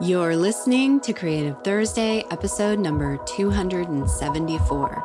You're 0.00 0.34
listening 0.34 0.98
to 1.02 1.12
Creative 1.12 1.56
Thursday, 1.62 2.24
episode 2.32 2.80
number 2.80 3.16
274. 3.26 5.04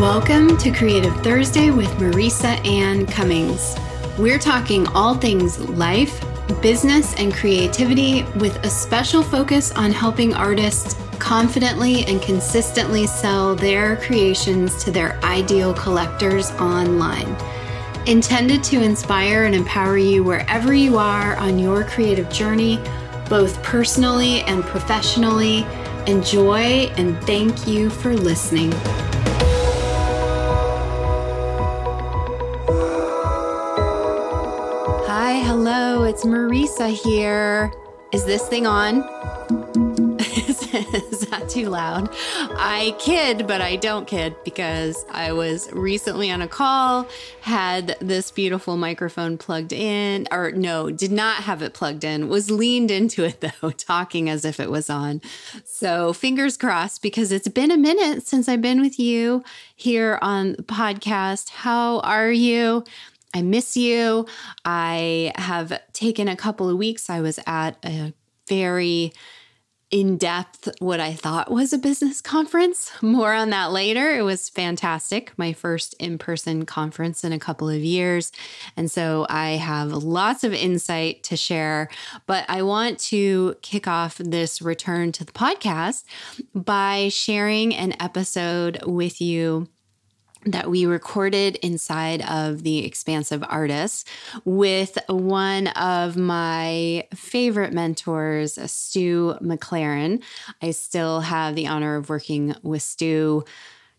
Welcome 0.00 0.56
to 0.56 0.70
Creative 0.70 1.14
Thursday 1.22 1.70
with 1.70 1.90
Marisa 1.98 2.66
Ann 2.66 3.04
Cummings. 3.04 3.76
We're 4.18 4.38
talking 4.38 4.86
all 4.88 5.14
things 5.14 5.60
life, 5.60 6.24
business, 6.62 7.14
and 7.16 7.30
creativity 7.30 8.22
with 8.38 8.56
a 8.64 8.70
special 8.70 9.22
focus 9.22 9.70
on 9.72 9.92
helping 9.92 10.32
artists 10.32 10.96
confidently 11.18 12.06
and 12.06 12.22
consistently 12.22 13.06
sell 13.06 13.54
their 13.54 13.96
creations 13.96 14.82
to 14.82 14.90
their 14.90 15.22
ideal 15.22 15.74
collectors 15.74 16.50
online 16.52 17.36
intended 18.06 18.62
to 18.64 18.82
inspire 18.82 19.44
and 19.44 19.54
empower 19.54 19.96
you 19.96 20.22
wherever 20.22 20.74
you 20.74 20.98
are 20.98 21.36
on 21.36 21.58
your 21.58 21.84
creative 21.84 22.28
journey, 22.28 22.78
both 23.28 23.62
personally 23.62 24.42
and 24.42 24.62
professionally. 24.62 25.66
Enjoy 26.06 26.92
and 26.98 27.18
thank 27.24 27.66
you 27.66 27.88
for 27.88 28.14
listening. 28.14 28.72
Hi, 35.06 35.40
hello, 35.42 36.04
it's 36.04 36.24
Marisa 36.24 36.90
here. 36.90 37.72
Is 38.12 38.26
this 38.26 38.46
thing 38.48 38.66
on? 38.66 39.63
is 40.74 41.20
that 41.28 41.48
too 41.48 41.68
loud? 41.68 42.08
I 42.12 42.94
kid, 42.98 43.46
but 43.46 43.60
I 43.60 43.76
don't 43.76 44.06
kid 44.06 44.36
because 44.44 45.04
I 45.10 45.32
was 45.32 45.70
recently 45.72 46.30
on 46.30 46.42
a 46.42 46.48
call, 46.48 47.08
had 47.40 47.96
this 48.00 48.30
beautiful 48.30 48.76
microphone 48.76 49.38
plugged 49.38 49.72
in, 49.72 50.28
or 50.30 50.52
no, 50.52 50.90
did 50.90 51.12
not 51.12 51.42
have 51.44 51.62
it 51.62 51.74
plugged 51.74 52.04
in, 52.04 52.28
was 52.28 52.50
leaned 52.50 52.90
into 52.90 53.24
it 53.24 53.40
though, 53.62 53.70
talking 53.70 54.28
as 54.28 54.44
if 54.44 54.60
it 54.60 54.70
was 54.70 54.88
on. 54.88 55.20
So 55.64 56.12
fingers 56.12 56.56
crossed 56.56 57.02
because 57.02 57.32
it's 57.32 57.48
been 57.48 57.70
a 57.70 57.76
minute 57.76 58.26
since 58.26 58.48
I've 58.48 58.62
been 58.62 58.80
with 58.80 58.98
you 58.98 59.44
here 59.74 60.18
on 60.22 60.52
the 60.52 60.62
podcast. 60.62 61.50
How 61.50 62.00
are 62.00 62.30
you? 62.30 62.84
I 63.34 63.42
miss 63.42 63.76
you. 63.76 64.26
I 64.64 65.32
have 65.34 65.80
taken 65.92 66.28
a 66.28 66.36
couple 66.36 66.70
of 66.70 66.76
weeks. 66.76 67.10
I 67.10 67.20
was 67.20 67.40
at 67.46 67.76
a 67.84 68.12
very 68.48 69.12
in 69.94 70.16
depth 70.16 70.68
what 70.80 70.98
I 70.98 71.12
thought 71.12 71.52
was 71.52 71.72
a 71.72 71.78
business 71.78 72.20
conference. 72.20 72.90
More 73.00 73.32
on 73.32 73.50
that 73.50 73.70
later. 73.70 74.10
It 74.10 74.22
was 74.22 74.48
fantastic. 74.48 75.32
My 75.36 75.52
first 75.52 75.94
in 76.00 76.18
person 76.18 76.66
conference 76.66 77.22
in 77.22 77.32
a 77.32 77.38
couple 77.38 77.68
of 77.68 77.80
years. 77.80 78.32
And 78.76 78.90
so 78.90 79.24
I 79.30 79.50
have 79.50 79.92
lots 79.92 80.42
of 80.42 80.52
insight 80.52 81.22
to 81.22 81.36
share. 81.36 81.88
But 82.26 82.44
I 82.48 82.62
want 82.62 82.98
to 83.10 83.54
kick 83.62 83.86
off 83.86 84.18
this 84.18 84.60
return 84.60 85.12
to 85.12 85.24
the 85.24 85.30
podcast 85.30 86.02
by 86.56 87.08
sharing 87.08 87.72
an 87.72 87.94
episode 88.00 88.82
with 88.86 89.20
you 89.20 89.68
that 90.46 90.70
we 90.70 90.86
recorded 90.86 91.56
inside 91.56 92.22
of 92.22 92.62
the 92.62 92.84
expansive 92.84 93.42
artists 93.48 94.04
with 94.44 94.98
one 95.08 95.68
of 95.68 96.16
my 96.16 97.06
favorite 97.14 97.72
mentors 97.72 98.58
stu 98.70 99.36
mclaren. 99.42 100.22
I 100.62 100.70
still 100.72 101.20
have 101.20 101.54
the 101.54 101.66
honor 101.66 101.96
of 101.96 102.08
working 102.08 102.54
with 102.62 102.82
stu. 102.82 103.44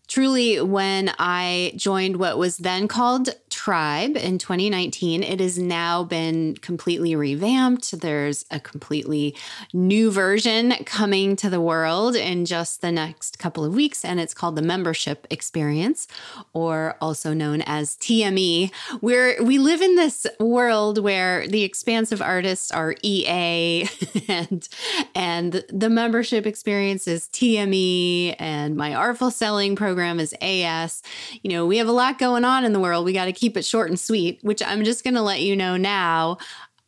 Truly 0.08 0.60
when 0.60 1.12
i 1.18 1.72
joined 1.74 2.18
what 2.18 2.38
was 2.38 2.58
then 2.58 2.86
called 2.86 3.30
Tribe 3.56 4.18
in 4.18 4.36
2019. 4.36 5.22
It 5.22 5.40
has 5.40 5.58
now 5.58 6.04
been 6.04 6.56
completely 6.56 7.16
revamped. 7.16 7.98
There's 8.02 8.44
a 8.50 8.60
completely 8.60 9.34
new 9.72 10.10
version 10.10 10.74
coming 10.84 11.36
to 11.36 11.48
the 11.48 11.60
world 11.60 12.16
in 12.16 12.44
just 12.44 12.82
the 12.82 12.92
next 12.92 13.38
couple 13.38 13.64
of 13.64 13.74
weeks, 13.74 14.04
and 14.04 14.20
it's 14.20 14.34
called 14.34 14.56
the 14.56 14.62
Membership 14.62 15.26
Experience, 15.30 16.06
or 16.52 16.96
also 17.00 17.32
known 17.32 17.62
as 17.62 17.96
TME. 17.96 18.70
Where 19.00 19.42
we 19.42 19.56
live 19.56 19.80
in 19.80 19.96
this 19.96 20.26
world 20.38 21.02
where 21.02 21.48
the 21.48 21.62
expansive 21.62 22.20
artists 22.20 22.70
are 22.70 22.94
EA 23.02 23.88
and 24.28 24.68
and 25.14 25.64
the 25.70 25.88
membership 25.88 26.44
experience 26.44 27.08
is 27.08 27.26
TME 27.28 28.36
and 28.38 28.76
my 28.76 28.94
artful 28.94 29.30
selling 29.30 29.76
program 29.76 30.20
is 30.20 30.34
AS. 30.42 31.02
You 31.42 31.50
know, 31.50 31.64
we 31.64 31.78
have 31.78 31.88
a 31.88 31.92
lot 31.92 32.18
going 32.18 32.44
on 32.44 32.66
in 32.66 32.74
the 32.74 32.80
world. 32.80 33.06
We 33.06 33.14
got 33.14 33.24
to 33.24 33.32
keep 33.32 33.45
it 33.54 33.66
short 33.66 33.90
and 33.90 34.00
sweet, 34.00 34.38
which 34.40 34.62
I'm 34.62 34.82
just 34.82 35.04
going 35.04 35.12
to 35.12 35.20
let 35.20 35.42
you 35.42 35.54
know 35.54 35.76
now. 35.76 36.38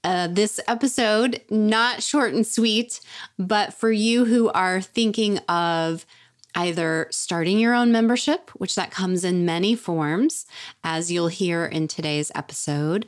Uh, 0.03 0.29
this 0.29 0.59
episode, 0.69 1.43
not 1.51 2.03
short 2.03 2.33
and 2.33 2.47
sweet, 2.47 3.01
but 3.39 3.75
for 3.75 3.91
you 3.91 4.25
who 4.25 4.49
are 4.51 4.81
thinking 4.81 5.37
of 5.49 6.07
either 6.55 7.09
starting 7.11 7.59
your 7.59 7.75
own 7.75 7.93
membership, 7.93 8.49
which 8.51 8.75
that 8.77 8.91
comes 8.91 9.25
in 9.25 9.45
many 9.45 9.75
forms, 9.75 10.47
as 10.83 11.13
you'll 11.13 11.29
hear 11.29 11.67
in 11.67 11.89
today's 11.89 12.33
episode, 12.35 13.07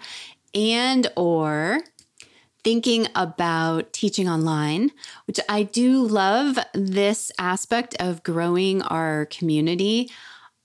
and 0.55 1.07
or 1.17 1.81
thinking 2.63 3.07
about 3.15 3.93
teaching 3.93 4.29
online, 4.29 4.91
which 5.27 5.41
I 5.49 5.63
do 5.63 6.03
love 6.03 6.59
this 6.75 7.33
aspect 7.39 7.97
of 7.99 8.23
growing 8.23 8.83
our 8.83 9.27
community. 9.27 10.11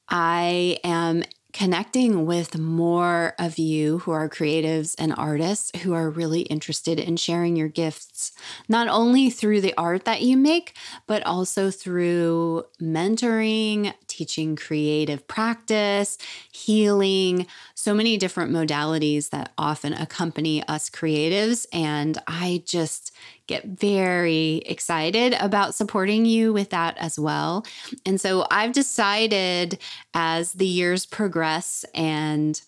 I 0.10 0.80
am 0.84 1.24
connecting 1.56 2.26
with 2.26 2.58
more 2.58 3.34
of 3.40 3.58
you 3.58 4.00
who 4.00 4.12
are 4.12 4.28
creatives 4.28 4.94
and 5.00 5.14
artists 5.16 5.72
who 5.84 5.94
are 5.94 6.10
really 6.10 6.42
interested 6.42 7.00
in 7.00 7.16
sharing 7.16 7.56
your 7.56 7.70
gifts, 7.70 8.34
not 8.68 8.90
only 8.90 9.30
through 9.30 9.62
the 9.62 9.74
art 9.78 10.04
that 10.04 10.22
you 10.22 10.36
make, 10.36 10.76
but 11.08 11.26
also 11.26 11.72
through 11.72 12.62
mentoring, 12.82 13.94
teaching 14.08 14.58
creative 14.58 15.26
practice, 15.30 16.18
healing, 16.52 17.48
so 17.86 17.94
many 17.94 18.18
different 18.18 18.52
modalities 18.52 19.30
that 19.30 19.52
often 19.60 19.94
accompany 19.94 20.68
us 20.68 20.90
creatives. 20.90 21.68
And 21.72 22.18
I 22.26 22.64
just 22.66 23.12
get 23.46 23.64
very 23.66 24.64
excited 24.66 25.36
about 25.40 25.76
supporting 25.76 26.26
you 26.26 26.52
with 26.52 26.72
that 26.72 26.98
as 26.98 27.20
well. 27.20 27.64
And 28.04 28.20
so 28.20 28.48
I've 28.50 28.72
decided 28.72 29.78
as 30.16 30.54
the 30.54 30.66
years 30.66 31.06
progress 31.06 31.86
and 31.94 32.60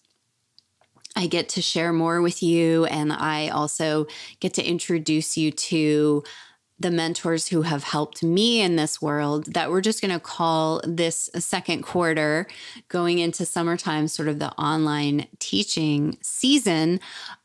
I 1.15 1.25
get 1.25 1.49
to 1.49 1.63
share 1.63 1.91
more 1.93 2.21
with 2.21 2.43
you, 2.43 2.85
and 2.85 3.11
I 3.11 3.47
also 3.47 4.05
get 4.39 4.53
to 4.53 4.63
introduce 4.63 5.35
you 5.35 5.49
to 5.49 6.23
the 6.79 6.91
mentors 6.91 7.47
who 7.47 7.63
have 7.63 7.83
helped 7.83 8.21
me 8.21 8.61
in 8.61 8.75
this 8.75 9.01
world 9.01 9.45
that 9.53 9.71
we're 9.71 9.81
just 9.81 10.01
going 10.01 10.13
to 10.13 10.19
call 10.19 10.79
this 10.83 11.29
second 11.35 11.81
quarter 11.81 12.47
going 12.87 13.19
into 13.19 13.45
summertime 13.45 14.07
sort 14.07 14.27
of 14.27 14.39
the 14.39 14.51
online 14.53 15.27
teaching 15.39 16.17
season 16.21 16.99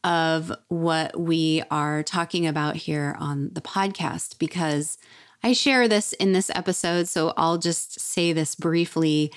of 0.04 0.52
what 0.68 1.18
we 1.18 1.62
are 1.70 2.02
talking 2.02 2.46
about 2.46 2.76
here 2.76 3.16
on 3.18 3.50
the 3.52 3.62
podcast 3.62 4.38
because 4.38 4.98
I 5.42 5.54
share 5.54 5.88
this 5.88 6.12
in 6.14 6.32
this 6.32 6.50
episode 6.54 7.08
so 7.08 7.32
I'll 7.36 7.58
just 7.58 8.00
say 8.00 8.32
this 8.32 8.54
briefly. 8.54 9.32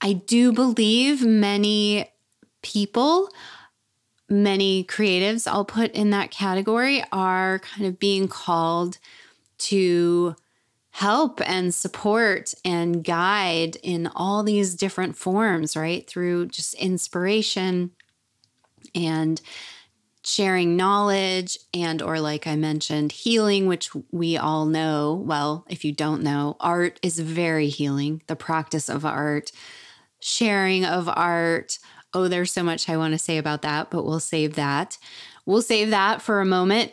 I 0.00 0.12
do 0.12 0.52
believe 0.52 1.24
many 1.24 2.10
people 2.62 3.28
many 4.28 4.82
creatives 4.84 5.46
I'll 5.46 5.64
put 5.64 5.92
in 5.92 6.10
that 6.10 6.30
category 6.30 7.04
are 7.12 7.58
kind 7.58 7.86
of 7.86 7.98
being 7.98 8.28
called 8.28 8.98
to 9.62 10.34
help 10.92 11.40
and 11.48 11.74
support 11.74 12.52
and 12.64 13.02
guide 13.02 13.76
in 13.82 14.08
all 14.14 14.42
these 14.42 14.74
different 14.74 15.16
forms, 15.16 15.74
right? 15.74 16.06
Through 16.06 16.48
just 16.48 16.74
inspiration 16.74 17.92
and 18.94 19.40
sharing 20.24 20.76
knowledge 20.76 21.58
and 21.74 22.00
or 22.00 22.20
like 22.20 22.46
i 22.46 22.54
mentioned 22.54 23.10
healing 23.10 23.66
which 23.66 23.90
we 24.12 24.36
all 24.36 24.66
know. 24.66 25.20
Well 25.26 25.64
if 25.68 25.84
you 25.84 25.92
don't 25.92 26.22
know 26.22 26.56
art 26.60 27.00
is 27.02 27.18
very 27.18 27.68
healing 27.68 28.22
the 28.28 28.36
practice 28.36 28.88
of 28.88 29.04
art 29.04 29.50
sharing 30.20 30.84
of 30.84 31.08
art. 31.08 31.78
Oh 32.14 32.28
there's 32.28 32.52
so 32.52 32.62
much 32.62 32.88
i 32.88 32.96
want 32.96 33.12
to 33.12 33.18
say 33.18 33.38
about 33.38 33.62
that 33.62 33.90
but 33.90 34.04
we'll 34.04 34.20
save 34.20 34.54
that. 34.54 34.98
We'll 35.44 35.62
save 35.62 35.90
that 35.90 36.22
for 36.22 36.40
a 36.40 36.46
moment 36.46 36.92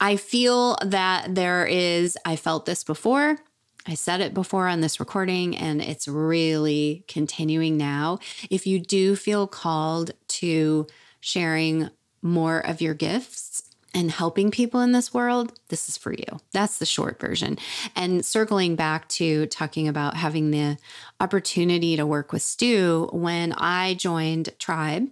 I 0.00 0.16
feel 0.16 0.76
that 0.84 1.34
there 1.34 1.66
is, 1.66 2.18
I 2.24 2.36
felt 2.36 2.66
this 2.66 2.84
before. 2.84 3.38
I 3.86 3.94
said 3.94 4.20
it 4.20 4.32
before 4.32 4.66
on 4.66 4.80
this 4.80 4.98
recording, 4.98 5.56
and 5.56 5.82
it's 5.82 6.08
really 6.08 7.04
continuing 7.06 7.76
now. 7.76 8.18
If 8.50 8.66
you 8.66 8.80
do 8.80 9.14
feel 9.14 9.46
called 9.46 10.12
to 10.28 10.86
sharing 11.20 11.90
more 12.22 12.60
of 12.60 12.80
your 12.80 12.94
gifts 12.94 13.62
and 13.92 14.10
helping 14.10 14.50
people 14.50 14.80
in 14.80 14.92
this 14.92 15.12
world, 15.14 15.52
this 15.68 15.88
is 15.88 15.96
for 15.98 16.12
you. 16.12 16.24
That's 16.52 16.78
the 16.78 16.86
short 16.86 17.20
version. 17.20 17.58
And 17.94 18.24
circling 18.24 18.74
back 18.74 19.08
to 19.10 19.46
talking 19.46 19.86
about 19.86 20.16
having 20.16 20.50
the 20.50 20.78
opportunity 21.20 21.94
to 21.96 22.06
work 22.06 22.32
with 22.32 22.42
Stu, 22.42 23.08
when 23.12 23.52
I 23.52 23.94
joined 23.94 24.48
Tribe, 24.58 25.10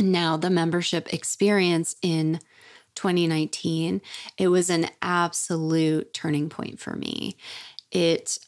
now 0.00 0.36
the 0.36 0.50
membership 0.50 1.12
experience 1.12 1.94
in 2.02 2.40
2019, 2.96 4.00
it 4.38 4.48
was 4.48 4.70
an 4.70 4.88
absolute 5.02 6.12
turning 6.12 6.48
point 6.48 6.80
for 6.80 6.96
me. 6.96 7.36
It, 7.92 8.38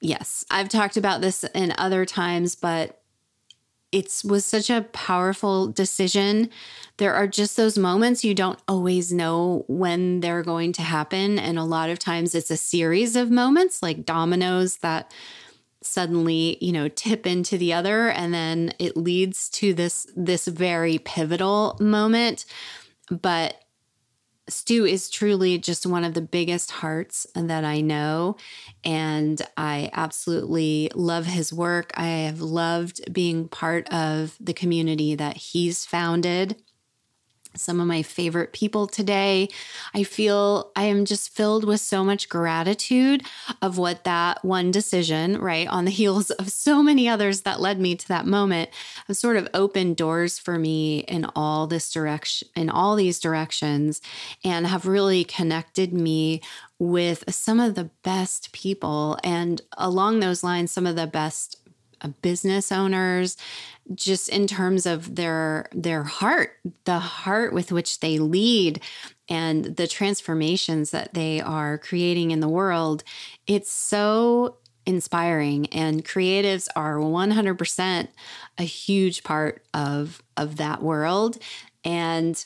yes, 0.00 0.44
I've 0.50 0.68
talked 0.68 0.96
about 0.96 1.20
this 1.20 1.44
in 1.54 1.74
other 1.76 2.04
times, 2.06 2.54
but 2.54 3.02
it 3.94 4.22
was 4.24 4.44
such 4.44 4.70
a 4.70 4.82
powerful 4.92 5.68
decision. 5.68 6.50
There 6.96 7.14
are 7.14 7.28
just 7.28 7.56
those 7.56 7.78
moments 7.78 8.24
you 8.24 8.34
don't 8.34 8.58
always 8.66 9.12
know 9.12 9.64
when 9.68 10.18
they're 10.18 10.42
going 10.42 10.72
to 10.72 10.82
happen. 10.82 11.38
And 11.38 11.60
a 11.60 11.64
lot 11.64 11.90
of 11.90 12.00
times 12.00 12.34
it's 12.34 12.50
a 12.50 12.56
series 12.56 13.14
of 13.14 13.30
moments 13.30 13.84
like 13.84 14.04
dominoes 14.04 14.78
that 14.78 15.12
suddenly 15.80 16.56
you 16.62 16.72
know 16.72 16.88
tip 16.88 17.26
into 17.26 17.58
the 17.58 17.72
other 17.72 18.08
and 18.08 18.32
then 18.32 18.72
it 18.78 18.96
leads 18.96 19.50
to 19.50 19.74
this 19.74 20.06
this 20.16 20.48
very 20.48 20.96
pivotal 20.96 21.76
moment 21.78 22.46
but 23.10 23.63
Stu 24.48 24.84
is 24.84 25.08
truly 25.08 25.56
just 25.56 25.86
one 25.86 26.04
of 26.04 26.12
the 26.12 26.20
biggest 26.20 26.70
hearts 26.70 27.26
that 27.34 27.64
I 27.64 27.80
know. 27.80 28.36
And 28.84 29.40
I 29.56 29.90
absolutely 29.92 30.90
love 30.94 31.24
his 31.26 31.52
work. 31.52 31.92
I 31.94 32.06
have 32.06 32.40
loved 32.42 33.12
being 33.12 33.48
part 33.48 33.88
of 33.92 34.36
the 34.40 34.52
community 34.52 35.14
that 35.14 35.36
he's 35.38 35.86
founded 35.86 36.62
some 37.56 37.80
of 37.80 37.86
my 37.86 38.02
favorite 38.02 38.52
people 38.52 38.86
today. 38.86 39.48
I 39.94 40.02
feel 40.02 40.70
I 40.76 40.84
am 40.84 41.04
just 41.04 41.30
filled 41.30 41.64
with 41.64 41.80
so 41.80 42.04
much 42.04 42.28
gratitude 42.28 43.22
of 43.62 43.78
what 43.78 44.04
that 44.04 44.44
one 44.44 44.70
decision, 44.70 45.40
right, 45.40 45.68
on 45.68 45.84
the 45.84 45.90
heels 46.04 46.30
of 46.30 46.50
so 46.50 46.82
many 46.82 47.08
others 47.08 47.42
that 47.42 47.60
led 47.60 47.80
me 47.80 47.94
to 47.96 48.08
that 48.08 48.26
moment, 48.26 48.70
have 49.06 49.16
sort 49.16 49.36
of 49.36 49.48
opened 49.54 49.96
doors 49.96 50.38
for 50.38 50.58
me 50.58 51.00
in 51.00 51.26
all 51.36 51.66
this 51.66 51.92
direction, 51.92 52.48
in 52.54 52.70
all 52.70 52.96
these 52.96 53.20
directions, 53.20 54.00
and 54.44 54.66
have 54.66 54.86
really 54.86 55.24
connected 55.24 55.92
me 55.92 56.40
with 56.78 57.24
some 57.32 57.60
of 57.60 57.74
the 57.74 57.90
best 58.02 58.52
people. 58.52 59.18
And 59.22 59.62
along 59.76 60.20
those 60.20 60.42
lines, 60.42 60.72
some 60.72 60.86
of 60.86 60.96
the 60.96 61.06
best 61.06 61.58
Uh, 62.04 62.08
business 62.22 62.70
owners 62.70 63.36
just 63.94 64.28
in 64.28 64.46
terms 64.46 64.86
of 64.86 65.16
their 65.16 65.66
their 65.72 66.04
heart 66.04 66.58
the 66.84 66.98
heart 66.98 67.52
with 67.52 67.72
which 67.72 68.00
they 68.00 68.18
lead 68.18 68.80
and 69.28 69.76
the 69.76 69.86
transformations 69.86 70.90
that 70.90 71.14
they 71.14 71.40
are 71.40 71.78
creating 71.78 72.30
in 72.30 72.40
the 72.40 72.48
world 72.48 73.02
it's 73.46 73.70
so 73.72 74.56
inspiring. 74.86 75.66
And 75.72 76.04
creatives 76.04 76.68
are 76.76 76.96
100% 76.96 78.08
a 78.58 78.62
huge 78.62 79.22
part 79.24 79.62
of 79.72 80.22
of 80.36 80.56
that 80.56 80.82
world. 80.82 81.38
And 81.84 82.42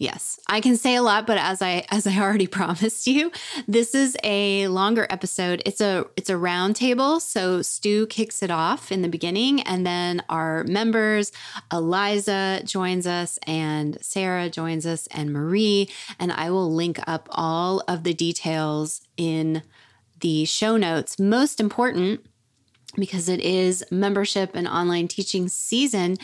Yes, 0.00 0.40
I 0.48 0.60
can 0.60 0.76
say 0.76 0.96
a 0.96 1.02
lot, 1.02 1.24
but 1.24 1.38
as 1.38 1.62
I 1.62 1.84
as 1.90 2.06
I 2.06 2.18
already 2.18 2.46
promised 2.46 3.06
you, 3.06 3.30
this 3.68 3.94
is 3.94 4.16
a 4.24 4.66
longer 4.68 5.06
episode. 5.08 5.62
It's 5.64 5.80
a 5.80 6.06
it's 6.16 6.30
a 6.30 6.34
roundtable. 6.34 7.20
So 7.20 7.62
Stu 7.62 8.06
kicks 8.08 8.42
it 8.42 8.50
off 8.50 8.90
in 8.90 9.02
the 9.02 9.08
beginning, 9.08 9.60
and 9.62 9.86
then 9.86 10.22
our 10.28 10.64
members, 10.64 11.30
Eliza 11.72 12.62
joins 12.64 13.06
us, 13.06 13.38
and 13.46 13.96
Sarah 14.00 14.50
joins 14.50 14.84
us, 14.84 15.06
and 15.12 15.32
Marie, 15.32 15.88
and 16.18 16.32
I 16.32 16.50
will 16.50 16.72
link 16.72 16.98
up 17.06 17.28
all 17.30 17.82
of 17.86 18.02
the 18.02 18.14
details 18.14 19.00
in 19.16 19.62
the 20.20 20.44
show 20.44 20.76
notes. 20.76 21.20
Most 21.20 21.60
important 21.60 22.26
because 22.96 23.28
it 23.28 23.40
is 23.40 23.84
membership 23.90 24.52
and 24.54 24.66
online 24.66 25.08
teaching 25.08 25.48
season. 25.48 26.16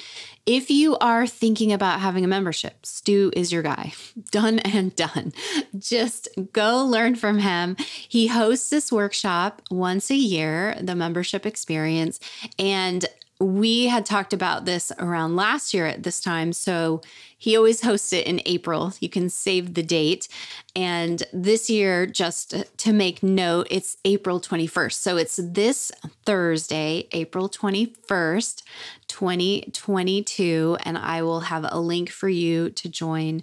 If 0.47 0.71
you 0.71 0.97
are 0.99 1.27
thinking 1.27 1.73
about 1.73 2.01
having 2.01 2.25
a 2.25 2.29
membership, 2.29 2.85
Stu 2.85 3.31
is 3.35 3.53
your 3.53 3.63
guy. 3.63 3.93
Done 4.31 4.59
and 4.61 4.95
done. 4.97 5.33
Just 5.79 6.29
go 6.53 6.85
learn 6.85 7.15
from 7.15 7.39
him. 7.39 7.77
He 7.79 8.29
hosts 8.29 8.71
this 8.71 8.91
workshop 8.91 9.63
once 9.71 10.11
a 10.11 10.17
year, 10.17 10.77
the 10.81 10.95
membership 10.95 11.47
experience. 11.47 12.21
And 12.59 13.07
we 13.41 13.87
had 13.87 14.05
talked 14.05 14.35
about 14.35 14.67
this 14.67 14.93
around 14.99 15.35
last 15.35 15.73
year 15.73 15.87
at 15.87 16.03
this 16.03 16.21
time. 16.21 16.53
So 16.53 17.01
he 17.39 17.57
always 17.57 17.81
hosts 17.81 18.13
it 18.13 18.27
in 18.27 18.43
April. 18.45 18.93
You 19.01 19.09
can 19.09 19.31
save 19.31 19.73
the 19.73 19.83
date. 19.83 20.29
And 20.77 21.23
this 21.33 21.71
year, 21.71 22.05
just 22.05 22.55
to 22.77 22.93
make 22.93 23.23
note, 23.23 23.67
it's 23.71 23.97
April 24.05 24.41
21st. 24.41 24.93
So 24.93 25.17
it's 25.17 25.41
this 25.43 25.91
Thursday, 26.27 27.09
April 27.13 27.49
21st, 27.49 28.63
2022. 29.09 30.77
And 30.85 30.99
I 30.99 31.23
will 31.23 31.41
have 31.41 31.65
a 31.67 31.81
link 31.81 32.11
for 32.11 32.29
you 32.29 32.69
to 32.69 32.91
join 32.91 33.41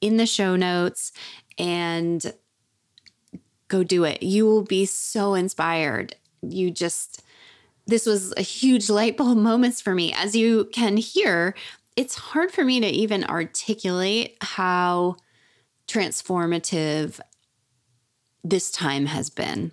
in 0.00 0.16
the 0.16 0.26
show 0.26 0.54
notes 0.54 1.10
and 1.58 2.32
go 3.66 3.82
do 3.82 4.04
it. 4.04 4.22
You 4.22 4.46
will 4.46 4.62
be 4.62 4.86
so 4.86 5.34
inspired. 5.34 6.14
You 6.40 6.70
just, 6.70 7.24
this 7.90 8.06
was 8.06 8.32
a 8.36 8.42
huge 8.42 8.88
light 8.88 9.16
bulb 9.16 9.36
moments 9.50 9.80
for 9.80 9.94
me. 9.94 10.12
As 10.12 10.34
you 10.34 10.68
can 10.72 10.96
hear, 10.96 11.54
it's 11.96 12.14
hard 12.14 12.50
for 12.50 12.64
me 12.64 12.80
to 12.80 12.86
even 12.86 13.24
articulate 13.24 14.36
how 14.40 15.16
transformative 15.86 17.20
this 18.42 18.70
time 18.70 19.06
has 19.06 19.28
been. 19.28 19.72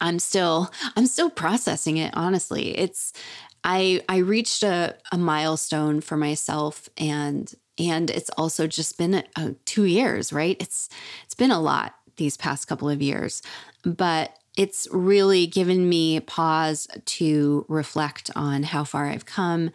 I'm 0.00 0.18
still 0.18 0.70
I'm 0.96 1.06
still 1.06 1.30
processing 1.30 1.96
it 1.96 2.12
honestly. 2.14 2.76
It's 2.76 3.12
I 3.62 4.02
I 4.08 4.18
reached 4.18 4.62
a, 4.62 4.96
a 5.12 5.16
milestone 5.16 6.00
for 6.00 6.16
myself 6.16 6.88
and 6.98 7.54
and 7.78 8.10
it's 8.10 8.30
also 8.30 8.66
just 8.66 8.98
been 8.98 9.14
a, 9.14 9.24
a 9.36 9.52
2 9.64 9.84
years, 9.84 10.32
right? 10.32 10.56
It's 10.60 10.88
it's 11.24 11.34
been 11.34 11.50
a 11.50 11.60
lot 11.60 11.94
these 12.16 12.36
past 12.36 12.66
couple 12.66 12.88
of 12.88 13.00
years. 13.00 13.42
But 13.84 14.36
it's 14.56 14.88
really 14.90 15.46
given 15.46 15.88
me 15.88 16.18
pause 16.20 16.88
to 17.04 17.64
reflect 17.68 18.30
on 18.34 18.62
how 18.62 18.84
far 18.84 19.06
I've 19.06 19.26
come 19.26 19.70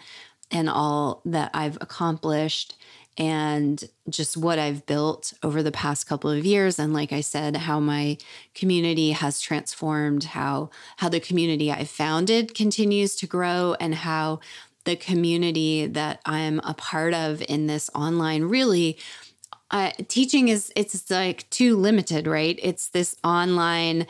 and 0.49 0.69
all 0.69 1.21
that 1.25 1.51
I've 1.53 1.77
accomplished 1.79 2.75
and 3.17 3.83
just 4.09 4.37
what 4.37 4.57
I've 4.57 4.85
built 4.85 5.33
over 5.43 5.61
the 5.61 5.71
past 5.71 6.07
couple 6.07 6.29
of 6.29 6.45
years. 6.45 6.79
And 6.79 6.93
like 6.93 7.11
I 7.11 7.21
said 7.21 7.55
how 7.55 7.79
my 7.79 8.17
community 8.55 9.11
has 9.11 9.41
transformed 9.41 10.23
how 10.23 10.69
how 10.97 11.09
the 11.09 11.19
community 11.19 11.71
I 11.71 11.83
founded 11.83 12.55
continues 12.55 13.15
to 13.17 13.27
grow 13.27 13.75
and 13.79 13.93
how 13.93 14.39
the 14.85 14.95
community 14.95 15.85
that 15.87 16.21
I'm 16.25 16.59
a 16.63 16.73
part 16.73 17.13
of 17.13 17.43
in 17.47 17.67
this 17.67 17.89
online 17.93 18.43
really 18.45 18.97
uh, 19.69 19.91
teaching 20.07 20.47
is 20.47 20.71
it's 20.75 21.09
like 21.11 21.49
too 21.49 21.77
limited 21.77 22.27
right? 22.27 22.59
It's 22.61 22.89
this 22.89 23.15
online 23.23 24.07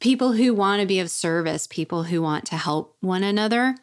people 0.00 0.32
who 0.32 0.54
want 0.54 0.80
to 0.80 0.86
be 0.86 1.00
of 1.00 1.10
service, 1.10 1.66
people 1.66 2.04
who 2.04 2.22
want 2.22 2.44
to 2.46 2.56
help 2.56 2.96
one 3.00 3.22
another. 3.22 3.76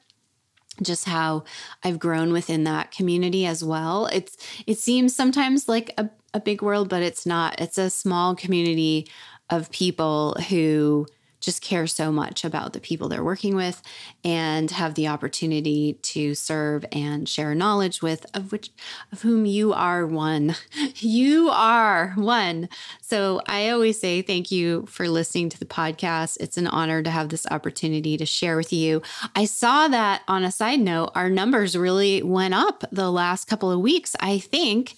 Just 0.81 1.05
how 1.05 1.45
I've 1.83 1.99
grown 1.99 2.33
within 2.33 2.65
that 2.65 2.91
community 2.91 3.45
as 3.45 3.63
well. 3.63 4.07
It's 4.07 4.35
it 4.67 4.77
seems 4.77 5.15
sometimes 5.15 5.69
like 5.69 5.93
a, 5.97 6.09
a 6.33 6.41
big 6.41 6.61
world, 6.61 6.89
but 6.89 7.01
it's 7.01 7.25
not. 7.25 7.61
It's 7.61 7.77
a 7.77 7.89
small 7.89 8.35
community 8.35 9.07
of 9.49 9.71
people 9.71 10.35
who 10.49 11.07
just 11.45 11.61
care 11.61 11.87
so 11.87 12.11
much 12.11 12.43
about 12.43 12.73
the 12.73 12.79
people 12.79 13.07
they're 13.07 13.23
working 13.23 13.55
with 13.55 13.81
and 14.23 14.71
have 14.71 14.95
the 14.95 15.07
opportunity 15.07 15.93
to 16.01 16.33
serve 16.35 16.83
and 16.91 17.29
share 17.29 17.53
knowledge 17.53 18.01
with 18.01 18.25
of 18.33 18.51
which 18.51 18.71
of 19.11 19.21
whom 19.21 19.45
you 19.45 19.71
are 19.73 20.05
one. 20.05 20.55
You 20.97 21.49
are 21.49 22.13
one. 22.15 22.69
So 23.01 23.41
i 23.47 23.69
always 23.69 23.99
say 23.99 24.21
thank 24.21 24.49
you 24.51 24.85
for 24.87 25.07
listening 25.07 25.49
to 25.49 25.59
the 25.59 25.65
podcast. 25.65 26.37
It's 26.39 26.57
an 26.57 26.67
honor 26.67 27.03
to 27.03 27.09
have 27.09 27.29
this 27.29 27.45
opportunity 27.51 28.17
to 28.17 28.25
share 28.25 28.57
with 28.57 28.73
you. 28.73 29.01
I 29.35 29.45
saw 29.45 29.87
that 29.89 30.21
on 30.27 30.43
a 30.43 30.51
side 30.51 30.79
note 30.79 31.11
our 31.15 31.29
numbers 31.29 31.77
really 31.77 32.23
went 32.23 32.53
up 32.53 32.83
the 32.91 33.11
last 33.11 33.45
couple 33.45 33.71
of 33.71 33.79
weeks 33.79 34.15
i 34.19 34.39
think 34.39 34.95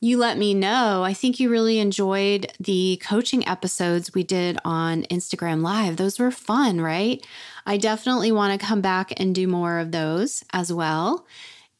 you 0.00 0.16
let 0.16 0.38
me 0.38 0.54
know. 0.54 1.02
I 1.02 1.12
think 1.12 1.40
you 1.40 1.50
really 1.50 1.78
enjoyed 1.78 2.52
the 2.60 3.00
coaching 3.02 3.46
episodes 3.48 4.14
we 4.14 4.22
did 4.22 4.58
on 4.64 5.02
Instagram 5.04 5.62
Live. 5.62 5.96
Those 5.96 6.18
were 6.18 6.30
fun, 6.30 6.80
right? 6.80 7.24
I 7.66 7.78
definitely 7.78 8.30
want 8.30 8.58
to 8.58 8.66
come 8.66 8.80
back 8.80 9.12
and 9.18 9.34
do 9.34 9.48
more 9.48 9.78
of 9.78 9.90
those 9.90 10.44
as 10.52 10.72
well. 10.72 11.26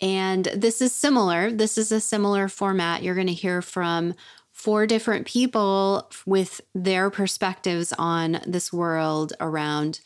And 0.01 0.47
this 0.47 0.81
is 0.81 0.93
similar. 0.93 1.51
This 1.53 1.79
is 1.79 1.93
a 1.93 2.01
similar 2.01 2.49
format. 2.49 3.03
You're 3.03 3.15
going 3.15 3.27
to 3.29 3.33
hear 3.33 3.63
from 3.63 4.15
four 4.53 4.87
different 4.87 5.27
people 5.27 6.11
with 6.27 6.61
their 6.75 7.11
perspectives 7.11 7.93
on 7.99 8.41
this 8.45 8.73
world 8.73 9.33
around 9.39 10.01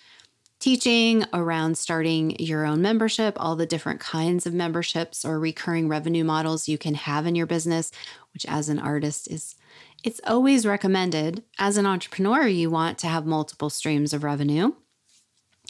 teaching 0.63 1.25
around 1.33 1.77
starting 1.77 2.37
your 2.39 2.65
own 2.65 2.81
membership, 2.81 3.37
all 3.37 3.57
the 3.57 3.67
different 3.67 3.99
kinds 3.99 4.47
of 4.47 4.55
memberships 4.55 5.25
or 5.25 5.41
recurring 5.41 5.89
revenue 5.89 6.23
models 6.23 6.69
you 6.69 6.79
can 6.79 6.95
have 6.95 7.27
in 7.27 7.35
your 7.35 7.47
business, 7.47 7.91
which 8.33 8.47
as 8.47 8.69
an 8.69 8.79
artist 8.79 9.29
is 9.29 9.57
it's 10.05 10.21
always 10.27 10.67
recommended. 10.67 11.45
As 11.59 11.77
an 11.77 11.87
entrepreneur, 11.87 12.47
you 12.47 12.71
want 12.71 12.99
to 12.99 13.07
have 13.09 13.25
multiple 13.27 13.71
streams 13.71 14.13
of 14.13 14.25
revenue. 14.25 14.73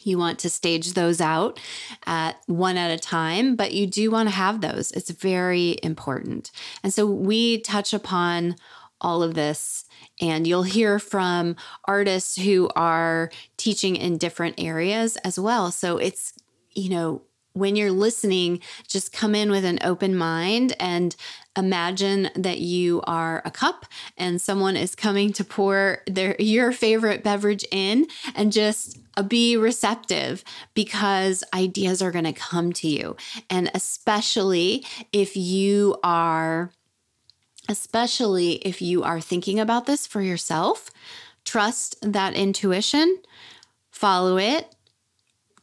You 0.02 0.18
want 0.18 0.38
to 0.40 0.50
stage 0.50 0.92
those 0.92 1.20
out 1.20 1.60
at 2.06 2.36
one 2.46 2.76
at 2.76 2.90
a 2.90 2.98
time, 2.98 3.56
but 3.56 3.72
you 3.72 3.86
do 3.86 4.10
want 4.10 4.28
to 4.28 4.34
have 4.34 4.60
those. 4.60 4.90
It's 4.92 5.10
very 5.10 5.78
important. 5.82 6.50
And 6.82 6.92
so 6.92 7.06
we 7.06 7.60
touch 7.60 7.92
upon 7.92 8.56
all 9.00 9.22
of 9.22 9.34
this 9.34 9.84
and 10.22 10.46
you'll 10.46 10.62
hear 10.62 10.98
from 10.98 11.56
artists 11.84 12.36
who 12.36 12.70
are 12.76 13.30
teaching 13.58 13.96
in 13.96 14.16
different 14.16 14.54
areas 14.58 15.16
as 15.18 15.38
well. 15.38 15.70
So 15.72 15.98
it's, 15.98 16.32
you 16.70 16.88
know, 16.88 17.22
when 17.54 17.76
you're 17.76 17.92
listening, 17.92 18.60
just 18.88 19.12
come 19.12 19.34
in 19.34 19.50
with 19.50 19.64
an 19.64 19.78
open 19.82 20.16
mind 20.16 20.74
and 20.80 21.14
imagine 21.56 22.30
that 22.34 22.60
you 22.60 23.02
are 23.04 23.42
a 23.44 23.50
cup 23.50 23.84
and 24.16 24.40
someone 24.40 24.76
is 24.76 24.94
coming 24.94 25.32
to 25.34 25.44
pour 25.44 25.98
their 26.06 26.34
your 26.38 26.72
favorite 26.72 27.22
beverage 27.22 27.64
in 27.70 28.06
and 28.34 28.52
just 28.52 28.98
be 29.28 29.56
receptive 29.58 30.42
because 30.72 31.44
ideas 31.52 32.00
are 32.00 32.10
going 32.10 32.24
to 32.24 32.32
come 32.32 32.72
to 32.72 32.88
you 32.88 33.14
and 33.50 33.70
especially 33.74 34.82
if 35.12 35.36
you 35.36 35.98
are 36.02 36.70
especially 37.72 38.52
if 38.56 38.80
you 38.80 39.02
are 39.02 39.20
thinking 39.20 39.58
about 39.58 39.86
this 39.86 40.06
for 40.06 40.22
yourself 40.22 40.90
trust 41.44 41.96
that 42.02 42.34
intuition 42.34 43.18
follow 43.90 44.38
it 44.38 44.74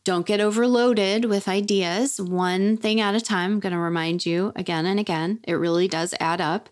don't 0.10 0.25
get 0.25 0.39
overloaded 0.42 1.25
with 1.25 1.48
ideas, 1.48 2.20
one 2.20 2.78
thing 2.78 3.00
at 3.00 3.13
a 3.13 3.22
time. 3.22 3.54
I'm 3.54 3.60
going 3.60 3.74
to 3.74 3.80
remind 3.80 4.25
you 4.25 4.51
again 4.56 4.88
and 4.88 5.00
again. 5.00 5.39
It 5.44 5.54
really 5.54 5.88
does 5.88 6.16
add 6.20 6.42
up. 6.42 6.70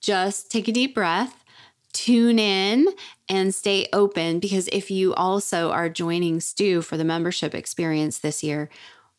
Just 0.00 0.50
take 0.50 0.66
a 0.66 0.72
deep 0.72 0.92
breath, 0.92 1.44
tune 1.92 2.38
in, 2.38 2.88
and 3.28 3.54
stay 3.54 3.86
open 3.92 4.40
because 4.40 4.68
if 4.72 4.90
you 4.90 5.14
also 5.14 5.70
are 5.70 5.88
joining 5.88 6.40
Stu 6.40 6.82
for 6.82 6.96
the 6.96 7.04
membership 7.04 7.54
experience 7.54 8.18
this 8.18 8.42
year, 8.42 8.68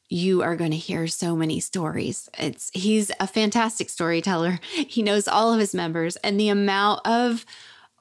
you 0.09 0.43
are 0.43 0.55
going 0.55 0.71
to 0.71 0.77
hear 0.77 1.07
so 1.07 1.35
many 1.35 1.59
stories. 1.59 2.29
It's 2.37 2.71
he's 2.73 3.11
a 3.19 3.27
fantastic 3.27 3.89
storyteller. 3.89 4.59
He 4.71 5.01
knows 5.01 5.27
all 5.27 5.53
of 5.53 5.59
his 5.59 5.73
members 5.73 6.15
and 6.17 6.39
the 6.39 6.49
amount 6.49 7.05
of 7.05 7.45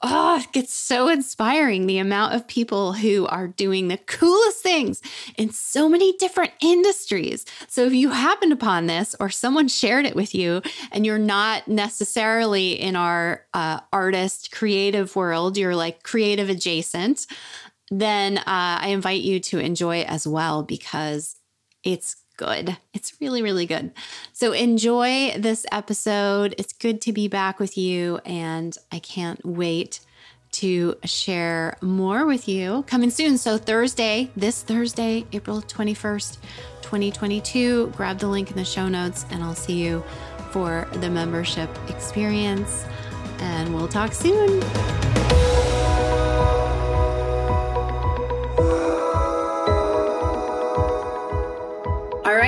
oh, 0.07 0.39
it 0.39 0.51
gets 0.51 0.73
so 0.73 1.07
inspiring 1.07 1.87
the 1.87 1.97
amount 1.97 2.33
of 2.33 2.47
people 2.47 2.93
who 2.93 3.25
are 3.27 3.47
doing 3.47 3.87
the 3.87 3.97
coolest 3.97 4.61
things 4.61 5.01
in 5.37 5.49
so 5.49 5.89
many 5.89 6.15
different 6.17 6.51
industries. 6.61 7.45
So 7.67 7.85
if 7.85 7.93
you 7.93 8.09
happened 8.09 8.51
upon 8.51 8.85
this 8.85 9.15
or 9.19 9.29
someone 9.29 9.67
shared 9.67 10.05
it 10.05 10.15
with 10.15 10.35
you 10.35 10.61
and 10.91 11.05
you're 11.05 11.17
not 11.17 11.67
necessarily 11.67 12.73
in 12.73 12.95
our 12.95 13.45
uh, 13.53 13.79
artist 13.91 14.51
creative 14.51 15.15
world, 15.15 15.57
you're 15.57 15.75
like 15.75 16.03
creative 16.03 16.49
adjacent, 16.49 17.25
then 17.89 18.37
uh, 18.37 18.43
I 18.45 18.89
invite 18.89 19.21
you 19.21 19.39
to 19.39 19.59
enjoy 19.59 19.97
it 19.97 20.09
as 20.09 20.27
well 20.27 20.61
because 20.61 21.35
it's 21.85 22.17
good. 22.35 22.77
It's 22.93 23.13
really, 23.21 23.41
really 23.41 23.65
good. 23.65 23.91
So 24.33 24.51
enjoy 24.51 25.35
this 25.37 25.65
episode. 25.71 26.53
It's 26.57 26.73
good 26.73 26.99
to 27.01 27.13
be 27.13 27.29
back 27.29 27.59
with 27.59 27.77
you, 27.77 28.19
and 28.25 28.77
I 28.91 28.99
can't 28.99 29.43
wait 29.45 30.01
to 30.53 30.95
share 31.03 31.77
more 31.81 32.25
with 32.25 32.47
you 32.47 32.83
coming 32.87 33.09
soon. 33.09 33.37
So, 33.37 33.57
Thursday, 33.57 34.31
this 34.37 34.63
Thursday, 34.63 35.25
April 35.33 35.61
21st, 35.61 36.37
2022, 36.81 37.87
grab 37.87 38.19
the 38.19 38.27
link 38.27 38.51
in 38.51 38.57
the 38.57 38.65
show 38.65 38.87
notes, 38.87 39.25
and 39.31 39.43
I'll 39.43 39.55
see 39.55 39.83
you 39.83 40.03
for 40.51 40.87
the 40.93 41.09
membership 41.09 41.69
experience. 41.89 42.85
And 43.39 43.75
we'll 43.75 43.89
talk 43.89 44.13
soon. 44.13 45.14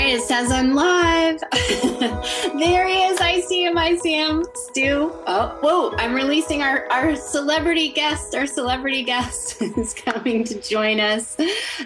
It 0.08 0.22
says 0.22 0.54
I'm 0.54 0.74
live. 0.74 1.42
there 1.52 2.88
he 2.88 3.04
is. 3.04 3.20
I 3.20 3.44
see 3.46 3.66
him. 3.66 3.78
I 3.78 3.98
see 3.98 4.14
him. 4.14 4.46
Stu. 4.54 5.12
Oh, 5.28 5.58
whoa. 5.62 5.98
I'm 5.98 6.14
releasing 6.14 6.64
our, 6.64 6.90
our 6.92 7.18
celebrity 7.18 7.90
guest. 7.90 8.34
Our 8.34 8.48
celebrity 8.48 9.04
guest 9.04 9.62
is 9.62 9.94
coming 9.94 10.46
to 10.46 10.62
join 10.62 11.02
us. 11.02 11.36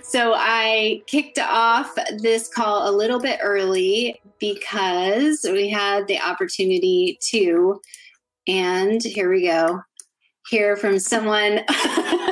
So 0.04 0.34
I 0.36 1.02
kicked 1.08 1.40
off 1.40 1.96
this 2.20 2.48
call 2.48 2.88
a 2.88 2.94
little 2.96 3.20
bit 3.20 3.40
early 3.42 4.22
because 4.40 5.44
we 5.44 5.70
had 5.70 6.06
the 6.06 6.20
opportunity 6.20 7.18
to. 7.30 7.82
And 8.48 9.02
here 9.02 9.32
we 9.32 9.48
go. 9.48 9.82
Hear 10.48 10.76
from 10.76 11.00
someone. 11.00 11.62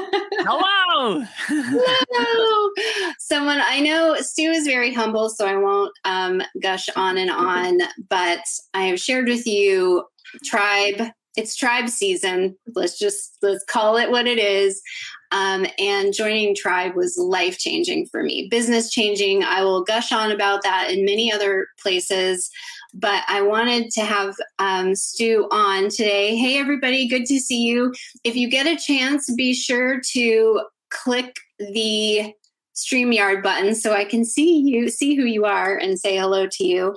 Hello. 0.51 1.23
Hello. 1.47 2.71
Someone 3.19 3.61
I 3.61 3.81
know, 3.81 4.15
Stu 4.15 4.49
is 4.49 4.65
very 4.65 4.91
humble, 4.91 5.29
so 5.29 5.45
I 5.45 5.55
won't 5.55 5.93
um, 6.05 6.41
gush 6.59 6.89
on 6.95 7.19
and 7.19 7.29
on, 7.29 7.77
but 8.09 8.39
I 8.73 8.85
have 8.85 8.99
shared 8.99 9.27
with 9.27 9.45
you 9.45 10.05
tribe. 10.43 11.11
It's 11.37 11.55
tribe 11.55 11.87
season. 11.87 12.57
Let's 12.73 12.97
just 12.97 13.37
let's 13.43 13.63
call 13.65 13.97
it 13.97 14.09
what 14.09 14.25
it 14.25 14.39
is. 14.39 14.81
Um, 15.31 15.67
and 15.77 16.13
joining 16.13 16.55
tribe 16.55 16.95
was 16.95 17.17
life 17.17 17.59
changing 17.59 18.07
for 18.07 18.23
me, 18.23 18.47
business 18.49 18.89
changing. 18.89 19.43
I 19.43 19.61
will 19.61 19.83
gush 19.83 20.11
on 20.11 20.31
about 20.31 20.63
that 20.63 20.89
in 20.91 21.05
many 21.05 21.31
other 21.31 21.67
places 21.79 22.49
but 22.93 23.23
I 23.27 23.41
wanted 23.41 23.91
to 23.91 24.01
have 24.01 24.35
um, 24.57 24.95
Stu 24.95 25.47
on 25.51 25.89
today. 25.89 26.35
Hey, 26.35 26.57
everybody, 26.57 27.07
good 27.07 27.25
to 27.25 27.39
see 27.39 27.61
you. 27.61 27.93
If 28.23 28.35
you 28.35 28.49
get 28.49 28.65
a 28.65 28.75
chance, 28.75 29.31
be 29.33 29.53
sure 29.53 30.01
to 30.11 30.61
click 30.89 31.35
the 31.59 32.33
StreamYard 32.75 33.43
button 33.43 33.75
so 33.75 33.93
I 33.93 34.05
can 34.05 34.25
see 34.25 34.59
you, 34.59 34.89
see 34.89 35.15
who 35.15 35.23
you 35.23 35.45
are, 35.45 35.75
and 35.75 35.99
say 35.99 36.17
hello 36.17 36.47
to 36.47 36.63
you. 36.65 36.95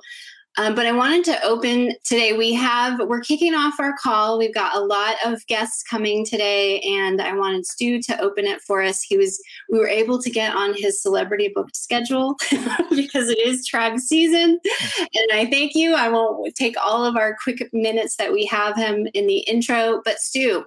Um, 0.59 0.75
but 0.75 0.85
I 0.85 0.92
wanted 0.92 1.25
to 1.26 1.42
open 1.44 1.94
today. 2.04 2.35
We 2.35 2.52
have, 2.52 3.00
we're 3.00 3.21
kicking 3.21 3.54
off 3.54 3.80
our 3.80 3.94
call. 4.02 4.38
We've 4.38 4.54
got 4.54 4.76
a 4.76 4.80
lot 4.80 5.14
of 5.25 5.47
guests 5.47 5.82
coming 5.82 6.26
today, 6.26 6.80
and 6.80 7.23
I 7.23 7.35
wanted 7.35 7.64
Stu 7.64 8.02
to 8.02 8.21
open 8.21 8.47
it 8.47 8.61
for 8.61 8.82
us. 8.82 9.02
He 9.02 9.16
was, 9.16 9.42
we 9.71 9.78
were 9.78 9.88
able 9.88 10.21
to 10.21 10.30
get 10.30 10.54
on 10.54 10.75
his 10.75 11.00
celebrity 11.00 11.50
booked 11.54 11.76
schedule 11.76 12.37
because 12.90 13.30
it 13.30 13.38
is 13.38 13.66
tribe 13.66 13.99
season. 13.99 14.61
And 14.99 15.32
I 15.32 15.49
thank 15.50 15.75
you. 15.75 15.94
I 15.94 16.11
won't 16.11 16.54
take 16.54 16.76
all 16.82 17.04
of 17.04 17.16
our 17.16 17.35
quick 17.42 17.71
minutes 17.73 18.16
that 18.16 18.32
we 18.32 18.44
have 18.47 18.76
him 18.76 19.09
in 19.14 19.26
the 19.26 19.38
intro, 19.38 20.02
but 20.04 20.18
Stu, 20.18 20.66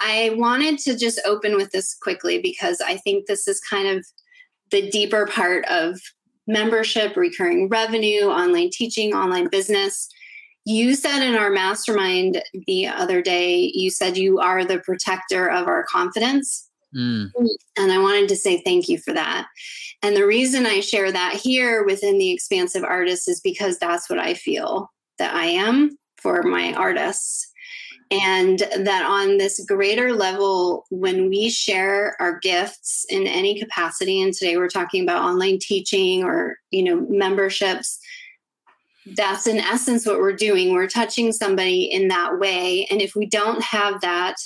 I 0.00 0.34
wanted 0.34 0.78
to 0.80 0.96
just 0.96 1.20
open 1.24 1.54
with 1.54 1.70
this 1.70 1.94
quickly 1.94 2.40
because 2.40 2.80
I 2.80 2.96
think 2.96 3.26
this 3.26 3.46
is 3.46 3.60
kind 3.60 3.86
of 3.86 4.04
the 4.70 4.90
deeper 4.90 5.26
part 5.26 5.64
of 5.66 6.00
membership, 6.46 7.16
recurring 7.16 7.68
revenue, 7.68 8.24
online 8.24 8.70
teaching, 8.70 9.14
online 9.14 9.48
business. 9.48 10.08
You 10.64 10.94
said 10.94 11.22
in 11.22 11.36
our 11.36 11.50
mastermind 11.50 12.42
the 12.66 12.86
other 12.86 13.22
day, 13.22 13.72
you 13.74 13.90
said 13.90 14.16
you 14.16 14.38
are 14.40 14.64
the 14.64 14.80
protector 14.80 15.50
of 15.50 15.66
our 15.66 15.84
confidence. 15.84 16.68
Mm. 16.94 17.30
And 17.78 17.92
I 17.92 17.98
wanted 17.98 18.28
to 18.28 18.36
say 18.36 18.60
thank 18.62 18.88
you 18.88 18.98
for 18.98 19.12
that. 19.12 19.46
And 20.02 20.16
the 20.16 20.26
reason 20.26 20.66
I 20.66 20.80
share 20.80 21.12
that 21.12 21.34
here 21.34 21.84
within 21.84 22.18
the 22.18 22.30
expansive 22.30 22.84
artist 22.84 23.28
is 23.28 23.40
because 23.40 23.78
that's 23.78 24.10
what 24.10 24.18
I 24.18 24.34
feel 24.34 24.90
that 25.18 25.34
I 25.34 25.46
am 25.46 25.96
for 26.16 26.42
my 26.42 26.72
artists 26.74 27.49
and 28.10 28.58
that 28.58 29.04
on 29.06 29.38
this 29.38 29.64
greater 29.66 30.12
level 30.12 30.84
when 30.90 31.28
we 31.28 31.48
share 31.48 32.16
our 32.20 32.38
gifts 32.40 33.06
in 33.08 33.26
any 33.26 33.58
capacity 33.58 34.20
and 34.20 34.34
today 34.34 34.56
we're 34.56 34.68
talking 34.68 35.02
about 35.02 35.22
online 35.22 35.58
teaching 35.60 36.24
or 36.24 36.56
you 36.70 36.82
know 36.82 37.06
memberships 37.08 38.00
that's 39.16 39.46
in 39.46 39.58
essence 39.58 40.06
what 40.06 40.18
we're 40.18 40.32
doing. 40.32 40.72
We're 40.72 40.86
touching 40.86 41.32
somebody 41.32 41.84
in 41.84 42.08
that 42.08 42.38
way. 42.38 42.86
And 42.90 43.00
if 43.00 43.14
we 43.14 43.26
don't 43.26 43.62
have 43.62 44.00
that 44.00 44.36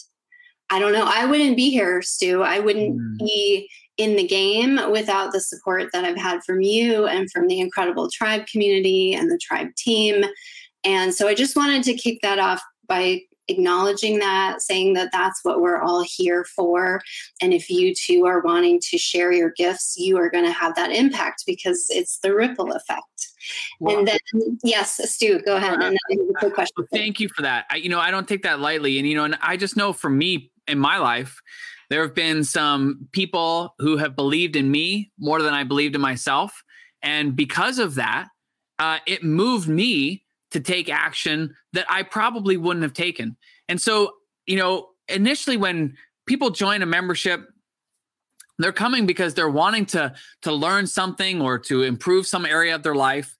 i 0.70 0.78
don't 0.78 0.94
know. 0.94 1.04
I 1.06 1.26
wouldn't 1.26 1.56
be 1.56 1.70
here 1.70 2.00
stu. 2.00 2.42
I 2.42 2.58
wouldn't 2.58 2.98
mm. 2.98 3.18
be 3.18 3.68
in 3.98 4.16
the 4.16 4.26
game 4.26 4.80
without 4.90 5.30
the 5.32 5.40
support 5.40 5.90
that 5.92 6.04
i've 6.04 6.16
had 6.16 6.42
from 6.42 6.62
you 6.62 7.06
and 7.06 7.30
from 7.30 7.46
the 7.46 7.60
incredible 7.60 8.10
tribe 8.10 8.46
community 8.46 9.14
and 9.14 9.30
the 9.30 9.38
tribe 9.38 9.74
team. 9.76 10.24
And 10.82 11.14
so 11.14 11.28
i 11.28 11.34
just 11.34 11.56
wanted 11.56 11.82
to 11.84 11.94
kick 11.94 12.20
that 12.22 12.38
off 12.38 12.62
by 12.88 13.20
acknowledging 13.48 14.18
that, 14.18 14.62
saying 14.62 14.94
that 14.94 15.10
that's 15.12 15.40
what 15.42 15.60
we're 15.60 15.80
all 15.80 16.02
here 16.02 16.44
for. 16.44 17.00
And 17.40 17.52
if 17.52 17.68
you 17.68 17.94
too 17.94 18.26
are 18.26 18.40
wanting 18.40 18.80
to 18.90 18.98
share 18.98 19.32
your 19.32 19.52
gifts, 19.56 19.96
you 19.96 20.16
are 20.18 20.30
going 20.30 20.44
to 20.44 20.52
have 20.52 20.74
that 20.76 20.90
impact 20.90 21.44
because 21.46 21.86
it's 21.90 22.18
the 22.18 22.34
ripple 22.34 22.72
effect. 22.72 23.28
And 23.80 24.08
then, 24.08 24.18
yes, 24.62 25.00
Stu, 25.12 25.40
go 25.40 25.56
ahead. 25.56 25.74
And 25.74 25.98
then 26.08 26.50
question. 26.52 26.86
Thank 26.92 27.20
you 27.20 27.28
for 27.28 27.42
that. 27.42 27.66
I, 27.70 27.76
you 27.76 27.88
know, 27.88 28.00
I 28.00 28.10
don't 28.10 28.26
take 28.26 28.42
that 28.44 28.60
lightly. 28.60 28.98
And, 28.98 29.06
you 29.06 29.14
know, 29.14 29.24
and 29.24 29.36
I 29.42 29.56
just 29.56 29.76
know 29.76 29.92
for 29.92 30.08
me 30.08 30.50
in 30.66 30.78
my 30.78 30.98
life, 30.98 31.40
there 31.90 32.00
have 32.02 32.14
been 32.14 32.44
some 32.44 33.08
people 33.12 33.74
who 33.78 33.98
have 33.98 34.16
believed 34.16 34.56
in 34.56 34.70
me 34.70 35.12
more 35.18 35.42
than 35.42 35.52
I 35.52 35.64
believed 35.64 35.94
in 35.94 36.00
myself. 36.00 36.62
And 37.02 37.36
because 37.36 37.78
of 37.78 37.96
that, 37.96 38.28
uh, 38.78 38.98
it 39.06 39.22
moved 39.22 39.68
me 39.68 40.23
to 40.54 40.60
take 40.60 40.88
action 40.88 41.52
that 41.72 41.84
I 41.90 42.04
probably 42.04 42.56
wouldn't 42.56 42.84
have 42.84 42.92
taken. 42.92 43.36
And 43.68 43.80
so, 43.80 44.12
you 44.46 44.56
know, 44.56 44.90
initially 45.08 45.56
when 45.56 45.96
people 46.26 46.50
join 46.50 46.80
a 46.80 46.86
membership, 46.86 47.42
they're 48.60 48.72
coming 48.72 49.04
because 49.04 49.34
they're 49.34 49.48
wanting 49.48 49.84
to 49.86 50.14
to 50.42 50.52
learn 50.52 50.86
something 50.86 51.42
or 51.42 51.58
to 51.58 51.82
improve 51.82 52.28
some 52.28 52.46
area 52.46 52.72
of 52.72 52.84
their 52.84 52.94
life. 52.94 53.36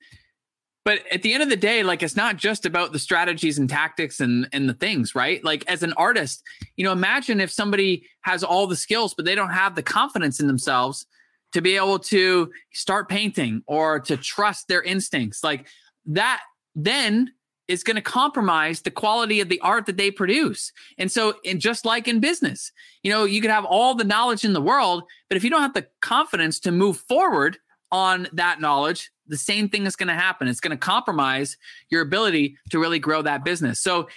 But 0.85 1.03
at 1.11 1.23
the 1.23 1.33
end 1.33 1.45
of 1.45 1.49
the 1.49 1.57
day 1.57 1.85
like 1.85 2.03
it's 2.03 2.17
not 2.17 2.37
just 2.37 2.67
about 2.67 2.93
the 2.93 2.99
strategies 2.99 3.57
and 3.57 3.71
tactics 3.71 4.19
and 4.19 4.49
and 4.53 4.69
the 4.69 4.75
things 4.75 5.15
right? 5.15 5.43
Like 5.45 5.65
as 5.69 5.85
an 5.85 5.93
artist 5.93 6.43
you 6.75 6.85
know 6.85 6.91
imagine 6.91 7.41
if 7.41 7.53
somebody 7.53 8.09
has 8.23 8.43
all 8.43 8.67
the 8.67 8.75
skills 8.75 9.15
but 9.15 9.25
they 9.25 9.37
don't 9.37 9.51
have 9.51 9.77
the 9.77 9.85
confidence 9.85 10.41
in 10.41 10.49
themselves 10.49 11.07
to 11.53 11.63
be 11.63 11.77
able 11.77 12.01
to 12.01 12.51
start 12.73 13.09
painting 13.09 13.63
or 13.69 14.01
to 14.01 14.17
trust 14.17 14.67
their 14.67 14.83
instincts. 14.83 15.45
Like 15.45 15.69
that 16.07 16.41
then 16.75 17.33
is 17.67 17.83
going 17.83 17.97
to 17.97 18.03
compromise 18.03 18.83
the 18.83 18.91
quality 18.91 19.41
of 19.41 19.49
the 19.49 19.61
art 19.61 19.87
that 19.87 19.97
they 19.97 20.11
produce. 20.11 20.71
And 20.99 21.11
so, 21.11 21.35
and 21.47 21.61
just 21.61 21.87
like 21.87 22.07
in 22.07 22.21
business, 22.21 22.71
you 23.03 23.11
know, 23.11 23.25
you 23.25 23.41
can 23.41 23.51
have 23.51 23.65
all 23.65 23.95
the 23.95 24.05
knowledge 24.05 24.45
in 24.45 24.53
the 24.53 24.61
world, 24.61 25.05
but 25.29 25.37
if 25.37 25.45
you 25.45 25.51
don't 25.51 25.63
have 25.63 25.75
the 25.75 25.87
confidence 26.03 26.61
to 26.61 26.71
move 26.71 26.99
forward 26.99 27.59
on 27.91 28.29
that 28.33 28.61
knowledge, 28.61 29.11
the 29.27 29.39
same 29.39 29.69
thing 29.69 29.87
is 29.87 29.97
going 29.97 30.09
to 30.09 30.15
happen. 30.15 30.49
It's 30.49 30.61
going 30.61 30.77
to 30.77 30.77
compromise 30.77 31.57
your 31.91 32.03
ability 32.03 32.57
to 32.71 32.79
really 32.79 32.99
grow 32.99 33.23
that 33.23 33.45
business. 33.45 33.81
So 33.81 34.09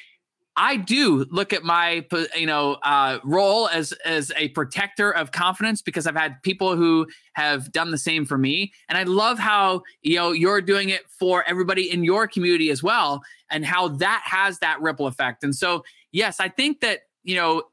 I 0.60 0.76
do 0.76 1.26
look 1.30 1.54
at 1.54 1.64
my 1.64 2.04
you 2.36 2.48
know 2.48 2.74
uh, 2.84 3.20
role 3.24 3.68
as 3.70 3.92
as 4.04 4.32
a 4.36 4.50
protector 4.50 5.12
of 5.12 5.32
confidence 5.32 5.84
because 5.84 6.08
I've 6.08 6.16
had 6.16 6.42
people 6.42 6.76
who 6.76 7.08
have 7.34 7.72
done 7.72 7.92
the 7.92 7.98
same 7.98 8.26
for 8.26 8.40
me, 8.40 8.74
and 8.90 8.98
I 8.98 9.04
love 9.04 9.38
how 9.38 9.84
you 10.02 10.16
know 10.16 10.32
you're 10.32 10.62
doing 10.62 10.90
it 10.90 11.04
for 11.10 11.44
everybody 11.48 11.92
in 11.92 12.04
your 12.04 12.28
community 12.28 12.72
as 12.72 12.82
well, 12.82 13.22
and 13.52 13.64
how 13.64 13.90
that 13.90 14.24
has 14.26 14.58
that 14.60 14.82
ripple 14.82 15.06
effect. 15.06 15.44
And 15.44 15.56
so, 15.56 15.84
yes, 16.12 16.40
I 16.40 16.50
think 16.50 16.82
that 16.82 17.02
you 17.24 17.36
know 17.36 17.64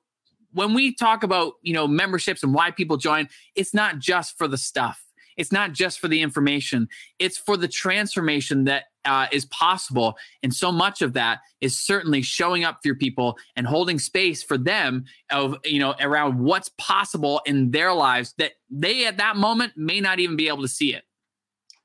when 0.53 0.75
we 0.75 0.95
talk 0.95 1.23
about 1.23 1.55
you 1.63 1.73
know 1.73 1.89
memberships 1.89 2.43
and 2.43 2.53
why 2.53 2.71
people 2.71 2.99
join, 2.99 3.29
it's 3.55 3.73
not 3.73 3.99
just 3.99 4.37
for 4.37 4.47
the 4.47 4.59
stuff. 4.59 5.03
It's 5.39 5.51
not 5.51 5.73
just 5.73 5.99
for 5.99 6.09
the 6.09 6.21
information. 6.21 6.89
It's 7.19 7.39
for 7.39 7.57
the 7.57 7.67
transformation 7.67 8.65
that 8.65 8.85
uh, 9.05 9.27
is 9.33 9.45
possible. 9.47 10.17
And 10.43 10.55
so 10.55 10.73
much 10.73 11.03
of 11.03 11.13
that 11.15 11.41
is 11.61 11.79
certainly 11.79 12.23
showing 12.23 12.65
up 12.65 12.77
for 12.83 12.89
your 12.89 12.97
people 12.97 13.39
and 13.57 13.67
holding 13.67 13.99
space 13.99 14.43
for 14.43 14.59
them 14.59 15.05
of, 15.31 15.57
you 15.65 15.79
know, 15.79 15.95
around 16.01 16.39
what's 16.39 16.71
possible 16.79 17.41
in 17.47 17.71
their 17.71 17.93
lives 17.93 18.35
that 18.39 18.53
they 18.71 19.07
at 19.07 19.17
that 19.19 19.37
moment 19.37 19.73
may 19.77 20.01
not 20.01 20.19
even 20.19 20.37
be 20.37 20.49
able 20.49 20.63
to 20.63 20.69
see 20.69 20.95
it. 20.95 21.05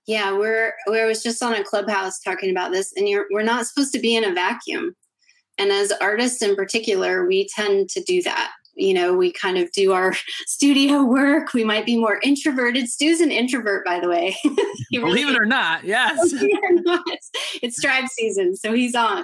Yeah, 0.08 0.36
we're 0.36 0.74
we 0.90 1.04
was 1.06 1.22
just 1.22 1.44
on 1.44 1.54
a 1.54 1.64
clubhouse 1.64 2.20
talking 2.20 2.50
about 2.50 2.72
this, 2.72 2.94
and 2.98 3.08
you're 3.08 3.28
we're 3.32 3.44
not 3.44 3.68
supposed 3.68 3.94
to 3.94 4.00
be 4.00 4.16
in 4.16 4.24
a 4.24 4.34
vacuum. 4.34 4.96
And 5.60 5.72
as 5.72 5.92
artists 6.02 6.42
in 6.42 6.56
particular, 6.56 7.28
we 7.28 7.48
tend 7.54 7.90
to 7.90 8.02
do 8.02 8.24
that 8.24 8.52
you 8.80 8.94
know, 8.94 9.14
we 9.14 9.32
kind 9.32 9.58
of 9.58 9.72
do 9.72 9.92
our 9.94 10.14
studio 10.48 11.04
work. 11.04 11.54
We 11.54 11.64
might 11.64 11.86
be 11.86 11.98
more 11.98 12.20
introverted. 12.24 12.88
Stu's 12.90 13.22
an 13.22 13.32
introvert, 13.32 13.86
by 13.86 14.00
the 14.00 14.10
way. 14.10 14.36
Believe 14.92 15.04
really, 15.04 15.22
it 15.22 15.40
or 15.40 15.46
not, 15.46 15.84
yes. 15.84 16.34
Or 16.60 16.82
not, 16.82 17.04
it's 17.62 17.82
tribe 17.82 18.08
season, 18.10 18.56
so 18.56 18.74
he's 18.74 18.96
on. 18.96 19.24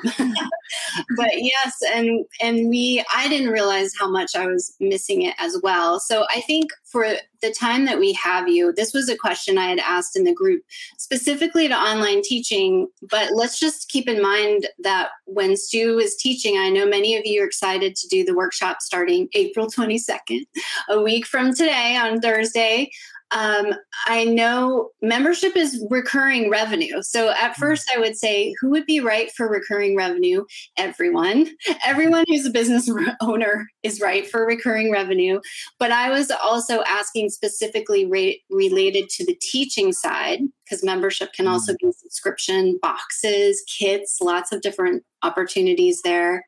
but 1.18 1.32
yes, 1.34 1.74
and 1.94 2.26
and 2.42 2.70
we 2.70 3.04
I 3.14 3.28
didn't 3.28 3.50
realize 3.50 3.92
how 4.00 4.10
much 4.10 4.36
I 4.36 4.48
was 4.48 4.76
missing 4.80 5.24
it 5.24 5.36
as 5.40 5.60
well. 5.64 6.00
So 6.00 6.26
I 6.30 6.42
think 6.42 6.72
for 6.86 7.06
the 7.46 7.54
time 7.54 7.86
that 7.86 8.00
we 8.00 8.14
have 8.14 8.48
you, 8.48 8.74
this 8.74 8.94
was 8.94 9.10
a 9.10 9.18
question 9.18 9.58
I 9.58 9.68
had 9.68 9.80
asked 9.80 10.16
in 10.16 10.24
the 10.24 10.34
group 10.34 10.64
specifically 10.98 11.68
to 11.68 11.76
online 11.76 12.22
teaching. 12.24 12.88
But 13.10 13.34
let's 13.34 13.60
just 13.60 13.90
keep 13.90 14.08
in 14.08 14.22
mind 14.22 14.68
that 14.80 15.10
when 15.26 15.56
Stu 15.56 16.00
is 16.00 16.16
teaching, 16.16 16.58
I 16.58 16.70
know 16.70 16.88
many 16.88 17.16
of 17.16 17.26
you 17.26 17.44
are 17.44 17.46
excited 17.46 17.96
to 17.96 18.08
do 18.08 18.24
the 18.24 18.36
workshop 18.36 18.82
starting 18.82 19.28
April 19.34 19.68
22nd, 19.68 20.46
a 20.90 21.02
week 21.02 21.26
from 21.26 21.54
today 21.54 21.98
on 21.98 22.20
Thursday. 22.20 22.92
Um, 23.36 23.74
I 24.06 24.24
know 24.24 24.92
membership 25.02 25.58
is 25.58 25.86
recurring 25.90 26.50
revenue. 26.50 27.02
So 27.02 27.30
at 27.30 27.52
mm-hmm. 27.52 27.62
first, 27.62 27.92
I 27.94 28.00
would 28.00 28.16
say, 28.16 28.56
who 28.62 28.70
would 28.70 28.86
be 28.86 29.02
right 29.02 29.30
for 29.34 29.50
recurring 29.50 29.96
revenue? 29.98 30.46
Everyone. 30.78 31.50
Everyone 31.86 32.24
who's 32.28 32.46
a 32.46 32.50
business 32.50 32.90
owner 33.22 33.68
is 33.84 34.00
right 34.00 34.26
for 34.26 34.46
recurring 34.46 34.90
revenue. 34.90 35.42
But 35.80 35.92
I 35.92 36.10
was 36.10 36.32
also 36.32 36.82
asking 36.88 37.30
specifically 37.30 38.06
re- 38.06 38.42
related 38.50 39.10
to 39.10 39.26
the 39.26 39.38
teaching 39.42 39.92
side, 39.92 40.40
because 40.64 40.84
membership 40.84 41.34
can 41.34 41.46
also 41.46 41.74
mm-hmm. 41.74 41.88
be 41.88 41.94
subscription 41.94 42.80
boxes, 42.82 43.62
kits, 43.68 44.20
lots 44.22 44.54
of 44.54 44.62
different 44.62 45.04
opportunities 45.24 46.02
there. 46.04 46.46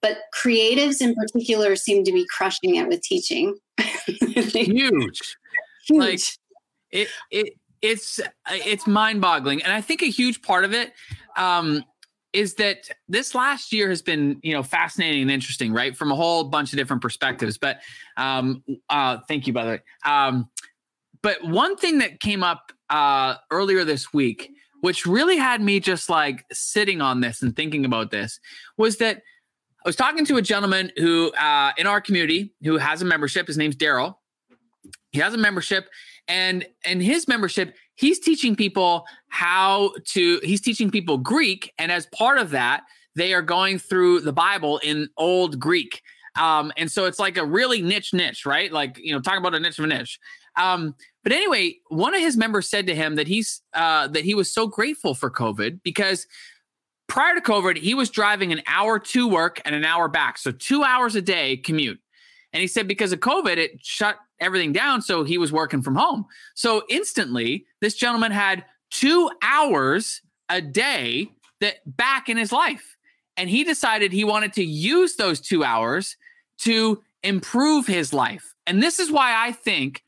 But 0.00 0.18
creatives 0.32 1.02
in 1.02 1.14
particular 1.14 1.74
seem 1.74 2.04
to 2.04 2.12
be 2.12 2.24
crushing 2.30 2.76
it 2.76 2.86
with 2.86 3.02
teaching. 3.02 3.56
Huge. 4.06 5.36
Huge. 5.90 6.00
Like 6.00 6.20
it 6.90 7.08
it 7.30 7.54
it's 7.82 8.20
it's 8.48 8.86
mind-boggling. 8.86 9.62
And 9.62 9.72
I 9.72 9.80
think 9.80 10.02
a 10.02 10.06
huge 10.10 10.42
part 10.42 10.64
of 10.64 10.72
it 10.72 10.92
um 11.36 11.84
is 12.32 12.54
that 12.54 12.88
this 13.08 13.34
last 13.34 13.72
year 13.72 13.88
has 13.88 14.02
been 14.02 14.38
you 14.42 14.52
know 14.52 14.62
fascinating 14.62 15.22
and 15.22 15.30
interesting 15.30 15.72
right? 15.72 15.96
From 15.96 16.12
a 16.12 16.16
whole 16.16 16.44
bunch 16.44 16.72
of 16.72 16.78
different 16.78 17.02
perspectives. 17.02 17.58
But 17.58 17.80
um 18.16 18.62
uh 18.88 19.18
thank 19.28 19.46
you 19.46 19.52
by 19.52 19.64
the 19.64 19.70
way. 19.70 19.80
Um 20.04 20.48
but 21.22 21.44
one 21.44 21.76
thing 21.76 21.98
that 21.98 22.20
came 22.20 22.42
up 22.42 22.72
uh 22.88 23.36
earlier 23.50 23.84
this 23.84 24.12
week 24.12 24.50
which 24.82 25.04
really 25.04 25.36
had 25.36 25.60
me 25.60 25.78
just 25.78 26.08
like 26.08 26.44
sitting 26.52 27.02
on 27.02 27.20
this 27.20 27.42
and 27.42 27.54
thinking 27.54 27.84
about 27.84 28.10
this 28.10 28.40
was 28.78 28.96
that 28.96 29.18
i 29.84 29.88
was 29.88 29.94
talking 29.94 30.24
to 30.24 30.38
a 30.38 30.42
gentleman 30.42 30.90
who 30.96 31.30
uh 31.32 31.70
in 31.76 31.86
our 31.86 32.00
community 32.00 32.54
who 32.62 32.78
has 32.78 33.02
a 33.02 33.04
membership. 33.04 33.46
His 33.46 33.56
name's 33.58 33.76
daryl 33.76 34.16
he 35.12 35.18
has 35.18 35.34
a 35.34 35.38
membership 35.38 35.88
and 36.28 36.66
in 36.86 37.00
his 37.00 37.26
membership 37.28 37.74
he's 37.96 38.18
teaching 38.18 38.54
people 38.56 39.04
how 39.28 39.92
to 40.06 40.40
he's 40.42 40.60
teaching 40.60 40.90
people 40.90 41.18
greek 41.18 41.72
and 41.78 41.92
as 41.92 42.06
part 42.06 42.38
of 42.38 42.50
that 42.50 42.82
they 43.16 43.34
are 43.34 43.42
going 43.42 43.78
through 43.78 44.20
the 44.20 44.32
bible 44.32 44.78
in 44.78 45.08
old 45.16 45.58
greek. 45.58 46.02
Um, 46.36 46.72
and 46.76 46.90
so 46.90 47.06
it's 47.06 47.18
like 47.18 47.36
a 47.36 47.44
really 47.44 47.82
niche 47.82 48.14
niche 48.14 48.46
right? 48.46 48.72
Like 48.72 48.98
you 48.98 49.12
know 49.12 49.20
talk 49.20 49.38
about 49.38 49.54
a 49.54 49.60
niche 49.60 49.78
of 49.78 49.84
a 49.84 49.88
niche. 49.88 50.18
Um, 50.56 50.94
but 51.22 51.32
anyway 51.32 51.76
one 51.88 52.14
of 52.14 52.20
his 52.20 52.36
members 52.36 52.70
said 52.70 52.86
to 52.86 52.94
him 52.94 53.16
that 53.16 53.26
he's 53.26 53.60
uh, 53.74 54.06
that 54.08 54.24
he 54.24 54.34
was 54.34 54.52
so 54.52 54.66
grateful 54.66 55.14
for 55.14 55.30
covid 55.30 55.80
because 55.82 56.26
prior 57.08 57.34
to 57.34 57.40
covid 57.40 57.76
he 57.76 57.94
was 57.94 58.08
driving 58.10 58.52
an 58.52 58.62
hour 58.68 58.98
to 59.00 59.26
work 59.26 59.60
and 59.64 59.74
an 59.74 59.84
hour 59.84 60.08
back. 60.08 60.38
So 60.38 60.52
two 60.52 60.84
hours 60.84 61.16
a 61.16 61.22
day 61.22 61.56
commute. 61.56 62.00
And 62.52 62.60
he 62.60 62.66
said 62.66 62.88
because 62.88 63.12
of 63.12 63.20
COVID, 63.20 63.56
it 63.56 63.78
shut 63.80 64.16
everything 64.40 64.72
down. 64.72 65.02
So 65.02 65.24
he 65.24 65.38
was 65.38 65.52
working 65.52 65.82
from 65.82 65.96
home. 65.96 66.26
So 66.54 66.82
instantly, 66.88 67.66
this 67.80 67.94
gentleman 67.94 68.32
had 68.32 68.64
two 68.90 69.30
hours 69.42 70.22
a 70.48 70.60
day 70.60 71.30
that 71.60 71.76
back 71.96 72.28
in 72.28 72.36
his 72.36 72.52
life. 72.52 72.96
And 73.36 73.48
he 73.48 73.64
decided 73.64 74.12
he 74.12 74.24
wanted 74.24 74.52
to 74.54 74.64
use 74.64 75.16
those 75.16 75.40
two 75.40 75.64
hours 75.64 76.16
to 76.58 77.02
improve 77.22 77.86
his 77.86 78.12
life. 78.12 78.54
And 78.66 78.82
this 78.82 78.98
is 78.98 79.10
why 79.10 79.34
I 79.36 79.52
think 79.52 80.02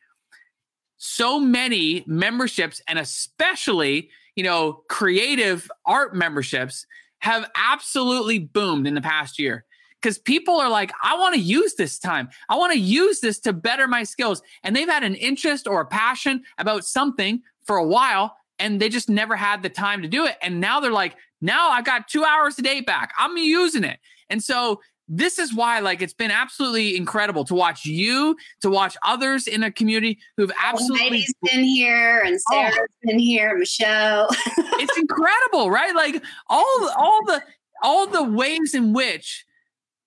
so 0.99 1.41
many 1.41 2.05
memberships 2.07 2.83
and 2.89 2.99
especially, 2.99 4.11
you 4.37 4.45
know, 4.45 4.83
creative 4.89 5.71
art 5.87 6.15
memberships 6.15 6.87
have 7.21 7.51
absolutely 7.57 8.39
boomed 8.39 8.87
in 8.87 8.95
the 8.95 9.01
past 9.01 9.39
year 9.39 9.65
because 10.03 10.19
people 10.19 10.61
are 10.61 10.69
like, 10.69 10.91
I 11.03 11.17
want 11.17 11.35
to 11.35 11.41
use 11.41 11.75
this 11.75 11.99
time. 11.99 12.29
I 12.49 12.57
want 12.57 12.73
to 12.73 12.79
use 12.79 13.21
this 13.21 13.39
to 13.41 13.53
better 13.53 13.87
my 13.87 14.03
skills. 14.03 14.43
And 14.65 14.75
they've 14.75 14.89
had 14.89 15.05
an 15.05 15.15
interest 15.15 15.69
or 15.69 15.81
a 15.81 15.87
passion 15.87 16.43
about 16.59 16.85
something 16.85 17.43
for 17.65 17.77
a 17.77 17.87
while 17.87 18.37
and 18.59 18.81
they 18.81 18.89
just 18.89 19.09
never 19.09 19.35
had 19.35 19.63
the 19.63 19.69
time 19.69 20.03
to 20.03 20.09
do 20.09 20.27
it. 20.27 20.37
And 20.43 20.61
now 20.61 20.81
they're 20.81 20.93
like, 20.93 21.17
now 21.41 21.71
I've 21.71 21.85
got 21.85 22.09
two 22.09 22.25
hours 22.25 22.59
a 22.59 22.63
day 22.63 22.81
back. 22.81 23.13
I'm 23.19 23.37
using 23.37 23.85
it. 23.85 23.99
And 24.29 24.43
so 24.43 24.81
this 25.09 25.39
is 25.39 25.53
why 25.53 25.81
like 25.81 26.01
it's 26.01 26.15
been 26.15 26.31
absolutely 26.31 26.97
incredible 26.97 27.45
to 27.45 27.55
watch 27.55 27.85
you 27.85 28.37
to 28.61 28.71
watch 28.71 28.97
others 29.05 29.47
in 29.47 29.63
a 29.63 29.71
community 29.71 30.19
who've 30.37 30.51
oh, 30.53 30.63
absolutely 30.63 31.09
Heidi's 31.09 31.35
been 31.43 31.65
here 31.65 32.21
and 32.21 32.37
oh. 32.37 32.53
Sarah's 32.53 32.77
oh. 32.79 32.97
been 33.03 33.19
here 33.19 33.59
Michelle 33.59 34.29
it's 34.57 34.97
incredible 34.97 35.71
right 35.71 35.95
like 35.95 36.23
all 36.49 36.91
all 36.97 37.25
the 37.27 37.43
all 37.83 38.07
the 38.07 38.23
ways 38.23 38.75
in 38.75 38.93
which 38.93 39.45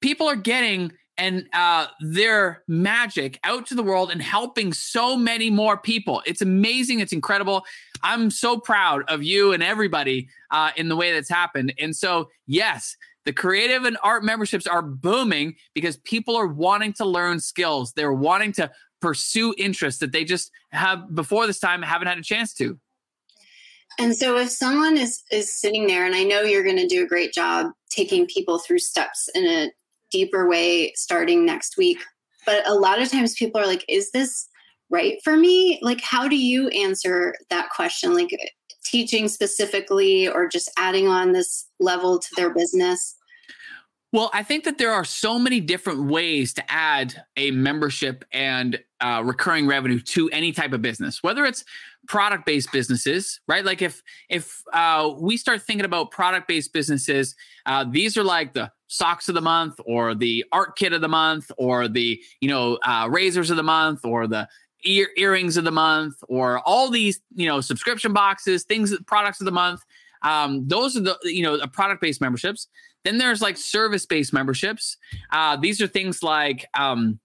people 0.06 0.30
are 0.30 0.36
getting 0.36 0.92
and 1.18 1.48
uh, 1.52 1.88
their 2.00 2.62
magic 2.68 3.40
out 3.44 3.66
to 3.66 3.74
the 3.74 3.82
world 3.82 4.12
and 4.12 4.22
helping 4.22 4.72
so 4.72 5.18
many 5.18 5.50
more 5.50 5.78
people. 5.78 6.22
It's 6.28 6.44
amazing. 6.44 7.00
It's 7.00 7.12
incredible. 7.12 7.66
I'm 8.04 8.30
so 8.30 8.60
proud 8.60 9.02
of 9.08 9.24
you 9.24 9.52
and 9.52 9.64
everybody 9.64 10.30
uh, 10.52 10.70
in 10.76 10.90
the 10.90 10.96
way 10.96 11.12
that's 11.12 11.28
happened. 11.28 11.74
And 11.80 11.96
so, 11.96 12.30
yes, 12.46 12.96
the 13.24 13.34
creative 13.34 13.84
and 13.84 13.98
art 14.04 14.24
memberships 14.24 14.68
are 14.68 14.84
booming 14.84 15.56
because 15.74 15.98
people 15.98 16.36
are 16.36 16.46
wanting 16.46 16.94
to 16.94 17.06
learn 17.06 17.40
skills. 17.40 17.92
They're 17.94 18.14
wanting 18.14 18.52
to 18.54 18.70
pursue 19.02 19.56
interests 19.58 20.00
that 20.02 20.12
they 20.12 20.24
just 20.24 20.52
have 20.72 21.16
before 21.16 21.48
this 21.48 21.60
time 21.60 21.82
haven't 21.82 22.10
had 22.10 22.20
a 22.20 22.24
chance 22.24 22.54
to. 22.56 22.78
And 23.98 24.16
so 24.16 24.38
if 24.38 24.52
someone 24.52 24.98
is 24.98 25.24
is 25.32 25.52
sitting 25.52 25.88
there 25.88 26.06
and 26.06 26.14
I 26.14 26.24
know 26.24 26.42
you're 26.42 26.64
going 26.64 26.78
to 26.78 26.88
do 26.88 27.04
a 27.04 27.08
great 27.08 27.34
job 27.34 27.72
taking 27.90 28.28
people 28.28 28.60
through 28.60 28.80
steps 28.80 29.30
in 29.34 29.46
a 29.46 29.72
deeper 30.12 30.48
way 30.48 30.94
starting 30.96 31.46
next 31.46 31.78
week. 31.78 32.00
But 32.46 32.68
a 32.68 32.74
lot 32.74 33.02
of 33.02 33.12
times 33.12 33.34
people 33.34 33.60
are 33.60 33.66
like, 33.66 33.84
is 33.90 34.12
this 34.12 34.48
right 34.90 35.18
for 35.24 35.36
me? 35.36 35.80
Like, 35.82 36.02
how 36.02 36.28
do 36.28 36.38
you 36.38 36.68
answer 36.70 37.34
that 37.50 37.70
question? 37.72 38.14
Like, 38.14 38.30
teaching 38.86 39.28
specifically 39.28 40.28
or 40.28 40.48
just 40.48 40.72
adding 40.78 41.08
on 41.08 41.34
this 41.34 41.68
level 41.80 42.20
to 42.20 42.30
their 42.36 42.54
business? 42.54 43.16
Well, 44.14 44.30
I 44.34 44.44
think 44.44 44.64
that 44.64 44.78
there 44.78 44.94
are 44.94 45.04
so 45.04 45.38
many 45.38 45.60
different 45.60 46.06
ways 46.06 46.54
to 46.54 46.72
add 46.72 47.22
a 47.36 47.52
membership 47.52 48.24
and 48.32 48.80
uh, 49.02 49.22
recurring 49.26 49.68
revenue 49.68 50.00
to 50.00 50.30
any 50.30 50.54
type 50.54 50.72
of 50.72 50.82
business, 50.82 51.22
whether 51.22 51.44
it's 51.44 51.66
product 52.08 52.46
based 52.46 52.72
businesses, 52.72 53.42
right? 53.50 53.66
Like 53.66 53.82
if 53.82 54.02
if 54.30 54.64
uh, 54.72 55.12
we 55.20 55.36
start 55.36 55.64
thinking 55.64 55.86
about 55.86 56.12
product 56.12 56.48
based 56.48 56.72
businesses, 56.72 57.36
uh, 57.66 57.84
these 57.92 58.16
are 58.16 58.24
like 58.24 58.54
the 58.54 58.72
socks 58.88 59.28
of 59.30 59.36
the 59.36 59.42
month, 59.42 59.80
or 59.86 60.16
the 60.16 60.46
art 60.52 60.76
kit 60.76 60.94
of 60.94 61.02
the 61.02 61.08
month, 61.08 61.52
or 61.58 61.88
the 61.88 62.22
you 62.42 62.50
know 62.50 62.78
uh, 62.84 63.08
razors 63.10 63.50
of 63.50 63.58
the 63.58 63.64
month, 63.64 64.06
or 64.06 64.28
the 64.28 64.48
ear- 64.84 65.12
earrings 65.18 65.58
of 65.58 65.64
the 65.64 65.72
month, 65.72 66.16
or 66.28 66.60
all 66.60 66.90
these 66.90 67.20
you 67.36 67.48
know 67.48 67.62
subscription 67.62 68.14
boxes, 68.14 68.64
things, 68.64 68.96
products 69.06 69.42
of 69.42 69.46
the 69.46 69.52
month. 69.52 69.82
Um, 70.24 70.68
those 70.68 70.96
are 70.96 71.02
the 71.02 71.18
you 71.24 71.44
know 71.44 71.60
product 71.68 72.02
based 72.02 72.22
memberships. 72.22 72.68
Then 73.04 73.20
there's 73.20 73.42
like 73.42 73.58
service 73.58 74.06
based 74.06 74.34
memberships. 74.34 74.98
Uh, 75.32 75.56
these 75.56 75.80
are 75.82 75.88
things 75.88 76.24
like 76.24 76.66
um, 76.74 77.20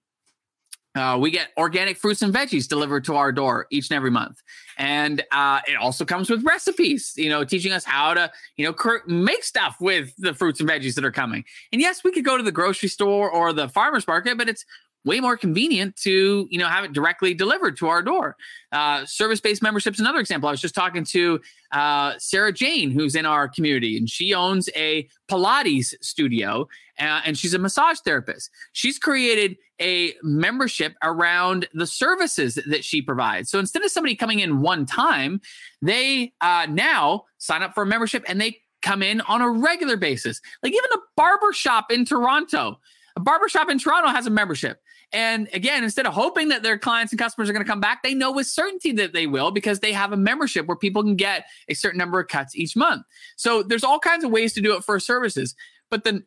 uh, 0.96 1.16
we 1.20 1.30
get 1.30 1.48
organic 1.56 1.96
fruits 1.96 2.22
and 2.22 2.34
veggies 2.34 2.66
delivered 2.66 3.04
to 3.04 3.14
our 3.14 3.30
door 3.30 3.66
each 3.70 3.90
and 3.90 3.96
every 3.96 4.10
month, 4.10 4.42
and 4.76 5.22
uh, 5.30 5.60
it 5.68 5.76
also 5.76 6.04
comes 6.04 6.28
with 6.28 6.42
recipes. 6.44 7.12
You 7.16 7.28
know, 7.28 7.44
teaching 7.44 7.70
us 7.70 7.84
how 7.84 8.14
to 8.14 8.30
you 8.56 8.66
know 8.66 8.98
make 9.06 9.44
stuff 9.44 9.76
with 9.80 10.12
the 10.18 10.34
fruits 10.34 10.58
and 10.58 10.68
veggies 10.68 10.96
that 10.96 11.04
are 11.04 11.12
coming. 11.12 11.44
And 11.72 11.80
yes, 11.80 12.02
we 12.02 12.10
could 12.10 12.24
go 12.24 12.36
to 12.36 12.42
the 12.42 12.52
grocery 12.52 12.88
store 12.88 13.30
or 13.30 13.52
the 13.52 13.68
farmers 13.68 14.06
market, 14.06 14.36
but 14.36 14.48
it's 14.48 14.64
way 15.04 15.20
more 15.20 15.36
convenient 15.36 15.96
to 15.96 16.46
you 16.50 16.58
know 16.58 16.66
have 16.66 16.84
it 16.84 16.92
directly 16.92 17.34
delivered 17.34 17.76
to 17.78 17.88
our 17.88 18.02
door. 18.02 18.36
Uh, 18.72 19.04
service-based 19.06 19.62
memberships 19.62 19.98
another 19.98 20.20
example. 20.20 20.48
I 20.48 20.52
was 20.52 20.60
just 20.60 20.74
talking 20.74 21.04
to 21.06 21.40
uh, 21.72 22.14
sarah 22.18 22.52
jane 22.52 22.90
who's 22.90 23.14
in 23.14 23.26
our 23.26 23.48
community 23.48 23.96
and 23.96 24.08
she 24.08 24.34
owns 24.34 24.68
a 24.74 25.08
pilates 25.28 25.94
studio 26.00 26.68
uh, 26.98 27.20
and 27.24 27.38
she's 27.38 27.54
a 27.54 27.58
massage 27.58 27.98
therapist. 28.00 28.50
She's 28.72 28.98
created 28.98 29.56
a 29.80 30.14
membership 30.22 30.94
around 31.02 31.68
the 31.72 31.86
services 31.86 32.58
that 32.66 32.84
she 32.84 33.00
provides. 33.00 33.50
So 33.50 33.58
instead 33.58 33.82
of 33.82 33.90
somebody 33.90 34.14
coming 34.14 34.40
in 34.40 34.60
one 34.60 34.86
time 34.86 35.40
they 35.80 36.32
uh, 36.40 36.66
now 36.68 37.24
sign 37.38 37.62
up 37.62 37.74
for 37.74 37.82
a 37.84 37.86
membership 37.86 38.24
and 38.28 38.40
they 38.40 38.58
come 38.82 39.02
in 39.02 39.20
on 39.22 39.42
a 39.42 39.50
regular 39.50 39.96
basis 39.96 40.40
like 40.62 40.72
even 40.72 40.90
a 40.94 40.98
barber 41.16 41.52
shop 41.52 41.90
in 41.90 42.04
toronto 42.04 42.78
a 43.16 43.20
barbershop 43.20 43.70
in 43.70 43.78
Toronto 43.78 44.08
has 44.08 44.26
a 44.26 44.30
membership. 44.30 44.80
And 45.12 45.48
again, 45.52 45.82
instead 45.82 46.06
of 46.06 46.12
hoping 46.12 46.48
that 46.48 46.62
their 46.62 46.78
clients 46.78 47.12
and 47.12 47.18
customers 47.18 47.50
are 47.50 47.52
going 47.52 47.64
to 47.64 47.68
come 47.70 47.80
back, 47.80 48.02
they 48.02 48.14
know 48.14 48.30
with 48.30 48.46
certainty 48.46 48.92
that 48.92 49.12
they 49.12 49.26
will 49.26 49.50
because 49.50 49.80
they 49.80 49.92
have 49.92 50.12
a 50.12 50.16
membership 50.16 50.66
where 50.66 50.76
people 50.76 51.02
can 51.02 51.16
get 51.16 51.46
a 51.68 51.74
certain 51.74 51.98
number 51.98 52.20
of 52.20 52.28
cuts 52.28 52.54
each 52.54 52.76
month. 52.76 53.04
So 53.36 53.62
there's 53.62 53.84
all 53.84 53.98
kinds 53.98 54.24
of 54.24 54.30
ways 54.30 54.52
to 54.54 54.60
do 54.60 54.76
it 54.76 54.84
for 54.84 55.00
services. 55.00 55.54
But 55.90 56.04
then, 56.04 56.24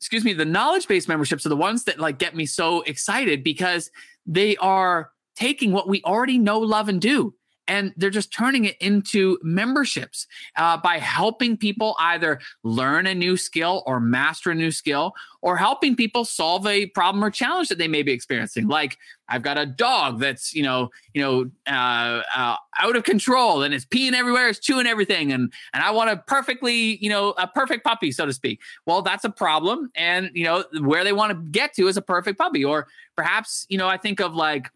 excuse 0.00 0.24
me, 0.24 0.32
the 0.32 0.44
knowledge 0.44 0.88
based 0.88 1.08
memberships 1.08 1.46
are 1.46 1.50
the 1.50 1.56
ones 1.56 1.84
that 1.84 2.00
like 2.00 2.18
get 2.18 2.34
me 2.34 2.46
so 2.46 2.82
excited 2.82 3.44
because 3.44 3.90
they 4.26 4.56
are 4.56 5.10
taking 5.36 5.72
what 5.72 5.88
we 5.88 6.02
already 6.02 6.38
know, 6.38 6.58
love, 6.58 6.88
and 6.88 7.00
do 7.00 7.34
and 7.68 7.92
they're 7.96 8.10
just 8.10 8.32
turning 8.32 8.64
it 8.64 8.76
into 8.80 9.38
memberships 9.42 10.26
uh, 10.56 10.76
by 10.76 10.98
helping 10.98 11.56
people 11.56 11.96
either 11.98 12.40
learn 12.62 13.06
a 13.06 13.14
new 13.14 13.36
skill 13.36 13.82
or 13.86 14.00
master 14.00 14.50
a 14.50 14.54
new 14.54 14.70
skill 14.70 15.12
or 15.42 15.56
helping 15.56 15.96
people 15.96 16.24
solve 16.24 16.66
a 16.66 16.86
problem 16.86 17.22
or 17.24 17.30
challenge 17.30 17.68
that 17.68 17.78
they 17.78 17.88
may 17.88 18.02
be 18.02 18.12
experiencing. 18.12 18.68
Like 18.68 18.98
i've 19.28 19.42
got 19.42 19.56
a 19.56 19.64
dog 19.64 20.20
that's 20.20 20.54
you 20.54 20.62
know 20.62 20.90
you 21.14 21.22
know 21.22 21.50
uh, 21.66 22.20
uh, 22.36 22.56
out 22.78 22.94
of 22.94 23.04
control 23.04 23.62
and 23.62 23.72
it's 23.72 23.86
peeing 23.86 24.12
everywhere 24.12 24.48
it's 24.48 24.58
chewing 24.58 24.86
everything 24.86 25.32
and 25.32 25.50
and 25.72 25.82
i 25.82 25.90
want 25.90 26.10
a 26.10 26.16
perfectly 26.26 27.02
you 27.02 27.08
know 27.08 27.30
a 27.38 27.46
perfect 27.46 27.84
puppy 27.84 28.12
so 28.12 28.26
to 28.26 28.32
speak. 28.32 28.60
Well 28.86 29.02
that's 29.02 29.24
a 29.24 29.30
problem 29.30 29.90
and 29.94 30.30
you 30.34 30.44
know 30.44 30.64
where 30.80 31.04
they 31.04 31.12
want 31.12 31.30
to 31.30 31.50
get 31.50 31.74
to 31.74 31.88
is 31.88 31.96
a 31.96 32.02
perfect 32.02 32.38
puppy. 32.38 32.64
Or 32.64 32.86
perhaps 33.16 33.66
you 33.68 33.78
know 33.78 33.88
i 33.88 33.96
think 33.96 34.20
of 34.20 34.34
like 34.34 34.70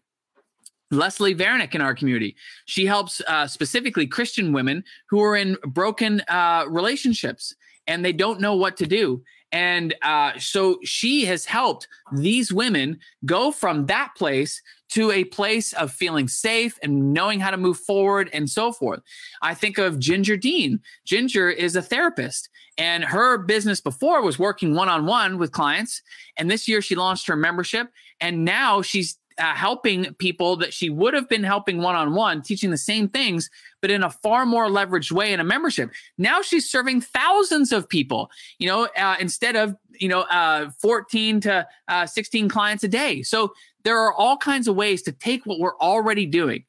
Leslie 0.91 1.35
Vernick 1.35 1.75
in 1.75 1.81
our 1.81 1.93
community. 1.93 2.35
She 2.65 2.85
helps 2.85 3.21
uh, 3.27 3.47
specifically 3.47 4.07
Christian 4.07 4.53
women 4.53 4.83
who 5.09 5.21
are 5.21 5.35
in 5.35 5.57
broken 5.67 6.21
uh, 6.27 6.65
relationships 6.67 7.55
and 7.87 8.03
they 8.03 8.13
don't 8.13 8.39
know 8.39 8.55
what 8.55 8.77
to 8.77 8.85
do. 8.85 9.23
And 9.51 9.95
uh, 10.03 10.33
so 10.37 10.79
she 10.83 11.25
has 11.25 11.45
helped 11.45 11.87
these 12.13 12.53
women 12.53 12.99
go 13.25 13.51
from 13.51 13.87
that 13.87 14.11
place 14.15 14.61
to 14.89 15.11
a 15.11 15.23
place 15.25 15.73
of 15.73 15.91
feeling 15.91 16.27
safe 16.27 16.77
and 16.81 17.13
knowing 17.13 17.39
how 17.39 17.51
to 17.51 17.57
move 17.57 17.77
forward 17.77 18.29
and 18.33 18.49
so 18.49 18.71
forth. 18.71 19.01
I 19.41 19.53
think 19.53 19.77
of 19.77 19.99
Ginger 19.99 20.37
Dean. 20.37 20.79
Ginger 21.05 21.49
is 21.49 21.75
a 21.75 21.81
therapist, 21.81 22.49
and 22.77 23.03
her 23.03 23.37
business 23.37 23.81
before 23.81 24.23
was 24.23 24.39
working 24.39 24.73
one 24.73 24.89
on 24.89 25.05
one 25.05 25.37
with 25.37 25.51
clients. 25.51 26.01
And 26.37 26.49
this 26.49 26.67
year 26.67 26.81
she 26.81 26.95
launched 26.95 27.27
her 27.27 27.35
membership, 27.35 27.89
and 28.19 28.45
now 28.45 28.81
she's 28.81 29.18
uh, 29.39 29.55
helping 29.55 30.13
people 30.15 30.55
that 30.57 30.73
she 30.73 30.89
would 30.89 31.13
have 31.13 31.29
been 31.29 31.43
helping 31.43 31.81
one 31.81 31.95
on 31.95 32.13
one, 32.13 32.41
teaching 32.41 32.71
the 32.71 32.77
same 32.77 33.07
things, 33.07 33.49
but 33.81 33.89
in 33.89 34.03
a 34.03 34.09
far 34.09 34.45
more 34.45 34.67
leveraged 34.67 35.11
way 35.11 35.31
in 35.31 35.39
a 35.39 35.43
membership. 35.43 35.91
Now 36.17 36.41
she's 36.41 36.69
serving 36.69 37.01
thousands 37.01 37.71
of 37.71 37.87
people, 37.87 38.29
you 38.57 38.67
know, 38.67 38.87
uh, 38.97 39.15
instead 39.19 39.55
of, 39.55 39.75
you 39.93 40.09
know, 40.09 40.21
uh, 40.21 40.69
14 40.81 41.41
to 41.41 41.67
uh, 41.87 42.05
16 42.05 42.49
clients 42.49 42.83
a 42.83 42.87
day. 42.87 43.21
So 43.21 43.53
there 43.83 43.97
are 43.99 44.13
all 44.13 44.37
kinds 44.37 44.67
of 44.67 44.75
ways 44.75 45.01
to 45.03 45.11
take 45.11 45.45
what 45.45 45.59
we're 45.59 45.77
already 45.77 46.25
doing 46.25 46.65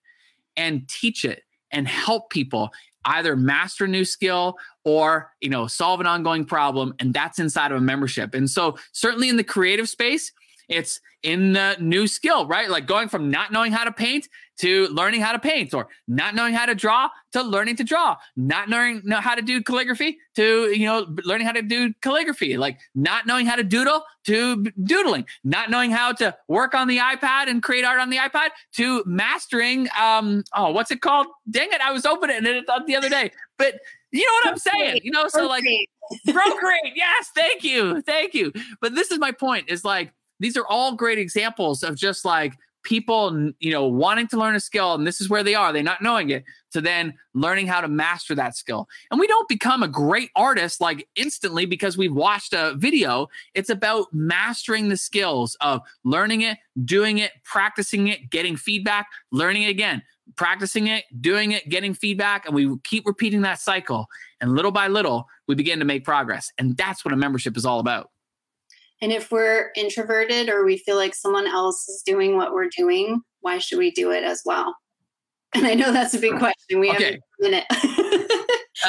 and 0.57 0.89
teach 0.89 1.25
it 1.25 1.43
and 1.73 1.89
help 1.89 2.31
people 2.31 2.71
either 3.07 3.35
master 3.35 3.87
a 3.87 3.89
new 3.89 4.05
skill 4.05 4.59
or 4.85 5.33
you 5.41 5.49
know 5.49 5.67
solve 5.67 6.01
an 6.01 6.07
ongoing 6.07 6.45
problem 6.45 6.95
and 6.99 7.15
that's 7.15 7.39
inside 7.39 7.73
of 7.73 7.79
a 7.79 7.81
membership 7.81 8.35
and 8.35 8.51
so 8.51 8.77
certainly 8.93 9.29
in 9.29 9.37
the 9.37 9.45
creative 9.45 9.89
space 9.89 10.33
it's 10.71 11.01
in 11.23 11.53
the 11.53 11.77
new 11.81 12.07
skill, 12.07 12.47
right? 12.47 12.71
Like 12.71 12.87
going 12.87 13.09
from 13.09 13.31
not 13.31 13.53
knowing 13.53 13.73
how 13.73 13.85
to 13.85 13.93
paint 13.93 14.29
to 14.59 14.87
learning 14.89 15.21
how 15.21 15.33
to 15.33 15.39
paint, 15.39 15.75
or 15.75 15.89
not 16.07 16.35
knowing 16.35 16.55
how 16.55 16.67
to 16.67 16.75
draw 16.75 17.09
to 17.33 17.43
learning 17.43 17.77
to 17.77 17.85
draw, 17.85 18.17
not 18.37 18.69
knowing 18.69 19.03
know 19.05 19.21
how 19.21 19.35
to 19.35 19.43
do 19.43 19.63
calligraphy 19.63 20.19
to 20.37 20.71
you 20.71 20.87
know 20.87 21.07
learning 21.25 21.47
how 21.47 21.53
to 21.53 21.63
do 21.63 21.93
calligraphy, 22.03 22.57
like 22.57 22.79
not 22.95 23.27
knowing 23.27 23.47
how 23.47 23.57
to 23.57 23.65
doodle 23.65 24.03
to 24.25 24.65
doodling, 24.85 25.27
not 25.45 25.71
knowing 25.71 25.91
how 25.91 26.13
to 26.13 26.35
work 26.49 26.75
on 26.75 26.89
the 26.89 26.99
iPad 26.99 27.49
and 27.49 27.63
create 27.63 27.85
art 27.85 28.01
on 28.01 28.11
the 28.11 28.19
iPad 28.19 28.51
to 28.77 29.03
mastering 29.07 29.89
um 30.01 30.45
oh 30.55 30.71
what's 30.71 30.91
it 30.91 31.01
called? 31.01 31.27
Dang 31.51 31.69
it, 31.73 31.81
I 31.81 31.91
was 31.91 32.07
opening 32.07 32.45
it 32.45 32.67
the 32.87 32.97
other 32.97 33.09
day, 33.09 33.33
but 33.59 33.75
you 34.13 34.27
know 34.27 34.33
what 34.45 34.49
I'm 34.49 34.59
saying? 34.59 35.01
You 35.05 35.11
know, 35.11 35.27
so 35.29 35.47
like 35.47 35.65
Procreate. 36.33 36.93
Yes, 36.95 37.31
thank 37.35 37.63
you. 37.65 38.03
Thank 38.03 38.35
you. 38.35 38.53
But 38.81 38.95
this 38.95 39.11
is 39.11 39.19
my 39.19 39.33
point 39.33 39.69
is 39.69 39.85
like 39.85 40.13
these 40.41 40.57
are 40.57 40.67
all 40.67 40.95
great 40.95 41.19
examples 41.19 41.83
of 41.83 41.97
just 41.97 42.25
like 42.25 42.55
people 42.83 43.53
you 43.61 43.71
know 43.71 43.87
wanting 43.87 44.27
to 44.27 44.39
learn 44.39 44.55
a 44.55 44.61
skill 44.61 44.95
and 44.95 45.07
this 45.07 45.21
is 45.21 45.29
where 45.29 45.43
they 45.43 45.55
are 45.55 45.71
they're 45.71 45.83
not 45.83 46.01
knowing 46.01 46.31
it 46.31 46.45
to 46.73 46.81
then 46.81 47.15
learning 47.35 47.67
how 47.67 47.81
to 47.81 47.89
master 47.89 48.35
that 48.35 48.57
skill. 48.57 48.89
And 49.11 49.19
we 49.19 49.27
don't 49.27 49.49
become 49.49 49.83
a 49.83 49.89
great 49.89 50.31
artist 50.37 50.81
like 50.81 51.09
instantly 51.17 51.67
because 51.67 51.97
we've 51.97 52.15
watched 52.15 52.53
a 52.53 52.75
video. 52.77 53.29
It's 53.55 53.71
about 53.71 54.07
mastering 54.13 54.89
the 54.89 54.97
skills 54.97 55.57
of 55.61 55.83
learning 56.05 56.43
it 56.43 56.59
doing 56.85 57.19
it 57.19 57.33
practicing 57.45 58.09
it 58.09 58.31
getting 58.31 58.57
feedback 58.57 59.09
learning 59.33 59.63
it 59.65 59.71
again 59.71 60.03
practicing 60.37 60.87
it 60.87 61.05
doing 61.21 61.53
it 61.53 61.69
getting 61.69 61.93
feedback 61.93 62.47
and 62.47 62.55
we 62.55 62.77
keep 62.85 63.07
repeating 63.07 63.43
that 63.43 63.59
cycle. 63.59 64.07
And 64.41 64.55
little 64.55 64.71
by 64.71 64.89
little 64.89 65.27
we 65.49 65.55
begin 65.55 65.79
to 65.81 65.85
make 65.85 66.05
progress. 66.05 66.51
And 66.59 66.77
that's 66.77 67.05
what 67.05 67.13
a 67.13 67.17
membership 67.17 67.57
is 67.57 67.67
all 67.67 67.81
about 67.81 68.11
and 69.01 69.13
if 69.13 69.31
we're 69.31 69.71
introverted 69.77 70.49
or 70.49 70.65
we 70.65 70.77
feel 70.77 70.97
like 70.97 71.15
someone 71.15 71.47
else 71.47 71.89
is 71.89 72.03
doing 72.05 72.37
what 72.37 72.53
we're 72.53 72.69
doing, 72.69 73.23
why 73.41 73.59
should 73.59 73.79
we 73.79 73.91
do 73.91 74.11
it 74.11 74.25
as 74.25 74.43
well? 74.45 74.75
And 75.53 75.67
I 75.67 75.75
know 75.75 75.93
that's 75.93 76.15
a 76.15 76.21
big 76.21 76.39
question. 76.39 76.79
We 76.79 76.93
okay. 76.93 77.05
have 77.05 77.15
a 77.15 77.43
minute. 77.43 77.65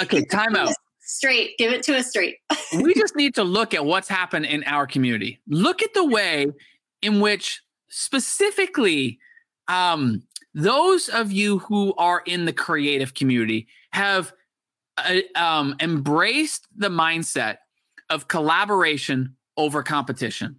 okay, 0.04 0.24
time 0.26 0.56
out. 0.56 0.72
Straight, 1.00 1.58
give 1.58 1.74
it 1.74 1.82
to 1.84 1.98
us 1.98 2.10
straight. 2.10 2.36
we 2.76 2.94
just 2.96 3.16
need 3.16 3.34
to 3.34 3.44
look 3.44 3.74
at 3.74 3.84
what's 3.84 4.08
happened 4.08 4.46
in 4.46 4.64
our 4.66 4.86
community. 4.86 5.42
Look 5.48 5.82
at 5.82 5.96
the 5.96 6.06
way 6.06 6.46
in 7.02 7.20
which 7.20 7.64
specifically 7.90 9.18
um, 9.68 10.22
those 10.54 11.10
of 11.10 11.32
you 11.32 11.60
who 11.60 11.96
are 11.98 12.22
in 12.28 12.46
the 12.46 12.54
creative 12.54 13.16
community 13.16 13.68
have 13.92 14.32
uh, 14.98 15.22
um, 15.36 15.76
embraced 15.80 16.68
the 16.76 16.90
mindset 16.90 17.58
of 18.12 18.28
collaboration 18.28 19.36
over 19.62 19.84
competition. 19.84 20.58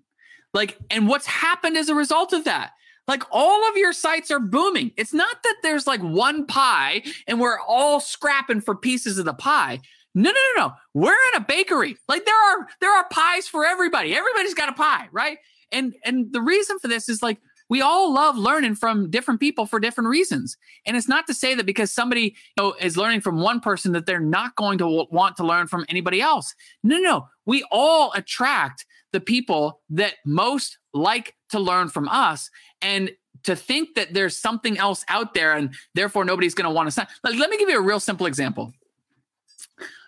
Like, 0.54 0.78
and 0.90 1.08
what's 1.08 1.26
happened 1.26 1.76
as 1.76 1.88
a 1.88 1.94
result 1.94 2.32
of 2.32 2.44
that? 2.44 2.72
Like 3.08 3.24
all 3.30 3.68
of 3.68 3.76
your 3.76 3.92
sites 3.92 4.30
are 4.30 4.38
booming. 4.38 4.92
It's 4.96 5.12
not 5.12 5.42
that 5.42 5.56
there's 5.62 5.86
like 5.86 6.00
one 6.00 6.46
pie 6.46 7.02
and 7.26 7.40
we're 7.40 7.58
all 7.60 7.98
scrapping 8.00 8.60
for 8.60 8.76
pieces 8.76 9.18
of 9.18 9.24
the 9.24 9.34
pie. 9.34 9.80
No, 10.14 10.30
no, 10.30 10.40
no, 10.54 10.66
no. 10.66 10.74
We're 10.94 11.16
in 11.32 11.42
a 11.42 11.44
bakery. 11.44 11.96
Like 12.08 12.24
there 12.24 12.34
are 12.34 12.68
there 12.80 12.94
are 12.94 13.08
pies 13.10 13.48
for 13.48 13.66
everybody. 13.66 14.14
Everybody's 14.14 14.54
got 14.54 14.68
a 14.68 14.72
pie, 14.72 15.08
right? 15.10 15.38
And 15.72 15.94
and 16.04 16.32
the 16.32 16.42
reason 16.42 16.78
for 16.78 16.86
this 16.86 17.08
is 17.08 17.22
like 17.22 17.38
we 17.68 17.80
all 17.80 18.12
love 18.12 18.36
learning 18.36 18.74
from 18.74 19.10
different 19.10 19.40
people 19.40 19.64
for 19.64 19.80
different 19.80 20.10
reasons. 20.10 20.58
And 20.84 20.96
it's 20.96 21.08
not 21.08 21.26
to 21.26 21.34
say 21.34 21.54
that 21.54 21.64
because 21.64 21.90
somebody 21.90 22.36
you 22.56 22.62
know, 22.62 22.74
is 22.78 22.98
learning 22.98 23.22
from 23.22 23.40
one 23.40 23.60
person 23.60 23.92
that 23.92 24.04
they're 24.04 24.20
not 24.20 24.54
going 24.56 24.76
to 24.78 25.06
want 25.10 25.36
to 25.38 25.46
learn 25.46 25.66
from 25.66 25.86
anybody 25.88 26.20
else. 26.20 26.54
No, 26.84 26.98
no, 26.98 27.28
we 27.46 27.64
all 27.72 28.12
attract 28.12 28.84
the 29.12 29.20
people 29.20 29.80
that 29.90 30.14
most 30.24 30.78
like 30.92 31.34
to 31.50 31.60
learn 31.60 31.88
from 31.88 32.08
us. 32.08 32.50
And 32.80 33.10
to 33.44 33.56
think 33.56 33.94
that 33.94 34.14
there's 34.14 34.36
something 34.36 34.78
else 34.78 35.04
out 35.08 35.34
there 35.34 35.54
and 35.54 35.74
therefore 35.94 36.24
nobody's 36.24 36.54
going 36.54 36.68
to 36.68 36.74
want 36.74 36.86
to 36.86 36.90
sign. 36.92 37.06
Like, 37.24 37.38
let 37.38 37.50
me 37.50 37.58
give 37.58 37.68
you 37.68 37.78
a 37.78 37.82
real 37.82 38.00
simple 38.00 38.26
example. 38.26 38.72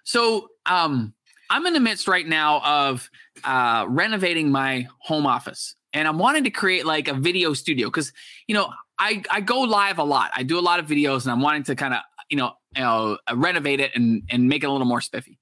So, 0.04 0.48
um, 0.66 1.14
I'm 1.50 1.66
in 1.66 1.72
the 1.72 1.80
midst 1.80 2.08
right 2.08 2.26
now 2.26 2.60
of 2.60 3.08
uh, 3.44 3.86
renovating 3.88 4.50
my 4.50 4.88
home 4.98 5.26
office, 5.26 5.76
and 5.92 6.08
I'm 6.08 6.18
wanting 6.18 6.44
to 6.44 6.50
create 6.50 6.86
like 6.86 7.08
a 7.08 7.14
video 7.14 7.52
studio 7.52 7.88
because 7.88 8.12
you 8.46 8.54
know 8.54 8.72
I 8.98 9.22
I 9.30 9.40
go 9.40 9.60
live 9.60 9.98
a 9.98 10.04
lot. 10.04 10.30
I 10.34 10.42
do 10.42 10.58
a 10.58 10.60
lot 10.60 10.80
of 10.80 10.86
videos, 10.86 11.24
and 11.24 11.32
I'm 11.32 11.40
wanting 11.40 11.64
to 11.64 11.74
kind 11.74 11.94
of 11.94 12.00
you 12.30 12.36
know 12.36 12.52
you 12.74 12.82
know 12.82 13.18
renovate 13.34 13.80
it 13.80 13.92
and 13.94 14.22
and 14.30 14.48
make 14.48 14.64
it 14.64 14.66
a 14.66 14.72
little 14.72 14.86
more 14.86 15.00
spiffy. 15.00 15.38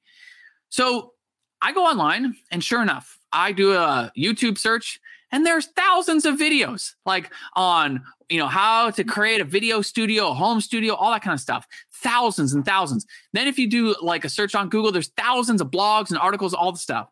So 0.71 1.13
I 1.61 1.73
go 1.73 1.85
online, 1.87 2.37
and 2.51 2.63
sure 2.63 2.83
enough, 2.83 3.19
I 3.33 3.53
do 3.53 3.73
a 3.73 4.13
YouTube 4.17 4.59
search, 4.59 5.01
and 5.31 5.47
there's 5.47 5.67
thousands 5.67 6.25
of 6.25 6.37
videos 6.37 6.93
like 7.07 7.33
on 7.55 8.03
you 8.29 8.39
know 8.39 8.47
how 8.47 8.91
to 8.91 9.05
create 9.05 9.41
a 9.41 9.45
video 9.45 9.83
studio, 9.83 10.31
a 10.31 10.35
home 10.35 10.61
studio, 10.61 10.95
all 10.95 11.11
that 11.13 11.23
kind 11.23 11.35
of 11.35 11.41
stuff 11.41 11.67
thousands 12.03 12.53
and 12.53 12.65
thousands. 12.65 13.07
Then 13.33 13.47
if 13.47 13.59
you 13.59 13.69
do 13.69 13.95
like 14.03 14.25
a 14.25 14.29
search 14.29 14.55
on 14.55 14.69
Google, 14.69 14.93
there's 14.93 15.13
thousands 15.17 15.61
of 15.61 15.71
blogs 15.71 16.11
and 16.11 16.19
articles, 16.19 16.53
all 16.53 16.73
the 16.73 16.79
stuff. 16.79 17.09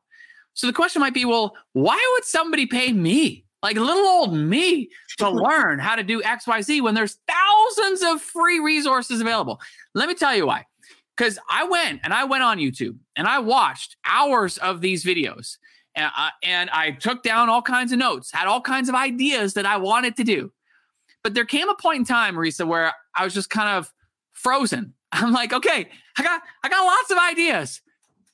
So 0.54 0.66
the 0.66 0.72
question 0.72 1.00
might 1.00 1.14
be, 1.14 1.24
well, 1.24 1.56
why 1.72 1.98
would 2.14 2.24
somebody 2.24 2.66
pay 2.66 2.92
me, 2.92 3.44
like 3.62 3.76
little 3.76 4.06
old 4.06 4.34
me, 4.34 4.90
to 5.18 5.30
learn 5.30 5.78
how 5.78 5.94
to 5.94 6.02
do 6.02 6.20
XYZ 6.22 6.82
when 6.82 6.94
there's 6.94 7.18
thousands 7.28 8.02
of 8.02 8.20
free 8.20 8.58
resources 8.60 9.20
available? 9.20 9.60
Let 9.94 10.08
me 10.08 10.14
tell 10.14 10.34
you 10.34 10.46
why. 10.46 10.66
Because 11.16 11.38
I 11.48 11.64
went 11.64 12.00
and 12.02 12.12
I 12.12 12.24
went 12.24 12.42
on 12.42 12.58
YouTube 12.58 12.96
and 13.14 13.26
I 13.26 13.38
watched 13.38 13.96
hours 14.04 14.58
of 14.58 14.80
these 14.80 15.04
videos 15.04 15.58
and 15.94 16.10
I, 16.14 16.30
and 16.42 16.70
I 16.70 16.92
took 16.92 17.22
down 17.22 17.48
all 17.48 17.62
kinds 17.62 17.92
of 17.92 17.98
notes, 17.98 18.30
had 18.32 18.46
all 18.46 18.60
kinds 18.60 18.88
of 18.88 18.94
ideas 18.94 19.54
that 19.54 19.66
I 19.66 19.76
wanted 19.76 20.16
to 20.16 20.24
do. 20.24 20.52
But 21.22 21.34
there 21.34 21.44
came 21.44 21.68
a 21.68 21.74
point 21.74 21.98
in 21.98 22.04
time, 22.04 22.36
Marisa, 22.36 22.66
where 22.66 22.92
I 23.14 23.24
was 23.24 23.34
just 23.34 23.50
kind 23.50 23.76
of 23.76 23.92
frozen. 24.32 24.94
I'm 25.12 25.32
like, 25.32 25.52
okay, 25.52 25.88
I 26.16 26.22
got 26.22 26.42
I 26.62 26.68
got 26.68 26.84
lots 26.84 27.10
of 27.10 27.18
ideas. 27.18 27.80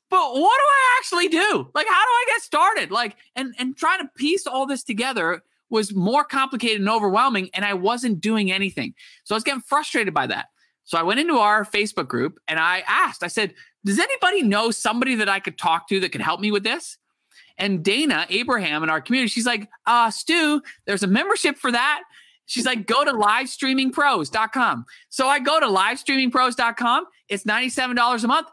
But 0.08 0.34
what 0.34 0.56
do 0.58 0.64
I 0.64 0.98
actually 0.98 1.28
do? 1.28 1.70
Like 1.74 1.86
how 1.88 2.02
do 2.04 2.10
I 2.10 2.24
get 2.28 2.42
started? 2.42 2.90
Like 2.90 3.16
and 3.34 3.54
and 3.58 3.76
trying 3.76 4.00
to 4.00 4.10
piece 4.16 4.46
all 4.46 4.66
this 4.66 4.84
together 4.84 5.42
was 5.68 5.94
more 5.94 6.22
complicated 6.22 6.80
and 6.80 6.88
overwhelming 6.88 7.50
and 7.52 7.64
I 7.64 7.74
wasn't 7.74 8.20
doing 8.20 8.52
anything. 8.52 8.94
So 9.24 9.34
I 9.34 9.36
was 9.36 9.42
getting 9.42 9.62
frustrated 9.62 10.14
by 10.14 10.28
that. 10.28 10.46
So 10.84 10.96
I 10.96 11.02
went 11.02 11.18
into 11.18 11.38
our 11.38 11.64
Facebook 11.64 12.06
group 12.06 12.38
and 12.46 12.60
I 12.60 12.84
asked, 12.86 13.24
I 13.24 13.26
said, 13.26 13.54
does 13.84 13.98
anybody 13.98 14.42
know 14.42 14.70
somebody 14.70 15.16
that 15.16 15.28
I 15.28 15.40
could 15.40 15.58
talk 15.58 15.88
to 15.88 15.98
that 15.98 16.12
could 16.12 16.20
help 16.20 16.40
me 16.40 16.52
with 16.52 16.62
this? 16.62 16.98
And 17.58 17.82
Dana 17.82 18.26
Abraham 18.28 18.82
in 18.82 18.90
our 18.90 19.00
community, 19.00 19.30
she's 19.30 19.46
like, 19.46 19.68
uh, 19.86 20.10
Stu, 20.10 20.62
there's 20.86 21.02
a 21.02 21.06
membership 21.06 21.56
for 21.56 21.72
that. 21.72 22.02
She's 22.46 22.64
like, 22.64 22.86
go 22.86 23.04
to 23.04 23.12
livestreamingpros.com. 23.12 24.84
So 25.08 25.26
I 25.26 25.38
go 25.40 25.58
to 25.58 25.66
livestreamingpros.com. 25.66 27.04
It's 27.28 27.44
$97 27.44 28.24
a 28.24 28.26
month. 28.26 28.48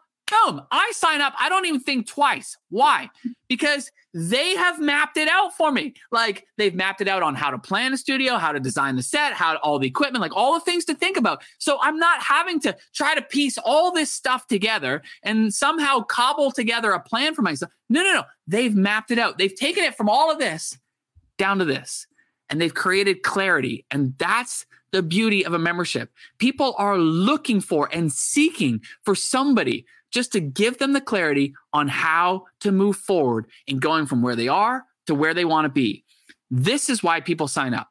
I 0.71 0.91
sign 0.95 1.21
up. 1.21 1.33
I 1.39 1.49
don't 1.49 1.65
even 1.65 1.79
think 1.79 2.07
twice. 2.07 2.57
Why? 2.69 3.09
Because 3.47 3.91
they 4.13 4.55
have 4.55 4.79
mapped 4.79 5.17
it 5.17 5.27
out 5.27 5.55
for 5.55 5.71
me. 5.71 5.93
Like 6.11 6.45
they've 6.57 6.73
mapped 6.73 7.01
it 7.01 7.07
out 7.07 7.23
on 7.23 7.33
how 7.33 7.49
to 7.49 7.57
plan 7.57 7.93
a 7.93 7.97
studio, 7.97 8.37
how 8.37 8.51
to 8.51 8.59
design 8.59 8.95
the 8.95 9.03
set, 9.03 9.33
how 9.33 9.53
to, 9.53 9.59
all 9.59 9.79
the 9.79 9.87
equipment, 9.87 10.21
like 10.21 10.35
all 10.35 10.53
the 10.53 10.59
things 10.59 10.85
to 10.85 10.93
think 10.93 11.17
about. 11.17 11.43
So 11.57 11.79
I'm 11.81 11.97
not 11.97 12.21
having 12.21 12.59
to 12.61 12.75
try 12.93 13.15
to 13.15 13.21
piece 13.21 13.57
all 13.57 13.91
this 13.91 14.11
stuff 14.11 14.47
together 14.47 15.01
and 15.23 15.53
somehow 15.53 16.01
cobble 16.01 16.51
together 16.51 16.91
a 16.91 16.99
plan 16.99 17.33
for 17.33 17.41
myself. 17.41 17.71
No, 17.89 18.03
no, 18.03 18.13
no. 18.13 18.23
They've 18.47 18.75
mapped 18.75 19.11
it 19.11 19.17
out. 19.17 19.37
They've 19.37 19.55
taken 19.55 19.83
it 19.83 19.95
from 19.95 20.09
all 20.09 20.31
of 20.31 20.37
this 20.37 20.77
down 21.37 21.59
to 21.59 21.65
this 21.65 22.05
and 22.49 22.61
they've 22.61 22.73
created 22.73 23.23
clarity. 23.23 23.85
And 23.89 24.15
that's 24.19 24.65
the 24.91 25.01
beauty 25.01 25.43
of 25.43 25.53
a 25.53 25.59
membership. 25.59 26.11
People 26.37 26.75
are 26.77 26.99
looking 26.99 27.59
for 27.59 27.89
and 27.91 28.13
seeking 28.13 28.79
for 29.03 29.15
somebody 29.15 29.85
just 30.13 30.31
to 30.31 30.39
give 30.39 30.77
them 30.77 30.93
the 30.93 31.01
clarity 31.01 31.53
on 31.73 31.87
how 31.87 32.45
to 32.61 32.71
move 32.71 32.95
forward 32.95 33.47
in 33.67 33.79
going 33.79 34.05
from 34.05 34.21
where 34.21 34.35
they 34.35 34.47
are 34.47 34.85
to 35.07 35.15
where 35.15 35.33
they 35.33 35.43
want 35.43 35.65
to 35.65 35.69
be. 35.69 36.05
This 36.49 36.89
is 36.89 37.03
why 37.03 37.19
people 37.19 37.47
sign 37.47 37.73
up. 37.73 37.89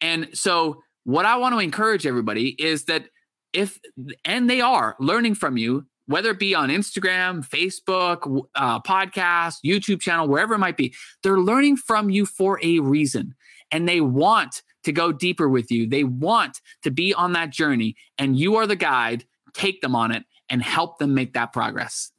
And 0.00 0.28
so, 0.32 0.82
what 1.04 1.26
I 1.26 1.36
want 1.36 1.54
to 1.54 1.58
encourage 1.58 2.06
everybody 2.06 2.50
is 2.58 2.84
that 2.84 3.06
if, 3.52 3.80
and 4.24 4.48
they 4.48 4.60
are 4.60 4.96
learning 5.00 5.34
from 5.34 5.56
you, 5.56 5.86
whether 6.06 6.30
it 6.30 6.38
be 6.38 6.54
on 6.54 6.68
Instagram, 6.68 7.46
Facebook, 7.46 8.44
uh, 8.54 8.80
podcast, 8.80 9.56
YouTube 9.64 10.00
channel, 10.00 10.28
wherever 10.28 10.54
it 10.54 10.58
might 10.58 10.76
be, 10.76 10.94
they're 11.22 11.38
learning 11.38 11.76
from 11.76 12.10
you 12.10 12.26
for 12.26 12.60
a 12.62 12.78
reason 12.80 13.34
and 13.72 13.88
they 13.88 14.00
want 14.00 14.62
to 14.84 14.92
go 14.92 15.12
deeper 15.12 15.48
with 15.48 15.70
you. 15.70 15.86
They 15.86 16.04
want 16.04 16.60
to 16.82 16.90
be 16.90 17.12
on 17.14 17.32
that 17.32 17.50
journey, 17.50 17.96
and 18.18 18.38
you 18.38 18.56
are 18.56 18.66
the 18.66 18.76
guide. 18.76 19.24
Take 19.52 19.80
them 19.80 19.96
on 19.96 20.12
it 20.12 20.24
and 20.50 20.62
help 20.62 20.98
them 20.98 21.14
make 21.14 21.32
that 21.34 21.52
progress. 21.52 22.10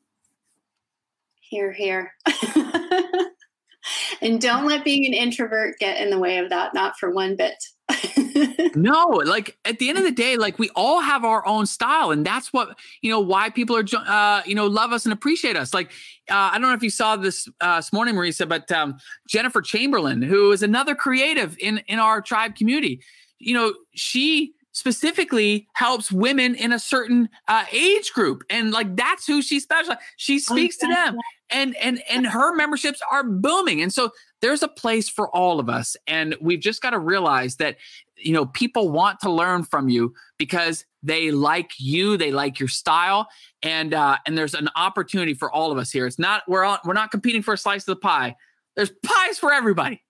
Here, 1.42 1.72
here. 1.72 2.14
and 4.22 4.40
don't 4.40 4.66
let 4.66 4.86
being 4.86 5.06
an 5.06 5.14
introvert 5.14 5.78
get 5.80 6.02
in 6.02 6.10
the 6.10 6.18
way 6.18 6.38
of 6.38 6.50
that, 6.50 6.74
not 6.74 6.98
for 6.98 7.12
one 7.12 7.36
bit. 7.36 7.56
no, 8.76 9.22
like 9.26 9.58
at 9.66 9.80
the 9.80 9.90
end 9.90 9.98
of 9.98 10.06
the 10.06 10.12
day, 10.12 10.38
like 10.38 10.58
we 10.58 10.70
all 10.76 11.02
have 11.02 11.26
our 11.26 11.46
own 11.46 11.66
style, 11.66 12.12
and 12.12 12.26
that's 12.26 12.54
what 12.54 12.78
you 13.02 13.12
know 13.12 13.20
why 13.20 13.50
people 13.50 13.76
are 13.76 13.86
uh, 14.08 14.42
you 14.46 14.56
know 14.56 14.66
love 14.68 14.94
us 14.94 15.06
and 15.06 15.12
appreciate 15.12 15.58
us. 15.58 15.74
Like 15.74 15.92
uh, 16.30 16.52
I 16.52 16.54
don't 16.54 16.70
know 16.70 16.74
if 16.74 16.84
you 16.84 16.90
saw 16.90 17.18
this 17.18 17.50
uh, 17.60 17.78
this 17.78 17.92
morning, 17.92 18.16
Marisa, 18.16 18.48
but 18.48 18.72
um, 18.72 18.98
Jennifer 19.28 19.62
Chamberlain, 19.62 20.22
who 20.22 20.52
is 20.54 20.64
another 20.64 20.96
creative 20.96 21.58
in 21.60 21.80
in 21.88 22.00
our 22.00 22.22
tribe 22.22 22.56
community, 22.56 23.02
you 23.40 23.54
know, 23.54 23.74
she 23.94 24.54
specifically 24.74 25.68
helps 25.74 26.12
women 26.12 26.56
in 26.56 26.72
a 26.72 26.80
certain 26.80 27.30
uh, 27.48 27.66
age 27.72 28.14
group. 28.14 28.44
And 28.50 28.72
like 28.72 28.96
that's 28.96 29.28
who 29.28 29.42
she 29.42 29.60
specializes 29.60 30.02
she 30.18 30.40
speaks 30.40 30.78
to 30.78 30.88
them. 30.88 31.18
And 31.50 31.76
and 31.78 32.02
and 32.10 32.26
her 32.26 32.56
memberships 32.56 33.02
are 33.12 33.24
booming. 33.24 33.82
And 33.82 33.94
so 33.94 34.12
there's 34.42 34.64
a 34.64 34.68
place 34.68 35.10
for 35.10 35.30
all 35.36 35.60
of 35.60 35.70
us. 35.70 35.98
And 36.08 36.36
we've 36.40 36.62
just 36.62 36.82
got 36.82 36.92
to 36.92 37.00
realize 37.00 37.58
that 37.58 37.78
you 38.18 38.34
know 38.34 38.46
people 38.46 38.90
want 38.90 39.20
to 39.22 39.32
learn 39.32 39.64
from 39.64 39.90
you 39.90 40.14
because 40.38 40.86
they 41.04 41.32
like 41.32 41.72
you 41.78 42.16
they 42.16 42.32
like 42.32 42.60
your 42.60 42.70
style. 42.70 43.28
And 43.62 43.94
uh 43.94 44.18
and 44.26 44.38
there's 44.38 44.54
an 44.54 44.70
opportunity 44.76 45.34
for 45.34 45.52
all 45.52 45.72
of 45.72 45.78
us 45.78 45.92
here. 45.92 46.08
It's 46.08 46.20
not 46.20 46.44
we're 46.48 46.64
all 46.64 46.80
we're 46.86 46.94
not 46.94 47.12
competing 47.12 47.42
for 47.42 47.54
a 47.54 47.58
slice 47.58 47.82
of 47.82 47.98
the 47.98 48.02
pie. 48.02 48.36
There's 48.76 48.92
pies 49.06 49.38
for 49.38 49.52
everybody. 49.52 50.02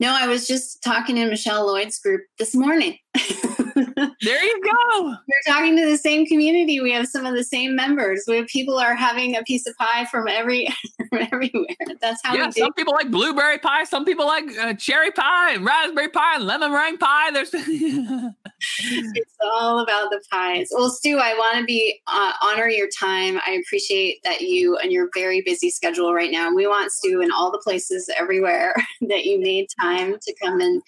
No 0.00 0.08
i 0.12 0.26
was 0.26 0.46
just 0.46 0.82
talking 0.82 1.16
in 1.16 1.28
michelle 1.28 1.66
lloyd's 1.66 1.98
group 1.98 2.22
this 2.38 2.54
morning 2.54 2.98
there 3.76 4.44
you 4.44 4.62
go. 4.62 5.02
We're 5.04 5.52
talking 5.52 5.76
to 5.76 5.86
the 5.86 5.98
same 5.98 6.24
community. 6.26 6.80
We 6.80 6.92
have 6.92 7.06
some 7.06 7.26
of 7.26 7.34
the 7.34 7.44
same 7.44 7.76
members. 7.76 8.24
We 8.26 8.38
have 8.38 8.46
people 8.46 8.78
are 8.78 8.94
having 8.94 9.36
a 9.36 9.42
piece 9.42 9.66
of 9.66 9.76
pie 9.76 10.06
from 10.06 10.28
every 10.28 10.68
from 11.10 11.26
everywhere. 11.32 11.76
That's 12.00 12.20
how. 12.24 12.34
Yeah, 12.34 12.50
some 12.50 12.72
people 12.72 12.94
like 12.94 13.10
blueberry 13.10 13.58
pie. 13.58 13.84
Some 13.84 14.04
people 14.04 14.26
like 14.26 14.44
uh, 14.58 14.74
cherry 14.74 15.10
pie 15.10 15.52
and 15.54 15.64
raspberry 15.64 16.08
pie 16.08 16.36
and 16.36 16.44
lemon 16.44 16.70
meringue 16.70 16.98
pie. 16.98 17.30
There's. 17.32 17.50
it's 18.78 19.36
all 19.42 19.80
about 19.80 20.10
the 20.10 20.22
pies. 20.30 20.68
Well, 20.72 20.90
Stu, 20.90 21.18
I 21.18 21.34
want 21.34 21.58
to 21.58 21.64
be 21.64 22.00
uh, 22.06 22.32
honor 22.42 22.68
your 22.68 22.88
time. 22.88 23.38
I 23.46 23.60
appreciate 23.64 24.22
that 24.24 24.40
you 24.40 24.76
and 24.78 24.90
your 24.90 25.10
very 25.14 25.42
busy 25.42 25.70
schedule 25.70 26.14
right 26.14 26.30
now. 26.30 26.54
We 26.54 26.66
want 26.66 26.92
Stu 26.92 27.20
in 27.20 27.30
all 27.30 27.50
the 27.50 27.58
places 27.58 28.08
everywhere 28.16 28.74
that 29.02 29.24
you 29.24 29.40
made 29.40 29.66
time 29.78 30.16
to 30.20 30.34
come 30.42 30.60
and 30.60 30.82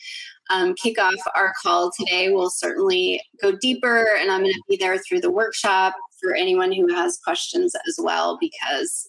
um, 0.50 0.74
kick 0.74 0.98
off 0.98 1.14
our 1.34 1.52
call 1.62 1.90
today. 1.98 2.30
We'll 2.30 2.50
certainly 2.50 3.20
go 3.40 3.52
deeper, 3.52 4.08
and 4.18 4.30
I'm 4.30 4.42
going 4.42 4.52
to 4.52 4.62
be 4.68 4.76
there 4.76 4.98
through 4.98 5.20
the 5.20 5.30
workshop 5.30 5.94
for 6.20 6.34
anyone 6.34 6.72
who 6.72 6.92
has 6.94 7.18
questions 7.18 7.74
as 7.86 7.96
well. 7.98 8.38
Because, 8.40 9.08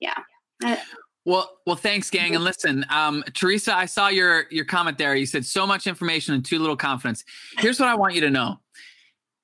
yeah. 0.00 0.14
Well, 1.24 1.58
well, 1.66 1.76
thanks, 1.76 2.10
gang. 2.10 2.34
And 2.34 2.44
listen, 2.44 2.86
um, 2.90 3.22
Teresa, 3.34 3.74
I 3.74 3.86
saw 3.86 4.08
your 4.08 4.46
your 4.50 4.64
comment 4.64 4.98
there. 4.98 5.14
You 5.14 5.26
said 5.26 5.44
so 5.44 5.66
much 5.66 5.86
information 5.86 6.34
and 6.34 6.44
too 6.44 6.58
little 6.58 6.76
confidence. 6.76 7.24
Here's 7.58 7.78
what 7.78 7.88
I 7.88 7.94
want 7.94 8.14
you 8.14 8.20
to 8.22 8.30
know. 8.30 8.60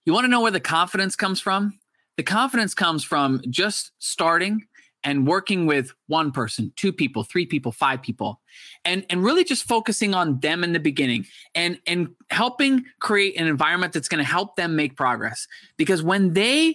You 0.04 0.12
want 0.12 0.24
to 0.24 0.28
know 0.28 0.40
where 0.40 0.52
the 0.52 0.60
confidence 0.60 1.16
comes 1.16 1.40
from? 1.40 1.78
The 2.16 2.22
confidence 2.22 2.74
comes 2.74 3.04
from 3.04 3.42
just 3.50 3.92
starting 3.98 4.66
and 5.06 5.24
working 5.24 5.66
with 5.66 5.94
one 6.08 6.32
person, 6.32 6.72
two 6.74 6.92
people, 6.92 7.22
three 7.22 7.46
people, 7.46 7.70
five 7.70 8.02
people, 8.02 8.40
and 8.84 9.06
and 9.08 9.22
really 9.22 9.44
just 9.44 9.62
focusing 9.62 10.14
on 10.14 10.40
them 10.40 10.64
in 10.64 10.72
the 10.72 10.80
beginning 10.80 11.24
and 11.54 11.78
and 11.86 12.08
helping 12.30 12.84
create 13.00 13.40
an 13.40 13.46
environment 13.46 13.92
that's 13.92 14.08
going 14.08 14.22
to 14.22 14.28
help 14.28 14.56
them 14.56 14.74
make 14.74 14.96
progress. 14.96 15.46
Because 15.78 16.02
when 16.02 16.34
they 16.34 16.74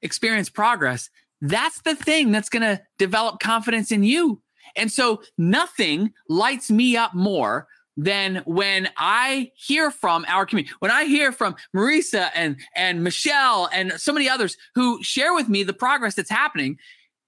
experience 0.00 0.48
progress, 0.48 1.10
that's 1.42 1.82
the 1.82 1.94
thing 1.94 2.32
that's 2.32 2.48
going 2.48 2.62
to 2.62 2.82
develop 2.98 3.40
confidence 3.40 3.92
in 3.92 4.02
you. 4.02 4.40
And 4.74 4.90
so 4.90 5.22
nothing 5.36 6.12
lights 6.30 6.70
me 6.70 6.96
up 6.96 7.14
more 7.14 7.68
than 7.98 8.36
when 8.46 8.88
I 8.96 9.52
hear 9.54 9.90
from 9.90 10.24
our 10.28 10.46
community. 10.46 10.74
When 10.78 10.90
I 10.90 11.04
hear 11.04 11.30
from 11.30 11.56
Marisa 11.74 12.30
and 12.34 12.56
and 12.74 13.04
Michelle 13.04 13.68
and 13.70 13.92
so 13.92 14.14
many 14.14 14.30
others 14.30 14.56
who 14.74 15.02
share 15.02 15.34
with 15.34 15.50
me 15.50 15.62
the 15.62 15.74
progress 15.74 16.14
that's 16.14 16.30
happening, 16.30 16.78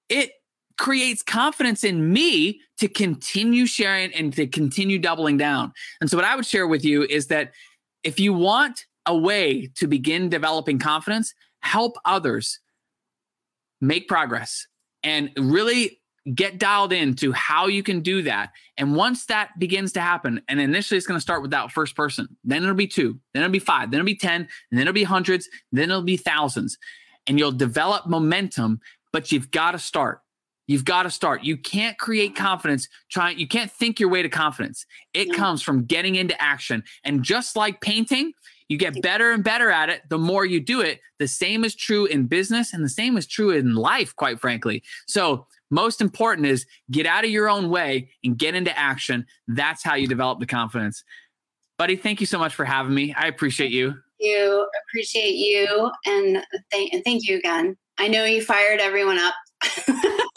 it 0.08 0.32
creates 0.78 1.22
confidence 1.22 1.84
in 1.84 2.12
me 2.12 2.60
to 2.78 2.88
continue 2.88 3.66
sharing 3.66 4.12
and 4.14 4.32
to 4.32 4.46
continue 4.46 4.98
doubling 4.98 5.36
down. 5.36 5.72
And 6.00 6.08
so 6.08 6.16
what 6.16 6.24
I 6.24 6.36
would 6.36 6.46
share 6.46 6.66
with 6.66 6.84
you 6.84 7.02
is 7.02 7.26
that 7.26 7.52
if 8.04 8.18
you 8.18 8.32
want 8.32 8.86
a 9.04 9.16
way 9.16 9.70
to 9.76 9.86
begin 9.86 10.28
developing 10.28 10.78
confidence, 10.78 11.34
help 11.60 11.96
others 12.04 12.60
make 13.80 14.08
progress 14.08 14.66
and 15.02 15.30
really 15.36 16.00
get 16.34 16.58
dialed 16.58 16.92
into 16.92 17.32
how 17.32 17.66
you 17.66 17.82
can 17.82 18.00
do 18.00 18.22
that. 18.22 18.50
And 18.76 18.94
once 18.94 19.26
that 19.26 19.58
begins 19.58 19.92
to 19.92 20.00
happen, 20.00 20.42
and 20.48 20.60
initially 20.60 20.98
it's 20.98 21.06
going 21.06 21.16
to 21.16 21.22
start 21.22 21.42
with 21.42 21.50
that 21.52 21.72
first 21.72 21.96
person, 21.96 22.28
then 22.44 22.62
it'll 22.62 22.74
be 22.74 22.86
two, 22.86 23.18
then 23.32 23.42
it'll 23.42 23.52
be 23.52 23.58
five, 23.58 23.90
then 23.90 24.00
it'll 24.00 24.06
be 24.06 24.16
10, 24.16 24.42
and 24.42 24.48
then 24.70 24.82
it'll 24.82 24.92
be 24.92 25.04
hundreds, 25.04 25.48
then 25.72 25.90
it'll 25.90 26.02
be 26.02 26.16
thousands. 26.16 26.76
And 27.26 27.38
you'll 27.38 27.52
develop 27.52 28.06
momentum, 28.06 28.80
but 29.12 29.32
you've 29.32 29.50
got 29.50 29.72
to 29.72 29.78
start. 29.78 30.20
You've 30.68 30.85
got 30.85 31.02
to 31.04 31.11
start. 31.11 31.42
You 31.42 31.57
can't 31.57 31.98
create 31.98 32.37
confidence 32.37 32.88
trying, 33.11 33.38
you 33.38 33.48
can't 33.48 33.72
think 33.72 33.98
your 33.98 34.11
way 34.11 34.22
to 34.22 34.28
confidence. 34.28 34.87
It 35.14 35.33
comes 35.33 35.62
from 35.62 35.87
getting 35.87 36.14
into 36.14 36.40
action. 36.40 36.85
And 37.04 37.24
just 37.24 37.57
like 37.57 37.81
painting, 37.81 38.35
you 38.68 38.76
get 38.76 39.00
better 39.00 39.33
and 39.33 39.42
better 39.42 39.70
at 39.70 39.88
it 39.88 40.02
the 40.11 40.18
more 40.18 40.44
you 40.44 40.61
do 40.61 40.83
it. 40.83 41.00
The 41.18 41.26
same 41.26 41.64
is 41.64 41.74
true 41.74 42.04
in 42.04 42.26
business 42.26 42.74
and 42.74 42.85
the 42.85 42.90
same 42.90 43.16
is 43.16 43.26
true 43.26 43.50
in 43.50 43.74
life, 43.74 44.14
quite 44.14 44.40
frankly. 44.40 44.85
So, 45.07 45.46
most 45.70 46.00
important 46.00 46.46
is 46.46 46.64
get 46.90 47.04
out 47.04 47.24
of 47.24 47.31
your 47.31 47.46
own 47.46 47.68
way 47.68 48.09
and 48.24 48.38
get 48.38 48.54
into 48.54 48.76
action. 48.78 49.26
That's 49.48 49.83
how 49.83 49.96
you 49.96 50.07
develop 50.07 50.40
the 50.40 50.46
confidence. 50.46 51.04
Buddy, 51.76 51.94
thank 51.94 52.20
you 52.20 52.26
so 52.26 52.38
much 52.38 52.54
for 52.54 52.64
having 52.64 52.94
me. 52.94 53.12
I 53.14 53.26
appreciate 53.26 53.70
you. 53.70 53.94
You 54.18 54.66
appreciate 54.88 55.35
you 55.35 55.90
and 56.07 56.42
thank 56.70 56.92
and 56.94 57.04
thank 57.04 57.28
you 57.28 57.37
again. 57.37 57.76
I 57.98 58.09
know 58.09 58.24
you 58.24 58.42
fired 58.42 58.81
everyone 58.81 59.18
up. 59.18 59.35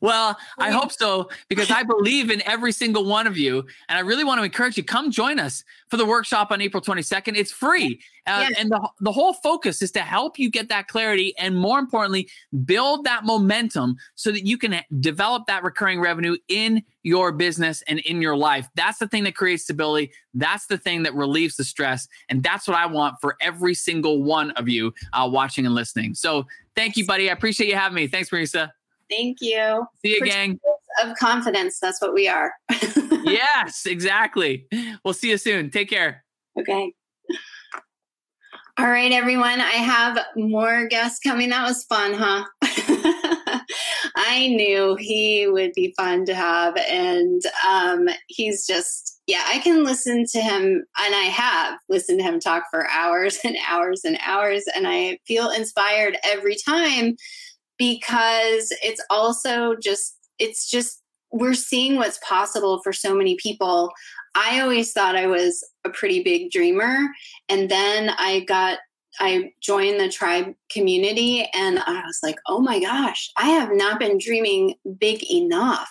well, 0.00 0.36
I 0.58 0.70
hope 0.70 0.92
so 0.92 1.28
because 1.48 1.70
I 1.70 1.82
believe 1.82 2.30
in 2.30 2.42
every 2.46 2.72
single 2.72 3.04
one 3.04 3.26
of 3.26 3.38
you. 3.38 3.64
And 3.88 3.96
I 3.96 4.00
really 4.00 4.24
want 4.24 4.38
to 4.38 4.44
encourage 4.44 4.76
you 4.76 4.82
come 4.82 5.10
join 5.10 5.38
us 5.38 5.64
for 5.88 5.96
the 5.96 6.04
workshop 6.04 6.50
on 6.50 6.60
April 6.60 6.82
22nd. 6.82 7.36
It's 7.36 7.52
free. 7.52 8.00
Uh, 8.26 8.46
yes. 8.48 8.58
And 8.58 8.70
the, 8.70 8.88
the 9.00 9.12
whole 9.12 9.34
focus 9.34 9.82
is 9.82 9.90
to 9.92 10.00
help 10.00 10.38
you 10.38 10.50
get 10.50 10.68
that 10.68 10.88
clarity 10.88 11.34
and 11.38 11.56
more 11.56 11.78
importantly, 11.78 12.28
build 12.64 13.04
that 13.04 13.24
momentum 13.24 13.96
so 14.14 14.32
that 14.32 14.46
you 14.46 14.58
can 14.58 14.80
develop 15.00 15.46
that 15.46 15.62
recurring 15.62 16.00
revenue 16.00 16.36
in 16.48 16.82
your 17.02 17.32
business 17.32 17.82
and 17.88 18.00
in 18.00 18.22
your 18.22 18.36
life. 18.36 18.68
That's 18.74 18.98
the 18.98 19.08
thing 19.08 19.24
that 19.24 19.34
creates 19.34 19.64
stability. 19.64 20.12
That's 20.34 20.66
the 20.66 20.78
thing 20.78 21.02
that 21.04 21.14
relieves 21.14 21.56
the 21.56 21.64
stress. 21.64 22.08
And 22.28 22.42
that's 22.42 22.66
what 22.66 22.76
I 22.76 22.86
want 22.86 23.16
for 23.20 23.36
every 23.40 23.74
single 23.74 24.22
one 24.22 24.50
of 24.52 24.68
you 24.68 24.92
uh, 25.12 25.28
watching 25.30 25.66
and 25.66 25.74
listening. 25.74 26.14
So 26.14 26.46
thank 26.74 26.96
you, 26.96 27.06
buddy. 27.06 27.30
I 27.30 27.32
appreciate 27.32 27.68
you 27.68 27.76
having 27.76 27.96
me. 27.96 28.06
Thanks, 28.06 28.30
Marisa. 28.30 28.70
Thank 29.12 29.38
you. 29.40 29.86
See 30.04 30.14
you, 30.14 30.24
gang. 30.24 30.58
Of 31.02 31.16
confidence. 31.18 31.78
That's 31.80 32.00
what 32.00 32.14
we 32.14 32.28
are. 32.28 32.52
yes, 33.24 33.84
exactly. 33.86 34.66
We'll 35.04 35.14
see 35.14 35.30
you 35.30 35.38
soon. 35.38 35.70
Take 35.70 35.90
care. 35.90 36.24
Okay. 36.58 36.94
All 38.78 38.88
right, 38.88 39.12
everyone. 39.12 39.60
I 39.60 39.72
have 39.72 40.18
more 40.34 40.86
guests 40.86 41.18
coming. 41.20 41.50
That 41.50 41.68
was 41.68 41.84
fun, 41.84 42.14
huh? 42.14 42.44
I 44.16 44.48
knew 44.48 44.96
he 44.96 45.46
would 45.46 45.72
be 45.74 45.94
fun 45.96 46.24
to 46.24 46.34
have. 46.34 46.76
And 46.76 47.42
um, 47.68 48.08
he's 48.28 48.66
just, 48.66 49.20
yeah, 49.26 49.42
I 49.46 49.58
can 49.58 49.84
listen 49.84 50.24
to 50.32 50.40
him, 50.40 50.84
and 50.98 51.14
I 51.14 51.28
have 51.30 51.78
listened 51.90 52.20
to 52.20 52.24
him 52.24 52.40
talk 52.40 52.64
for 52.70 52.88
hours 52.90 53.38
and 53.44 53.56
hours 53.68 54.02
and 54.04 54.18
hours. 54.24 54.64
And 54.74 54.86
I 54.88 55.18
feel 55.26 55.50
inspired 55.50 56.16
every 56.24 56.56
time 56.56 57.16
because 57.82 58.72
it's 58.80 59.04
also 59.10 59.74
just 59.74 60.16
it's 60.38 60.70
just 60.70 61.02
we're 61.32 61.52
seeing 61.52 61.96
what's 61.96 62.20
possible 62.24 62.80
for 62.84 62.92
so 62.92 63.12
many 63.12 63.36
people. 63.42 63.90
I 64.36 64.60
always 64.60 64.92
thought 64.92 65.16
I 65.16 65.26
was 65.26 65.68
a 65.84 65.90
pretty 65.90 66.22
big 66.22 66.52
dreamer 66.52 67.08
and 67.48 67.68
then 67.68 68.10
I 68.18 68.44
got 68.46 68.78
I 69.18 69.50
joined 69.60 69.98
the 69.98 70.08
tribe 70.08 70.54
community 70.70 71.46
and 71.54 71.80
I 71.80 72.02
was 72.06 72.20
like, 72.22 72.36
oh 72.46 72.60
my 72.60 72.78
gosh, 72.78 73.28
I 73.36 73.48
have 73.48 73.70
not 73.72 73.98
been 73.98 74.16
dreaming 74.16 74.74
big 74.98 75.28
enough. 75.28 75.90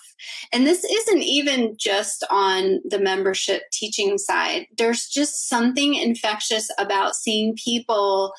And 0.54 0.66
this 0.66 0.84
isn't 0.84 1.22
even 1.22 1.76
just 1.78 2.24
on 2.30 2.80
the 2.86 3.00
membership 3.00 3.64
teaching 3.74 4.18
side. 4.18 4.66
There's 4.78 5.08
just 5.08 5.50
something 5.50 5.94
infectious 5.96 6.70
about 6.80 7.16
seeing 7.16 7.56
people 7.64 8.34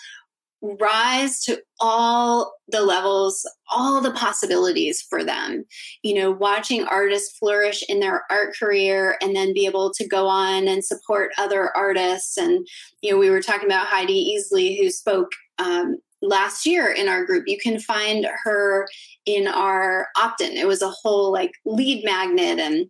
rise 0.62 1.40
to 1.40 1.60
all 1.80 2.54
the 2.68 2.82
levels, 2.82 3.48
all 3.70 4.00
the 4.00 4.12
possibilities 4.12 5.02
for 5.02 5.24
them. 5.24 5.64
You 6.02 6.14
know, 6.14 6.30
watching 6.30 6.84
artists 6.84 7.36
flourish 7.36 7.82
in 7.88 8.00
their 8.00 8.24
art 8.30 8.54
career 8.58 9.18
and 9.20 9.34
then 9.34 9.52
be 9.52 9.66
able 9.66 9.92
to 9.94 10.06
go 10.06 10.28
on 10.28 10.68
and 10.68 10.84
support 10.84 11.32
other 11.36 11.76
artists. 11.76 12.36
And, 12.36 12.66
you 13.02 13.10
know, 13.10 13.18
we 13.18 13.30
were 13.30 13.42
talking 13.42 13.66
about 13.66 13.88
Heidi 13.88 14.36
Easley, 14.38 14.78
who 14.80 14.90
spoke 14.90 15.32
um, 15.58 15.96
last 16.22 16.64
year 16.64 16.90
in 16.90 17.08
our 17.08 17.24
group. 17.24 17.44
You 17.46 17.58
can 17.58 17.80
find 17.80 18.26
her 18.44 18.86
in 19.26 19.48
our 19.48 20.08
opt 20.16 20.40
in. 20.40 20.56
It 20.56 20.68
was 20.68 20.82
a 20.82 20.90
whole 20.90 21.32
like 21.32 21.52
lead 21.64 22.04
magnet 22.04 22.58
and 22.58 22.88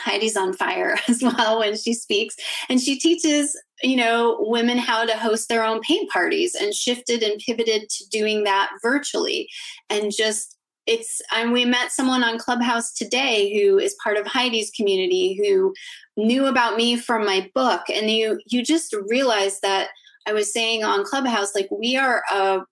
Heidi's 0.00 0.36
on 0.36 0.52
fire 0.52 0.96
as 1.08 1.22
well 1.22 1.60
when 1.60 1.76
she 1.76 1.94
speaks. 1.94 2.36
And 2.68 2.80
she 2.80 2.98
teaches, 2.98 3.58
you 3.82 3.96
know, 3.96 4.38
women 4.40 4.78
how 4.78 5.04
to 5.04 5.16
host 5.16 5.48
their 5.48 5.64
own 5.64 5.80
paint 5.80 6.10
parties 6.10 6.54
and 6.54 6.74
shifted 6.74 7.22
and 7.22 7.40
pivoted 7.40 7.88
to 7.88 8.08
doing 8.10 8.44
that 8.44 8.70
virtually. 8.82 9.48
And 9.90 10.12
just 10.14 10.56
it's 10.86 11.22
and 11.32 11.52
we 11.52 11.64
met 11.64 11.92
someone 11.92 12.24
on 12.24 12.38
Clubhouse 12.38 12.92
today 12.92 13.52
who 13.54 13.78
is 13.78 13.96
part 14.02 14.16
of 14.16 14.26
Heidi's 14.26 14.70
community 14.70 15.34
who 15.34 15.72
knew 16.16 16.46
about 16.46 16.76
me 16.76 16.96
from 16.96 17.24
my 17.24 17.48
book. 17.54 17.82
And 17.92 18.10
you 18.10 18.40
you 18.46 18.64
just 18.64 18.94
realize 19.08 19.60
that 19.60 19.90
I 20.26 20.32
was 20.32 20.52
saying 20.52 20.84
on 20.84 21.04
Clubhouse, 21.04 21.54
like 21.54 21.68
we 21.70 21.96
are 21.96 22.22
a 22.32 22.62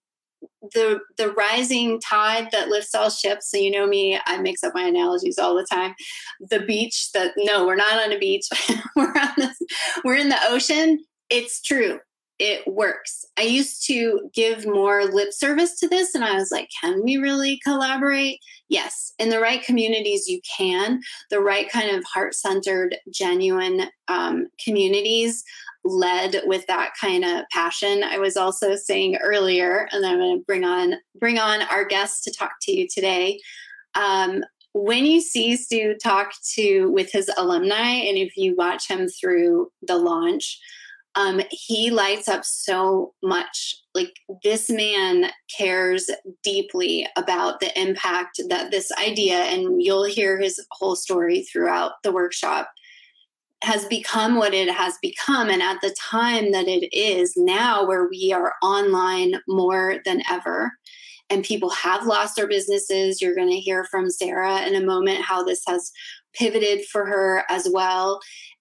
the 0.73 1.01
the 1.17 1.31
rising 1.33 2.01
tide 2.01 2.51
that 2.53 2.69
lifts 2.69 2.95
all 2.95 3.11
ships. 3.11 3.51
So 3.51 3.57
you 3.57 3.71
know 3.71 3.87
me, 3.87 4.19
I 4.27 4.39
mix 4.39 4.63
up 4.63 4.75
my 4.75 4.83
analogies 4.83 5.39
all 5.39 5.55
the 5.55 5.67
time. 5.71 5.95
The 6.41 6.61
beach 6.61 7.11
that 7.13 7.33
no, 7.37 7.67
we're 7.67 7.77
not 7.77 8.05
on 8.05 8.13
a 8.13 8.19
beach. 8.19 8.47
we're 8.97 9.13
on 9.13 9.33
this, 9.37 9.59
we're 10.05 10.17
in 10.17 10.29
the 10.29 10.39
ocean. 10.45 11.05
It's 11.29 11.61
true. 11.61 12.01
It 12.41 12.67
works. 12.67 13.27
I 13.39 13.43
used 13.43 13.87
to 13.87 14.31
give 14.33 14.65
more 14.65 15.05
lip 15.05 15.35
service 15.35 15.79
to 15.79 15.89
this 15.89 16.15
and 16.15 16.25
I 16.25 16.37
was 16.37 16.51
like, 16.51 16.71
can 16.81 17.05
we 17.05 17.19
really 17.19 17.61
collaborate? 17.63 18.41
Yes. 18.71 19.13
In 19.19 19.29
the 19.29 19.41
right 19.41 19.63
communities, 19.63 20.27
you 20.27 20.41
can. 20.57 21.03
The 21.29 21.41
right 21.41 21.71
kind 21.71 21.95
of 21.95 22.03
heart 22.05 22.35
centered, 22.35 22.97
genuine 23.13 23.89
um, 24.09 24.49
communities 24.65 25.45
led 25.85 26.41
with 26.47 26.67
that 26.67 26.93
kind 26.99 27.27
of 27.27 27.45
passion. 27.53 28.03
I 28.05 28.17
was 28.17 28.39
also 28.39 28.75
saying 28.75 29.17
earlier, 29.17 29.87
and 29.93 30.07
I'm 30.07 30.17
going 30.17 30.39
to 30.39 30.45
bring 30.45 30.65
on 30.65 30.95
bring 31.19 31.39
on 31.39 31.61
our 31.63 31.85
guest 31.85 32.25
to 32.25 32.33
talk 32.33 32.53
to 32.63 32.73
you 32.73 32.89
today. 32.89 33.39
Um, 33.95 34.45
when 34.73 35.05
you 35.05 35.21
see 35.21 35.57
Stu 35.57 35.95
talk 36.03 36.33
to 36.55 36.91
with 36.91 37.13
his 37.13 37.31
alumni, 37.37 37.91
and 37.91 38.17
if 38.17 38.35
you 38.37 38.55
watch 38.57 38.89
him 38.89 39.09
through 39.09 39.71
the 39.83 39.97
launch, 39.97 40.59
um, 41.17 41.41
he 41.51 41.91
lights 41.91 42.29
up 42.29 42.45
so 42.45 43.15
much. 43.23 43.77
Like 43.95 44.15
this 44.45 44.71
man 44.71 45.31
cares 45.57 46.09
deeply 46.43 47.07
about 47.17 47.61
the 47.61 47.79
impact 47.81 48.41
that 48.49 48.71
this 48.71 48.93
idea, 48.93 49.35
and 49.35 49.83
you'll 49.83 50.05
hear 50.05 50.39
his 50.39 50.65
whole 50.71 50.97
story 50.97 51.43
throughout 51.43 52.03
the 52.05 52.13
workshop 52.13 52.71
has 53.63 53.85
become 53.87 54.37
what 54.37 54.55
it 54.55 54.71
has 54.71 54.97
become 55.03 55.51
and 55.51 55.63
at 55.63 55.81
the 55.83 55.95
time 55.99 56.51
that 56.53 56.67
it 56.67 56.89
is 56.97 57.35
now 57.37 57.87
where 57.87 58.09
we 58.09 58.33
are 58.33 58.55
online 58.63 59.35
more 59.49 59.97
than 60.07 60.23
ever 60.31 60.73
and 61.29 61.45
people 61.45 61.71
have 61.71 62.07
lost 62.07 62.37
their 62.37 62.49
businesses 62.49 63.21
you're 63.21 63.35
going 63.35 63.51
to 63.51 63.61
hear 63.61 63.85
from 63.85 64.09
sarah 64.09 64.63
in 64.63 64.75
a 64.75 64.87
moment 64.87 65.23
how 65.23 65.43
this 65.43 65.63
has 65.67 65.93
pivoted 66.33 66.87
for 66.87 67.05
her 67.05 67.45
as 67.51 67.69
well 67.71 68.21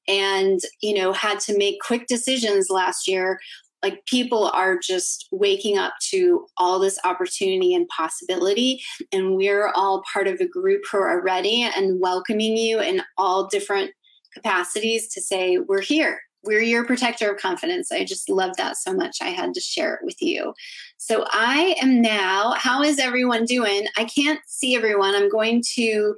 and 0.09 0.59
you 0.81 0.93
know 0.93 1.13
had 1.13 1.39
to 1.39 1.57
make 1.57 1.79
quick 1.79 2.07
decisions 2.07 2.69
last 2.69 3.07
year 3.07 3.39
like 3.81 4.05
people 4.07 4.47
are 4.53 4.77
just 4.77 5.29
waking 5.31 5.77
up 5.77 5.93
to 6.01 6.45
all 6.57 6.79
this 6.79 6.99
opportunity 7.05 7.73
and 7.73 7.87
possibility 7.87 8.81
and 9.13 9.35
we're 9.35 9.69
all 9.69 10.03
part 10.11 10.27
of 10.27 10.41
a 10.41 10.47
group 10.47 10.81
who 10.91 10.97
are 10.97 11.21
ready 11.21 11.61
and 11.61 12.01
welcoming 12.01 12.57
you 12.57 12.81
in 12.81 13.01
all 13.17 13.47
different 13.47 13.91
capacities 14.33 15.07
to 15.09 15.21
say, 15.21 15.57
We're 15.57 15.81
here. 15.81 16.21
We're 16.43 16.61
your 16.61 16.85
protector 16.85 17.31
of 17.31 17.41
confidence. 17.41 17.91
I 17.91 18.05
just 18.05 18.29
love 18.29 18.55
that 18.55 18.77
so 18.77 18.93
much. 18.93 19.17
I 19.21 19.27
had 19.27 19.53
to 19.53 19.59
share 19.59 19.95
it 19.95 19.99
with 20.03 20.21
you. 20.21 20.53
So 20.97 21.25
I 21.31 21.75
am 21.81 22.01
now, 22.01 22.53
how 22.55 22.81
is 22.81 22.97
everyone 22.97 23.43
doing? 23.43 23.87
I 23.97 24.05
can't 24.05 24.39
see 24.47 24.73
everyone. 24.73 25.15
I'm 25.15 25.29
going 25.29 25.61
to 25.75 26.15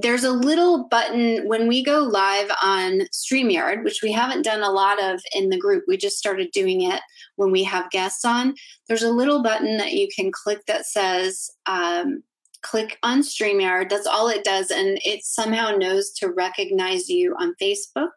there's 0.00 0.22
a 0.22 0.30
little 0.30 0.86
button 0.88 1.48
when 1.48 1.66
we 1.66 1.82
go 1.82 1.98
live 1.98 2.48
on 2.62 3.00
StreamYard, 3.12 3.82
which 3.82 4.00
we 4.00 4.12
haven't 4.12 4.42
done 4.42 4.62
a 4.62 4.70
lot 4.70 5.02
of 5.02 5.20
in 5.34 5.48
the 5.48 5.58
group. 5.58 5.84
We 5.88 5.96
just 5.96 6.18
started 6.18 6.52
doing 6.52 6.82
it 6.82 7.00
when 7.34 7.50
we 7.50 7.64
have 7.64 7.90
guests 7.90 8.24
on. 8.24 8.54
There's 8.86 9.02
a 9.02 9.10
little 9.10 9.42
button 9.42 9.76
that 9.78 9.94
you 9.94 10.06
can 10.14 10.30
click 10.30 10.60
that 10.66 10.86
says, 10.86 11.50
um, 11.66 12.22
click 12.62 12.96
on 13.02 13.22
StreamYard. 13.22 13.90
That's 13.90 14.06
all 14.06 14.28
it 14.28 14.44
does. 14.44 14.70
And 14.70 15.00
it 15.04 15.24
somehow 15.24 15.72
knows 15.72 16.12
to 16.12 16.28
recognize 16.28 17.08
you 17.08 17.34
on 17.40 17.56
Facebook. 17.60 18.10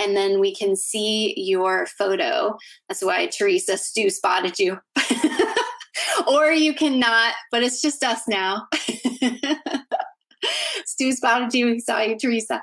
And 0.00 0.16
then 0.16 0.40
we 0.40 0.56
can 0.56 0.74
see 0.74 1.34
your 1.36 1.86
photo. 1.86 2.56
That's 2.88 3.04
why 3.04 3.26
Teresa 3.26 3.78
Stu 3.78 4.10
spotted 4.10 4.58
you. 4.58 4.78
or 6.26 6.50
you 6.50 6.74
cannot, 6.74 7.34
but 7.52 7.62
it's 7.62 7.80
just 7.80 8.02
us 8.02 8.22
now. 8.26 8.66
Stu 10.86 11.12
spotted 11.12 11.54
you. 11.54 11.66
We 11.66 11.80
saw 11.80 12.00
you, 12.00 12.18
Teresa. 12.18 12.62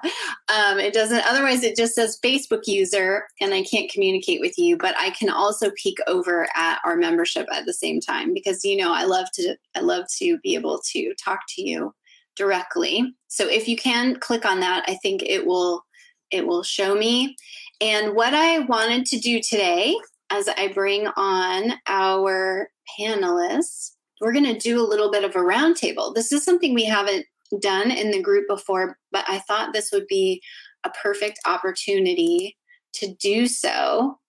Um, 0.49 0.79
it 0.79 0.93
doesn't. 0.93 1.25
Otherwise, 1.27 1.63
it 1.63 1.75
just 1.75 1.95
says 1.95 2.19
Facebook 2.23 2.67
user, 2.67 3.23
and 3.41 3.53
I 3.53 3.63
can't 3.63 3.91
communicate 3.91 4.41
with 4.41 4.57
you. 4.57 4.77
But 4.77 4.95
I 4.97 5.11
can 5.11 5.29
also 5.29 5.71
peek 5.71 5.97
over 6.07 6.47
at 6.55 6.79
our 6.86 6.95
membership 6.95 7.47
at 7.51 7.65
the 7.65 7.73
same 7.73 7.99
time 7.99 8.34
because 8.34 8.63
you 8.63 8.77
know 8.77 8.93
I 8.93 9.03
love 9.05 9.27
to. 9.36 9.55
I 9.75 9.81
love 9.81 10.05
to 10.19 10.38
be 10.39 10.55
able 10.55 10.81
to 10.91 11.13
talk 11.23 11.39
to 11.55 11.61
you 11.61 11.93
directly. 12.36 13.13
So 13.27 13.47
if 13.47 13.67
you 13.67 13.77
can 13.77 14.19
click 14.19 14.45
on 14.45 14.59
that, 14.61 14.84
I 14.88 14.95
think 14.95 15.23
it 15.23 15.45
will. 15.45 15.84
It 16.31 16.47
will 16.47 16.63
show 16.63 16.95
me. 16.95 17.36
And 17.79 18.15
what 18.15 18.34
I 18.34 18.59
wanted 18.59 19.05
to 19.07 19.19
do 19.19 19.39
today, 19.39 19.95
as 20.31 20.47
I 20.47 20.69
bring 20.73 21.07
on 21.15 21.73
our 21.86 22.69
panelists, 22.99 23.91
we're 24.23 24.34
going 24.34 24.45
to 24.45 24.57
do 24.57 24.81
a 24.81 24.88
little 24.88 25.11
bit 25.11 25.23
of 25.23 25.36
a 25.36 25.39
roundtable. 25.39 26.15
This 26.15 26.31
is 26.31 26.43
something 26.43 26.73
we 26.73 26.86
haven't 26.86 27.25
done 27.60 27.91
in 27.91 28.12
the 28.12 28.22
group 28.22 28.47
before, 28.47 28.97
but 29.12 29.26
I 29.28 29.39
thought 29.39 29.74
this 29.74 29.91
would 29.91 30.08
be 30.08 30.41
a 30.84 30.89
perfect 30.89 31.39
opportunity 31.45 32.58
to 32.93 33.14
do 33.16 33.47
so. 33.47 34.20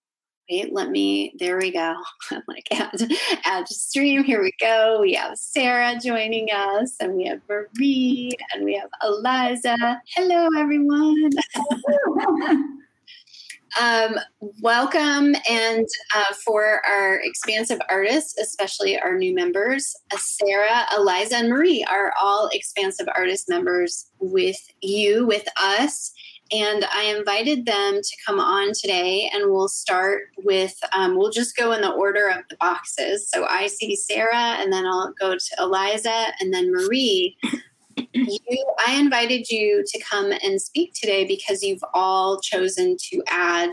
Wait, 0.49 0.71
let 0.73 0.91
me, 0.91 1.33
there 1.39 1.57
we 1.57 1.71
go. 1.71 1.95
I'm 2.31 2.43
like, 2.47 2.67
add, 2.71 3.01
add 3.45 3.67
stream. 3.67 4.23
Here 4.23 4.41
we 4.41 4.53
go. 4.59 4.99
We 5.01 5.13
have 5.13 5.37
Sarah 5.37 5.99
joining 5.99 6.49
us, 6.51 6.95
and 6.99 7.15
we 7.15 7.25
have 7.25 7.41
Marie, 7.49 8.31
and 8.53 8.63
we 8.63 8.75
have 8.75 8.89
Eliza. 9.03 10.01
Hello, 10.15 10.47
everyone. 10.57 11.31
Um, 13.79 14.15
welcome, 14.61 15.35
and 15.49 15.85
uh, 16.15 16.33
for 16.45 16.81
our 16.87 17.19
expansive 17.21 17.79
artists, 17.89 18.37
especially 18.37 18.97
our 18.97 19.17
new 19.17 19.35
members, 19.35 19.93
uh, 20.13 20.17
Sarah, 20.17 20.85
Eliza, 20.95 21.35
and 21.35 21.49
Marie 21.49 21.85
are 21.89 22.13
all 22.21 22.49
expansive 22.53 23.07
artist 23.13 23.49
members 23.49 24.09
with 24.19 24.55
you, 24.81 25.27
with 25.27 25.45
us. 25.61 26.13
And 26.53 26.85
I 26.93 27.03
invited 27.17 27.65
them 27.65 27.95
to 27.95 28.17
come 28.25 28.39
on 28.39 28.71
today, 28.73 29.29
and 29.33 29.51
we'll 29.51 29.67
start 29.67 30.23
with, 30.45 30.75
um, 30.93 31.17
we'll 31.17 31.31
just 31.31 31.57
go 31.57 31.73
in 31.73 31.81
the 31.81 31.91
order 31.91 32.29
of 32.29 32.43
the 32.49 32.55
boxes. 32.57 33.29
So 33.29 33.45
I 33.45 33.67
see 33.67 33.97
Sarah, 33.97 34.55
and 34.57 34.71
then 34.71 34.85
I'll 34.85 35.13
go 35.19 35.33
to 35.33 35.55
Eliza, 35.59 36.27
and 36.39 36.53
then 36.53 36.71
Marie 36.71 37.35
you 38.13 38.75
i 38.87 38.93
invited 38.93 39.49
you 39.49 39.83
to 39.85 40.01
come 40.01 40.31
and 40.43 40.61
speak 40.61 40.93
today 40.93 41.25
because 41.25 41.63
you've 41.63 41.83
all 41.93 42.39
chosen 42.39 42.97
to 42.99 43.21
add 43.27 43.71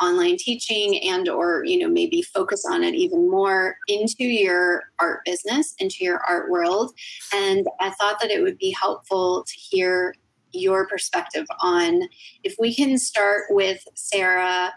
online 0.00 0.36
teaching 0.36 1.00
and 1.04 1.28
or 1.28 1.64
you 1.64 1.78
know 1.78 1.88
maybe 1.88 2.20
focus 2.22 2.64
on 2.70 2.84
it 2.84 2.94
even 2.94 3.30
more 3.30 3.76
into 3.88 4.24
your 4.24 4.84
art 4.98 5.20
business 5.24 5.74
into 5.78 6.04
your 6.04 6.18
art 6.28 6.50
world. 6.50 6.92
And 7.34 7.66
i 7.80 7.90
thought 7.90 8.20
that 8.20 8.30
it 8.30 8.42
would 8.42 8.58
be 8.58 8.74
helpful 8.78 9.44
to 9.44 9.54
hear 9.54 10.14
your 10.52 10.86
perspective 10.86 11.46
on 11.60 12.02
if 12.44 12.56
we 12.58 12.74
can 12.74 12.98
start 12.98 13.44
with 13.50 13.82
sarah 13.94 14.72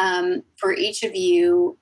um, 0.00 0.42
for 0.56 0.72
each 0.74 1.02
of 1.02 1.14
you 1.14 1.78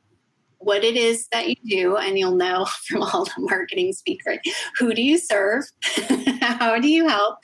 what 0.58 0.84
it 0.84 0.96
is 0.96 1.28
that 1.28 1.48
you 1.48 1.56
do, 1.64 1.96
and 1.96 2.18
you'll 2.18 2.34
know 2.34 2.66
from 2.86 3.02
all 3.02 3.24
the 3.24 3.32
marketing 3.38 3.92
speak, 3.92 4.20
right? 4.26 4.40
Who 4.78 4.94
do 4.94 5.02
you 5.02 5.18
serve? 5.18 5.64
how 6.40 6.78
do 6.78 6.88
you 6.88 7.08
help? 7.08 7.38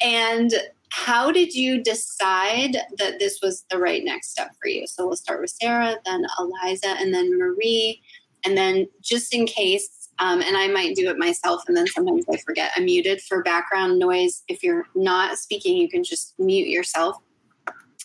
And 0.00 0.52
how 0.90 1.32
did 1.32 1.54
you 1.54 1.82
decide 1.82 2.76
that 2.98 3.18
this 3.18 3.40
was 3.42 3.64
the 3.70 3.78
right 3.78 4.04
next 4.04 4.30
step 4.30 4.54
for 4.60 4.68
you? 4.68 4.86
So 4.86 5.06
we'll 5.06 5.16
start 5.16 5.40
with 5.40 5.50
Sarah, 5.50 5.96
then 6.04 6.26
Eliza, 6.38 6.88
and 6.88 7.14
then 7.14 7.38
Marie. 7.38 8.02
And 8.44 8.56
then 8.58 8.86
just 9.00 9.34
in 9.34 9.46
case, 9.46 10.10
um, 10.18 10.42
and 10.42 10.56
I 10.56 10.68
might 10.68 10.94
do 10.94 11.08
it 11.08 11.16
myself, 11.16 11.62
and 11.66 11.76
then 11.76 11.86
sometimes 11.86 12.26
I 12.30 12.36
forget, 12.36 12.72
I'm 12.76 12.84
muted 12.84 13.22
for 13.22 13.42
background 13.42 13.98
noise. 13.98 14.42
If 14.48 14.62
you're 14.62 14.86
not 14.94 15.38
speaking, 15.38 15.78
you 15.78 15.88
can 15.88 16.04
just 16.04 16.34
mute 16.38 16.68
yourself. 16.68 17.16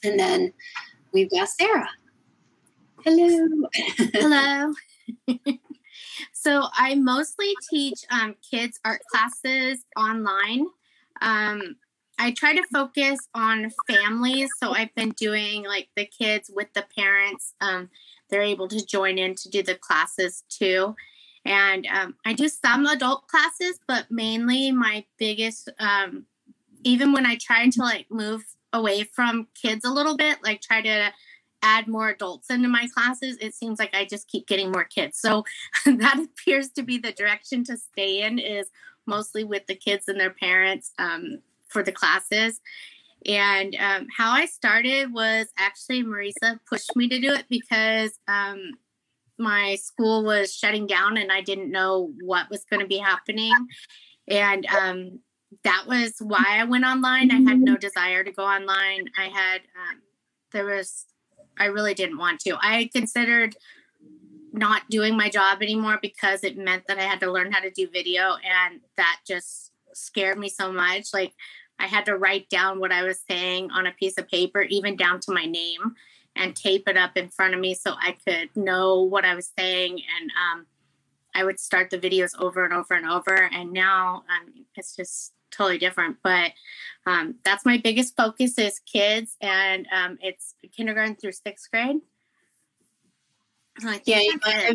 And 0.03 0.17
then 0.17 0.53
we've 1.11 1.29
got 1.29 1.49
Sarah. 1.49 1.89
Hello. 3.07 3.69
Hello. 4.13 4.73
so 6.33 6.63
I 6.73 6.95
mostly 6.95 7.53
teach 7.69 8.01
um, 8.11 8.35
kids 8.51 8.81
art 8.83 8.99
classes 9.09 9.85
online. 9.95 10.67
Um, 11.21 11.77
I 12.19 12.31
try 12.31 12.53
to 12.53 12.63
focus 12.69 13.17
on 13.33 13.71
families. 13.87 14.49
So 14.61 14.73
I've 14.73 14.93
been 14.93 15.11
doing 15.11 15.63
like 15.63 15.87
the 15.95 16.03
kids 16.03 16.51
with 16.53 16.73
the 16.73 16.83
parents. 16.97 17.53
Um, 17.61 17.89
they're 18.29 18.41
able 18.41 18.67
to 18.67 18.85
join 18.85 19.17
in 19.17 19.35
to 19.35 19.49
do 19.49 19.63
the 19.63 19.75
classes 19.75 20.43
too. 20.49 20.93
And 21.45 21.87
um, 21.87 22.15
I 22.25 22.33
do 22.33 22.49
some 22.49 22.85
adult 22.87 23.29
classes, 23.29 23.79
but 23.87 24.11
mainly 24.11 24.73
my 24.73 25.05
biggest, 25.17 25.69
um, 25.79 26.25
even 26.83 27.13
when 27.13 27.25
I 27.25 27.37
try 27.39 27.69
to 27.69 27.81
like 27.81 28.07
move 28.11 28.43
away 28.73 29.03
from 29.03 29.47
kids 29.53 29.85
a 29.85 29.93
little 29.93 30.17
bit, 30.17 30.39
like 30.43 30.59
try 30.59 30.81
to 30.81 31.13
add 31.61 31.87
more 31.87 32.09
adults 32.09 32.49
into 32.49 32.67
my 32.67 32.87
classes, 32.93 33.37
it 33.41 33.53
seems 33.53 33.79
like 33.79 33.95
I 33.95 34.05
just 34.05 34.27
keep 34.27 34.47
getting 34.47 34.71
more 34.71 34.83
kids. 34.83 35.19
So 35.19 35.43
that 35.85 36.19
appears 36.19 36.69
to 36.71 36.83
be 36.83 36.97
the 36.97 37.11
direction 37.11 37.63
to 37.65 37.77
stay 37.77 38.21
in 38.21 38.39
is 38.39 38.67
mostly 39.05 39.43
with 39.43 39.65
the 39.67 39.75
kids 39.75 40.07
and 40.07 40.19
their 40.19 40.31
parents 40.31 40.91
um, 40.99 41.39
for 41.69 41.83
the 41.83 41.91
classes. 41.91 42.59
And 43.25 43.75
um, 43.79 44.07
how 44.15 44.31
I 44.31 44.45
started 44.45 45.11
was 45.11 45.47
actually 45.57 46.03
Marisa 46.03 46.59
pushed 46.69 46.95
me 46.95 47.09
to 47.09 47.19
do 47.19 47.33
it 47.33 47.45
because 47.49 48.11
um, 48.27 48.73
my 49.39 49.75
school 49.75 50.23
was 50.23 50.53
shutting 50.53 50.85
down 50.87 51.17
and 51.17 51.31
I 51.31 51.41
didn't 51.41 51.71
know 51.71 52.11
what 52.21 52.49
was 52.49 52.63
going 52.69 52.81
to 52.81 52.87
be 52.87 52.97
happening. 52.97 53.53
And 54.27 54.65
um, 54.67 55.19
that 55.63 55.85
was 55.87 56.13
why 56.19 56.43
I 56.47 56.65
went 56.65 56.85
online. 56.85 57.31
I 57.31 57.49
had 57.49 57.59
no 57.59 57.77
desire 57.77 58.23
to 58.23 58.31
go 58.31 58.43
online. 58.43 59.05
I 59.17 59.27
had, 59.27 59.61
um, 59.75 60.01
there 60.51 60.65
was 60.65 61.05
I 61.59 61.65
really 61.65 61.93
didn't 61.93 62.17
want 62.17 62.39
to. 62.41 62.57
I 62.61 62.89
considered 62.93 63.55
not 64.53 64.89
doing 64.89 65.15
my 65.15 65.29
job 65.29 65.61
anymore 65.61 65.99
because 66.01 66.43
it 66.43 66.57
meant 66.57 66.83
that 66.87 66.97
I 66.97 67.03
had 67.03 67.19
to 67.21 67.31
learn 67.31 67.51
how 67.51 67.59
to 67.59 67.69
do 67.69 67.87
video 67.89 68.37
and 68.43 68.79
that 68.95 69.19
just 69.27 69.71
scared 69.93 70.37
me 70.37 70.49
so 70.49 70.71
much. 70.71 71.13
Like 71.13 71.33
I 71.79 71.87
had 71.87 72.05
to 72.05 72.17
write 72.17 72.49
down 72.49 72.79
what 72.79 72.91
I 72.91 73.03
was 73.03 73.21
saying 73.29 73.71
on 73.71 73.87
a 73.87 73.91
piece 73.91 74.17
of 74.17 74.27
paper, 74.27 74.61
even 74.61 74.95
down 74.95 75.19
to 75.21 75.33
my 75.33 75.45
name, 75.45 75.95
and 76.35 76.55
tape 76.55 76.87
it 76.87 76.97
up 76.97 77.17
in 77.17 77.29
front 77.29 77.53
of 77.53 77.59
me 77.59 77.73
so 77.73 77.93
I 77.99 78.15
could 78.27 78.55
know 78.55 79.01
what 79.01 79.25
I 79.25 79.35
was 79.35 79.51
saying. 79.57 80.01
And 80.19 80.31
um, 80.31 80.65
I 81.35 81.43
would 81.43 81.59
start 81.59 81.89
the 81.89 81.99
videos 81.99 82.31
over 82.39 82.63
and 82.63 82.73
over 82.73 82.93
and 82.93 83.09
over. 83.09 83.49
And 83.51 83.73
now 83.73 84.23
um, 84.29 84.65
it's 84.75 84.95
just 84.95 85.33
totally 85.51 85.77
different. 85.77 86.17
But 86.23 86.51
um, 87.05 87.35
that's 87.43 87.65
my 87.65 87.77
biggest 87.77 88.15
focus 88.15 88.57
is 88.57 88.79
kids, 88.79 89.35
and 89.41 89.87
um, 89.91 90.17
it's 90.21 90.55
kindergarten 90.75 91.15
through 91.15 91.31
sixth 91.31 91.69
grade. 91.71 91.97
yeah, 94.05 94.73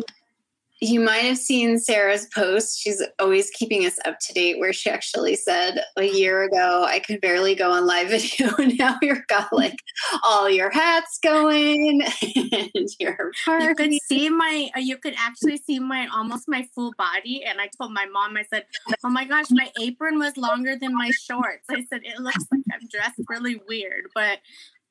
you 0.83 0.99
might, 0.99 1.13
have, 1.13 1.17
you 1.19 1.23
might 1.23 1.25
have 1.25 1.37
seen 1.37 1.79
Sarah's 1.79 2.27
post. 2.27 2.79
She's 2.79 3.01
always 3.19 3.49
keeping 3.51 3.85
us 3.85 3.97
up 4.05 4.19
to 4.19 4.33
date. 4.33 4.59
Where 4.59 4.73
she 4.73 4.89
actually 4.89 5.35
said 5.35 5.83
a 5.97 6.03
year 6.03 6.43
ago, 6.43 6.83
"I 6.87 6.99
could 6.99 7.21
barely 7.21 7.55
go 7.55 7.71
on 7.71 7.85
live 7.85 8.09
video," 8.09 8.55
and 8.57 8.77
now 8.77 8.97
you've 9.01 9.25
got 9.27 9.51
like 9.53 9.77
all 10.23 10.49
your 10.49 10.69
hats 10.69 11.19
going 11.21 12.01
and 12.21 12.89
your 12.99 13.31
party. 13.45 13.65
You 13.65 13.75
could 13.75 13.93
see 14.03 14.29
my. 14.29 14.69
Uh, 14.75 14.79
you 14.79 14.97
could 14.97 15.15
actually 15.17 15.57
see 15.57 15.79
my 15.79 16.07
almost 16.13 16.47
my 16.47 16.67
full 16.75 16.93
body. 16.97 17.43
And 17.43 17.59
I 17.61 17.69
told 17.77 17.93
my 17.93 18.05
mom, 18.05 18.37
I 18.37 18.43
said, 18.43 18.65
"Oh 19.03 19.09
my 19.09 19.25
gosh, 19.25 19.47
my 19.51 19.71
apron 19.81 20.19
was 20.19 20.37
longer 20.37 20.75
than 20.75 20.95
my 20.95 21.11
shorts." 21.11 21.65
I 21.69 21.85
said, 21.89 22.01
"It 22.03 22.19
looks 22.19 22.45
like 22.51 22.61
I'm 22.71 22.87
dressed 22.89 23.19
really 23.29 23.61
weird," 23.67 24.05
but 24.13 24.39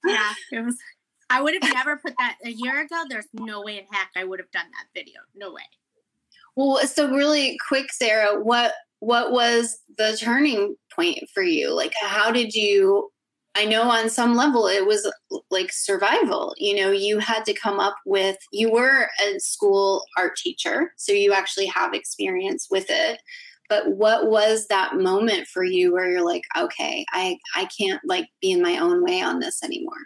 yeah, 0.06 0.32
it 0.52 0.64
was. 0.64 0.76
I 1.30 1.40
would 1.40 1.54
have 1.54 1.72
never 1.72 1.96
put 1.96 2.12
that 2.18 2.36
a 2.44 2.50
year 2.50 2.82
ago. 2.82 3.04
There's 3.08 3.28
no 3.32 3.62
way 3.62 3.78
in 3.78 3.86
heck 3.90 4.10
I 4.14 4.24
would 4.24 4.38
have 4.38 4.50
done 4.50 4.66
that 4.72 4.88
video. 4.94 5.20
No 5.34 5.52
way. 5.52 5.62
Well, 6.56 6.86
so 6.86 7.10
really 7.10 7.56
quick, 7.68 7.92
Sarah, 7.92 8.40
what 8.42 8.74
what 9.00 9.32
was 9.32 9.78
the 9.98 10.16
turning 10.20 10.76
point 10.94 11.18
for 11.34 11.42
you? 11.42 11.74
Like, 11.74 11.92
how 12.00 12.30
did 12.30 12.54
you? 12.54 13.10
I 13.54 13.64
know 13.66 13.82
on 13.82 14.08
some 14.08 14.34
level 14.34 14.66
it 14.66 14.86
was 14.86 15.10
like 15.50 15.70
survival. 15.72 16.54
You 16.58 16.76
know, 16.76 16.90
you 16.90 17.18
had 17.18 17.44
to 17.46 17.54
come 17.54 17.80
up 17.80 17.96
with. 18.06 18.36
You 18.52 18.70
were 18.72 19.08
a 19.26 19.38
school 19.40 20.04
art 20.18 20.36
teacher, 20.36 20.92
so 20.96 21.12
you 21.12 21.32
actually 21.32 21.66
have 21.66 21.94
experience 21.94 22.68
with 22.70 22.86
it. 22.88 23.20
but 23.68 23.88
what 23.96 24.28
was 24.30 24.66
that 24.68 24.96
moment 24.96 25.46
for 25.48 25.64
you 25.64 25.92
where 25.92 26.10
you're 26.10 26.24
like, 26.26 26.44
okay, 26.58 27.06
I 27.12 27.38
I 27.56 27.66
can't 27.78 28.00
like 28.06 28.28
be 28.40 28.52
in 28.52 28.62
my 28.62 28.78
own 28.78 29.02
way 29.04 29.22
on 29.22 29.40
this 29.40 29.62
anymore? 29.64 29.96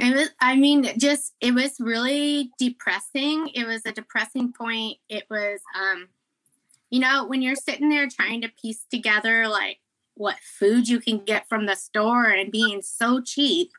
It 0.00 0.14
was, 0.14 0.30
I 0.40 0.56
mean, 0.56 0.98
just 0.98 1.34
it 1.40 1.54
was 1.54 1.78
really 1.78 2.50
depressing. 2.58 3.48
It 3.54 3.66
was 3.66 3.84
a 3.84 3.92
depressing 3.92 4.52
point. 4.52 4.98
It 5.08 5.24
was, 5.30 5.60
um, 5.78 6.08
you 6.90 7.00
know, 7.00 7.26
when 7.26 7.42
you're 7.42 7.54
sitting 7.54 7.88
there 7.88 8.08
trying 8.08 8.40
to 8.42 8.48
piece 8.48 8.84
together 8.90 9.46
like 9.46 9.78
what 10.14 10.36
food 10.40 10.88
you 10.88 11.00
can 11.00 11.18
get 11.18 11.48
from 11.48 11.66
the 11.66 11.76
store 11.76 12.26
and 12.26 12.50
being 12.52 12.82
so 12.82 13.20
cheap 13.20 13.72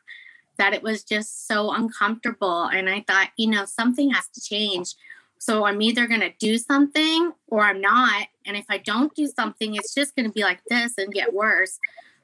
that 0.58 0.74
it 0.74 0.82
was 0.82 1.04
just 1.04 1.46
so 1.46 1.72
uncomfortable. 1.72 2.64
And 2.64 2.88
I 2.88 3.04
thought, 3.06 3.30
you 3.36 3.48
know, 3.48 3.64
something 3.64 4.10
has 4.10 4.28
to 4.28 4.40
change. 4.40 4.94
So 5.38 5.64
I'm 5.64 5.82
either 5.82 6.06
going 6.06 6.20
to 6.20 6.32
do 6.38 6.56
something 6.56 7.32
or 7.48 7.62
I'm 7.62 7.80
not. 7.80 8.28
And 8.46 8.56
if 8.56 8.64
I 8.68 8.78
don't 8.78 9.14
do 9.14 9.26
something, 9.26 9.74
it's 9.74 9.94
just 9.94 10.14
going 10.14 10.26
to 10.26 10.32
be 10.32 10.42
like 10.42 10.60
this 10.68 10.94
and 10.98 11.12
get 11.12 11.32
worse. 11.32 11.78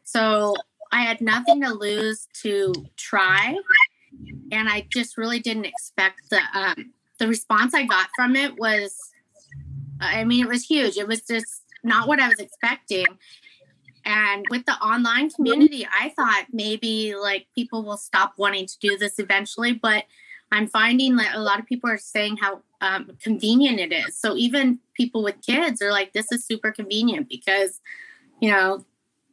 So 0.04 0.54
I 0.92 1.02
had 1.02 1.20
nothing 1.20 1.62
to 1.62 1.70
lose 1.70 2.28
to 2.42 2.72
try. 2.96 3.56
And 4.50 4.68
I 4.68 4.86
just 4.92 5.16
really 5.16 5.40
didn't 5.40 5.66
expect 5.66 6.30
the 6.30 6.40
um, 6.54 6.92
the 7.18 7.28
response 7.28 7.74
I 7.74 7.84
got 7.84 8.08
from 8.16 8.36
it 8.36 8.58
was 8.58 8.96
I 10.00 10.24
mean 10.24 10.44
it 10.44 10.48
was 10.48 10.64
huge. 10.64 10.96
It 10.96 11.08
was 11.08 11.22
just 11.22 11.62
not 11.82 12.08
what 12.08 12.20
I 12.20 12.28
was 12.28 12.38
expecting. 12.38 13.06
And 14.04 14.46
with 14.50 14.64
the 14.64 14.72
online 14.72 15.28
community, 15.30 15.86
I 15.86 16.10
thought 16.10 16.46
maybe 16.50 17.14
like 17.14 17.46
people 17.54 17.84
will 17.84 17.98
stop 17.98 18.32
wanting 18.38 18.66
to 18.66 18.78
do 18.78 18.96
this 18.96 19.18
eventually, 19.18 19.72
but 19.72 20.04
I'm 20.50 20.66
finding 20.66 21.16
that 21.16 21.34
a 21.34 21.40
lot 21.40 21.58
of 21.58 21.66
people 21.66 21.90
are 21.90 21.98
saying 21.98 22.38
how 22.38 22.62
um, 22.80 23.10
convenient 23.22 23.80
it 23.80 23.92
is. 23.92 24.18
So 24.18 24.34
even 24.34 24.78
people 24.94 25.22
with 25.22 25.36
kids 25.44 25.82
are 25.82 25.92
like, 25.92 26.12
this 26.12 26.32
is 26.32 26.44
super 26.44 26.72
convenient 26.72 27.28
because, 27.28 27.80
you 28.40 28.50
know, 28.50 28.84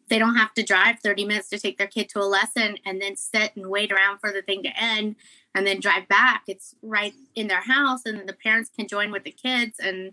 they 0.09 0.19
don't 0.19 0.35
have 0.35 0.53
to 0.53 0.63
drive 0.63 0.99
30 0.99 1.25
minutes 1.25 1.49
to 1.49 1.59
take 1.59 1.77
their 1.77 1.87
kid 1.87 2.09
to 2.09 2.19
a 2.19 2.25
lesson 2.25 2.77
and 2.85 3.01
then 3.01 3.15
sit 3.15 3.55
and 3.55 3.67
wait 3.67 3.91
around 3.91 4.19
for 4.19 4.31
the 4.31 4.41
thing 4.41 4.63
to 4.63 4.69
end 4.79 5.15
and 5.55 5.65
then 5.65 5.79
drive 5.79 6.07
back. 6.07 6.43
It's 6.47 6.75
right 6.81 7.13
in 7.35 7.47
their 7.47 7.61
house 7.61 8.05
and 8.05 8.27
the 8.27 8.33
parents 8.33 8.69
can 8.69 8.87
join 8.87 9.11
with 9.11 9.23
the 9.23 9.31
kids 9.31 9.79
and 9.79 10.11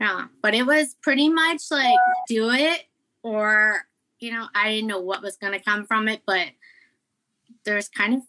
yeah. 0.00 0.26
But 0.42 0.54
it 0.54 0.66
was 0.66 0.96
pretty 1.02 1.28
much 1.28 1.70
like 1.70 1.98
do 2.26 2.50
it 2.50 2.84
or 3.22 3.86
you 4.18 4.32
know, 4.32 4.48
I 4.54 4.70
didn't 4.70 4.88
know 4.88 5.00
what 5.00 5.22
was 5.22 5.36
gonna 5.36 5.60
come 5.60 5.86
from 5.86 6.08
it, 6.08 6.22
but 6.26 6.48
there's 7.64 7.88
kind 7.88 8.14
of 8.14 8.22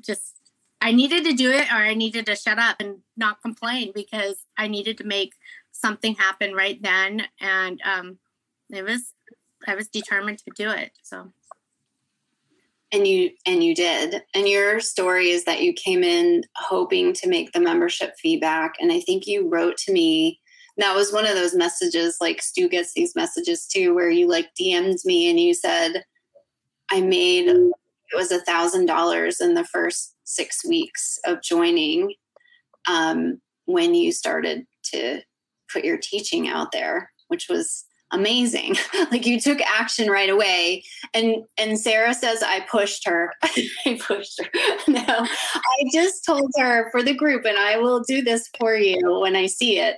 just 0.00 0.34
I 0.80 0.92
needed 0.92 1.24
to 1.24 1.32
do 1.32 1.50
it 1.50 1.72
or 1.72 1.76
I 1.76 1.94
needed 1.94 2.26
to 2.26 2.36
shut 2.36 2.58
up 2.58 2.76
and 2.80 2.98
not 3.16 3.42
complain 3.42 3.92
because 3.94 4.44
I 4.56 4.68
needed 4.68 4.98
to 4.98 5.04
make 5.04 5.34
something 5.72 6.14
happen 6.14 6.54
right 6.54 6.80
then. 6.80 7.24
And 7.40 7.80
um, 7.82 8.18
it 8.70 8.84
was 8.84 9.12
I 9.66 9.74
was 9.74 9.88
determined 9.88 10.38
to 10.38 10.50
do 10.54 10.70
it. 10.70 10.92
So 11.02 11.32
and 12.92 13.06
you 13.06 13.30
and 13.46 13.62
you 13.62 13.74
did 13.74 14.22
and 14.34 14.48
your 14.48 14.80
story 14.80 15.30
is 15.30 15.44
that 15.44 15.62
you 15.62 15.72
came 15.72 16.02
in 16.02 16.42
hoping 16.56 17.12
to 17.12 17.28
make 17.28 17.52
the 17.52 17.60
membership 17.60 18.14
feedback 18.16 18.74
and 18.80 18.90
i 18.90 19.00
think 19.00 19.26
you 19.26 19.48
wrote 19.48 19.76
to 19.76 19.92
me 19.92 20.40
that 20.78 20.94
was 20.94 21.12
one 21.12 21.26
of 21.26 21.34
those 21.34 21.54
messages 21.54 22.16
like 22.20 22.40
stu 22.40 22.68
gets 22.68 22.94
these 22.94 23.14
messages 23.14 23.66
too 23.66 23.94
where 23.94 24.10
you 24.10 24.26
like 24.26 24.48
dm'd 24.58 24.98
me 25.04 25.28
and 25.28 25.38
you 25.38 25.52
said 25.52 26.02
i 26.90 27.00
made 27.00 27.46
it 27.48 28.16
was 28.16 28.32
a 28.32 28.40
thousand 28.40 28.86
dollars 28.86 29.40
in 29.40 29.54
the 29.54 29.64
first 29.64 30.14
six 30.24 30.64
weeks 30.64 31.18
of 31.26 31.42
joining 31.42 32.12
um, 32.86 33.40
when 33.66 33.94
you 33.94 34.12
started 34.12 34.66
to 34.82 35.20
put 35.70 35.84
your 35.84 35.98
teaching 35.98 36.48
out 36.48 36.72
there 36.72 37.10
which 37.28 37.48
was 37.50 37.84
amazing. 38.10 38.76
Like 39.10 39.24
you 39.24 39.40
took 39.40 39.60
action 39.62 40.10
right 40.10 40.28
away. 40.28 40.84
And 41.14 41.44
and 41.56 41.78
sarah 41.78 42.12
says 42.12 42.42
i 42.42 42.60
pushed 42.70 43.06
her. 43.06 43.32
I 43.42 43.98
pushed 44.00 44.40
her. 44.42 44.60
No 44.88 45.02
i 45.06 45.84
just 45.92 46.24
told 46.24 46.50
her 46.58 46.90
for 46.90 47.02
the 47.02 47.14
group 47.14 47.44
and 47.44 47.58
i 47.58 47.78
will 47.78 48.00
do 48.00 48.20
this 48.22 48.48
for 48.58 48.74
you 48.74 49.20
when 49.20 49.36
i 49.36 49.46
see 49.46 49.78
it. 49.78 49.96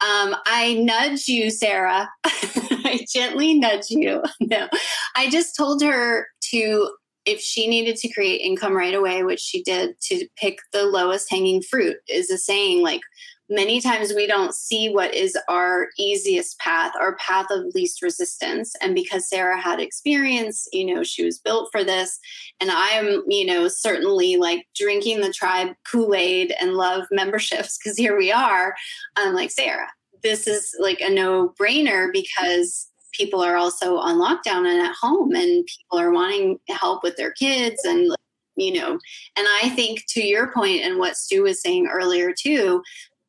Um, 0.00 0.34
i 0.46 0.74
nudge 0.74 1.28
you 1.28 1.50
sarah. 1.50 2.08
I 2.24 3.06
gently 3.12 3.54
nudge 3.58 3.90
you. 3.90 4.22
No 4.40 4.68
i 5.16 5.30
just 5.30 5.56
told 5.56 5.82
her 5.82 6.26
to 6.50 6.90
if 7.26 7.40
she 7.40 7.68
needed 7.68 7.96
to 7.96 8.12
create 8.12 8.40
income 8.40 8.76
right 8.76 8.94
away 8.94 9.22
which 9.22 9.40
she 9.40 9.62
did 9.62 9.94
to 10.00 10.26
pick 10.36 10.58
the 10.72 10.84
lowest 10.84 11.30
hanging 11.30 11.62
fruit 11.62 11.96
is 12.08 12.30
a 12.30 12.38
saying 12.38 12.82
like 12.82 13.02
many 13.50 13.80
times 13.80 14.12
we 14.14 14.26
don't 14.26 14.54
see 14.54 14.88
what 14.88 15.12
is 15.12 15.36
our 15.48 15.88
easiest 15.98 16.58
path, 16.60 16.92
our 16.98 17.16
path 17.16 17.46
of 17.50 17.74
least 17.74 18.00
resistance. 18.00 18.74
And 18.80 18.94
because 18.94 19.28
Sarah 19.28 19.60
had 19.60 19.80
experience, 19.80 20.68
you 20.72 20.94
know, 20.94 21.02
she 21.02 21.24
was 21.24 21.38
built 21.38 21.68
for 21.72 21.82
this. 21.82 22.18
And 22.60 22.70
I'm, 22.70 23.24
you 23.26 23.44
know, 23.44 23.66
certainly 23.66 24.36
like 24.36 24.66
drinking 24.76 25.20
the 25.20 25.32
tribe 25.32 25.74
Kool 25.90 26.14
Aid 26.14 26.54
and 26.60 26.74
love 26.74 27.06
memberships 27.10 27.76
because 27.76 27.98
here 27.98 28.16
we 28.16 28.30
are. 28.30 28.74
I'm 29.16 29.34
like, 29.34 29.50
Sarah, 29.50 29.88
this 30.22 30.46
is 30.46 30.74
like 30.78 31.00
a 31.00 31.10
no 31.10 31.52
brainer 31.60 32.12
because 32.12 32.88
people 33.12 33.42
are 33.42 33.56
also 33.56 33.96
on 33.96 34.16
lockdown 34.16 34.70
and 34.70 34.80
at 34.80 34.94
home 34.94 35.32
and 35.34 35.66
people 35.66 35.98
are 35.98 36.12
wanting 36.12 36.58
help 36.68 37.02
with 37.02 37.16
their 37.16 37.32
kids 37.32 37.84
and 37.84 38.14
you 38.56 38.72
know 38.72 38.92
and 39.36 39.46
i 39.62 39.68
think 39.70 40.04
to 40.08 40.22
your 40.22 40.52
point 40.52 40.82
and 40.82 40.98
what 40.98 41.16
stu 41.16 41.42
was 41.42 41.60
saying 41.60 41.86
earlier 41.86 42.32
too 42.32 42.82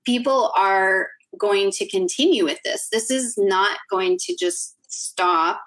people 0.06 0.52
are 0.58 1.08
going 1.38 1.72
to 1.72 1.90
continue 1.90 2.44
with 2.44 2.60
this. 2.64 2.88
This 2.92 3.10
is 3.10 3.36
not 3.38 3.80
going 3.90 4.18
to 4.20 4.36
just 4.40 4.76
stop 4.88 5.62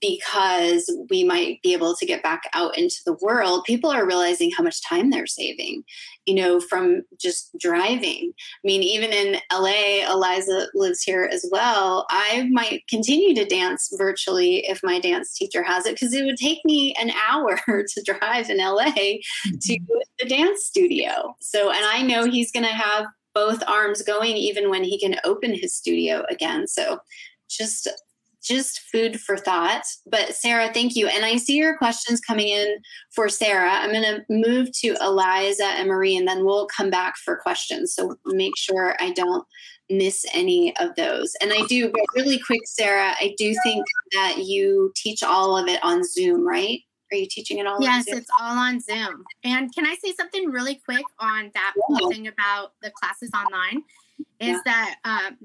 because 0.00 0.92
we 1.10 1.24
might 1.24 1.60
be 1.62 1.72
able 1.72 1.94
to 1.96 2.06
get 2.06 2.22
back 2.22 2.42
out 2.52 2.76
into 2.78 2.98
the 3.04 3.16
world. 3.20 3.64
People 3.64 3.90
are 3.90 4.06
realizing 4.06 4.50
how 4.56 4.62
much 4.62 4.86
time 4.86 5.10
they're 5.10 5.26
saving, 5.26 5.82
you 6.26 6.34
know, 6.34 6.60
from 6.60 7.02
just 7.20 7.50
driving. 7.58 8.32
I 8.32 8.62
mean, 8.64 8.82
even 8.82 9.10
in 9.10 9.40
LA, 9.52 10.08
Eliza 10.08 10.68
lives 10.74 11.02
here 11.02 11.28
as 11.32 11.44
well. 11.50 12.06
I 12.10 12.48
might 12.50 12.86
continue 12.88 13.34
to 13.34 13.44
dance 13.44 13.92
virtually 13.98 14.64
if 14.68 14.80
my 14.84 15.00
dance 15.00 15.34
teacher 15.34 15.62
has 15.62 15.84
it, 15.86 15.94
because 15.94 16.14
it 16.14 16.24
would 16.24 16.36
take 16.36 16.64
me 16.64 16.94
an 17.00 17.10
hour 17.28 17.58
to 17.66 18.02
drive 18.04 18.50
in 18.50 18.58
LA 18.58 18.84
mm-hmm. 18.84 19.56
to 19.60 19.78
the 20.20 20.28
dance 20.28 20.64
studio. 20.64 21.34
So, 21.40 21.70
and 21.70 21.84
I 21.84 22.02
know 22.02 22.24
he's 22.24 22.52
going 22.52 22.66
to 22.66 22.72
have 22.72 23.06
both 23.34 23.62
arms 23.66 24.02
going 24.02 24.36
even 24.36 24.70
when 24.70 24.84
he 24.84 24.98
can 24.98 25.16
open 25.24 25.54
his 25.54 25.74
studio 25.74 26.24
again. 26.30 26.66
So 26.66 26.98
just 27.48 27.88
just 28.42 28.80
food 28.80 29.20
for 29.20 29.36
thought. 29.36 29.82
But 30.06 30.34
Sarah, 30.34 30.72
thank 30.72 30.96
you. 30.96 31.08
And 31.08 31.24
I 31.24 31.36
see 31.36 31.56
your 31.56 31.76
questions 31.76 32.20
coming 32.20 32.48
in 32.48 32.78
for 33.10 33.28
Sarah. 33.28 33.70
I'm 33.70 33.90
going 33.90 34.02
to 34.02 34.24
move 34.30 34.70
to 34.80 34.96
Eliza 35.00 35.66
and 35.66 35.88
Marie, 35.88 36.16
and 36.16 36.26
then 36.26 36.44
we'll 36.44 36.66
come 36.66 36.88
back 36.88 37.16
for 37.16 37.36
questions. 37.36 37.94
So 37.94 38.16
make 38.26 38.56
sure 38.56 38.96
I 39.00 39.12
don't 39.12 39.44
miss 39.90 40.24
any 40.34 40.76
of 40.78 40.94
those. 40.96 41.34
And 41.40 41.52
I 41.52 41.66
do, 41.66 41.90
but 41.90 42.02
really 42.14 42.38
quick, 42.38 42.60
Sarah, 42.64 43.14
I 43.20 43.34
do 43.38 43.54
think 43.62 43.84
that 44.12 44.44
you 44.44 44.92
teach 44.96 45.22
all 45.22 45.56
of 45.56 45.66
it 45.66 45.82
on 45.82 46.04
Zoom, 46.04 46.46
right? 46.46 46.80
Are 47.10 47.16
you 47.16 47.26
teaching 47.26 47.58
it 47.58 47.66
all? 47.66 47.80
Yes, 47.80 48.06
it's 48.06 48.30
all 48.40 48.56
on 48.56 48.80
Zoom. 48.80 49.24
And 49.44 49.74
can 49.74 49.86
I 49.86 49.96
say 50.02 50.12
something 50.12 50.50
really 50.50 50.74
quick 50.74 51.04
on 51.18 51.50
that 51.54 51.74
yeah. 51.90 52.08
thing 52.08 52.26
about 52.26 52.72
the 52.82 52.90
classes 52.90 53.30
online? 53.34 53.82
Is 54.40 54.56
yeah. 54.56 54.60
that 54.64 54.96
um, 55.04 55.38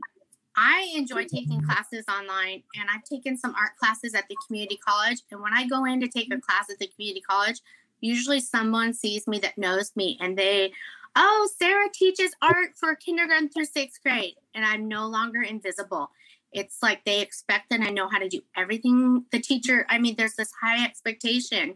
I 0.55 0.91
enjoy 0.95 1.25
taking 1.25 1.61
classes 1.61 2.05
online, 2.09 2.63
and 2.79 2.89
I've 2.93 3.03
taken 3.03 3.37
some 3.37 3.55
art 3.55 3.77
classes 3.77 4.13
at 4.13 4.27
the 4.27 4.37
community 4.45 4.77
college. 4.77 5.19
And 5.31 5.41
when 5.41 5.53
I 5.53 5.67
go 5.67 5.85
in 5.85 6.01
to 6.01 6.07
take 6.07 6.33
a 6.33 6.39
class 6.39 6.69
at 6.69 6.79
the 6.79 6.87
community 6.87 7.21
college, 7.21 7.61
usually 8.01 8.39
someone 8.39 8.93
sees 8.93 9.27
me 9.27 9.39
that 9.39 9.57
knows 9.57 9.95
me, 9.95 10.17
and 10.19 10.37
they, 10.37 10.73
oh, 11.15 11.49
Sarah 11.57 11.89
teaches 11.93 12.35
art 12.41 12.75
for 12.75 12.95
kindergarten 12.95 13.49
through 13.49 13.65
sixth 13.65 14.03
grade, 14.03 14.35
and 14.53 14.65
I'm 14.65 14.87
no 14.87 15.07
longer 15.07 15.41
invisible 15.41 16.11
it's 16.53 16.77
like 16.81 17.03
they 17.05 17.21
expect 17.21 17.69
that 17.69 17.81
I 17.81 17.89
know 17.89 18.07
how 18.07 18.19
to 18.19 18.29
do 18.29 18.41
everything 18.55 19.25
the 19.31 19.39
teacher. 19.39 19.85
I 19.89 19.97
mean, 19.97 20.15
there's 20.17 20.35
this 20.35 20.51
high 20.61 20.83
expectation. 20.85 21.75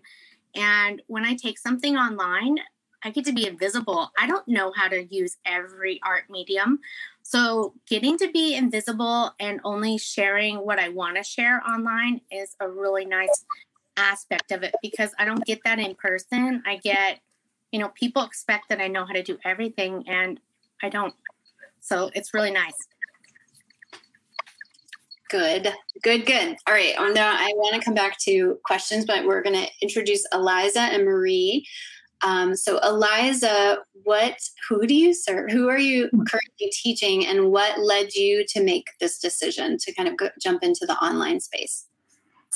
And 0.55 1.01
when 1.07 1.25
I 1.25 1.36
take 1.36 1.57
something 1.59 1.97
online, 1.97 2.57
I 3.03 3.11
get 3.11 3.25
to 3.25 3.34
be 3.34 3.47
invisible. 3.47 4.11
I 4.17 4.28
don't 4.28 4.47
know 4.47 4.71
how 4.75 4.88
to 4.88 5.03
use 5.03 5.38
every 5.45 5.99
art 6.03 6.23
medium. 6.30 6.80
So, 7.21 7.73
getting 7.88 8.17
to 8.17 8.32
be 8.32 8.55
invisible 8.55 9.34
and 9.39 9.59
only 9.63 9.97
sharing 9.97 10.57
what 10.57 10.80
I 10.80 10.89
want 10.89 11.17
to 11.17 11.23
share 11.23 11.61
online 11.67 12.21
is 12.32 12.55
a 12.59 12.69
really 12.69 13.05
nice 13.05 13.45
aspect 13.97 14.51
of 14.51 14.63
it 14.63 14.73
because 14.82 15.11
I 15.19 15.25
don't 15.25 15.45
get 15.45 15.59
that 15.65 15.80
in 15.80 15.95
person. 15.95 16.63
I 16.65 16.78
get, 16.78 17.19
you 17.71 17.80
know, 17.80 17.89
people 17.89 18.23
expect 18.23 18.69
that 18.69 18.80
I 18.80 18.88
know 18.88 19.05
how 19.05 19.13
to 19.13 19.23
do 19.23 19.38
everything 19.43 20.05
and 20.07 20.39
I 20.82 20.89
don't. 20.89 21.13
So, 21.82 22.09
it's 22.15 22.34
really 22.34 22.51
nice. 22.51 22.88
Good, 25.30 25.73
good, 26.03 26.25
good. 26.25 26.55
All 26.67 26.73
right. 26.73 26.97
On 26.97 27.17
I 27.17 27.51
want 27.55 27.75
to 27.75 27.84
come 27.84 27.93
back 27.93 28.17
to 28.19 28.57
questions, 28.63 29.05
but 29.05 29.25
we're 29.25 29.41
going 29.41 29.55
to 29.55 29.69
introduce 29.82 30.25
Eliza 30.34 30.82
and 30.82 31.03
Marie. 31.03 31.65
Um, 32.23 32.55
so, 32.55 32.80
Eliza, 32.80 33.80
what, 34.03 34.38
who 34.67 34.88
do 34.88 34.95
you 34.95 35.13
serve? 35.13 35.51
Who 35.51 35.67
are 35.67 35.78
you 35.78 36.07
hmm. 36.07 36.23
currently 36.23 36.71
teaching, 36.71 37.25
and 37.25 37.51
what 37.51 37.80
led 37.80 38.13
you 38.13 38.45
to 38.49 38.63
make 38.63 38.88
this 38.99 39.19
decision 39.19 39.78
to 39.82 39.93
kind 39.93 40.09
of 40.09 40.17
go, 40.17 40.30
jump 40.41 40.63
into 40.63 40.86
the 40.86 40.95
online 40.95 41.39
space? 41.41 41.86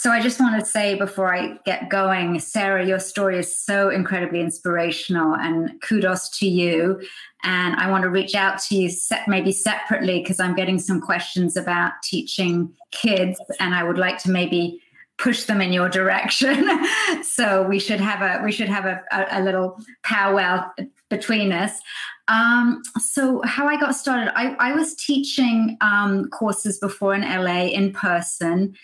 So 0.02 0.10
I 0.10 0.20
just 0.20 0.39
want 0.39 0.60
to 0.60 0.66
say 0.66 0.95
before 0.95 1.32
I 1.32 1.60
get 1.64 1.89
going, 1.89 2.39
Sarah, 2.39 2.84
your 2.84 2.97
story 2.97 3.38
is 3.38 3.56
so 3.56 3.91
incredibly 3.91 4.41
inspirational 4.41 5.36
and 5.36 5.80
kudos 5.84 6.28
to 6.39 6.47
you. 6.47 6.99
And 7.43 7.76
I 7.76 7.88
want 7.88 8.02
to 8.02 8.10
reach 8.10 8.34
out 8.34 8.58
to 8.64 8.76
you 8.76 8.89
maybe 9.28 9.52
separately 9.52 10.18
because 10.20 10.39
I'm 10.39 10.56
getting 10.56 10.80
some 10.80 11.02
questions 11.02 11.56
about 11.56 11.91
teaching 12.04 12.74
kids 12.89 13.39
and 13.60 13.76
I 13.76 13.84
would 13.84 13.99
like 13.99 14.18
to 14.24 14.32
maybe 14.32 14.82
push 15.20 15.43
them 15.43 15.62
in 15.62 15.72
your 15.72 15.88
direction. 15.88 16.68
so 17.24 17.62
we 17.62 17.78
should 17.78 17.99
have 17.99 18.24
a 18.24 18.43
we 18.43 18.52
should 18.52 18.70
have 18.70 18.86
a, 18.86 19.04
a, 19.12 19.39
a 19.39 19.43
little 19.43 19.78
powwow 20.02 20.68
between 21.12 21.52
us. 21.52 21.80
Um, 22.28 22.82
so 22.97 23.43
how 23.43 23.68
I 23.68 23.80
got 23.80 23.91
started, 23.91 24.36
I, 24.36 24.56
I 24.58 24.74
was 24.74 24.95
teaching 24.95 25.78
um, 25.82 26.28
courses 26.30 26.80
before 26.80 27.14
in 27.14 27.22
LA 27.22 27.66
in 27.66 27.93
person. 27.93 28.76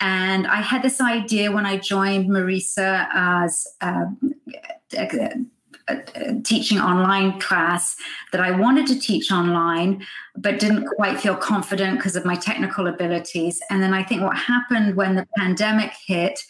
And 0.00 0.46
I 0.46 0.62
had 0.62 0.82
this 0.82 1.00
idea 1.00 1.52
when 1.52 1.66
I 1.66 1.76
joined 1.76 2.30
Marisa 2.30 3.06
as 3.12 3.66
um, 3.82 4.18
a, 4.96 5.34
a, 5.88 6.02
a 6.14 6.40
teaching 6.42 6.78
online 6.78 7.38
class 7.38 7.96
that 8.32 8.40
I 8.40 8.50
wanted 8.50 8.86
to 8.88 8.98
teach 8.98 9.30
online, 9.30 10.04
but 10.36 10.58
didn't 10.58 10.86
quite 10.96 11.20
feel 11.20 11.36
confident 11.36 11.98
because 11.98 12.16
of 12.16 12.24
my 12.24 12.36
technical 12.36 12.86
abilities. 12.86 13.60
And 13.68 13.82
then 13.82 13.92
I 13.92 14.02
think 14.02 14.22
what 14.22 14.36
happened 14.36 14.96
when 14.96 15.16
the 15.16 15.26
pandemic 15.36 15.92
hit 16.06 16.40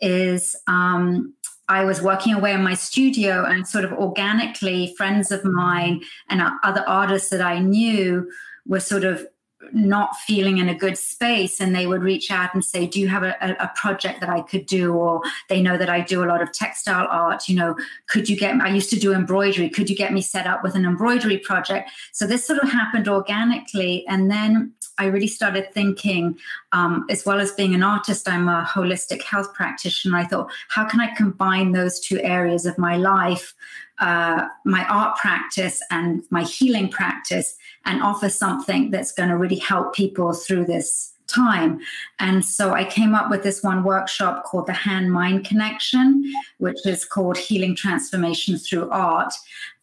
is 0.00 0.56
um, 0.66 1.32
I 1.68 1.84
was 1.84 2.02
working 2.02 2.34
away 2.34 2.52
in 2.52 2.62
my 2.62 2.74
studio, 2.74 3.44
and 3.44 3.66
sort 3.66 3.84
of 3.84 3.92
organically, 3.92 4.94
friends 4.96 5.32
of 5.32 5.44
mine 5.44 6.02
and 6.28 6.42
other 6.62 6.84
artists 6.86 7.30
that 7.30 7.40
I 7.40 7.58
knew 7.58 8.30
were 8.66 8.80
sort 8.80 9.04
of 9.04 9.26
not 9.72 10.14
feeling 10.16 10.58
in 10.58 10.68
a 10.68 10.74
good 10.74 10.98
space 10.98 11.60
and 11.60 11.74
they 11.74 11.86
would 11.86 12.02
reach 12.02 12.30
out 12.30 12.52
and 12.54 12.64
say 12.64 12.86
do 12.86 13.00
you 13.00 13.08
have 13.08 13.22
a, 13.22 13.56
a, 13.58 13.70
project 13.74 14.20
that 14.20 14.28
i 14.28 14.42
could 14.42 14.66
do? 14.66 14.92
Or 14.94 15.22
they 15.48 15.62
know 15.62 15.78
that 15.78 15.88
i 15.88 16.00
do 16.00 16.22
a 16.22 16.26
lot 16.26 16.42
of 16.42 16.52
textile 16.52 17.06
art 17.10 17.48
you 17.48 17.56
know 17.56 17.74
could 18.08 18.28
you 18.28 18.36
get 18.36 18.54
i 18.60 18.68
used 18.68 18.90
to 18.90 18.98
do 18.98 19.14
embroidery. 19.14 19.68
Could 19.70 19.88
you 19.88 19.96
get 19.96 20.12
me 20.12 20.20
set 20.20 20.46
up 20.46 20.62
with 20.62 20.74
an 20.74 20.84
embroidery 20.84 21.38
project? 21.38 21.90
So 22.12 22.26
this 22.26 22.46
sort 22.46 22.58
of 22.60 22.70
happened 22.70 23.08
organically 23.08 24.06
and 24.08 24.30
then 24.30 24.72
i 24.98 25.06
really 25.06 25.26
started 25.26 25.72
thinking 25.72 26.36
um, 26.72 27.06
as 27.10 27.24
well 27.24 27.40
as 27.40 27.52
being 27.52 27.74
an 27.74 27.82
artist 27.82 28.28
i'm 28.28 28.48
a 28.48 28.64
holistic 28.64 29.22
health 29.22 29.52
practitioner 29.54 30.16
i 30.18 30.24
thought 30.24 30.50
how 30.68 30.84
can 30.84 31.00
i 31.00 31.14
combine 31.14 31.72
those 31.72 32.00
two 32.00 32.20
areas 32.22 32.66
of 32.66 32.76
my 32.78 32.96
life 32.96 33.54
uh, 33.98 34.46
my 34.64 34.84
art 34.86 35.16
practice 35.16 35.82
and 35.90 36.22
my 36.30 36.42
healing 36.42 36.88
practice 36.88 37.56
and 37.84 38.02
offer 38.02 38.28
something 38.28 38.90
that's 38.90 39.12
going 39.12 39.28
to 39.28 39.36
really 39.36 39.58
help 39.58 39.94
people 39.94 40.32
through 40.32 40.64
this 40.64 41.12
time. 41.26 41.80
And 42.18 42.44
so 42.44 42.72
I 42.72 42.84
came 42.84 43.14
up 43.14 43.30
with 43.30 43.42
this 43.42 43.62
one 43.62 43.84
workshop 43.84 44.44
called 44.44 44.66
the 44.66 44.72
Hand 44.72 45.12
Mind 45.12 45.44
Connection, 45.44 46.22
which 46.58 46.84
is 46.86 47.04
called 47.04 47.36
Healing 47.36 47.74
Transformation 47.74 48.58
Through 48.58 48.90
Art. 48.90 49.34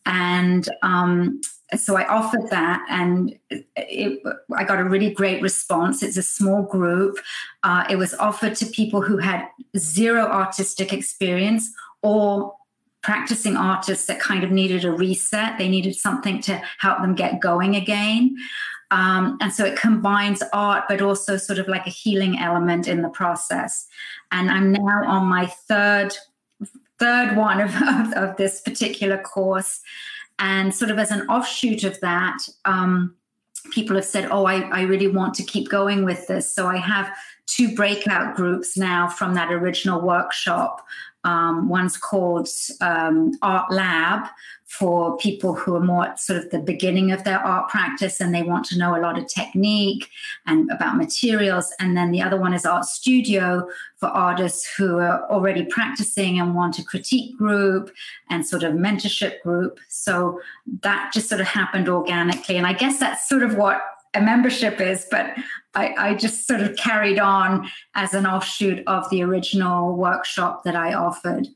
And 0.06 0.70
um, 0.82 1.42
so 1.76 1.98
I 1.98 2.08
offered 2.08 2.50
that, 2.50 2.86
and 2.90 3.38
it, 3.50 4.22
I 4.56 4.64
got 4.64 4.80
a 4.80 4.84
really 4.84 5.14
great 5.14 5.42
response. 5.42 6.04
It's 6.04 6.18
a 6.18 6.24
small 6.24 6.64
group. 6.64 7.18
Uh, 7.64 7.86
it 7.90 7.96
was 7.96 8.14
offered 8.16 8.56
to 8.56 8.66
people 8.68 9.02
who 9.02 9.18
had 9.18 9.48
zero 9.78 10.26
artistic 10.26 10.94
experience 10.94 11.72
or 12.02 12.54
practicing 13.04 13.56
artists 13.56 14.08
that 14.08 14.20
kind 14.20 14.44
of 14.44 14.52
needed 14.52 14.86
a 14.86 14.92
reset. 14.92 15.58
They 15.58 15.70
needed 15.70 15.96
something 15.96 16.42
to 16.44 16.62
help 16.80 17.02
them 17.02 17.16
get 17.16 17.42
going 17.42 17.76
again. 17.76 18.36
Um, 18.92 19.38
and 19.42 19.52
so 19.52 19.66
it 19.66 19.78
combines 19.78 20.42
art, 20.54 20.86
but 20.88 21.02
also 21.02 21.36
sort 21.36 21.60
of 21.60 21.68
like 21.68 21.86
a 21.86 21.92
healing 21.92 22.40
element 22.40 22.88
in 22.88 23.02
the 23.02 23.10
process. 23.10 23.88
And 24.32 24.50
I'm 24.50 24.72
now 24.72 25.04
on 25.06 25.26
my 25.26 25.48
third 25.68 26.16
third 27.00 27.36
one 27.36 27.60
of, 27.60 27.76
of, 27.82 28.14
of 28.14 28.38
this 28.38 28.62
particular 28.62 29.18
course. 29.18 29.82
And 30.40 30.74
sort 30.74 30.92
of 30.92 31.00
as 31.00 31.12
an 31.12 31.28
offshoot 31.28 31.84
of 31.84 32.00
that, 32.00 32.38
um, 32.66 33.16
people 33.72 33.96
have 33.96 34.06
said, 34.06 34.30
Oh, 34.32 34.46
I, 34.46 34.62
I 34.70 34.82
really 34.84 35.08
want 35.08 35.34
to 35.36 35.44
keep 35.44 35.70
going 35.70 36.06
with 36.06 36.28
this. 36.28 36.54
So 36.54 36.68
I 36.68 36.78
have 36.78 37.10
two 37.46 37.76
breakout 37.76 38.36
groups 38.36 38.78
now 38.78 39.08
from 39.08 39.34
that 39.34 39.52
original 39.52 40.02
workshop 40.02 40.86
um, 41.24 41.70
one's 41.70 41.98
called 41.98 42.48
um, 42.82 43.32
Art 43.42 43.72
Lab 43.72 44.28
for 44.66 45.16
people 45.18 45.54
who 45.54 45.76
are 45.76 45.84
more 45.84 46.06
at 46.06 46.20
sort 46.20 46.40
of 46.40 46.50
the 46.50 46.58
beginning 46.58 47.12
of 47.12 47.24
their 47.24 47.38
art 47.38 47.70
practice 47.70 48.20
and 48.20 48.34
they 48.34 48.42
want 48.42 48.66
to 48.66 48.78
know 48.78 48.96
a 48.96 49.02
lot 49.02 49.20
of 49.20 49.28
technique 49.28 50.10
and 50.48 50.70
about 50.72 50.98
materials. 50.98 51.72
And 51.80 51.96
then 51.96 52.10
the 52.12 52.24
other 52.24 52.40
one 52.40 52.56
is 52.56 52.66
Art 52.66 52.86
Studio 52.86 53.70
for 53.98 54.08
artists 54.08 54.68
who 54.76 54.98
are 54.98 55.30
already 55.30 55.64
practicing 55.66 56.40
and 56.40 56.56
want 56.56 56.80
a 56.80 56.84
critique 56.84 57.38
group 57.38 57.92
and 58.32 58.46
sort 58.46 58.64
of 58.64 58.74
mentorship 58.74 59.42
group. 59.42 59.80
So 59.90 60.42
that 60.82 61.12
just 61.14 61.30
sort 61.30 61.40
of 61.40 61.48
happened 61.48 61.88
organically. 61.88 62.58
And 62.58 62.66
I 62.66 62.74
guess 62.74 63.00
that's 63.00 63.30
sort 63.30 63.44
of 63.44 63.56
what 63.56 63.80
a 64.14 64.22
membership 64.22 64.80
is, 64.80 65.08
but 65.10 65.34
I, 65.74 65.94
I, 65.98 66.14
just 66.14 66.46
sort 66.48 66.62
of 66.62 66.76
carried 66.76 67.20
on 67.20 67.68
as 67.96 68.14
an 68.14 68.28
offshoot 68.28 68.84
of 68.86 69.10
the 69.10 69.24
original 69.24 69.96
workshop 69.96 70.64
that 70.66 70.76
I 70.76 70.94
offered. 70.94 71.48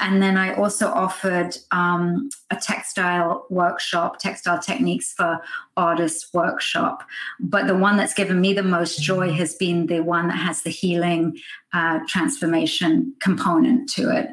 And 0.00 0.22
then 0.22 0.38
I 0.38 0.54
also 0.54 0.88
offered 0.88 1.56
um, 1.72 2.30
a 2.50 2.56
textile 2.56 3.44
workshop, 3.50 4.18
textile 4.18 4.58
techniques 4.58 5.12
for 5.12 5.42
artists 5.76 6.32
workshop. 6.32 7.04
But 7.38 7.66
the 7.66 7.76
one 7.76 7.98
that's 7.98 8.14
given 8.14 8.40
me 8.40 8.54
the 8.54 8.62
most 8.62 9.02
joy 9.02 9.30
has 9.32 9.54
been 9.56 9.86
the 9.86 10.00
one 10.00 10.28
that 10.28 10.38
has 10.38 10.62
the 10.62 10.70
healing 10.70 11.38
uh, 11.74 12.00
transformation 12.08 13.14
component 13.20 13.90
to 13.90 14.10
it. 14.16 14.30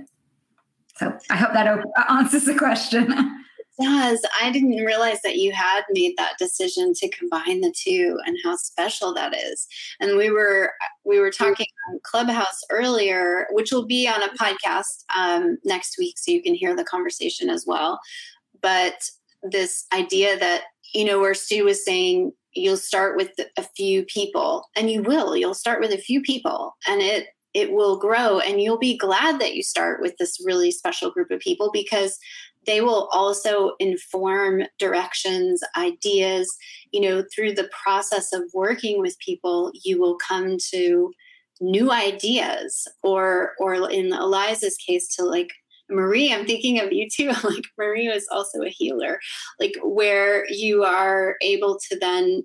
So 0.95 1.18
I 1.30 1.36
hope 1.36 1.51
that 1.53 1.84
answers 2.09 2.45
the 2.45 2.55
question. 2.55 3.13
does. 3.82 4.21
I 4.41 4.51
didn't 4.51 4.86
realize 4.86 5.21
that 5.23 5.38
you 5.38 5.51
had 5.51 5.84
made 5.91 6.15
that 6.17 6.38
decision 6.38 6.93
to 6.95 7.09
combine 7.09 7.61
the 7.61 7.73
two 7.75 8.17
and 8.25 8.38
how 8.43 8.55
special 8.57 9.13
that 9.13 9.36
is. 9.36 9.67
And 9.99 10.17
we 10.17 10.30
were 10.30 10.73
we 11.05 11.19
were 11.19 11.32
talking 11.32 11.67
on 11.89 11.99
Clubhouse 12.03 12.61
earlier, 12.69 13.47
which 13.51 13.71
will 13.71 13.86
be 13.86 14.07
on 14.07 14.23
a 14.23 14.30
podcast 14.30 15.03
um, 15.15 15.57
next 15.63 15.97
week, 15.97 16.17
so 16.17 16.32
you 16.32 16.41
can 16.41 16.55
hear 16.55 16.75
the 16.75 16.84
conversation 16.84 17.49
as 17.49 17.65
well. 17.67 17.99
But 18.61 19.09
this 19.43 19.86
idea 19.93 20.38
that 20.39 20.63
you 20.93 21.05
know, 21.05 21.19
where 21.19 21.34
Stu 21.34 21.65
was 21.65 21.84
saying 21.84 22.32
you'll 22.53 22.78
start 22.78 23.17
with 23.17 23.32
a 23.57 23.63
few 23.75 24.03
people, 24.05 24.67
and 24.75 24.89
you 24.89 25.03
will. 25.03 25.36
You'll 25.36 25.53
start 25.53 25.80
with 25.80 25.91
a 25.91 25.97
few 25.97 26.21
people, 26.21 26.75
and 26.88 27.01
it 27.01 27.28
it 27.57 27.71
will 27.71 27.97
grow 27.97 28.39
and 28.39 28.61
you'll 28.61 28.78
be 28.78 28.95
glad 28.95 29.41
that 29.41 29.55
you 29.55 29.63
start 29.63 29.99
with 29.99 30.15
this 30.17 30.39
really 30.45 30.69
special 30.69 31.09
group 31.09 31.32
of 31.32 31.39
people 31.39 31.71
because 31.73 32.19
they 32.68 32.82
will 32.82 33.09
also 33.11 33.72
inform 33.80 34.63
directions, 34.78 35.61
ideas. 35.76 36.55
You 36.91 37.01
know, 37.01 37.24
through 37.34 37.53
the 37.53 37.70
process 37.84 38.34
of 38.34 38.43
working 38.53 39.01
with 39.01 39.18
people, 39.20 39.72
you 39.84 39.99
will 39.99 40.18
come 40.18 40.57
to 40.72 41.11
new 41.59 41.91
ideas, 41.91 42.88
or 43.01 43.53
or 43.59 43.89
in 43.89 44.13
Eliza's 44.13 44.78
case, 44.78 45.07
to 45.15 45.24
like 45.24 45.49
Marie, 45.89 46.34
I'm 46.34 46.45
thinking 46.45 46.80
of 46.80 46.91
you 46.91 47.07
too. 47.09 47.32
Like 47.43 47.65
Marie 47.78 48.09
was 48.09 48.28
also 48.32 48.61
a 48.61 48.70
healer, 48.70 49.20
like 49.59 49.76
where 49.84 50.45
you 50.49 50.84
are 50.84 51.36
able 51.41 51.80
to 51.89 51.97
then 51.99 52.43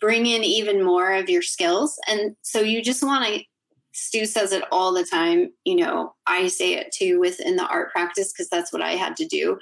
bring 0.00 0.26
in 0.26 0.42
even 0.42 0.82
more 0.82 1.12
of 1.12 1.28
your 1.28 1.42
skills. 1.42 1.96
And 2.08 2.34
so 2.42 2.60
you 2.60 2.82
just 2.82 3.02
want 3.02 3.24
to 3.26 3.44
Stu 3.92 4.26
says 4.26 4.52
it 4.52 4.64
all 4.70 4.92
the 4.92 5.04
time. 5.04 5.50
You 5.64 5.76
know, 5.76 6.14
I 6.26 6.48
say 6.48 6.74
it 6.74 6.92
too 6.92 7.20
within 7.20 7.56
the 7.56 7.66
art 7.66 7.92
practice 7.92 8.32
because 8.32 8.48
that's 8.48 8.72
what 8.72 8.82
I 8.82 8.92
had 8.92 9.16
to 9.16 9.26
do. 9.26 9.58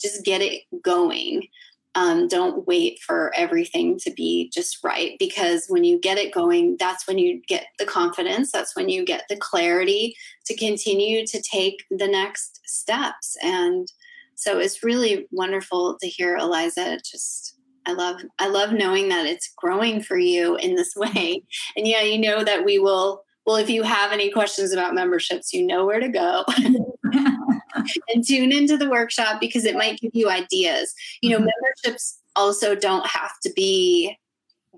Just 0.00 0.24
get 0.24 0.40
it 0.40 0.62
going. 0.82 1.48
Um, 1.94 2.28
don't 2.28 2.66
wait 2.66 3.00
for 3.00 3.32
everything 3.34 3.98
to 4.00 4.10
be 4.12 4.50
just 4.54 4.84
right 4.84 5.16
because 5.18 5.66
when 5.68 5.84
you 5.84 5.98
get 5.98 6.18
it 6.18 6.32
going, 6.32 6.76
that's 6.78 7.08
when 7.08 7.18
you 7.18 7.42
get 7.48 7.66
the 7.78 7.86
confidence. 7.86 8.52
That's 8.52 8.76
when 8.76 8.88
you 8.88 9.04
get 9.04 9.24
the 9.28 9.36
clarity 9.36 10.14
to 10.46 10.56
continue 10.56 11.26
to 11.26 11.42
take 11.42 11.84
the 11.90 12.06
next 12.06 12.60
steps. 12.66 13.36
And 13.42 13.90
so 14.36 14.58
it's 14.58 14.84
really 14.84 15.26
wonderful 15.32 15.98
to 16.00 16.06
hear 16.06 16.36
Eliza 16.36 16.98
just 16.98 17.56
I 17.86 17.94
love 17.94 18.20
I 18.38 18.48
love 18.48 18.72
knowing 18.72 19.08
that 19.08 19.26
it's 19.26 19.52
growing 19.56 20.02
for 20.02 20.18
you 20.18 20.56
in 20.56 20.76
this 20.76 20.94
way. 20.96 21.42
And 21.74 21.86
yeah, 21.88 22.02
you 22.02 22.18
know 22.18 22.44
that 22.44 22.64
we 22.64 22.78
will 22.78 23.24
well, 23.48 23.56
if 23.56 23.70
you 23.70 23.82
have 23.82 24.12
any 24.12 24.30
questions 24.30 24.74
about 24.74 24.94
memberships, 24.94 25.54
you 25.54 25.66
know 25.66 25.86
where 25.86 26.00
to 26.00 26.08
go. 26.08 26.44
and 28.12 28.22
tune 28.22 28.52
into 28.52 28.76
the 28.76 28.90
workshop 28.90 29.40
because 29.40 29.64
it 29.64 29.74
might 29.74 29.98
give 29.98 30.10
you 30.12 30.28
ideas. 30.28 30.92
You 31.22 31.30
know, 31.30 31.38
mm-hmm. 31.38 31.48
memberships 31.86 32.20
also 32.36 32.74
don't 32.74 33.06
have 33.06 33.30
to 33.44 33.52
be 33.56 34.18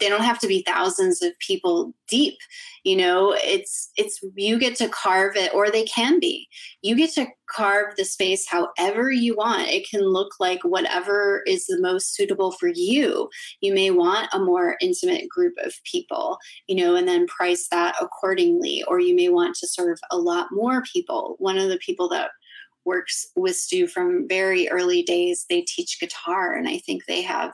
they 0.00 0.08
don't 0.08 0.24
have 0.24 0.38
to 0.40 0.48
be 0.48 0.62
thousands 0.66 1.22
of 1.22 1.38
people 1.38 1.92
deep 2.08 2.38
you 2.84 2.96
know? 2.96 3.34
It's 3.44 3.90
it's 3.96 4.20
you 4.34 4.58
get 4.58 4.76
to 4.76 4.88
carve 4.88 5.36
it 5.36 5.52
or 5.54 5.70
they 5.70 5.84
can 5.84 6.18
be. 6.18 6.48
You 6.82 6.96
get 6.96 7.12
to 7.14 7.26
carve 7.50 7.96
the 7.96 8.04
space 8.04 8.46
however 8.48 9.10
you 9.10 9.36
want. 9.36 9.68
It 9.68 9.88
can 9.88 10.02
look 10.02 10.34
like 10.40 10.62
whatever 10.62 11.42
is 11.46 11.66
the 11.66 11.80
most 11.80 12.14
suitable 12.14 12.52
for 12.52 12.68
you. 12.68 13.28
You 13.60 13.74
may 13.74 13.90
want 13.90 14.28
a 14.32 14.38
more 14.38 14.76
intimate 14.80 15.28
group 15.28 15.54
of 15.62 15.74
people 15.84 16.38
you 16.68 16.76
know 16.76 16.94
and 16.94 17.08
then 17.08 17.26
price 17.26 17.68
that 17.70 17.94
accordingly 18.00 18.82
or 18.88 19.00
you 19.00 19.14
may 19.14 19.28
want 19.28 19.56
to 19.56 19.68
serve 19.68 19.98
a 20.10 20.16
lot 20.16 20.48
more 20.50 20.82
people. 20.92 21.36
One 21.38 21.58
of 21.58 21.68
the 21.68 21.78
people 21.78 22.08
that 22.10 22.30
works 22.86 23.26
with 23.36 23.56
Stu 23.56 23.86
from 23.86 24.26
very 24.26 24.68
early 24.70 25.02
days. 25.02 25.44
They 25.48 25.60
teach 25.62 26.00
guitar, 26.00 26.54
and 26.54 26.66
I 26.66 26.78
think 26.78 27.04
they 27.04 27.20
have 27.20 27.52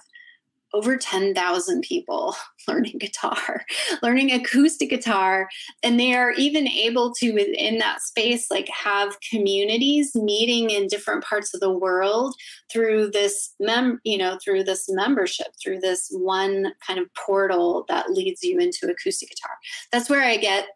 over 0.77 0.97
10,000 0.97 1.81
people 1.81 2.37
learning 2.69 2.99
guitar, 2.99 3.65
learning 4.03 4.31
acoustic 4.31 4.91
guitar. 4.91 5.49
And 5.83 5.99
they 5.99 6.15
are 6.15 6.33
even 6.33 6.69
able 6.69 7.15
to, 7.15 7.33
within 7.33 7.79
that 7.79 8.03
space, 8.03 8.51
like 8.51 8.69
have 8.69 9.17
communities 9.31 10.15
meeting 10.15 10.71
in 10.71 10.87
different 10.87 11.25
parts 11.25 11.55
of 11.55 11.61
the 11.61 11.73
world 11.73 12.35
through 12.71 13.11
this 13.11 13.55
mem, 13.59 14.01
you 14.05 14.19
know, 14.19 14.39
through 14.45 14.65
this 14.65 14.85
membership, 14.89 15.49
through 15.63 15.81
this 15.81 16.09
one 16.11 16.73
kind 16.87 16.99
of 16.99 17.13
portal 17.15 17.87
that 17.89 18.11
leads 18.11 18.43
you 18.43 18.59
into 18.59 18.87
acoustic 18.91 19.31
guitar. 19.31 19.57
That's 19.93 20.11
where 20.11 20.23
I 20.23 20.37
get 20.37 20.67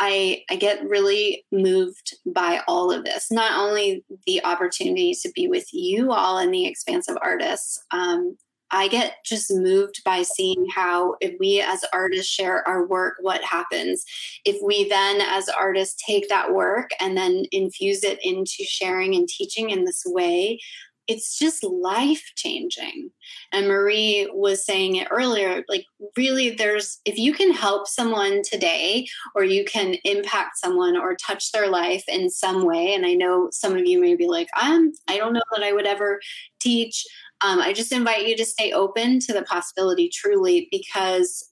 I, 0.00 0.42
I 0.50 0.56
get 0.56 0.84
really 0.88 1.44
moved 1.52 2.16
by 2.26 2.62
all 2.66 2.90
of 2.90 3.04
this. 3.04 3.30
Not 3.30 3.56
only 3.56 4.04
the 4.26 4.44
opportunity 4.44 5.14
to 5.22 5.30
be 5.30 5.46
with 5.46 5.72
you 5.72 6.10
all 6.10 6.38
and 6.38 6.52
the 6.52 6.66
expansive 6.66 7.16
artists, 7.22 7.80
um, 7.92 8.36
I 8.70 8.88
get 8.88 9.16
just 9.24 9.52
moved 9.52 10.02
by 10.04 10.22
seeing 10.22 10.66
how, 10.74 11.16
if 11.20 11.34
we 11.38 11.60
as 11.60 11.84
artists 11.92 12.32
share 12.32 12.66
our 12.66 12.86
work, 12.86 13.14
what 13.20 13.42
happens. 13.44 14.04
If 14.44 14.56
we 14.64 14.88
then, 14.88 15.20
as 15.20 15.48
artists, 15.48 16.02
take 16.04 16.28
that 16.28 16.52
work 16.52 16.90
and 17.00 17.16
then 17.16 17.44
infuse 17.52 18.02
it 18.02 18.18
into 18.24 18.64
sharing 18.64 19.14
and 19.14 19.28
teaching 19.28 19.70
in 19.70 19.84
this 19.84 20.02
way, 20.06 20.58
it's 21.06 21.38
just 21.38 21.62
life 21.62 22.32
changing. 22.34 23.10
And 23.52 23.68
Marie 23.68 24.28
was 24.32 24.64
saying 24.64 24.96
it 24.96 25.08
earlier 25.10 25.62
like, 25.68 25.84
really, 26.16 26.50
there's 26.50 26.98
if 27.04 27.18
you 27.18 27.34
can 27.34 27.52
help 27.52 27.86
someone 27.86 28.42
today, 28.42 29.06
or 29.34 29.44
you 29.44 29.64
can 29.64 29.96
impact 30.04 30.58
someone 30.58 30.96
or 30.96 31.14
touch 31.16 31.52
their 31.52 31.68
life 31.68 32.04
in 32.08 32.30
some 32.30 32.64
way. 32.64 32.94
And 32.94 33.04
I 33.04 33.14
know 33.14 33.48
some 33.52 33.76
of 33.76 33.86
you 33.86 34.00
may 34.00 34.16
be 34.16 34.26
like, 34.26 34.48
I'm, 34.54 34.92
I 35.06 35.18
don't 35.18 35.34
know 35.34 35.42
that 35.52 35.62
I 35.62 35.72
would 35.72 35.86
ever 35.86 36.20
teach. 36.60 37.04
Um, 37.40 37.60
I 37.60 37.72
just 37.72 37.92
invite 37.92 38.26
you 38.26 38.36
to 38.36 38.44
stay 38.44 38.72
open 38.72 39.18
to 39.20 39.32
the 39.32 39.42
possibility 39.42 40.08
truly 40.08 40.68
because 40.70 41.48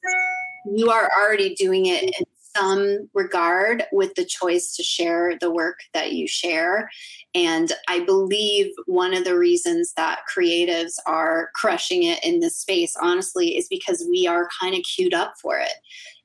you 0.64 0.91
are 0.91 1.11
already 1.18 1.55
doing 1.55 1.87
it 1.87 2.03
in 2.03 2.24
some 2.57 3.09
regard 3.14 3.85
with 3.93 4.14
the 4.14 4.24
choice 4.24 4.76
to 4.76 4.83
share 4.83 5.37
the 5.41 5.51
work 5.51 5.80
that 5.95 6.12
you 6.12 6.28
share. 6.28 6.91
And 7.35 7.72
I 7.89 8.01
believe 8.01 8.72
one 8.87 9.14
of 9.14 9.24
the 9.24 9.39
reasons 9.39 9.93
that 9.97 10.20
creatives 10.35 10.95
are 11.07 11.51
crushing 11.55 12.03
it 12.03 12.22
in 12.22 12.41
this 12.41 12.57
space, 12.57 12.95
honestly, 13.01 13.57
is 13.57 13.68
because 13.68 14.07
we 14.11 14.26
are 14.26 14.49
kind 14.61 14.74
of 14.74 14.83
queued 14.83 15.14
up 15.14 15.35
for 15.41 15.59
it. 15.59 15.72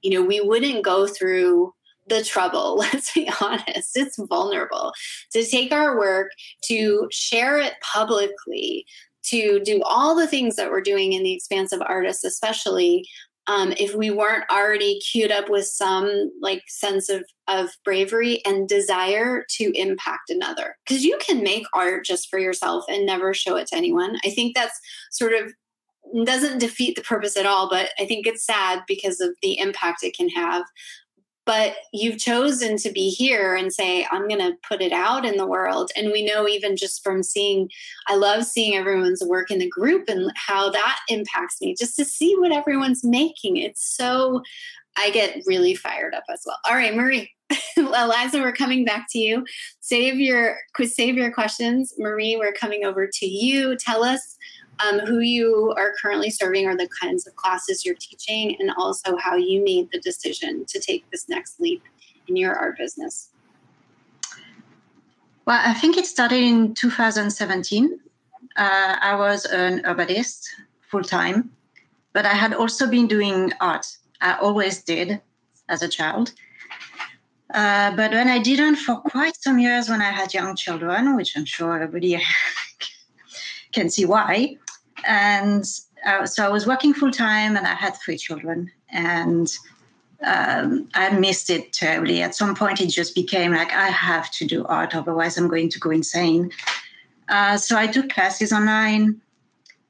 You 0.01 0.11
know, 0.11 0.21
we 0.21 0.41
wouldn't 0.41 0.83
go 0.83 1.07
through 1.07 1.73
the 2.07 2.23
trouble, 2.23 2.77
let's 2.93 3.13
be 3.13 3.29
honest, 3.41 3.95
it's 3.95 4.17
vulnerable 4.17 4.93
to 5.33 5.45
take 5.45 5.71
our 5.71 5.97
work, 5.97 6.31
to 6.65 7.07
share 7.11 7.57
it 7.57 7.73
publicly, 7.93 8.85
to 9.29 9.59
do 9.63 9.81
all 9.83 10.15
the 10.15 10.27
things 10.27 10.55
that 10.55 10.71
we're 10.71 10.81
doing 10.81 11.13
in 11.13 11.23
the 11.23 11.33
expansive 11.33 11.81
artists, 11.85 12.23
especially 12.23 13.07
um, 13.47 13.73
if 13.77 13.95
we 13.95 14.11
weren't 14.11 14.43
already 14.51 14.99
queued 14.99 15.31
up 15.31 15.49
with 15.49 15.65
some 15.65 16.31
like 16.41 16.63
sense 16.67 17.09
of 17.09 17.23
of 17.47 17.69
bravery 17.85 18.41
and 18.45 18.67
desire 18.67 19.45
to 19.51 19.71
impact 19.73 20.29
another. 20.29 20.75
Because 20.85 21.05
you 21.05 21.17
can 21.19 21.43
make 21.43 21.65
art 21.73 22.05
just 22.05 22.29
for 22.29 22.39
yourself 22.39 22.83
and 22.89 23.05
never 23.05 23.33
show 23.33 23.55
it 23.55 23.67
to 23.67 23.77
anyone. 23.77 24.17
I 24.25 24.29
think 24.31 24.53
that's 24.53 24.79
sort 25.11 25.33
of 25.33 25.53
doesn't 26.23 26.59
defeat 26.59 26.95
the 26.95 27.01
purpose 27.01 27.35
at 27.35 27.45
all 27.45 27.69
but 27.69 27.89
i 27.99 28.05
think 28.05 28.25
it's 28.25 28.45
sad 28.45 28.81
because 28.87 29.19
of 29.19 29.31
the 29.41 29.59
impact 29.59 30.03
it 30.03 30.15
can 30.15 30.29
have 30.29 30.63
but 31.47 31.77
you've 31.93 32.19
chosen 32.19 32.75
to 32.77 32.91
be 32.91 33.09
here 33.09 33.55
and 33.55 33.73
say 33.73 34.05
i'm 34.11 34.27
going 34.27 34.41
to 34.41 34.55
put 34.67 34.81
it 34.81 34.91
out 34.91 35.25
in 35.25 35.37
the 35.37 35.47
world. 35.47 35.89
And 35.95 36.11
we 36.11 36.23
know 36.23 36.47
even 36.47 36.75
just 36.75 37.03
from 37.03 37.23
seeing 37.23 37.69
i 38.07 38.15
love 38.15 38.43
seeing 38.43 38.75
everyone's 38.75 39.23
work 39.25 39.49
in 39.49 39.57
the 39.57 39.69
group 39.69 40.09
and 40.09 40.31
how 40.35 40.69
that 40.69 40.99
impacts 41.07 41.59
me 41.61 41.73
just 41.73 41.95
to 41.95 42.05
see 42.05 42.35
what 42.37 42.51
everyone's 42.51 43.03
making. 43.03 43.57
It's 43.57 43.95
so 43.95 44.43
i 44.97 45.09
get 45.09 45.41
really 45.47 45.73
fired 45.73 46.13
up 46.13 46.25
as 46.31 46.43
well. 46.45 46.59
All 46.65 46.75
right 46.75 46.95
marie 46.95 47.31
eliza 47.77 48.39
we're 48.39 48.51
coming 48.51 48.83
back 48.85 49.07
to 49.11 49.19
you. 49.19 49.45
Save 49.79 50.19
your 50.19 50.57
save 50.83 51.15
your 51.15 51.31
questions. 51.31 51.93
Marie 51.97 52.35
we're 52.35 52.53
coming 52.53 52.83
over 52.83 53.07
to 53.11 53.25
you. 53.25 53.77
Tell 53.77 54.03
us 54.03 54.35
um, 54.85 54.99
who 54.99 55.19
you 55.19 55.73
are 55.77 55.93
currently 56.01 56.29
serving 56.29 56.67
or 56.67 56.75
the 56.75 56.89
kinds 57.01 57.27
of 57.27 57.35
classes 57.35 57.85
you're 57.85 57.95
teaching, 57.95 58.55
and 58.59 58.71
also 58.77 59.17
how 59.17 59.35
you 59.35 59.63
made 59.63 59.89
the 59.91 59.99
decision 59.99 60.65
to 60.65 60.79
take 60.79 61.09
this 61.11 61.27
next 61.29 61.59
leap 61.59 61.83
in 62.27 62.35
your 62.35 62.53
art 62.53 62.77
business. 62.77 63.29
Well, 65.45 65.61
I 65.63 65.73
think 65.73 65.97
it 65.97 66.05
started 66.05 66.43
in 66.43 66.73
2017. 66.73 67.99
Uh, 68.57 68.95
I 69.01 69.15
was 69.15 69.45
an 69.45 69.85
herbalist 69.85 70.49
full 70.81 71.03
time, 71.03 71.51
but 72.13 72.25
I 72.25 72.33
had 72.33 72.53
also 72.53 72.89
been 72.89 73.07
doing 73.07 73.53
art. 73.61 73.85
I 74.19 74.37
always 74.39 74.83
did 74.83 75.21
as 75.69 75.81
a 75.83 75.87
child. 75.87 76.33
Uh, 77.53 77.95
but 77.95 78.11
when 78.11 78.27
I 78.27 78.39
didn't 78.39 78.75
for 78.75 78.97
quite 78.97 79.37
some 79.37 79.57
years 79.57 79.89
when 79.89 80.01
I 80.01 80.11
had 80.11 80.33
young 80.33 80.55
children, 80.55 81.15
which 81.15 81.37
I'm 81.37 81.45
sure 81.45 81.75
everybody 81.75 82.21
can 83.71 83.89
see 83.89 84.05
why, 84.05 84.57
and 85.05 85.65
uh, 86.05 86.25
so 86.25 86.45
I 86.45 86.49
was 86.49 86.67
working 86.67 86.93
full 86.93 87.11
time, 87.11 87.57
and 87.57 87.65
I 87.67 87.73
had 87.73 87.95
three 87.97 88.17
children, 88.17 88.71
and 88.89 89.51
um, 90.23 90.89
I 90.93 91.09
missed 91.17 91.49
it 91.49 91.73
terribly. 91.73 92.21
At 92.21 92.35
some 92.35 92.55
point, 92.55 92.81
it 92.81 92.87
just 92.87 93.15
became 93.15 93.53
like 93.53 93.71
I 93.73 93.87
have 93.87 94.31
to 94.31 94.45
do 94.45 94.65
art, 94.65 94.95
otherwise 94.95 95.37
I'm 95.37 95.47
going 95.47 95.69
to 95.69 95.79
go 95.79 95.89
insane. 95.89 96.51
Uh, 97.29 97.57
so 97.57 97.77
I 97.77 97.87
took 97.87 98.09
classes 98.09 98.53
online, 98.53 99.19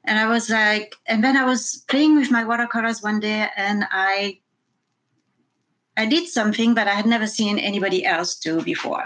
and 0.04 0.18
I 0.18 0.26
was 0.26 0.50
like, 0.50 0.96
and 1.06 1.22
then 1.22 1.36
I 1.36 1.44
was 1.44 1.84
playing 1.88 2.16
with 2.16 2.30
my 2.30 2.44
watercolors 2.44 3.02
one 3.02 3.20
day, 3.20 3.48
and 3.56 3.84
I 3.90 4.38
I 5.96 6.06
did 6.06 6.28
something 6.28 6.74
that 6.74 6.86
I 6.86 6.94
had 6.94 7.06
never 7.06 7.26
seen 7.26 7.58
anybody 7.58 8.04
else 8.04 8.36
do 8.38 8.62
before 8.62 9.04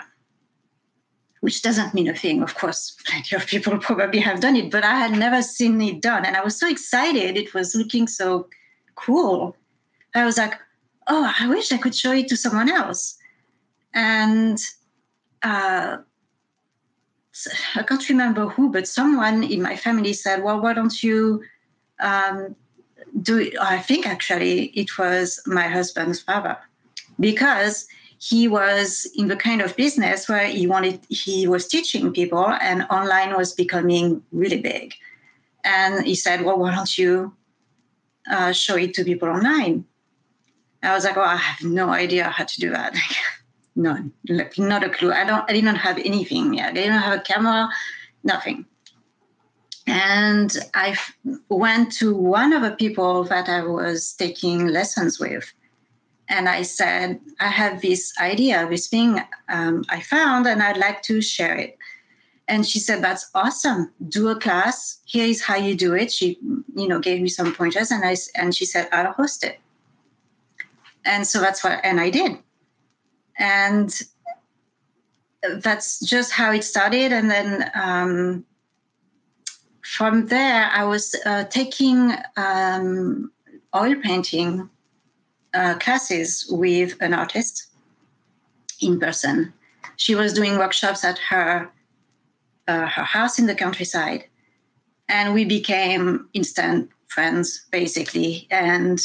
which 1.42 1.60
doesn't 1.60 1.92
mean 1.92 2.08
a 2.08 2.14
thing. 2.14 2.40
Of 2.40 2.54
course, 2.54 2.96
plenty 3.04 3.34
of 3.34 3.46
people 3.46 3.76
probably 3.78 4.20
have 4.20 4.38
done 4.38 4.54
it, 4.54 4.70
but 4.70 4.84
I 4.84 4.96
had 4.96 5.10
never 5.10 5.42
seen 5.42 5.80
it 5.82 6.00
done. 6.00 6.24
And 6.24 6.36
I 6.36 6.44
was 6.44 6.56
so 6.58 6.68
excited. 6.68 7.36
It 7.36 7.52
was 7.52 7.74
looking 7.74 8.06
so 8.06 8.48
cool. 8.94 9.56
I 10.14 10.24
was 10.24 10.38
like, 10.38 10.54
oh, 11.08 11.32
I 11.40 11.48
wish 11.48 11.72
I 11.72 11.78
could 11.78 11.96
show 11.96 12.12
it 12.12 12.28
to 12.28 12.36
someone 12.36 12.70
else. 12.70 13.18
And 13.92 14.56
uh, 15.42 15.96
I 17.74 17.82
can't 17.82 18.08
remember 18.08 18.46
who, 18.46 18.70
but 18.70 18.86
someone 18.86 19.42
in 19.42 19.62
my 19.62 19.74
family 19.74 20.12
said, 20.12 20.44
well, 20.44 20.60
why 20.60 20.74
don't 20.74 21.02
you 21.02 21.42
um, 21.98 22.54
do 23.20 23.38
it? 23.38 23.54
I 23.60 23.80
think 23.80 24.06
actually 24.06 24.66
it 24.66 24.96
was 24.96 25.42
my 25.46 25.66
husband's 25.66 26.20
father 26.20 26.56
because 27.18 27.88
he 28.22 28.46
was 28.46 29.10
in 29.16 29.26
the 29.26 29.34
kind 29.34 29.60
of 29.60 29.74
business 29.74 30.28
where 30.28 30.46
he 30.46 30.64
wanted 30.68 31.00
he 31.08 31.48
was 31.48 31.66
teaching 31.66 32.12
people 32.12 32.46
and 32.60 32.86
online 32.88 33.36
was 33.36 33.52
becoming 33.52 34.22
really 34.30 34.60
big. 34.60 34.94
And 35.64 36.06
he 36.06 36.14
said 36.14 36.42
well 36.42 36.58
why 36.58 36.72
don't 36.72 36.96
you 36.96 37.34
uh, 38.30 38.52
show 38.52 38.76
it 38.76 38.94
to 38.94 39.04
people 39.04 39.28
online? 39.28 39.84
I 40.84 40.94
was 40.94 41.04
like 41.04 41.16
oh 41.16 41.22
i 41.22 41.36
have 41.36 41.64
no 41.64 41.90
idea 41.90 42.24
how 42.28 42.44
to 42.44 42.60
do 42.60 42.70
that. 42.70 42.96
None. 43.74 44.12
Like, 44.28 44.56
not 44.58 44.84
a 44.84 44.90
clue. 44.90 45.12
I 45.12 45.24
don't 45.24 45.44
i 45.50 45.52
didn't 45.52 45.82
have 45.86 45.98
anything 45.98 46.54
yet. 46.54 46.70
I 46.70 46.74
didn't 46.74 47.02
have 47.06 47.18
a 47.18 47.22
camera 47.22 47.68
nothing. 48.22 48.66
And 49.88 50.56
I 50.74 50.96
went 51.48 51.90
to 51.94 52.14
one 52.14 52.52
of 52.52 52.62
the 52.62 52.76
people 52.82 53.24
that 53.24 53.48
i 53.48 53.60
was 53.64 54.12
taking 54.12 54.68
lessons 54.68 55.18
with 55.18 55.52
and 56.32 56.48
I 56.48 56.62
said, 56.62 57.20
I 57.40 57.48
have 57.48 57.82
this 57.82 58.14
idea, 58.18 58.66
this 58.68 58.88
thing 58.88 59.20
um, 59.50 59.84
I 59.90 60.00
found, 60.00 60.46
and 60.46 60.62
I'd 60.62 60.78
like 60.78 61.02
to 61.02 61.20
share 61.20 61.54
it. 61.54 61.76
And 62.48 62.66
she 62.66 62.78
said, 62.80 63.04
"That's 63.04 63.30
awesome. 63.34 63.92
Do 64.08 64.28
a 64.28 64.36
class. 64.36 65.00
Here 65.04 65.26
is 65.26 65.42
how 65.42 65.56
you 65.56 65.74
do 65.76 65.94
it." 65.94 66.10
She, 66.10 66.38
you 66.74 66.88
know, 66.88 66.98
gave 66.98 67.20
me 67.20 67.28
some 67.28 67.54
pointers, 67.54 67.90
and 67.90 68.04
I 68.04 68.16
and 68.34 68.54
she 68.54 68.64
said, 68.64 68.88
"I'll 68.92 69.12
host 69.12 69.44
it." 69.44 69.60
And 71.04 71.26
so 71.26 71.40
that's 71.40 71.62
what, 71.62 71.80
and 71.84 72.00
I 72.00 72.10
did. 72.10 72.38
And 73.38 73.90
that's 75.42 76.00
just 76.00 76.32
how 76.32 76.52
it 76.52 76.64
started. 76.64 77.12
And 77.12 77.30
then 77.30 77.70
um, 77.74 78.44
from 79.82 80.26
there, 80.26 80.70
I 80.72 80.84
was 80.84 81.14
uh, 81.26 81.44
taking 81.44 82.12
um, 82.36 83.32
oil 83.74 83.96
painting 84.02 84.70
uh, 85.54 85.74
classes 85.78 86.46
with 86.50 86.96
an 87.00 87.14
artist 87.14 87.66
in 88.80 88.98
person. 88.98 89.52
She 89.96 90.14
was 90.14 90.32
doing 90.32 90.58
workshops 90.58 91.04
at 91.04 91.18
her 91.18 91.70
uh, 92.68 92.86
her 92.86 93.02
house 93.02 93.38
in 93.38 93.46
the 93.46 93.54
countryside, 93.54 94.24
and 95.08 95.34
we 95.34 95.44
became 95.44 96.28
instant 96.32 96.90
friends 97.08 97.66
basically. 97.70 98.46
And 98.50 99.00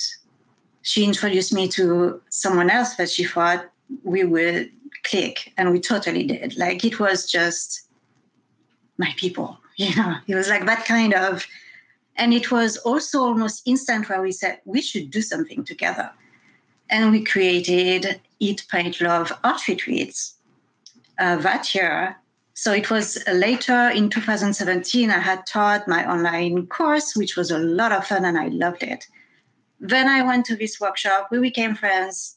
she 0.83 1.03
introduced 1.03 1.53
me 1.53 1.67
to 1.69 2.21
someone 2.29 2.69
else 2.69 2.95
that 2.95 3.09
she 3.09 3.25
thought 3.25 3.69
we 4.03 4.23
would 4.23 4.71
click, 5.03 5.53
and 5.57 5.71
we 5.71 5.79
totally 5.79 6.23
did. 6.23 6.57
Like 6.57 6.85
it 6.85 6.99
was 6.99 7.29
just 7.29 7.87
my 8.97 9.13
people, 9.17 9.57
you 9.75 9.95
know. 9.95 10.15
It 10.27 10.35
was 10.35 10.49
like 10.49 10.65
that 10.65 10.85
kind 10.85 11.13
of, 11.13 11.45
and 12.15 12.33
it 12.33 12.51
was 12.51 12.77
also 12.77 13.21
almost 13.21 13.67
instant 13.67 14.07
where 14.07 14.21
we 14.21 14.31
said 14.31 14.61
we 14.65 14.81
should 14.81 15.11
do 15.11 15.21
something 15.21 15.63
together 15.63 16.11
and 16.89 17.11
we 17.11 17.23
created 17.23 18.19
Eat, 18.39 18.65
Paint, 18.69 19.01
Love 19.01 19.31
art 19.43 19.67
retreats 19.67 20.35
uh, 21.19 21.37
that 21.37 21.73
year. 21.73 22.15
So 22.53 22.73
it 22.73 22.89
was 22.89 23.23
later 23.31 23.89
in 23.89 24.09
2017, 24.09 25.11
I 25.11 25.19
had 25.19 25.45
taught 25.45 25.87
my 25.87 26.09
online 26.09 26.65
course, 26.67 27.15
which 27.15 27.35
was 27.35 27.51
a 27.51 27.59
lot 27.59 27.91
of 27.91 28.07
fun 28.07 28.25
and 28.25 28.37
I 28.37 28.47
loved 28.47 28.83
it. 28.83 29.05
Then 29.79 30.07
I 30.07 30.23
went 30.23 30.45
to 30.47 30.55
this 30.55 30.79
workshop, 30.79 31.27
we 31.29 31.39
became 31.39 31.75
friends. 31.75 32.35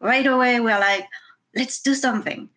Right 0.00 0.26
away, 0.26 0.60
we 0.60 0.66
we're 0.66 0.78
like, 0.78 1.06
let's 1.54 1.80
do 1.80 1.94
something. 1.94 2.50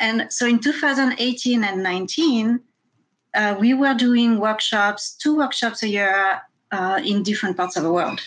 And 0.00 0.32
so 0.32 0.46
in 0.46 0.58
2018 0.58 1.64
and 1.64 1.82
19, 1.82 2.60
uh, 3.34 3.56
we 3.58 3.74
were 3.74 3.94
doing 3.94 4.38
workshops, 4.38 5.12
two 5.14 5.36
workshops 5.36 5.82
a 5.82 5.88
year 5.88 6.40
uh, 6.72 7.00
in 7.04 7.22
different 7.22 7.56
parts 7.56 7.76
of 7.76 7.82
the 7.82 7.92
world. 7.92 8.20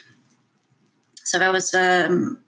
So 1.23 1.39
that 1.39 1.51
was 1.51 1.73
um, 1.73 2.39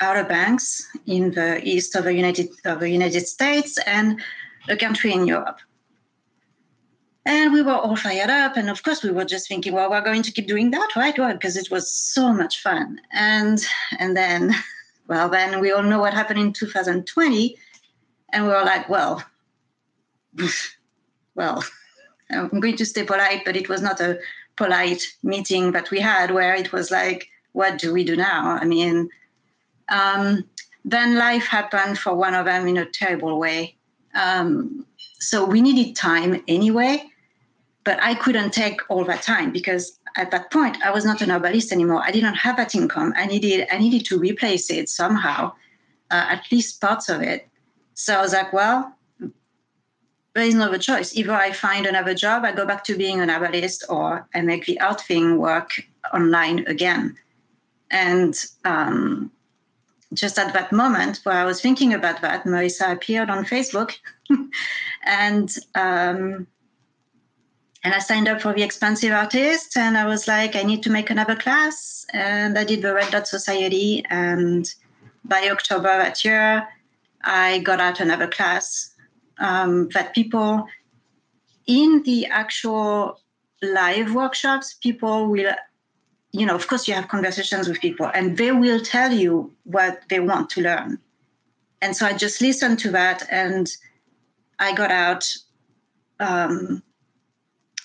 Outer 0.00 0.24
Banks 0.24 0.88
in 1.06 1.30
the 1.32 1.62
east 1.66 1.94
of 1.94 2.04
the 2.04 2.14
United 2.14 2.50
of 2.64 2.80
the 2.80 2.90
United 2.90 3.26
States 3.26 3.78
and 3.86 4.20
a 4.68 4.76
country 4.76 5.12
in 5.12 5.26
Europe. 5.26 5.60
And 7.26 7.52
we 7.52 7.62
were 7.62 7.72
all 7.72 7.96
fired 7.96 8.28
up, 8.28 8.56
and 8.56 8.68
of 8.68 8.82
course 8.82 9.02
we 9.02 9.10
were 9.10 9.24
just 9.24 9.48
thinking, 9.48 9.72
well, 9.72 9.90
we're 9.90 10.02
going 10.02 10.22
to 10.22 10.32
keep 10.32 10.46
doing 10.46 10.70
that, 10.72 10.90
right? 10.94 11.18
Well, 11.18 11.32
because 11.32 11.56
it 11.56 11.70
was 11.70 11.90
so 11.90 12.32
much 12.32 12.60
fun. 12.60 13.00
And 13.12 13.64
and 13.98 14.16
then, 14.16 14.54
well, 15.08 15.28
then 15.28 15.60
we 15.60 15.72
all 15.72 15.82
know 15.82 16.00
what 16.00 16.12
happened 16.12 16.40
in 16.40 16.52
2020, 16.52 17.56
and 18.32 18.44
we 18.44 18.50
were 18.50 18.64
like, 18.64 18.88
well, 18.88 19.24
well, 21.34 21.64
I'm 22.30 22.60
going 22.60 22.76
to 22.76 22.86
stay 22.86 23.04
polite, 23.04 23.44
but 23.44 23.56
it 23.56 23.68
was 23.68 23.80
not 23.80 24.00
a 24.00 24.18
polite 24.56 25.06
meeting 25.22 25.72
that 25.72 25.90
we 25.90 26.00
had 26.00 26.30
where 26.30 26.54
it 26.54 26.72
was 26.72 26.90
like, 26.90 27.28
what 27.52 27.78
do 27.78 27.92
we 27.92 28.04
do 28.04 28.16
now? 28.16 28.58
I 28.60 28.64
mean, 28.64 29.08
um, 29.88 30.44
then 30.84 31.16
life 31.16 31.46
happened 31.46 31.98
for 31.98 32.14
one 32.14 32.34
of 32.34 32.46
them 32.46 32.66
in 32.66 32.76
a 32.76 32.86
terrible 32.86 33.38
way. 33.38 33.76
Um, 34.14 34.86
so 35.18 35.44
we 35.44 35.60
needed 35.60 35.96
time 35.96 36.42
anyway, 36.46 37.04
but 37.84 37.98
I 38.02 38.14
couldn't 38.14 38.52
take 38.52 38.80
all 38.88 39.04
that 39.04 39.22
time 39.22 39.50
because 39.50 39.98
at 40.16 40.30
that 40.30 40.50
point 40.50 40.76
I 40.84 40.90
was 40.90 41.04
not 41.04 41.22
an 41.22 41.30
herbalist 41.30 41.72
anymore. 41.72 42.02
I 42.04 42.10
didn't 42.10 42.34
have 42.34 42.56
that 42.56 42.74
income. 42.74 43.12
I 43.16 43.26
needed 43.26 43.66
I 43.72 43.78
needed 43.78 44.04
to 44.06 44.18
replace 44.18 44.70
it 44.70 44.88
somehow, 44.88 45.52
uh, 46.10 46.26
at 46.28 46.44
least 46.52 46.80
parts 46.80 47.08
of 47.08 47.22
it. 47.22 47.48
So 47.94 48.14
I 48.14 48.20
was 48.20 48.32
like, 48.32 48.52
well, 48.52 48.94
there 50.34 50.44
is 50.44 50.54
no 50.54 50.66
other 50.66 50.78
choice. 50.78 51.16
Either 51.16 51.32
I 51.32 51.52
find 51.52 51.86
another 51.86 52.14
job, 52.14 52.44
I 52.44 52.52
go 52.52 52.66
back 52.66 52.84
to 52.84 52.96
being 52.96 53.20
an 53.20 53.30
herbalist, 53.30 53.84
or 53.88 54.28
I 54.34 54.40
make 54.40 54.66
the 54.66 54.80
art 54.80 55.00
thing 55.00 55.38
work 55.38 55.70
online 56.12 56.66
again. 56.66 57.16
And 57.90 58.34
um, 58.64 59.30
just 60.14 60.38
at 60.38 60.52
that 60.54 60.72
moment 60.72 61.20
where 61.24 61.36
I 61.36 61.44
was 61.44 61.60
thinking 61.60 61.92
about 61.92 62.20
that, 62.22 62.44
Marisa 62.44 62.92
appeared 62.92 63.30
on 63.30 63.44
Facebook, 63.44 63.94
and 65.04 65.54
um, 65.74 66.46
and 67.82 67.92
I 67.92 67.98
signed 67.98 68.28
up 68.28 68.40
for 68.40 68.54
the 68.54 68.62
Expansive 68.62 69.12
Artist, 69.12 69.76
and 69.76 69.98
I 69.98 70.06
was 70.06 70.26
like, 70.26 70.56
I 70.56 70.62
need 70.62 70.82
to 70.84 70.90
make 70.90 71.10
another 71.10 71.36
class, 71.36 72.06
and 72.12 72.58
I 72.58 72.64
did 72.64 72.82
the 72.82 72.94
Red 72.94 73.12
Dot 73.12 73.28
Society, 73.28 74.02
and 74.08 74.72
by 75.24 75.48
October 75.50 75.88
that 75.88 76.24
year, 76.24 76.66
I 77.22 77.58
got 77.58 77.80
out 77.80 78.00
another 78.00 78.26
class 78.26 78.94
um, 79.38 79.88
that 79.90 80.14
people 80.14 80.66
in 81.66 82.02
the 82.04 82.26
actual 82.26 83.20
live 83.62 84.14
workshops, 84.14 84.74
people 84.74 85.28
will 85.28 85.54
you 86.34 86.44
know, 86.44 86.56
of 86.56 86.66
course, 86.66 86.88
you 86.88 86.94
have 86.94 87.06
conversations 87.06 87.68
with 87.68 87.80
people 87.80 88.10
and 88.12 88.36
they 88.36 88.50
will 88.50 88.80
tell 88.80 89.12
you 89.12 89.52
what 89.62 90.02
they 90.08 90.18
want 90.18 90.50
to 90.50 90.62
learn. 90.62 90.98
And 91.80 91.96
so 91.96 92.06
I 92.06 92.12
just 92.12 92.40
listened 92.40 92.80
to 92.80 92.90
that 92.90 93.22
and 93.30 93.70
I 94.58 94.74
got 94.74 94.90
out 94.90 95.32
um, 96.18 96.82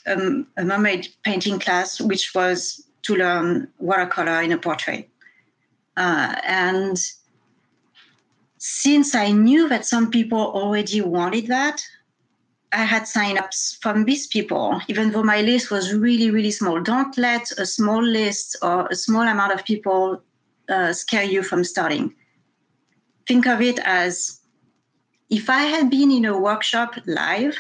a, 0.08 0.42
a 0.58 0.66
mermaid 0.66 1.10
painting 1.24 1.60
class, 1.60 2.02
which 2.02 2.34
was 2.34 2.84
to 3.04 3.16
learn 3.16 3.68
watercolor 3.78 4.42
in 4.42 4.52
a 4.52 4.58
portrait. 4.58 5.08
Uh, 5.96 6.34
and 6.44 6.98
since 8.58 9.14
I 9.14 9.32
knew 9.32 9.70
that 9.70 9.86
some 9.86 10.10
people 10.10 10.40
already 10.40 11.02
wanted 11.02 11.46
that, 11.48 11.84
I 12.72 12.84
had 12.84 13.04
signups 13.04 13.82
from 13.82 14.06
these 14.06 14.28
people, 14.28 14.80
even 14.88 15.12
though 15.12 15.24
my 15.24 15.42
list 15.42 15.72
was 15.72 15.94
really, 15.94 16.30
really 16.30 16.52
small. 16.52 16.82
Don't 16.82 17.18
let 17.18 17.52
a 17.58 17.66
small 17.66 18.02
list 18.02 18.56
or 18.62 18.88
a 18.88 18.96
small 18.96 19.24
amount 19.24 19.54
of 19.54 19.66
people 19.66 20.22
uh, 20.70 20.94
scare 20.94 21.24
you 21.24 21.42
from 21.42 21.64
starting. 21.64 22.14
Think 23.28 23.48
of 23.48 23.62
it 23.62 23.80
as 23.84 24.40
if 25.30 25.50
I 25.50 25.64
had 25.64 25.90
been 25.90 26.12
in 26.12 26.26
a 26.26 26.38
workshop 26.38 26.96
live 27.08 27.58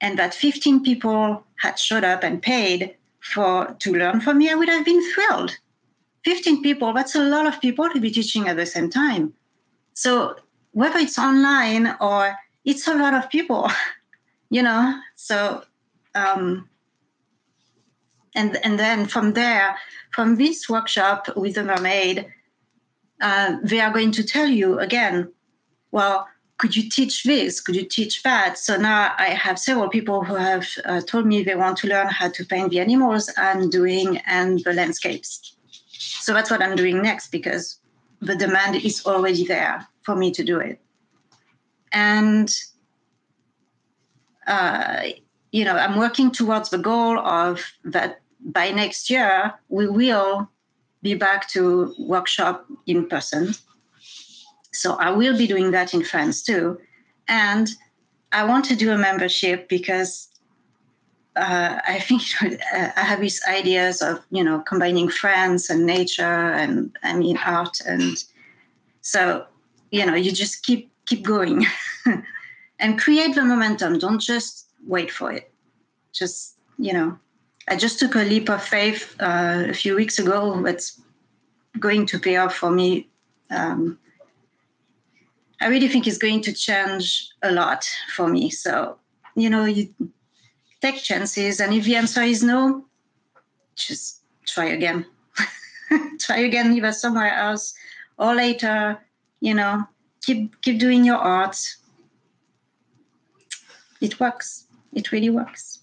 and 0.00 0.18
that 0.18 0.34
15 0.34 0.82
people 0.84 1.44
had 1.56 1.78
showed 1.78 2.04
up 2.04 2.22
and 2.22 2.40
paid 2.40 2.96
for 3.20 3.74
to 3.80 3.92
learn 3.92 4.20
from 4.20 4.38
me, 4.38 4.50
I 4.50 4.54
would 4.54 4.68
have 4.68 4.84
been 4.84 5.02
thrilled. 5.12 5.56
15 6.24 6.62
people, 6.62 6.92
that's 6.92 7.14
a 7.14 7.24
lot 7.24 7.46
of 7.46 7.60
people 7.60 7.88
to 7.90 8.00
be 8.00 8.10
teaching 8.10 8.48
at 8.48 8.56
the 8.56 8.66
same 8.66 8.88
time. 8.88 9.32
So 9.94 10.36
whether 10.72 10.98
it's 10.98 11.18
online 11.18 11.96
or 12.00 12.36
it's 12.64 12.86
a 12.86 12.94
lot 12.94 13.14
of 13.14 13.28
people. 13.30 13.70
you 14.50 14.62
know 14.62 14.98
so 15.16 15.64
um, 16.14 16.68
and 18.34 18.56
and 18.64 18.78
then 18.78 19.06
from 19.06 19.32
there 19.32 19.76
from 20.12 20.36
this 20.36 20.68
workshop 20.68 21.28
with 21.36 21.54
the 21.54 21.64
mermaid 21.64 22.26
uh, 23.20 23.56
they 23.62 23.80
are 23.80 23.92
going 23.92 24.12
to 24.12 24.24
tell 24.24 24.48
you 24.48 24.78
again 24.78 25.30
well 25.90 26.26
could 26.58 26.76
you 26.76 26.88
teach 26.88 27.24
this? 27.24 27.60
Could 27.60 27.74
you 27.74 27.84
teach 27.84 28.22
that? 28.22 28.58
So 28.58 28.76
now 28.76 29.12
i 29.18 29.30
have 29.30 29.58
several 29.58 29.88
people 29.88 30.24
who 30.24 30.34
have 30.34 30.66
uh, 30.84 31.00
told 31.00 31.26
me 31.26 31.42
they 31.42 31.56
want 31.56 31.76
to 31.78 31.88
learn 31.88 32.08
how 32.08 32.28
to 32.28 32.44
paint 32.44 32.70
the 32.70 32.80
animals 32.80 33.30
i'm 33.36 33.70
doing 33.70 34.18
and 34.26 34.60
the 34.64 34.72
landscapes. 34.72 35.56
So 36.26 36.32
that's 36.32 36.50
what 36.50 36.62
i'm 36.62 36.76
doing 36.76 37.02
next 37.02 37.28
because 37.30 37.78
the 38.20 38.36
demand 38.36 38.76
is 38.76 39.04
already 39.04 39.44
there 39.46 39.86
for 40.02 40.16
me 40.16 40.30
to 40.32 40.44
do 40.44 40.58
it. 40.58 40.80
And 41.92 42.48
uh, 44.46 45.02
you 45.52 45.64
know, 45.64 45.76
I'm 45.76 45.96
working 45.96 46.30
towards 46.30 46.70
the 46.70 46.78
goal 46.78 47.18
of 47.18 47.64
that 47.84 48.20
by 48.40 48.70
next 48.70 49.08
year 49.08 49.54
we 49.68 49.86
will 49.88 50.48
be 51.02 51.14
back 51.14 51.48
to 51.50 51.94
workshop 51.98 52.66
in 52.86 53.08
person. 53.08 53.54
So 54.72 54.94
I 54.94 55.10
will 55.10 55.38
be 55.38 55.46
doing 55.46 55.70
that 55.70 55.94
in 55.94 56.02
France 56.02 56.42
too, 56.42 56.78
and 57.28 57.68
I 58.32 58.44
want 58.44 58.64
to 58.66 58.74
do 58.74 58.90
a 58.90 58.98
membership 58.98 59.68
because 59.68 60.28
uh, 61.36 61.78
I 61.86 62.00
think 62.00 62.22
I 62.96 63.00
have 63.00 63.20
these 63.20 63.40
ideas 63.48 64.02
of 64.02 64.20
you 64.30 64.42
know 64.42 64.60
combining 64.60 65.08
France 65.08 65.70
and 65.70 65.86
nature 65.86 66.22
and 66.22 66.96
I 67.02 67.16
mean 67.16 67.38
art 67.44 67.80
and 67.86 68.22
so 69.00 69.46
you 69.90 70.04
know 70.04 70.14
you 70.14 70.32
just 70.32 70.64
keep 70.64 70.90
keep 71.06 71.22
going 71.22 71.66
and 72.78 72.98
create 72.98 73.34
the 73.34 73.44
momentum. 73.44 73.98
Don't 73.98 74.20
just 74.20 74.68
wait 74.86 75.10
for 75.10 75.32
it. 75.32 75.52
Just, 76.12 76.56
you 76.78 76.92
know, 76.92 77.18
I 77.68 77.76
just 77.76 77.98
took 77.98 78.14
a 78.14 78.18
leap 78.18 78.48
of 78.50 78.62
faith 78.62 79.16
uh, 79.20 79.64
a 79.68 79.74
few 79.74 79.94
weeks 79.96 80.18
ago. 80.18 80.62
That's 80.62 81.00
going 81.78 82.06
to 82.06 82.18
pay 82.18 82.36
off 82.36 82.54
for 82.54 82.70
me. 82.70 83.08
Um, 83.50 83.98
I 85.60 85.68
really 85.68 85.88
think 85.88 86.06
it's 86.06 86.18
going 86.18 86.42
to 86.42 86.52
change 86.52 87.30
a 87.42 87.50
lot 87.50 87.88
for 88.14 88.28
me. 88.28 88.50
So, 88.50 88.98
you 89.34 89.48
know, 89.48 89.64
you 89.64 89.88
take 90.82 90.96
chances, 90.96 91.60
and 91.60 91.72
if 91.72 91.84
the 91.84 91.96
answer 91.96 92.22
is 92.22 92.42
no, 92.42 92.84
just 93.74 94.22
try 94.46 94.66
again. 94.66 95.06
try 96.20 96.38
again, 96.38 96.74
either 96.74 96.92
somewhere 96.92 97.34
else 97.34 97.74
or 98.18 98.34
later. 98.34 98.98
You 99.40 99.54
know, 99.54 99.84
keep 100.22 100.60
keep 100.62 100.78
doing 100.78 101.04
your 101.04 101.16
art 101.16 101.56
it 104.04 104.20
works. 104.20 104.66
It 104.92 105.10
really 105.12 105.30
works. 105.30 105.80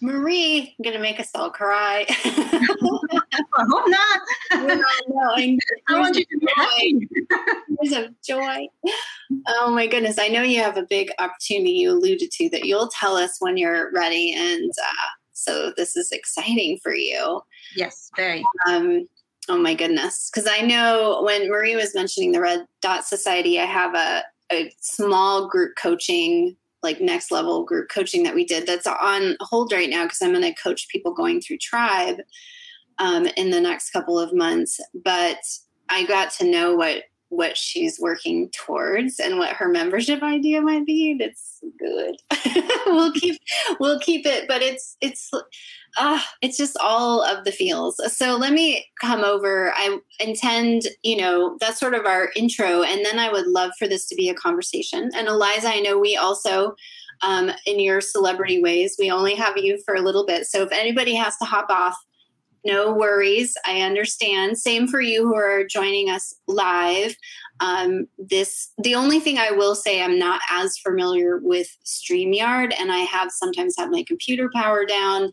Marie, 0.00 0.74
I'm 0.78 0.82
gonna 0.84 0.98
make 0.98 1.18
us 1.18 1.30
all 1.34 1.50
cry. 1.50 2.04
I 2.08 3.64
hope 3.70 3.88
not. 3.88 4.20
I 4.50 5.98
want 5.98 6.16
you 6.16 6.24
to 6.24 6.38
be 6.38 6.48
happy. 6.54 7.08
Tears 7.82 8.04
of 8.04 8.22
joy. 8.22 8.66
Oh 9.48 9.70
my 9.70 9.86
goodness. 9.86 10.18
I 10.18 10.28
know 10.28 10.42
you 10.42 10.60
have 10.60 10.76
a 10.76 10.82
big 10.82 11.10
opportunity 11.18 11.70
you 11.70 11.92
alluded 11.92 12.30
to 12.32 12.50
that 12.50 12.66
you'll 12.66 12.88
tell 12.88 13.16
us 13.16 13.36
when 13.38 13.56
you're 13.56 13.90
ready. 13.92 14.34
And 14.36 14.70
uh, 14.70 15.08
so 15.32 15.72
this 15.76 15.96
is 15.96 16.12
exciting 16.12 16.80
for 16.82 16.94
you. 16.94 17.40
Yes, 17.74 18.10
very. 18.14 18.44
Um, 18.68 19.08
oh 19.48 19.58
my 19.58 19.74
goodness. 19.74 20.30
Because 20.30 20.48
I 20.50 20.60
know 20.60 21.22
when 21.24 21.48
Marie 21.48 21.76
was 21.76 21.94
mentioning 21.94 22.32
the 22.32 22.42
Red 22.42 22.66
Dot 22.82 23.06
Society, 23.06 23.58
I 23.58 23.64
have 23.64 23.94
a, 23.94 24.22
a 24.52 24.72
small 24.80 25.48
group 25.48 25.74
coaching 25.80 26.56
like 26.82 27.00
next 27.00 27.30
level 27.30 27.64
group 27.64 27.88
coaching 27.88 28.22
that 28.22 28.34
we 28.34 28.44
did 28.44 28.66
that's 28.66 28.86
on 28.86 29.36
hold 29.40 29.72
right 29.72 29.88
now 29.88 30.04
because 30.04 30.20
I'm 30.20 30.32
going 30.32 30.42
to 30.42 30.62
coach 30.62 30.88
people 30.88 31.14
going 31.14 31.40
through 31.40 31.58
tribe 31.58 32.18
um, 32.98 33.26
in 33.36 33.50
the 33.50 33.60
next 33.60 33.90
couple 33.90 34.18
of 34.18 34.34
months. 34.34 34.78
But 35.02 35.38
I 35.88 36.04
got 36.04 36.30
to 36.32 36.44
know 36.44 36.74
what 36.74 37.04
what 37.28 37.56
she's 37.56 37.98
working 37.98 38.50
towards 38.50 39.18
and 39.18 39.38
what 39.38 39.56
her 39.56 39.68
membership 39.68 40.22
idea 40.22 40.60
might 40.60 40.86
be. 40.86 41.16
That's 41.18 41.60
good. 41.78 42.16
we'll 42.86 43.12
keep 43.12 43.40
we'll 43.80 43.98
keep 44.00 44.26
it, 44.26 44.46
but 44.46 44.62
it's 44.62 44.96
it's 45.00 45.30
uh, 45.96 46.20
it's 46.42 46.56
just 46.56 46.76
all 46.82 47.22
of 47.22 47.44
the 47.44 47.52
feels. 47.52 48.00
So 48.16 48.36
let 48.36 48.52
me 48.52 48.86
come 49.00 49.24
over. 49.24 49.72
I 49.76 49.98
intend, 50.20 50.82
you 51.02 51.16
know, 51.16 51.56
that's 51.60 51.80
sort 51.80 51.94
of 51.94 52.06
our 52.06 52.30
intro, 52.36 52.82
and 52.82 53.04
then 53.04 53.18
I 53.18 53.30
would 53.30 53.46
love 53.46 53.72
for 53.78 53.88
this 53.88 54.06
to 54.08 54.14
be 54.14 54.28
a 54.28 54.34
conversation. 54.34 55.10
And 55.14 55.28
Eliza, 55.28 55.68
I 55.68 55.80
know 55.80 55.98
we 55.98 56.16
also 56.16 56.74
um, 57.22 57.50
in 57.66 57.80
your 57.80 58.00
celebrity 58.00 58.60
ways. 58.60 58.96
We 58.98 59.10
only 59.10 59.34
have 59.34 59.56
you 59.56 59.78
for 59.84 59.94
a 59.94 60.02
little 60.02 60.26
bit. 60.26 60.46
So 60.46 60.62
if 60.62 60.72
anybody 60.72 61.14
has 61.14 61.36
to 61.38 61.44
hop 61.44 61.70
off, 61.70 61.96
no 62.64 62.92
worries. 62.92 63.56
I 63.66 63.82
understand. 63.82 64.58
Same 64.58 64.88
for 64.88 65.00
you 65.00 65.26
who 65.26 65.34
are 65.34 65.64
joining 65.64 66.08
us 66.08 66.34
live. 66.46 67.14
Um, 67.60 68.08
this 68.18 68.72
the 68.78 68.94
only 68.94 69.20
thing 69.20 69.38
I 69.38 69.50
will 69.50 69.74
say 69.74 70.02
I'm 70.02 70.18
not 70.18 70.40
as 70.50 70.78
familiar 70.78 71.38
with 71.42 71.68
StreamYard, 71.84 72.72
and 72.78 72.90
I 72.90 72.98
have 73.00 73.30
sometimes 73.30 73.76
had 73.78 73.90
my 73.90 74.04
computer 74.06 74.50
power 74.52 74.84
down. 74.84 75.30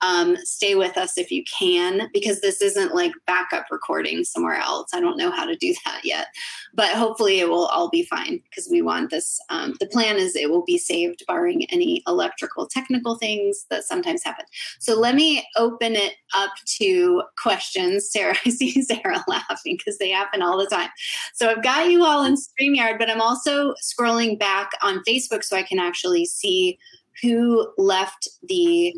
Um, 0.00 0.36
stay 0.44 0.74
with 0.74 0.98
us 0.98 1.16
if 1.16 1.30
you 1.30 1.42
can, 1.44 2.10
because 2.12 2.40
this 2.40 2.60
isn't 2.60 2.94
like 2.94 3.12
backup 3.26 3.66
recording 3.70 4.24
somewhere 4.24 4.56
else. 4.56 4.90
I 4.92 5.00
don't 5.00 5.16
know 5.16 5.30
how 5.30 5.46
to 5.46 5.56
do 5.56 5.74
that 5.84 6.00
yet, 6.04 6.26
but 6.74 6.90
hopefully 6.90 7.40
it 7.40 7.48
will 7.48 7.66
all 7.66 7.88
be 7.88 8.04
fine 8.04 8.40
because 8.50 8.68
we 8.70 8.82
want 8.82 9.10
this. 9.10 9.38
Um, 9.50 9.74
the 9.80 9.86
plan 9.86 10.16
is 10.16 10.36
it 10.36 10.50
will 10.50 10.64
be 10.64 10.78
saved, 10.78 11.22
barring 11.26 11.64
any 11.70 12.02
electrical 12.06 12.66
technical 12.66 13.16
things 13.16 13.66
that 13.70 13.84
sometimes 13.84 14.22
happen. 14.24 14.44
So 14.78 14.98
let 14.98 15.14
me 15.14 15.46
open 15.56 15.94
it 15.94 16.14
up 16.34 16.50
to 16.78 17.22
questions. 17.40 18.10
Sarah, 18.14 18.36
I 18.44 18.50
see 18.50 18.82
Sarah 18.82 19.24
laughing 19.28 19.76
because 19.78 19.98
they 19.98 20.10
happen 20.10 20.42
all 20.42 20.58
the 20.58 20.66
time. 20.66 20.90
So 21.32 21.50
I've 21.50 21.62
got 21.62 21.90
you 21.90 22.04
all 22.04 22.24
in 22.24 22.36
StreamYard, 22.36 22.98
but 22.98 23.10
I'm 23.10 23.20
also 23.20 23.74
scrolling 23.82 24.38
back 24.38 24.70
on 24.82 25.02
Facebook 25.08 25.44
so 25.44 25.56
I 25.56 25.62
can 25.62 25.78
actually 25.78 26.26
see 26.26 26.78
who 27.22 27.72
left 27.78 28.28
the 28.42 28.94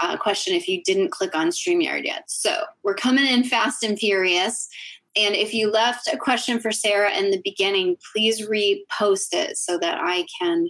uh, 0.00 0.16
question 0.16 0.54
if 0.54 0.68
you 0.68 0.82
didn't 0.82 1.10
click 1.10 1.34
on 1.34 1.48
StreamYard 1.48 2.04
yet. 2.04 2.24
So 2.26 2.64
we're 2.82 2.94
coming 2.94 3.26
in 3.26 3.44
fast 3.44 3.82
and 3.82 3.98
furious. 3.98 4.68
And 5.16 5.34
if 5.34 5.52
you 5.52 5.70
left 5.70 6.08
a 6.12 6.16
question 6.16 6.60
for 6.60 6.72
Sarah 6.72 7.12
in 7.12 7.30
the 7.30 7.40
beginning, 7.44 7.96
please 8.12 8.48
repost 8.48 9.28
it 9.32 9.56
so 9.58 9.78
that 9.78 9.98
I 10.00 10.26
can 10.40 10.68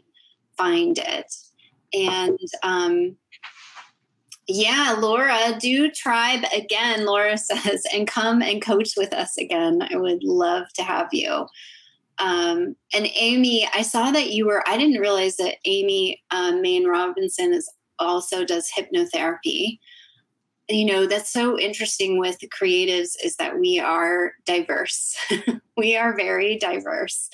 find 0.57 0.99
it. 0.99 1.33
And 1.93 2.39
um, 2.63 3.17
yeah, 4.49 4.97
Laura, 4.99 5.57
do 5.61 5.91
tribe 5.91 6.45
again, 6.55 7.07
Laura 7.07 7.39
says, 7.39 7.85
and 7.95 8.07
come 8.07 8.43
and 8.43 8.63
coach 8.63 8.95
with 8.97 9.13
us 9.15 9.37
again. 9.39 9.87
I 9.91 9.97
would 9.97 10.25
love 10.25 10.73
to 10.75 10.83
have 10.83 11.09
you. 11.13 11.47
Um, 12.19 12.77
and 12.93 13.09
Amy, 13.15 13.67
I 13.75 13.83
saw 13.83 14.11
that 14.11 14.31
you 14.31 14.47
were, 14.47 14.63
I 14.69 14.77
didn't 14.77 15.01
realize 15.01 15.37
that 15.37 15.57
Amy 15.65 16.23
um, 16.31 16.61
Main 16.61 16.87
Robinson 16.87 17.55
is 17.55 17.71
also 18.01 18.45
does 18.45 18.71
hypnotherapy. 18.77 19.79
You 20.69 20.85
know, 20.85 21.07
that's 21.07 21.33
so 21.33 21.59
interesting 21.59 22.19
with 22.19 22.39
creatives 22.57 23.13
is 23.23 23.37
that 23.37 23.59
we 23.59 23.81
are 23.81 24.33
diverse. 24.47 25.17
we 25.77 25.97
are 25.97 26.17
very 26.17 26.59
diverse. 26.59 27.29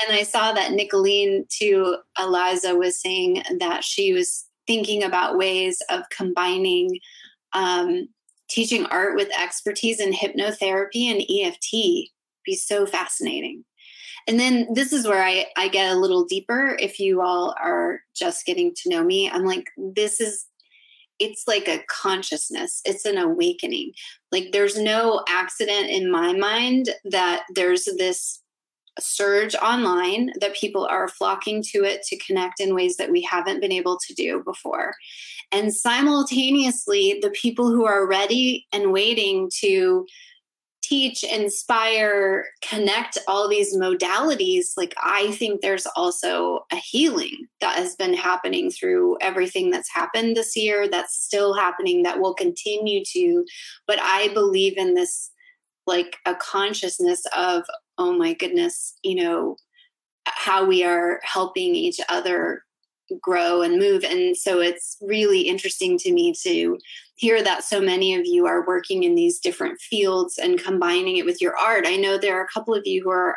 And 0.00 0.16
I 0.16 0.24
saw 0.24 0.52
that 0.52 0.72
Nicolene 0.72 1.48
to 1.58 1.98
Eliza 2.18 2.76
was 2.76 3.00
saying 3.00 3.42
that 3.60 3.84
she 3.84 4.12
was 4.12 4.46
thinking 4.66 5.04
about 5.04 5.38
ways 5.38 5.82
of 5.88 6.02
combining 6.10 6.98
um, 7.52 8.08
teaching 8.48 8.86
art 8.86 9.14
with 9.16 9.28
expertise 9.38 10.00
in 10.00 10.12
hypnotherapy 10.12 11.04
and 11.10 11.22
EFT. 11.22 12.10
Be 12.44 12.56
so 12.56 12.86
fascinating. 12.86 13.64
And 14.30 14.38
then 14.38 14.68
this 14.72 14.92
is 14.92 15.08
where 15.08 15.24
I, 15.24 15.46
I 15.56 15.66
get 15.66 15.90
a 15.90 15.98
little 15.98 16.24
deeper. 16.24 16.76
If 16.78 17.00
you 17.00 17.20
all 17.20 17.52
are 17.60 17.98
just 18.14 18.46
getting 18.46 18.72
to 18.76 18.88
know 18.88 19.02
me, 19.02 19.28
I'm 19.28 19.44
like, 19.44 19.66
this 19.76 20.20
is, 20.20 20.46
it's 21.18 21.48
like 21.48 21.66
a 21.66 21.82
consciousness, 21.88 22.80
it's 22.84 23.04
an 23.04 23.18
awakening. 23.18 23.90
Like, 24.30 24.52
there's 24.52 24.78
no 24.78 25.24
accident 25.28 25.90
in 25.90 26.12
my 26.12 26.32
mind 26.32 26.90
that 27.06 27.42
there's 27.56 27.86
this 27.98 28.40
surge 29.00 29.56
online 29.56 30.30
that 30.40 30.54
people 30.54 30.86
are 30.86 31.08
flocking 31.08 31.60
to 31.72 31.82
it 31.82 32.04
to 32.04 32.18
connect 32.18 32.60
in 32.60 32.72
ways 32.72 32.98
that 32.98 33.10
we 33.10 33.22
haven't 33.22 33.60
been 33.60 33.72
able 33.72 33.98
to 34.06 34.14
do 34.14 34.44
before. 34.44 34.94
And 35.50 35.74
simultaneously, 35.74 37.18
the 37.20 37.30
people 37.30 37.68
who 37.68 37.84
are 37.84 38.06
ready 38.06 38.68
and 38.72 38.92
waiting 38.92 39.50
to 39.58 40.06
teach, 40.90 41.22
inspire, 41.22 42.46
connect 42.68 43.16
all 43.28 43.48
these 43.48 43.76
modalities, 43.76 44.72
like 44.76 44.92
I 45.00 45.30
think 45.32 45.60
there's 45.60 45.86
also 45.94 46.66
a 46.72 46.76
healing 46.76 47.46
that 47.60 47.76
has 47.76 47.94
been 47.94 48.12
happening 48.12 48.72
through 48.72 49.16
everything 49.20 49.70
that's 49.70 49.88
happened 49.88 50.36
this 50.36 50.56
year, 50.56 50.88
that's 50.88 51.16
still 51.16 51.54
happening, 51.54 52.02
that 52.02 52.20
will 52.20 52.34
continue 52.34 53.04
to. 53.12 53.44
But 53.86 54.00
I 54.00 54.28
believe 54.34 54.76
in 54.76 54.94
this 54.94 55.30
like 55.86 56.16
a 56.26 56.34
consciousness 56.34 57.22
of, 57.36 57.62
oh 57.96 58.12
my 58.18 58.34
goodness, 58.34 58.94
you 59.04 59.14
know, 59.14 59.56
how 60.26 60.64
we 60.64 60.82
are 60.82 61.20
helping 61.22 61.76
each 61.76 62.00
other 62.08 62.64
grow 63.20 63.62
and 63.62 63.78
move. 63.78 64.04
And 64.04 64.36
so 64.36 64.60
it's 64.60 64.96
really 65.00 65.42
interesting 65.42 65.98
to 65.98 66.12
me 66.12 66.34
to 66.42 66.78
hear 67.16 67.42
that 67.42 67.64
so 67.64 67.80
many 67.80 68.14
of 68.14 68.22
you 68.24 68.46
are 68.46 68.66
working 68.66 69.02
in 69.02 69.14
these 69.14 69.38
different 69.38 69.80
fields 69.80 70.38
and 70.38 70.62
combining 70.62 71.16
it 71.16 71.26
with 71.26 71.40
your 71.40 71.56
art. 71.56 71.86
I 71.86 71.96
know 71.96 72.16
there 72.16 72.38
are 72.38 72.44
a 72.44 72.52
couple 72.52 72.74
of 72.74 72.86
you 72.86 73.02
who 73.02 73.10
are 73.10 73.36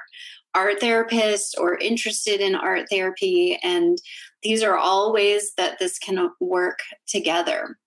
art 0.55 0.79
therapists 0.79 1.51
or 1.57 1.77
interested 1.77 2.39
in 2.39 2.55
art 2.55 2.87
therapy, 2.89 3.57
and 3.63 3.97
these 4.43 4.61
are 4.63 4.77
all 4.77 5.11
ways 5.11 5.53
that 5.57 5.79
this 5.79 5.97
can 5.97 6.29
work 6.39 6.79
together. 7.07 7.77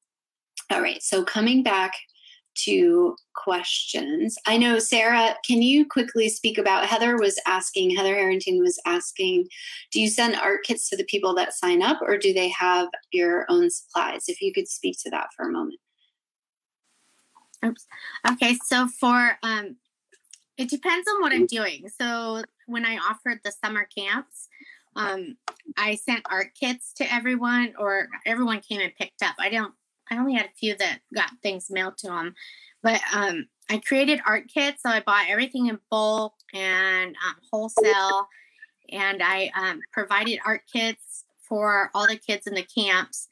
All 0.71 0.81
right, 0.81 1.03
so 1.03 1.25
coming 1.25 1.63
back 1.63 1.93
to 2.65 3.17
questions. 3.35 4.37
I 4.47 4.57
know, 4.57 4.79
Sarah, 4.79 5.37
can 5.45 5.63
you 5.63 5.87
quickly 5.87 6.29
speak 6.29 6.59
about 6.59 6.87
Heather 6.87 7.17
was 7.17 7.39
asking, 7.47 7.95
Heather 7.95 8.15
Harrington 8.15 8.61
was 8.61 8.81
asking, 8.87 9.49
do 9.93 10.01
you 10.01 10.09
send 10.09 10.37
art 10.37 10.65
kits 10.65 10.89
to 10.91 10.97
the 10.97 11.05
people 11.05 11.35
that 11.35 11.55
sign 11.55 11.83
up 11.83 12.01
or 12.03 12.17
do 12.17 12.33
they 12.33 12.49
have 12.49 12.89
your 13.13 13.47
own 13.49 13.71
supplies? 13.71 14.25
If 14.29 14.41
you 14.41 14.53
could 14.53 14.69
speak 14.69 14.97
to 15.03 15.11
that 15.11 15.29
for 15.37 15.49
a 15.49 15.53
moment. 15.53 15.79
Oops. 17.65 17.87
Okay, 18.33 18.57
so 18.65 18.87
for, 18.87 19.39
um, 19.43 19.77
it 20.57 20.71
depends 20.71 21.07
on 21.09 21.21
what 21.21 21.33
I'm 21.33 21.47
doing. 21.47 21.89
So 22.01 22.43
when 22.67 22.87
I 22.87 22.97
offered 22.97 23.41
the 23.45 23.53
summer 23.65 23.87
camps, 23.97 24.49
um, 24.95 25.37
I 25.77 25.97
sent 25.97 26.23
art 26.31 26.53
kits 26.59 26.95
to 26.95 27.13
everyone, 27.13 27.75
or 27.79 28.09
everyone 28.25 28.61
came 28.61 28.81
and 28.81 28.95
picked 28.95 29.23
up. 29.23 29.35
I 29.39 29.51
don't 29.51 29.75
I 30.11 30.19
only 30.19 30.35
had 30.35 30.47
a 30.47 30.59
few 30.59 30.77
that 30.77 31.01
got 31.15 31.31
things 31.43 31.71
mailed 31.71 31.99
to 31.99 32.09
them, 32.09 32.35
but 32.83 33.01
um, 33.13 33.47
I 33.69 33.79
created 33.79 34.21
art 34.27 34.45
kits. 34.53 34.83
So 34.83 34.91
I 34.91 35.01
bought 35.01 35.27
everything 35.29 35.67
in 35.67 35.79
bulk 35.91 36.35
and 36.55 37.17
um, 37.27 37.35
wholesale, 37.51 38.29
and 38.91 39.23
I 39.23 39.51
um, 39.57 39.81
provided 39.93 40.41
art 40.45 40.63
kits 40.73 41.25
for 41.41 41.91
all 41.95 42.07
the 42.07 42.17
kids 42.17 42.47
in 42.47 42.55
the 42.55 42.63
camps. 42.63 43.29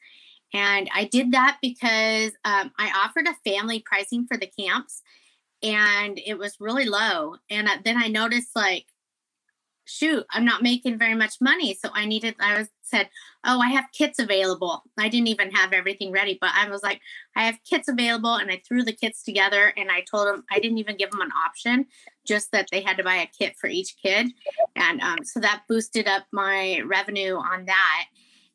And 0.53 0.89
I 0.93 1.05
did 1.05 1.31
that 1.33 1.57
because 1.61 2.31
um, 2.45 2.71
I 2.77 2.91
offered 2.95 3.27
a 3.27 3.49
family 3.49 3.83
pricing 3.85 4.25
for 4.25 4.37
the 4.37 4.49
camps, 4.57 5.01
and 5.61 6.19
it 6.25 6.37
was 6.37 6.57
really 6.59 6.85
low. 6.85 7.35
And 7.49 7.67
uh, 7.67 7.77
then 7.83 7.97
I 7.97 8.07
noticed 8.07 8.55
like 8.55 8.85
shoot, 9.85 10.25
I'm 10.31 10.45
not 10.45 10.63
making 10.63 10.97
very 10.97 11.15
much 11.15 11.35
money. 11.39 11.73
So 11.73 11.89
I 11.93 12.05
needed, 12.05 12.35
I 12.39 12.59
was 12.59 12.67
said, 12.81 13.09
oh, 13.45 13.59
I 13.59 13.69
have 13.69 13.85
kits 13.93 14.19
available. 14.19 14.83
I 14.97 15.09
didn't 15.09 15.27
even 15.27 15.51
have 15.51 15.73
everything 15.73 16.11
ready, 16.11 16.37
but 16.39 16.51
I 16.55 16.69
was 16.69 16.83
like, 16.83 17.01
I 17.35 17.43
have 17.43 17.57
kits 17.67 17.87
available. 17.87 18.35
And 18.35 18.51
I 18.51 18.61
threw 18.67 18.83
the 18.83 18.93
kits 18.93 19.23
together 19.23 19.73
and 19.77 19.89
I 19.89 20.01
told 20.01 20.27
them, 20.27 20.43
I 20.51 20.59
didn't 20.59 20.77
even 20.79 20.97
give 20.97 21.11
them 21.11 21.21
an 21.21 21.31
option, 21.31 21.85
just 22.25 22.51
that 22.51 22.67
they 22.71 22.81
had 22.81 22.97
to 22.97 23.03
buy 23.03 23.15
a 23.15 23.27
kit 23.27 23.55
for 23.57 23.67
each 23.67 23.95
kid. 24.01 24.27
And 24.75 25.01
um, 25.01 25.23
so 25.23 25.39
that 25.39 25.63
boosted 25.67 26.07
up 26.07 26.25
my 26.31 26.81
revenue 26.85 27.35
on 27.35 27.65
that. 27.65 28.05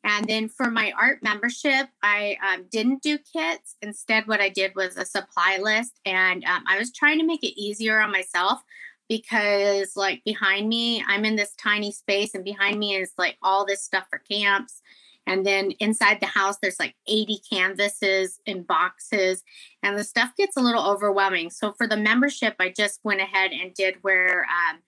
And 0.03 0.25
then 0.27 0.49
for 0.49 0.71
my 0.71 0.93
art 0.99 1.19
membership, 1.21 1.87
I 2.01 2.35
um, 2.43 2.65
didn't 2.71 3.03
do 3.03 3.19
kits. 3.19 3.75
Instead, 3.81 4.27
what 4.27 4.41
I 4.41 4.49
did 4.49 4.73
was 4.75 4.97
a 4.97 5.05
supply 5.05 5.59
list. 5.61 5.99
And 6.05 6.43
um, 6.45 6.63
I 6.67 6.79
was 6.79 6.91
trying 6.91 7.19
to 7.19 7.25
make 7.25 7.43
it 7.43 7.59
easier 7.59 8.01
on 8.01 8.11
myself 8.11 8.63
because, 9.11 9.97
like, 9.97 10.23
behind 10.23 10.69
me, 10.69 11.03
I'm 11.05 11.25
in 11.25 11.35
this 11.35 11.53
tiny 11.55 11.91
space, 11.91 12.33
and 12.33 12.45
behind 12.45 12.79
me 12.79 12.95
is 12.95 13.11
like 13.17 13.37
all 13.43 13.65
this 13.65 13.83
stuff 13.83 14.05
for 14.09 14.19
camps. 14.19 14.81
And 15.27 15.45
then 15.45 15.71
inside 15.81 16.21
the 16.21 16.27
house, 16.27 16.55
there's 16.61 16.79
like 16.79 16.95
80 17.09 17.41
canvases 17.51 18.39
and 18.47 18.65
boxes, 18.65 19.43
and 19.83 19.99
the 19.99 20.05
stuff 20.05 20.31
gets 20.37 20.55
a 20.55 20.61
little 20.61 20.89
overwhelming. 20.89 21.49
So 21.49 21.73
for 21.73 21.87
the 21.87 21.97
membership, 21.97 22.55
I 22.57 22.69
just 22.69 23.01
went 23.03 23.19
ahead 23.19 23.51
and 23.51 23.73
did 23.73 23.97
where 23.99 24.45
um, 24.45 24.79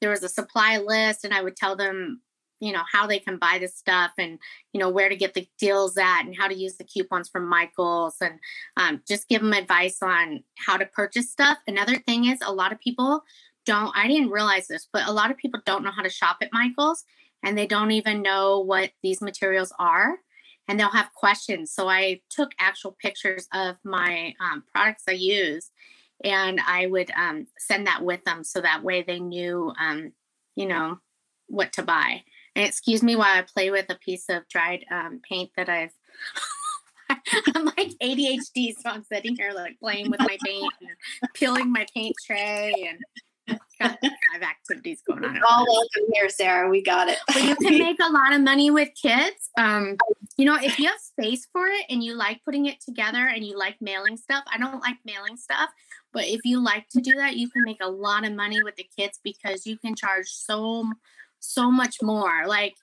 there 0.00 0.10
was 0.10 0.22
a 0.22 0.28
supply 0.28 0.78
list, 0.78 1.24
and 1.24 1.34
I 1.34 1.42
would 1.42 1.56
tell 1.56 1.74
them 1.74 2.20
you 2.60 2.70
know 2.70 2.82
how 2.92 3.08
they 3.08 3.18
can 3.18 3.38
buy 3.38 3.58
this 3.58 3.76
stuff 3.76 4.12
and 4.16 4.38
you 4.72 4.78
know 4.78 4.88
where 4.88 5.08
to 5.08 5.16
get 5.16 5.34
the 5.34 5.48
deals 5.58 5.96
at 5.96 6.20
and 6.20 6.36
how 6.38 6.46
to 6.46 6.54
use 6.54 6.76
the 6.76 6.84
coupons 6.84 7.28
from 7.28 7.48
michaels 7.48 8.14
and 8.20 8.38
um, 8.76 9.02
just 9.08 9.28
give 9.28 9.42
them 9.42 9.52
advice 9.52 9.98
on 10.00 10.44
how 10.56 10.76
to 10.76 10.86
purchase 10.86 11.28
stuff 11.28 11.58
another 11.66 11.96
thing 11.96 12.26
is 12.26 12.38
a 12.46 12.52
lot 12.52 12.70
of 12.70 12.78
people 12.78 13.24
don't 13.64 13.92
i 13.96 14.06
didn't 14.06 14.30
realize 14.30 14.66
this 14.68 14.88
but 14.92 15.06
a 15.06 15.12
lot 15.12 15.30
of 15.30 15.36
people 15.36 15.60
don't 15.64 15.84
know 15.84 15.90
how 15.90 16.02
to 16.02 16.10
shop 16.10 16.38
at 16.40 16.52
michaels 16.52 17.04
and 17.42 17.56
they 17.56 17.66
don't 17.66 17.90
even 17.90 18.22
know 18.22 18.60
what 18.60 18.90
these 19.02 19.20
materials 19.20 19.72
are 19.78 20.16
and 20.68 20.78
they'll 20.78 20.88
have 20.88 21.12
questions 21.14 21.72
so 21.72 21.88
i 21.88 22.20
took 22.30 22.50
actual 22.58 22.96
pictures 23.00 23.48
of 23.52 23.76
my 23.84 24.34
um, 24.40 24.62
products 24.72 25.04
i 25.08 25.12
use 25.12 25.70
and 26.24 26.60
i 26.66 26.86
would 26.86 27.10
um, 27.16 27.46
send 27.58 27.86
that 27.86 28.02
with 28.02 28.24
them 28.24 28.44
so 28.44 28.60
that 28.60 28.82
way 28.82 29.02
they 29.02 29.18
knew 29.18 29.72
um, 29.80 30.12
you 30.56 30.66
know 30.66 30.98
what 31.46 31.72
to 31.72 31.82
buy 31.82 32.22
and 32.54 32.66
excuse 32.66 33.02
me 33.02 33.16
while 33.16 33.36
I 33.36 33.42
play 33.42 33.70
with 33.70 33.86
a 33.88 33.94
piece 33.96 34.26
of 34.28 34.48
dried 34.48 34.84
um, 34.90 35.20
paint 35.28 35.50
that 35.56 35.68
I've. 35.68 35.92
I'm 37.54 37.66
like 37.66 37.92
ADHD, 38.02 38.74
so 38.78 38.88
I'm 38.88 39.04
sitting 39.04 39.36
here 39.36 39.52
like 39.54 39.78
playing 39.78 40.10
with 40.10 40.20
my 40.20 40.36
paint 40.44 40.72
and 40.80 41.30
peeling 41.34 41.70
my 41.70 41.86
paint 41.94 42.16
tray 42.26 42.72
and 42.88 42.98
got 43.82 43.98
five 44.00 44.42
activities 44.42 45.02
going 45.06 45.24
on. 45.24 45.40
All 45.48 45.66
welcome 45.66 46.12
here, 46.12 46.28
Sarah. 46.28 46.68
We 46.68 46.82
got 46.82 47.08
it. 47.08 47.18
but 47.26 47.42
you 47.42 47.56
can 47.56 47.78
make 47.78 47.98
a 48.00 48.12
lot 48.12 48.32
of 48.32 48.40
money 48.40 48.70
with 48.70 48.90
kids. 49.00 49.50
Um, 49.58 49.96
you 50.36 50.44
know, 50.44 50.56
if 50.56 50.78
you 50.78 50.88
have 50.88 51.00
space 51.00 51.46
for 51.52 51.66
it 51.66 51.86
and 51.90 52.02
you 52.02 52.14
like 52.14 52.40
putting 52.44 52.66
it 52.66 52.80
together 52.80 53.26
and 53.26 53.44
you 53.44 53.58
like 53.58 53.76
mailing 53.80 54.16
stuff, 54.16 54.44
I 54.52 54.58
don't 54.58 54.80
like 54.80 54.96
mailing 55.04 55.36
stuff, 55.36 55.70
but 56.12 56.24
if 56.24 56.40
you 56.44 56.62
like 56.62 56.88
to 56.90 57.00
do 57.00 57.12
that, 57.16 57.36
you 57.36 57.48
can 57.48 57.62
make 57.64 57.78
a 57.80 57.90
lot 57.90 58.24
of 58.24 58.32
money 58.32 58.62
with 58.62 58.76
the 58.76 58.86
kids 58.96 59.18
because 59.22 59.66
you 59.66 59.78
can 59.78 59.94
charge 59.94 60.28
so 60.28 60.84
so 61.40 61.70
much 61.70 61.96
more. 62.02 62.46
Like 62.46 62.74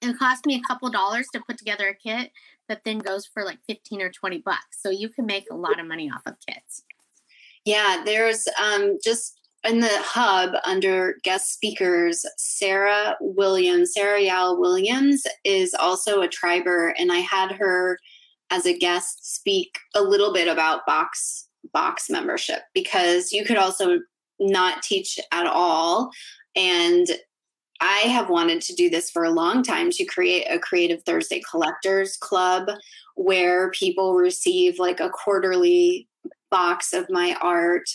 it 0.00 0.18
cost 0.18 0.46
me 0.46 0.56
a 0.56 0.68
couple 0.68 0.90
dollars 0.90 1.26
to 1.32 1.40
put 1.40 1.58
together 1.58 1.88
a 1.88 1.94
kit 1.94 2.30
that 2.68 2.82
then 2.84 2.98
goes 2.98 3.26
for 3.26 3.44
like 3.44 3.58
15 3.66 4.02
or 4.02 4.10
20 4.10 4.38
bucks. 4.38 4.80
So 4.80 4.90
you 4.90 5.08
can 5.08 5.26
make 5.26 5.46
a 5.50 5.56
lot 5.56 5.78
of 5.78 5.86
money 5.86 6.10
off 6.10 6.22
of 6.26 6.34
kits. 6.46 6.84
Yeah, 7.64 8.02
there's 8.04 8.46
um, 8.62 8.98
just 9.02 9.40
in 9.64 9.80
the 9.80 9.90
hub 10.00 10.54
under 10.64 11.16
guest 11.22 11.52
speakers, 11.52 12.24
Sarah 12.36 13.16
Williams, 13.20 13.92
Sarah 13.94 14.20
Yao 14.20 14.54
Williams 14.54 15.24
is 15.44 15.74
also 15.74 16.22
a 16.22 16.28
triber, 16.28 16.92
and 16.98 17.10
I 17.10 17.18
had 17.18 17.52
her 17.52 17.98
as 18.50 18.66
a 18.66 18.78
guest 18.78 19.34
speak 19.34 19.78
a 19.94 20.02
little 20.02 20.32
bit 20.32 20.48
about 20.48 20.86
box 20.86 21.48
box 21.72 22.10
membership 22.10 22.60
because 22.74 23.32
you 23.32 23.44
could 23.44 23.56
also 23.56 23.98
not 24.38 24.82
teach 24.82 25.18
at 25.32 25.46
all 25.46 26.10
and 26.54 27.06
I 27.80 28.00
have 28.08 28.30
wanted 28.30 28.62
to 28.62 28.74
do 28.74 28.88
this 28.88 29.10
for 29.10 29.24
a 29.24 29.30
long 29.30 29.62
time 29.62 29.90
to 29.90 30.04
create 30.04 30.46
a 30.48 30.58
Creative 30.58 31.02
Thursday 31.02 31.42
Collectors 31.50 32.16
Club 32.16 32.68
where 33.16 33.70
people 33.72 34.14
receive 34.14 34.78
like 34.78 35.00
a 35.00 35.10
quarterly 35.10 36.08
box 36.50 36.92
of 36.92 37.10
my 37.10 37.36
art. 37.40 37.88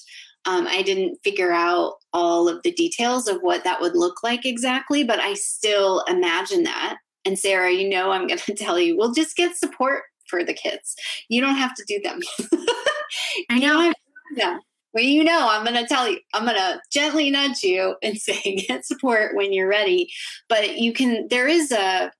Um, 0.49 0.65
I 0.67 0.81
didn't 0.81 1.19
figure 1.23 1.51
out 1.51 1.93
all 2.11 2.49
of 2.49 2.63
the 2.63 2.71
details 2.71 3.27
of 3.27 3.41
what 3.41 3.63
that 3.65 3.79
would 3.81 3.95
look 3.95 4.23
like 4.23 4.45
exactly, 4.47 5.03
but 5.03 5.19
I 5.19 5.35
still 5.35 6.01
imagine 6.07 6.63
that. 6.63 6.97
And 7.23 7.37
Sarah, 7.37 7.71
you 7.71 7.87
know, 7.87 8.09
I'm 8.09 8.25
going 8.25 8.39
to 8.45 8.55
tell 8.55 8.79
you, 8.79 8.97
we'll 8.97 9.13
just 9.13 9.35
get 9.35 9.55
support 9.55 10.03
for 10.27 10.43
the 10.43 10.53
kids. 10.53 10.95
You 11.27 11.39
don't 11.41 11.55
have 11.55 11.75
to 11.75 11.83
do 11.87 11.99
them. 12.03 12.19
I 13.49 13.59
know. 13.59 13.93
Yeah 14.35 14.57
well, 14.93 15.03
you 15.03 15.23
know, 15.23 15.47
I'm 15.49 15.63
going 15.63 15.81
to 15.81 15.87
tell 15.87 16.09
you, 16.09 16.19
I'm 16.33 16.45
going 16.45 16.57
to 16.57 16.81
gently 16.91 17.29
nudge 17.29 17.63
you 17.63 17.95
and 18.01 18.17
say, 18.21 18.65
get 18.67 18.85
support 18.85 19.35
when 19.35 19.53
you're 19.53 19.67
ready. 19.67 20.11
But 20.47 20.77
you 20.77 20.93
can, 20.93 21.27
there 21.29 21.47
is 21.47 21.71
a, 21.71 22.11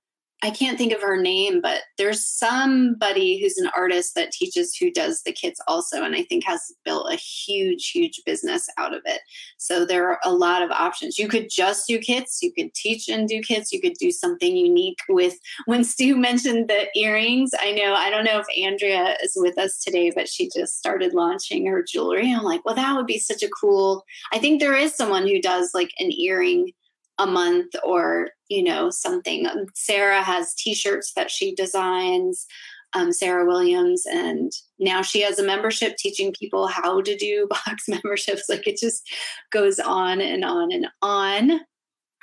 I 0.42 0.50
can't 0.50 0.78
think 0.78 0.92
of 0.92 1.02
her 1.02 1.20
name, 1.20 1.60
but 1.60 1.82
there's 1.98 2.26
somebody 2.26 3.40
who's 3.40 3.58
an 3.58 3.70
artist 3.76 4.14
that 4.14 4.32
teaches 4.32 4.74
who 4.74 4.90
does 4.90 5.22
the 5.22 5.32
kits 5.32 5.60
also, 5.68 6.02
and 6.02 6.14
I 6.14 6.22
think 6.22 6.44
has 6.44 6.72
built 6.82 7.12
a 7.12 7.16
huge, 7.16 7.90
huge 7.90 8.22
business 8.24 8.66
out 8.78 8.94
of 8.94 9.02
it. 9.04 9.20
So 9.58 9.84
there 9.84 10.08
are 10.08 10.18
a 10.24 10.32
lot 10.32 10.62
of 10.62 10.70
options. 10.70 11.18
You 11.18 11.28
could 11.28 11.48
just 11.50 11.86
do 11.86 11.98
kits, 11.98 12.40
you 12.42 12.52
could 12.54 12.72
teach 12.72 13.06
and 13.08 13.28
do 13.28 13.42
kits, 13.42 13.70
you 13.70 13.82
could 13.82 13.94
do 14.00 14.10
something 14.10 14.56
unique 14.56 15.00
with. 15.10 15.34
When 15.66 15.84
Stu 15.84 16.16
mentioned 16.30 16.68
the 16.68 16.88
earrings, 16.98 17.50
I 17.60 17.72
know 17.72 17.92
I 17.92 18.08
don't 18.08 18.24
know 18.24 18.40
if 18.40 18.46
Andrea 18.58 19.16
is 19.22 19.32
with 19.36 19.58
us 19.58 19.78
today, 19.78 20.10
but 20.14 20.28
she 20.28 20.48
just 20.48 20.78
started 20.78 21.12
launching 21.12 21.66
her 21.66 21.82
jewelry. 21.82 22.32
I'm 22.32 22.44
like, 22.44 22.64
well, 22.64 22.74
that 22.74 22.96
would 22.96 23.06
be 23.06 23.18
such 23.18 23.42
a 23.42 23.50
cool. 23.50 24.04
I 24.32 24.38
think 24.38 24.60
there 24.60 24.76
is 24.76 24.94
someone 24.94 25.26
who 25.26 25.40
does 25.40 25.72
like 25.74 25.90
an 25.98 26.10
earring 26.12 26.72
a 27.20 27.26
month 27.26 27.74
or 27.84 28.30
you 28.48 28.62
know 28.62 28.90
something. 28.90 29.46
Um, 29.46 29.66
sarah 29.74 30.22
has 30.22 30.54
t-shirts 30.54 31.12
that 31.14 31.30
she 31.30 31.54
designs 31.54 32.46
um, 32.94 33.12
sarah 33.12 33.46
williams 33.46 34.04
and 34.06 34.52
now 34.80 35.02
she 35.02 35.20
has 35.20 35.38
a 35.38 35.44
membership 35.44 35.96
teaching 35.96 36.32
people 36.32 36.66
how 36.66 37.02
to 37.02 37.16
do 37.16 37.46
box 37.66 37.86
memberships. 37.86 38.48
Like 38.48 38.66
it 38.66 38.78
just 38.78 39.08
goes 39.52 39.78
on 39.78 40.20
and 40.20 40.44
on 40.44 40.72
and 40.72 40.88
on. 41.02 41.60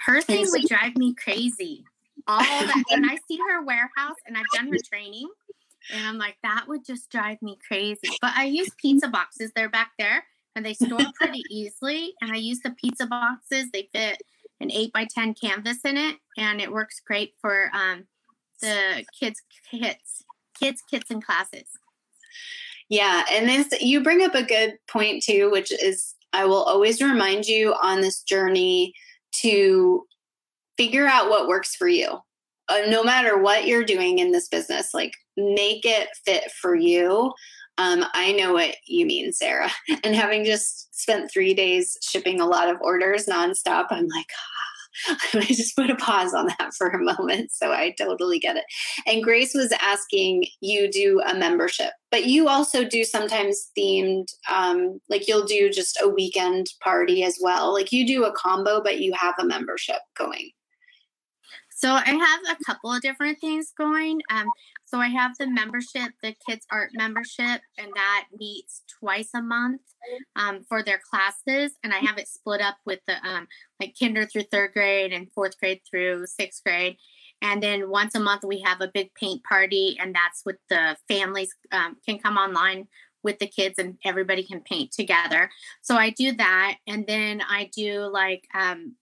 Her 0.05 0.21
thing 0.21 0.45
so- 0.45 0.51
would 0.53 0.67
drive 0.67 0.97
me 0.97 1.13
crazy. 1.15 1.85
All 2.27 2.39
that 2.39 2.83
and 2.89 3.05
i 3.09 3.17
see 3.27 3.37
her 3.47 3.63
warehouse 3.63 4.17
and 4.25 4.35
i've 4.35 4.43
done 4.53 4.67
her 4.67 4.79
training 4.91 5.29
and 5.93 6.05
i'm 6.05 6.17
like 6.17 6.35
that 6.43 6.65
would 6.67 6.83
just 6.83 7.09
drive 7.09 7.41
me 7.41 7.57
crazy. 7.65 8.09
But 8.21 8.33
i 8.35 8.43
use 8.45 8.69
pizza 8.81 9.07
boxes. 9.07 9.51
They're 9.55 9.69
back 9.69 9.91
there 9.97 10.25
and 10.55 10.65
they 10.65 10.73
store 10.73 10.99
pretty 11.15 11.43
easily 11.49 12.13
and 12.21 12.31
i 12.31 12.35
use 12.35 12.59
the 12.59 12.71
pizza 12.71 13.05
boxes. 13.05 13.69
They 13.71 13.87
fit 13.93 14.21
an 14.59 14.71
eight 14.71 14.91
by 14.93 15.05
10 15.09 15.35
canvas 15.35 15.79
in 15.85 15.97
it 15.97 16.17
and 16.37 16.61
it 16.61 16.71
works 16.71 17.01
great 17.05 17.33
for 17.39 17.69
um, 17.73 18.05
the 18.61 19.05
kids 19.19 19.41
kits 19.69 20.23
kids 20.59 20.81
kits 20.89 21.11
and 21.11 21.23
classes. 21.23 21.67
Yeah 22.89 23.23
and 23.31 23.47
this 23.47 23.81
you 23.81 24.01
bring 24.01 24.23
up 24.23 24.35
a 24.35 24.43
good 24.43 24.77
point 24.87 25.23
too 25.23 25.51
which 25.51 25.71
is 25.71 26.15
i 26.33 26.45
will 26.45 26.63
always 26.63 27.01
remind 27.01 27.45
you 27.45 27.73
on 27.81 28.01
this 28.01 28.23
journey 28.23 28.93
to 29.33 30.05
figure 30.77 31.07
out 31.07 31.29
what 31.29 31.47
works 31.47 31.75
for 31.75 31.87
you. 31.87 32.19
Uh, 32.69 32.81
no 32.87 33.03
matter 33.03 33.37
what 33.37 33.65
you're 33.65 33.83
doing 33.83 34.19
in 34.19 34.31
this 34.31 34.49
business 34.49 34.93
like 34.93 35.13
make 35.37 35.85
it 35.85 36.09
fit 36.25 36.51
for 36.51 36.75
you 36.75 37.31
um, 37.77 38.05
I 38.13 38.33
know 38.33 38.53
what 38.53 38.75
you 38.85 39.05
mean, 39.05 39.31
Sarah. 39.31 39.71
And 40.03 40.15
having 40.15 40.45
just 40.45 40.95
spent 40.97 41.31
three 41.31 41.53
days 41.53 41.97
shipping 42.01 42.39
a 42.39 42.45
lot 42.45 42.69
of 42.69 42.77
orders 42.81 43.25
nonstop, 43.25 43.87
I'm 43.89 44.07
like, 44.07 44.27
ah, 44.35 44.67
I 45.33 45.41
just 45.45 45.75
put 45.75 45.89
a 45.89 45.95
pause 45.95 46.33
on 46.33 46.47
that 46.47 46.73
for 46.77 46.87
a 46.87 47.03
moment. 47.03 47.51
So 47.51 47.71
I 47.71 47.93
totally 47.97 48.39
get 48.39 48.57
it. 48.57 48.65
And 49.05 49.23
Grace 49.23 49.53
was 49.53 49.73
asking 49.81 50.45
you 50.61 50.89
do 50.91 51.21
a 51.25 51.35
membership, 51.35 51.91
but 52.11 52.25
you 52.25 52.47
also 52.47 52.83
do 52.83 53.03
sometimes 53.03 53.71
themed, 53.77 54.27
um, 54.49 54.99
like 55.09 55.27
you'll 55.27 55.45
do 55.45 55.69
just 55.69 55.99
a 56.01 56.07
weekend 56.07 56.67
party 56.81 57.23
as 57.23 57.37
well. 57.41 57.73
Like 57.73 57.91
you 57.91 58.07
do 58.07 58.25
a 58.25 58.33
combo, 58.33 58.81
but 58.81 58.99
you 58.99 59.13
have 59.13 59.35
a 59.39 59.45
membership 59.45 59.99
going. 60.17 60.49
So 61.77 61.93
I 61.93 62.09
have 62.09 62.57
a 62.57 62.63
couple 62.65 62.91
of 62.91 63.01
different 63.01 63.39
things 63.39 63.71
going. 63.77 64.19
Um, 64.31 64.47
so 64.83 64.97
I 64.97 65.09
have 65.09 65.37
the 65.37 65.45
membership, 65.45 66.11
the 66.23 66.35
kids 66.49 66.65
art 66.71 66.89
membership, 66.95 67.61
and 67.77 67.91
that 67.93 68.25
meets 68.35 68.81
twice 68.99 69.29
a 69.35 69.43
month 69.43 69.81
um, 70.35 70.63
for 70.67 70.81
their 70.81 70.99
classes. 71.07 71.73
And 71.83 71.93
I 71.93 71.97
have 71.97 72.17
it 72.17 72.27
split 72.27 72.61
up 72.61 72.77
with 72.87 73.01
the 73.05 73.23
um, 73.23 73.47
like 73.79 73.93
kinder 73.99 74.25
through 74.25 74.45
third 74.51 74.73
grade 74.73 75.13
and 75.13 75.31
fourth 75.33 75.59
grade 75.59 75.81
through 75.87 76.25
sixth 76.25 76.63
grade. 76.63 76.97
And 77.43 77.61
then 77.61 77.91
once 77.91 78.15
a 78.15 78.19
month 78.19 78.41
we 78.43 78.61
have 78.61 78.81
a 78.81 78.89
big 78.91 79.13
paint 79.13 79.43
party, 79.43 79.97
and 79.99 80.15
that's 80.15 80.41
with 80.47 80.57
the 80.71 80.97
families 81.07 81.53
um, 81.71 81.97
can 82.03 82.17
come 82.17 82.37
online 82.37 82.87
with 83.21 83.37
the 83.37 83.45
kids 83.47 83.77
and 83.77 83.99
everybody 84.03 84.41
can 84.41 84.61
paint 84.61 84.91
together. 84.91 85.51
So 85.83 85.95
I 85.95 86.09
do 86.09 86.31
that, 86.37 86.77
and 86.87 87.05
then 87.05 87.43
I 87.47 87.69
do 87.71 88.09
like 88.11 88.47
um, 88.55 88.95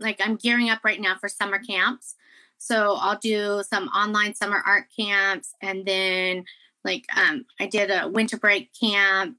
like 0.00 0.20
I'm 0.22 0.36
gearing 0.36 0.70
up 0.70 0.80
right 0.84 1.00
now 1.00 1.16
for 1.16 1.28
summer 1.28 1.58
camps. 1.58 2.14
So 2.58 2.96
I'll 2.98 3.18
do 3.18 3.62
some 3.68 3.88
online 3.88 4.34
summer 4.34 4.62
art 4.64 4.86
camps 4.96 5.54
and 5.60 5.84
then 5.84 6.44
like 6.84 7.04
um, 7.16 7.44
I 7.60 7.66
did 7.66 7.90
a 7.90 8.08
winter 8.08 8.38
break 8.38 8.70
camp 8.78 9.38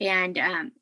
and 0.00 0.38
um, 0.38 0.72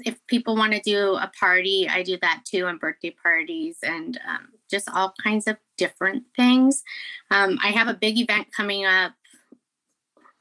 if 0.00 0.18
people 0.26 0.56
want 0.56 0.72
to 0.72 0.80
do 0.80 1.14
a 1.14 1.30
party, 1.38 1.88
I 1.88 2.02
do 2.02 2.18
that 2.22 2.42
too 2.44 2.66
and 2.66 2.80
birthday 2.80 3.14
parties 3.22 3.78
and 3.82 4.18
um, 4.28 4.48
just 4.70 4.88
all 4.92 5.14
kinds 5.22 5.46
of 5.46 5.56
different 5.76 6.24
things. 6.34 6.82
Um, 7.30 7.58
I 7.62 7.68
have 7.68 7.88
a 7.88 7.94
big 7.94 8.18
event 8.18 8.48
coming 8.56 8.84
up, 8.84 9.12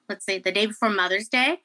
let's 0.10 0.26
say 0.26 0.40
the 0.40 0.52
day 0.52 0.66
before 0.66 0.90
Mother's 0.90 1.28
Day. 1.28 1.60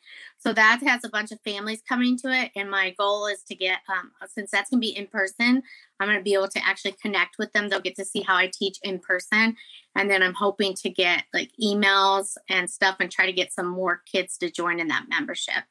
So 0.47 0.53
that 0.53 0.81
has 0.87 1.03
a 1.03 1.09
bunch 1.09 1.33
of 1.33 1.41
families 1.41 1.83
coming 1.89 2.17
to 2.19 2.31
it. 2.31 2.53
And 2.55 2.71
my 2.71 2.95
goal 2.97 3.27
is 3.27 3.43
to 3.49 3.57
get, 3.57 3.79
um, 3.89 4.13
since 4.33 4.53
that's 4.53 4.71
going 4.71 4.81
to 4.81 4.87
be 4.87 4.97
in 4.97 5.09
person, 5.09 5.61
I'm 5.99 6.07
going 6.07 6.19
to 6.19 6.23
be 6.23 6.35
able 6.35 6.47
to 6.47 6.65
actually 6.65 6.93
connect 7.03 7.37
with 7.37 7.53
them. 7.53 7.69
They'll 7.69 7.81
get 7.81 7.97
to 7.97 8.05
see 8.05 8.21
how 8.21 8.37
I 8.37 8.47
teach 8.47 8.79
in 8.85 9.01
person. 9.01 9.57
And 9.97 10.09
then 10.09 10.23
I'm 10.23 10.35
hoping 10.35 10.75
to 10.75 10.89
get 10.89 11.25
like 11.35 11.51
emails 11.61 12.37
and 12.49 12.71
stuff 12.71 12.99
and 13.01 13.11
try 13.11 13.27
to 13.27 13.33
get 13.33 13.53
some 13.53 13.67
more 13.67 14.03
kids 14.07 14.39
to 14.39 14.49
join 14.49 14.79
in 14.79 14.87
that 14.87 15.07
membership. 15.09 15.65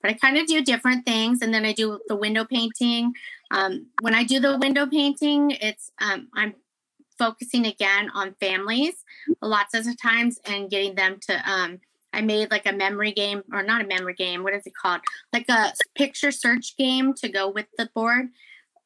But 0.00 0.12
I 0.12 0.14
kind 0.14 0.38
of 0.38 0.46
do 0.46 0.64
different 0.64 1.04
things. 1.04 1.42
And 1.42 1.52
then 1.52 1.66
I 1.66 1.74
do 1.74 2.00
the 2.08 2.16
window 2.16 2.46
painting. 2.46 3.12
Um, 3.50 3.88
when 4.00 4.14
I 4.14 4.24
do 4.24 4.40
the 4.40 4.56
window 4.56 4.86
painting, 4.86 5.50
it's, 5.50 5.92
um, 6.00 6.28
I'm 6.34 6.54
focusing 7.18 7.66
again 7.66 8.10
on 8.14 8.34
families 8.40 8.94
lots 9.42 9.74
of 9.74 9.84
times 10.00 10.40
and 10.46 10.70
getting 10.70 10.94
them 10.94 11.20
to, 11.28 11.50
um, 11.50 11.80
I 12.12 12.20
made 12.20 12.50
like 12.50 12.66
a 12.66 12.72
memory 12.72 13.12
game 13.12 13.42
or 13.52 13.62
not 13.62 13.82
a 13.82 13.86
memory 13.86 14.14
game. 14.14 14.42
What 14.42 14.54
is 14.54 14.66
it 14.66 14.74
called? 14.74 15.00
Like 15.32 15.48
a 15.48 15.72
picture 15.94 16.30
search 16.30 16.76
game 16.76 17.14
to 17.14 17.28
go 17.28 17.48
with 17.50 17.66
the 17.78 17.88
board, 17.94 18.28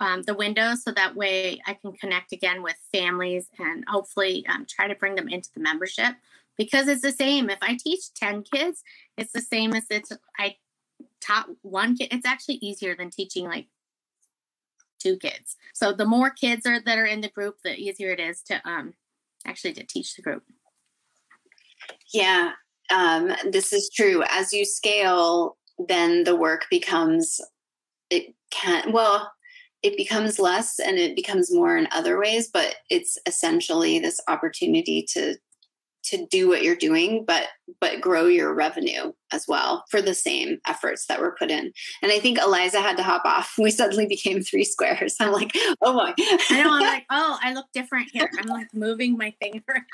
um, 0.00 0.22
the 0.22 0.34
windows. 0.34 0.84
So 0.84 0.92
that 0.92 1.16
way 1.16 1.60
I 1.66 1.74
can 1.74 1.92
connect 1.92 2.32
again 2.32 2.62
with 2.62 2.76
families 2.92 3.48
and 3.58 3.84
hopefully 3.88 4.44
um, 4.48 4.66
try 4.68 4.88
to 4.88 4.94
bring 4.94 5.14
them 5.14 5.28
into 5.28 5.50
the 5.54 5.60
membership 5.60 6.14
because 6.56 6.88
it's 6.88 7.02
the 7.02 7.12
same. 7.12 7.50
If 7.50 7.58
I 7.62 7.76
teach 7.76 8.14
10 8.14 8.44
kids, 8.44 8.82
it's 9.16 9.32
the 9.32 9.40
same 9.40 9.74
as 9.74 9.86
it's, 9.90 10.12
I 10.38 10.56
taught 11.20 11.48
one 11.62 11.96
kid. 11.96 12.08
It's 12.12 12.26
actually 12.26 12.56
easier 12.56 12.94
than 12.96 13.10
teaching 13.10 13.44
like 13.46 13.66
two 14.98 15.16
kids. 15.16 15.56
So 15.74 15.92
the 15.92 16.06
more 16.06 16.30
kids 16.30 16.66
are 16.66 16.80
that 16.80 16.98
are 16.98 17.06
in 17.06 17.20
the 17.20 17.28
group, 17.28 17.56
the 17.62 17.76
easier 17.76 18.10
it 18.10 18.20
is 18.20 18.42
to 18.42 18.60
um, 18.68 18.94
actually 19.44 19.74
to 19.74 19.84
teach 19.84 20.14
the 20.14 20.22
group. 20.22 20.42
Yeah, 22.12 22.52
um, 22.90 23.32
this 23.50 23.72
is 23.72 23.90
true. 23.94 24.22
As 24.28 24.52
you 24.52 24.64
scale, 24.64 25.56
then 25.88 26.24
the 26.24 26.36
work 26.36 26.66
becomes 26.70 27.40
it 28.10 28.34
can 28.50 28.92
well 28.92 29.30
it 29.82 29.96
becomes 29.96 30.38
less 30.38 30.78
and 30.78 30.96
it 30.96 31.14
becomes 31.14 31.52
more 31.52 31.76
in 31.76 31.88
other 31.90 32.18
ways 32.18 32.48
but 32.52 32.76
it's 32.88 33.18
essentially 33.26 33.98
this 33.98 34.20
opportunity 34.28 35.04
to 35.06 35.36
to 36.06 36.26
do 36.26 36.48
what 36.48 36.62
you're 36.62 36.76
doing 36.76 37.24
but 37.26 37.48
but 37.80 38.00
grow 38.00 38.26
your 38.26 38.54
revenue 38.54 39.12
as 39.32 39.44
well 39.48 39.84
for 39.90 40.00
the 40.00 40.14
same 40.14 40.58
efforts 40.66 41.06
that 41.06 41.20
were 41.20 41.36
put 41.38 41.50
in 41.50 41.72
and 42.02 42.12
i 42.12 42.18
think 42.18 42.38
eliza 42.38 42.80
had 42.80 42.96
to 42.96 43.02
hop 43.02 43.22
off 43.24 43.54
we 43.58 43.70
suddenly 43.70 44.06
became 44.06 44.40
three 44.40 44.64
squares 44.64 45.16
i'm 45.20 45.32
like 45.32 45.52
oh 45.82 45.92
my 45.92 46.14
i 46.50 46.62
know 46.62 46.72
i'm 46.72 46.82
like 46.82 47.04
oh 47.10 47.38
i 47.42 47.52
look 47.52 47.66
different 47.72 48.08
here 48.12 48.30
i'm 48.38 48.48
like 48.48 48.72
moving 48.72 49.16
my 49.16 49.34
finger 49.40 49.84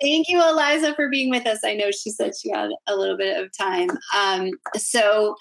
thank 0.00 0.28
you 0.28 0.40
eliza 0.40 0.94
for 0.94 1.08
being 1.08 1.30
with 1.30 1.46
us 1.46 1.58
i 1.64 1.74
know 1.74 1.90
she 1.90 2.10
said 2.10 2.32
she 2.36 2.50
had 2.50 2.70
a 2.86 2.94
little 2.94 3.16
bit 3.16 3.42
of 3.42 3.50
time 3.56 3.90
um, 4.16 4.50
so 4.76 5.34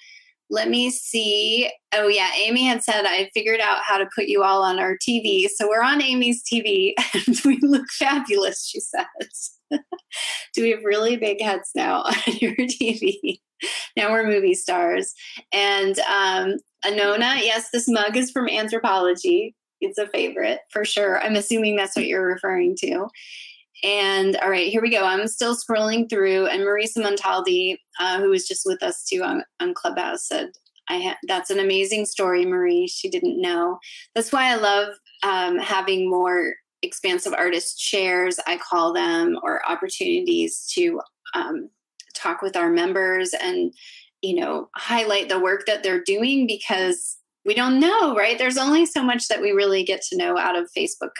let 0.49 0.69
me 0.69 0.91
see. 0.91 1.69
Oh, 1.93 2.07
yeah. 2.07 2.29
Amy 2.37 2.65
had 2.65 2.83
said 2.83 3.05
I 3.05 3.29
figured 3.33 3.59
out 3.59 3.79
how 3.83 3.97
to 3.97 4.07
put 4.13 4.25
you 4.25 4.43
all 4.43 4.63
on 4.63 4.79
our 4.79 4.95
TV. 4.97 5.47
So 5.47 5.67
we're 5.67 5.81
on 5.81 6.01
Amy's 6.01 6.43
TV 6.43 6.93
and 7.13 7.39
we 7.45 7.59
look 7.61 7.89
fabulous, 7.89 8.65
she 8.65 8.79
says. 8.79 9.51
Do 10.53 10.63
we 10.63 10.71
have 10.71 10.83
really 10.83 11.17
big 11.17 11.41
heads 11.41 11.71
now 11.75 12.01
on 12.03 12.15
your 12.39 12.55
TV? 12.55 13.39
Now 13.95 14.11
we're 14.11 14.27
movie 14.27 14.53
stars. 14.53 15.13
And 15.51 15.97
um, 15.99 16.57
Anona, 16.85 17.37
yes, 17.37 17.69
this 17.71 17.87
mug 17.87 18.17
is 18.17 18.31
from 18.31 18.47
Anthropologie. 18.47 19.53
It's 19.81 19.97
a 19.97 20.07
favorite 20.07 20.59
for 20.71 20.85
sure. 20.85 21.21
I'm 21.21 21.35
assuming 21.35 21.75
that's 21.75 21.95
what 21.95 22.07
you're 22.07 22.25
referring 22.27 22.75
to. 22.77 23.07
And 23.83 24.37
all 24.37 24.49
right, 24.49 24.71
here 24.71 24.81
we 24.81 24.89
go. 24.89 25.03
I'm 25.03 25.27
still 25.27 25.55
scrolling 25.55 26.09
through, 26.09 26.47
and 26.47 26.61
Marisa 26.61 26.97
Montaldi, 26.97 27.77
uh, 27.99 28.19
who 28.19 28.29
was 28.29 28.47
just 28.47 28.63
with 28.65 28.81
us 28.81 29.03
too 29.03 29.21
on, 29.21 29.43
on 29.59 29.73
Clubhouse, 29.73 30.27
said, 30.27 30.51
"I 30.89 30.99
ha- 31.01 31.17
that's 31.27 31.49
an 31.49 31.59
amazing 31.59 32.05
story, 32.05 32.45
Marie. 32.45 32.87
She 32.87 33.09
didn't 33.09 33.39
know. 33.39 33.77
That's 34.15 34.31
why 34.31 34.51
I 34.51 34.55
love 34.55 34.95
um, 35.23 35.59
having 35.59 36.09
more 36.09 36.55
expansive 36.85 37.33
artist 37.33 37.79
shares, 37.79 38.39
I 38.47 38.57
call 38.57 38.93
them, 38.93 39.37
or 39.43 39.67
opportunities 39.69 40.65
to 40.73 41.01
um, 41.33 41.69
talk 42.13 42.41
with 42.41 42.55
our 42.55 42.69
members 42.69 43.33
and, 43.33 43.73
you 44.21 44.35
know, 44.35 44.69
highlight 44.75 45.29
the 45.29 45.39
work 45.39 45.65
that 45.65 45.83
they're 45.83 46.03
doing 46.03 46.47
because 46.47 47.17
we 47.45 47.53
don't 47.53 47.79
know, 47.79 48.15
right? 48.15 48.37
There's 48.37 48.57
only 48.57 48.85
so 48.85 49.03
much 49.03 49.27
that 49.27 49.41
we 49.41 49.51
really 49.51 49.83
get 49.83 50.01
to 50.09 50.17
know 50.17 50.37
out 50.37 50.57
of 50.57 50.71
Facebook 50.75 51.11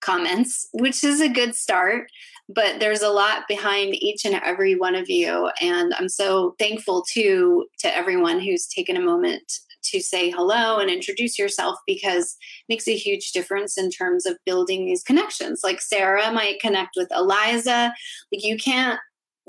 comments, 0.00 0.68
which 0.72 1.04
is 1.04 1.20
a 1.20 1.28
good 1.28 1.54
start. 1.54 2.10
But 2.48 2.80
there's 2.80 3.02
a 3.02 3.10
lot 3.10 3.46
behind 3.46 3.94
each 3.94 4.24
and 4.24 4.34
every 4.34 4.74
one 4.74 4.96
of 4.96 5.08
you. 5.08 5.50
And 5.60 5.94
I'm 5.98 6.08
so 6.08 6.56
thankful 6.58 7.04
too 7.08 7.66
to 7.78 7.96
everyone 7.96 8.40
who's 8.40 8.66
taken 8.66 8.96
a 8.96 9.00
moment 9.00 9.60
to 9.84 10.00
say 10.00 10.30
hello 10.30 10.78
and 10.78 10.90
introduce 10.90 11.38
yourself 11.38 11.78
because 11.86 12.36
makes 12.68 12.88
a 12.88 12.96
huge 12.96 13.32
difference 13.32 13.76
in 13.78 13.90
terms 13.90 14.26
of 14.26 14.38
building 14.44 14.86
these 14.86 15.02
connections. 15.02 15.60
Like 15.62 15.80
Sarah 15.80 16.32
might 16.32 16.60
connect 16.60 16.96
with 16.96 17.08
Eliza. 17.14 17.92
Like 18.32 18.44
you 18.44 18.56
can't 18.56 18.98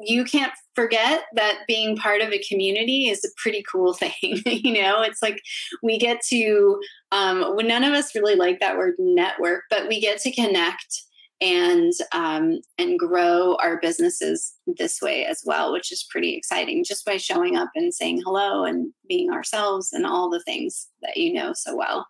you 0.04 0.24
can't 0.24 0.54
forget 0.74 1.26
that 1.36 1.60
being 1.68 1.96
part 1.96 2.22
of 2.22 2.32
a 2.32 2.44
community 2.50 3.10
is 3.10 3.24
a 3.24 3.30
pretty 3.42 3.64
cool 3.72 3.94
thing. 3.94 4.12
you 4.22 4.82
know, 4.82 5.02
it's 5.02 5.22
like 5.22 5.42
we 5.84 5.98
get 5.98 6.22
to, 6.30 6.82
um, 7.12 7.56
none 7.58 7.84
of 7.84 7.94
us 7.94 8.16
really 8.16 8.36
like 8.36 8.60
that 8.60 8.78
word 8.78 8.96
network, 8.98 9.64
but 9.70 9.88
we 9.88 10.00
get 10.00 10.20
to 10.22 10.32
connect 10.32 11.04
and 11.42 11.92
um, 12.12 12.62
and 12.78 13.00
grow 13.00 13.56
our 13.56 13.80
businesses 13.82 14.54
this 14.78 15.02
way 15.02 15.26
as 15.26 15.42
well, 15.44 15.74
which 15.74 15.92
is 15.92 16.08
pretty 16.10 16.36
exciting. 16.36 16.84
Just 16.84 17.04
by 17.04 17.18
showing 17.18 17.58
up 17.58 17.70
and 17.76 17.94
saying 17.94 18.22
hello 18.24 18.64
and 18.64 18.94
being 19.10 19.32
ourselves 19.32 19.92
and 19.92 20.06
all 20.06 20.30
the 20.30 20.44
things 20.44 20.88
that 21.02 21.18
you 21.18 21.34
know 21.34 21.54
so 21.54 21.76
well. 21.76 22.08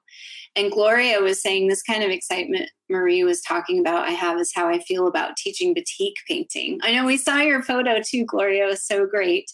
And 0.55 0.71
Gloria 0.71 1.21
was 1.21 1.41
saying 1.41 1.67
this 1.67 1.81
kind 1.81 2.03
of 2.03 2.11
excitement 2.11 2.69
Marie 2.89 3.23
was 3.23 3.41
talking 3.41 3.79
about. 3.79 4.07
I 4.07 4.11
have 4.11 4.37
is 4.37 4.51
how 4.53 4.67
I 4.67 4.79
feel 4.79 5.07
about 5.07 5.37
teaching 5.37 5.73
batik 5.73 6.15
painting. 6.27 6.79
I 6.83 6.91
know 6.91 7.05
we 7.05 7.17
saw 7.17 7.37
your 7.37 7.63
photo 7.63 8.01
too, 8.05 8.25
Gloria. 8.25 8.65
It 8.65 8.69
was 8.69 8.85
so 8.85 9.05
great. 9.05 9.49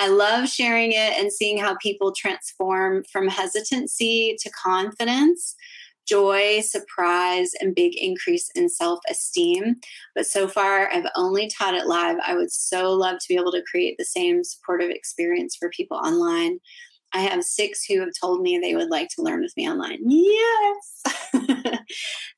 I 0.00 0.06
love 0.06 0.48
sharing 0.48 0.92
it 0.92 1.18
and 1.18 1.32
seeing 1.32 1.58
how 1.58 1.76
people 1.82 2.12
transform 2.12 3.02
from 3.10 3.26
hesitancy 3.26 4.36
to 4.38 4.50
confidence 4.50 5.56
joy, 6.08 6.60
surprise, 6.60 7.52
and 7.60 7.74
big 7.74 7.96
increase 7.96 8.50
in 8.54 8.68
self 8.68 9.00
esteem. 9.10 9.76
But 10.14 10.26
so 10.26 10.48
far, 10.48 10.90
I've 10.90 11.10
only 11.16 11.48
taught 11.48 11.74
it 11.74 11.86
live. 11.86 12.16
I 12.24 12.34
would 12.34 12.50
so 12.50 12.92
love 12.92 13.18
to 13.18 13.28
be 13.28 13.36
able 13.36 13.52
to 13.52 13.64
create 13.70 13.96
the 13.98 14.04
same 14.04 14.42
supportive 14.44 14.90
experience 14.90 15.56
for 15.56 15.70
people 15.70 15.96
online. 15.96 16.58
I 17.12 17.20
have 17.20 17.42
six 17.42 17.84
who 17.84 18.00
have 18.00 18.10
told 18.20 18.42
me 18.42 18.58
they 18.58 18.74
would 18.74 18.90
like 18.90 19.08
to 19.10 19.22
learn 19.22 19.40
with 19.40 19.56
me 19.56 19.68
online. 19.68 19.98
Yes, 20.06 21.02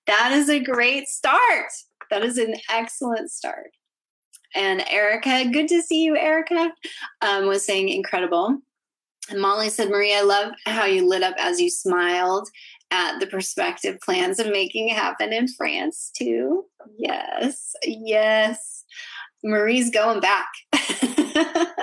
that 0.06 0.32
is 0.32 0.48
a 0.48 0.60
great 0.60 1.08
start. 1.08 1.72
That 2.10 2.24
is 2.24 2.38
an 2.38 2.54
excellent 2.70 3.30
start. 3.30 3.70
And 4.54 4.84
Erica, 4.88 5.48
good 5.52 5.68
to 5.68 5.82
see 5.82 6.02
you, 6.02 6.16
Erica, 6.16 6.72
um, 7.22 7.46
was 7.46 7.64
saying 7.64 7.88
incredible. 7.88 8.58
And 9.28 9.40
Molly 9.40 9.68
said, 9.68 9.90
Maria, 9.90 10.18
I 10.18 10.22
love 10.22 10.52
how 10.66 10.86
you 10.86 11.06
lit 11.06 11.22
up 11.22 11.36
as 11.38 11.60
you 11.60 11.70
smiled 11.70 12.48
at 12.90 13.18
the 13.20 13.26
prospective 13.26 14.00
plans 14.00 14.38
of 14.38 14.48
making 14.48 14.88
happen 14.88 15.32
in 15.32 15.48
France 15.48 16.10
too. 16.16 16.64
Yes, 16.98 17.72
yes. 17.84 18.84
Marie's 19.42 19.90
going 19.90 20.20
back. 20.20 20.48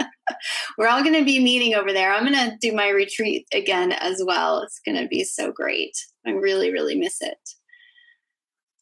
We're 0.77 0.87
all 0.87 1.03
going 1.03 1.15
to 1.15 1.25
be 1.25 1.39
meeting 1.39 1.73
over 1.73 1.91
there. 1.91 2.13
I'm 2.13 2.31
going 2.31 2.51
to 2.51 2.57
do 2.61 2.75
my 2.75 2.89
retreat 2.89 3.47
again 3.53 3.93
as 3.93 4.21
well. 4.25 4.61
It's 4.61 4.79
going 4.85 5.01
to 5.01 5.07
be 5.07 5.23
so 5.23 5.51
great. 5.51 5.97
I 6.25 6.31
really, 6.31 6.71
really 6.71 6.95
miss 6.95 7.21
it. 7.21 7.37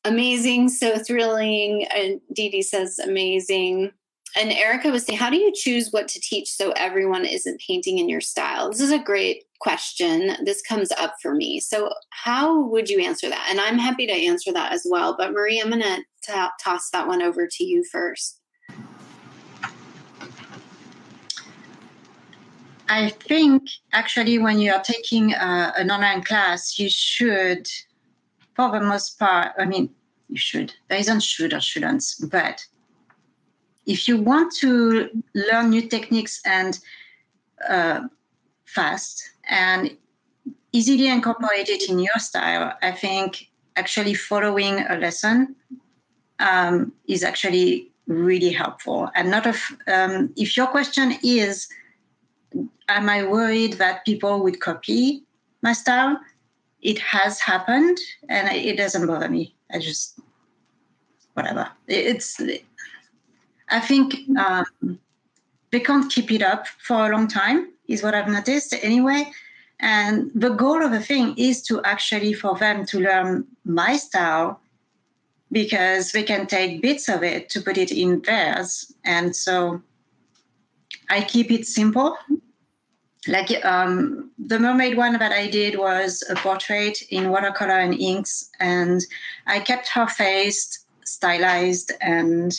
Amazing, 0.03 0.69
so 0.69 0.97
thrilling. 0.97 1.85
And 1.95 2.19
Dee 2.33 2.49
Dee 2.49 2.61
says 2.61 2.99
amazing 2.99 3.91
and 4.35 4.51
Erica 4.51 4.89
was 4.89 5.05
saying, 5.05 5.17
how 5.17 5.29
do 5.29 5.37
you 5.37 5.51
choose 5.53 5.89
what 5.91 6.09
to 6.09 6.19
teach 6.19 6.49
so 6.49 6.71
everyone 6.71 7.25
isn't 7.25 7.61
painting 7.65 7.99
in 7.99 8.09
your 8.09 8.19
style? 8.19 8.69
This 8.69 8.81
is 8.81 8.91
a 8.91 8.99
great 8.99 9.43
question. 9.59 10.35
This 10.43 10.61
comes 10.61 10.91
up 10.91 11.15
for 11.21 11.33
me. 11.33 11.61
So, 11.61 11.93
how 12.09 12.61
would 12.67 12.89
you 12.89 12.99
answer 12.99 13.29
that? 13.29 13.47
And 13.49 13.61
I'm 13.61 13.77
happy 13.77 14.05
to 14.07 14.13
answer 14.13 14.51
that 14.51 14.73
as 14.73 14.85
well. 14.89 15.15
But, 15.17 15.31
Marie, 15.31 15.61
I'm 15.61 15.69
going 15.69 15.81
to 15.81 16.03
toss 16.61 16.89
that 16.89 17.07
one 17.07 17.21
over 17.21 17.47
to 17.47 17.63
you 17.63 17.85
first. 17.89 18.41
I 22.89 23.09
think 23.09 23.63
actually, 23.93 24.37
when 24.37 24.59
you 24.59 24.73
are 24.73 24.83
taking 24.83 25.33
uh, 25.33 25.71
an 25.77 25.89
online 25.89 26.23
class, 26.23 26.77
you 26.77 26.89
should, 26.89 27.67
for 28.53 28.69
the 28.69 28.81
most 28.81 29.17
part, 29.17 29.53
I 29.57 29.65
mean, 29.65 29.89
you 30.29 30.37
should. 30.37 30.73
There 30.89 30.99
isn't 30.99 31.23
should 31.23 31.53
or 31.53 31.61
shouldn't, 31.61 32.03
but 32.29 32.65
if 33.85 34.07
you 34.07 34.17
want 34.17 34.53
to 34.55 35.09
learn 35.33 35.69
new 35.69 35.87
techniques 35.87 36.41
and 36.45 36.79
uh, 37.67 38.01
fast 38.65 39.23
and 39.49 39.95
easily 40.71 41.07
incorporate 41.07 41.69
it 41.69 41.89
in 41.89 41.99
your 41.99 42.17
style, 42.17 42.73
I 42.81 42.91
think 42.91 43.47
actually 43.75 44.13
following 44.13 44.79
a 44.89 44.97
lesson 44.97 45.55
um, 46.39 46.91
is 47.07 47.23
actually 47.23 47.91
really 48.07 48.51
helpful. 48.51 49.09
And 49.15 49.31
not 49.31 49.47
of 49.47 49.61
um, 49.87 50.33
if 50.35 50.57
your 50.57 50.67
question 50.67 51.13
is, 51.23 51.67
am 52.87 53.09
I 53.09 53.23
worried 53.25 53.73
that 53.73 54.05
people 54.05 54.43
would 54.43 54.59
copy 54.59 55.23
my 55.61 55.73
style? 55.73 56.19
It 56.81 56.99
has 56.99 57.39
happened, 57.39 57.97
and 58.29 58.47
it 58.55 58.77
doesn't 58.77 59.07
bother 59.07 59.29
me. 59.29 59.55
I 59.71 59.79
just 59.79 60.19
whatever. 61.33 61.69
It's 61.87 62.39
I 63.75 63.81
think 63.81 64.15
um, 64.37 64.99
they 65.71 65.81
can't 65.81 66.09
keep 66.09 66.31
it 66.31 66.41
up 66.41 66.65
for 66.67 67.05
a 67.05 67.09
long 67.09 67.27
time, 67.27 67.73
is 67.89 68.01
what 68.01 68.15
I've 68.15 68.29
noticed 68.29 68.73
anyway. 68.81 69.29
And 69.81 70.31
the 70.33 70.51
goal 70.51 70.81
of 70.81 70.91
the 70.91 71.01
thing 71.01 71.35
is 71.37 71.61
to 71.63 71.83
actually 71.83 72.31
for 72.31 72.57
them 72.57 72.85
to 72.85 72.99
learn 72.99 73.45
my 73.65 73.97
style 73.97 74.61
because 75.51 76.13
they 76.13 76.23
can 76.23 76.47
take 76.47 76.81
bits 76.81 77.09
of 77.09 77.21
it 77.21 77.49
to 77.49 77.59
put 77.59 77.77
it 77.77 77.91
in 77.91 78.21
theirs. 78.21 78.93
And 79.03 79.35
so 79.35 79.81
I 81.09 81.21
keep 81.21 81.51
it 81.51 81.67
simple. 81.67 82.17
Like 83.27 83.65
um, 83.65 84.31
the 84.37 84.57
mermaid 84.57 84.95
one 84.95 85.19
that 85.19 85.33
I 85.33 85.47
did 85.47 85.77
was 85.77 86.23
a 86.29 86.35
portrait 86.35 87.01
in 87.09 87.29
watercolor 87.29 87.79
and 87.79 87.93
inks, 87.93 88.51
and 88.61 89.01
I 89.47 89.59
kept 89.59 89.89
her 89.89 90.07
face 90.07 90.85
stylized 91.03 91.91
and 91.99 92.53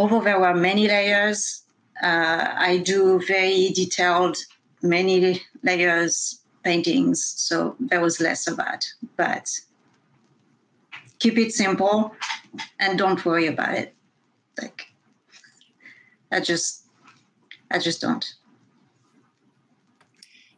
although 0.00 0.22
there 0.22 0.40
were 0.40 0.54
many 0.54 0.88
layers, 0.88 1.64
uh, 2.02 2.54
I 2.56 2.78
do 2.78 3.20
very 3.26 3.68
detailed, 3.68 4.38
many 4.82 5.42
layers 5.62 6.40
paintings, 6.64 7.22
so 7.22 7.76
there 7.78 8.00
was 8.00 8.18
less 8.18 8.46
of 8.46 8.56
that. 8.56 8.86
But 9.18 9.46
keep 11.18 11.36
it 11.36 11.52
simple 11.52 12.14
and 12.78 12.98
don't 12.98 13.22
worry 13.26 13.46
about 13.46 13.74
it. 13.74 13.94
Like 14.60 14.86
I 16.32 16.40
just 16.40 16.84
I 17.70 17.78
just 17.78 18.00
don't. 18.00 18.26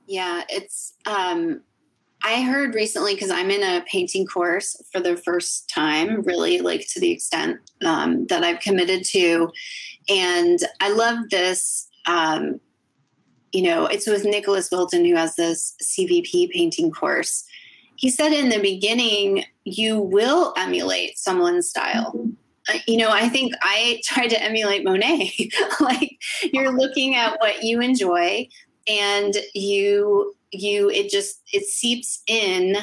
Yeah, 0.06 0.43
it's 0.48 0.94
um 1.06 1.62
I 2.24 2.43
heard 2.43 2.74
recently 2.74 3.15
because 3.15 3.31
I'm 3.31 3.51
in 3.51 3.62
a 3.62 3.85
painting 3.86 4.27
course 4.27 4.81
for 4.93 5.01
the 5.01 5.16
first 5.16 5.69
time, 5.69 6.23
really 6.23 6.61
like 6.61 6.86
to 6.90 7.01
the 7.01 7.11
extent 7.11 7.59
um, 7.85 8.27
that 8.27 8.44
I've 8.44 8.61
committed 8.61 9.05
to. 9.07 9.51
And 10.09 10.61
I 10.81 10.93
love 10.93 11.31
this. 11.31 11.89
Um, 12.07 12.61
you 13.53 13.62
know, 13.62 13.86
it's 13.86 14.07
with 14.07 14.24
Nicholas 14.24 14.70
Wilton, 14.70 15.05
who 15.05 15.16
has 15.16 15.36
this 15.36 15.74
CVP 15.82 16.51
painting 16.51 16.90
course. 16.90 17.44
He 17.97 18.09
said 18.09 18.32
in 18.32 18.49
the 18.49 18.61
beginning, 18.61 19.44
you 19.65 20.01
will 20.01 20.55
emulate 20.57 21.19
someone's 21.19 21.69
style. 21.69 22.28
Uh, 22.69 22.78
you 22.86 22.97
know, 22.97 23.11
I 23.11 23.28
think 23.28 23.53
I 23.62 24.01
tried 24.05 24.28
to 24.28 24.43
emulate 24.43 24.85
Monet. 24.85 25.32
like 25.81 26.19
you're 26.53 26.77
looking 26.77 27.16
at 27.16 27.39
what 27.40 27.62
you 27.62 27.81
enjoy 27.81 28.49
and 28.89 29.35
you 29.55 30.35
you 30.51 30.91
it 30.91 31.11
just 31.11 31.43
it 31.53 31.65
seeps 31.65 32.23
in 32.27 32.77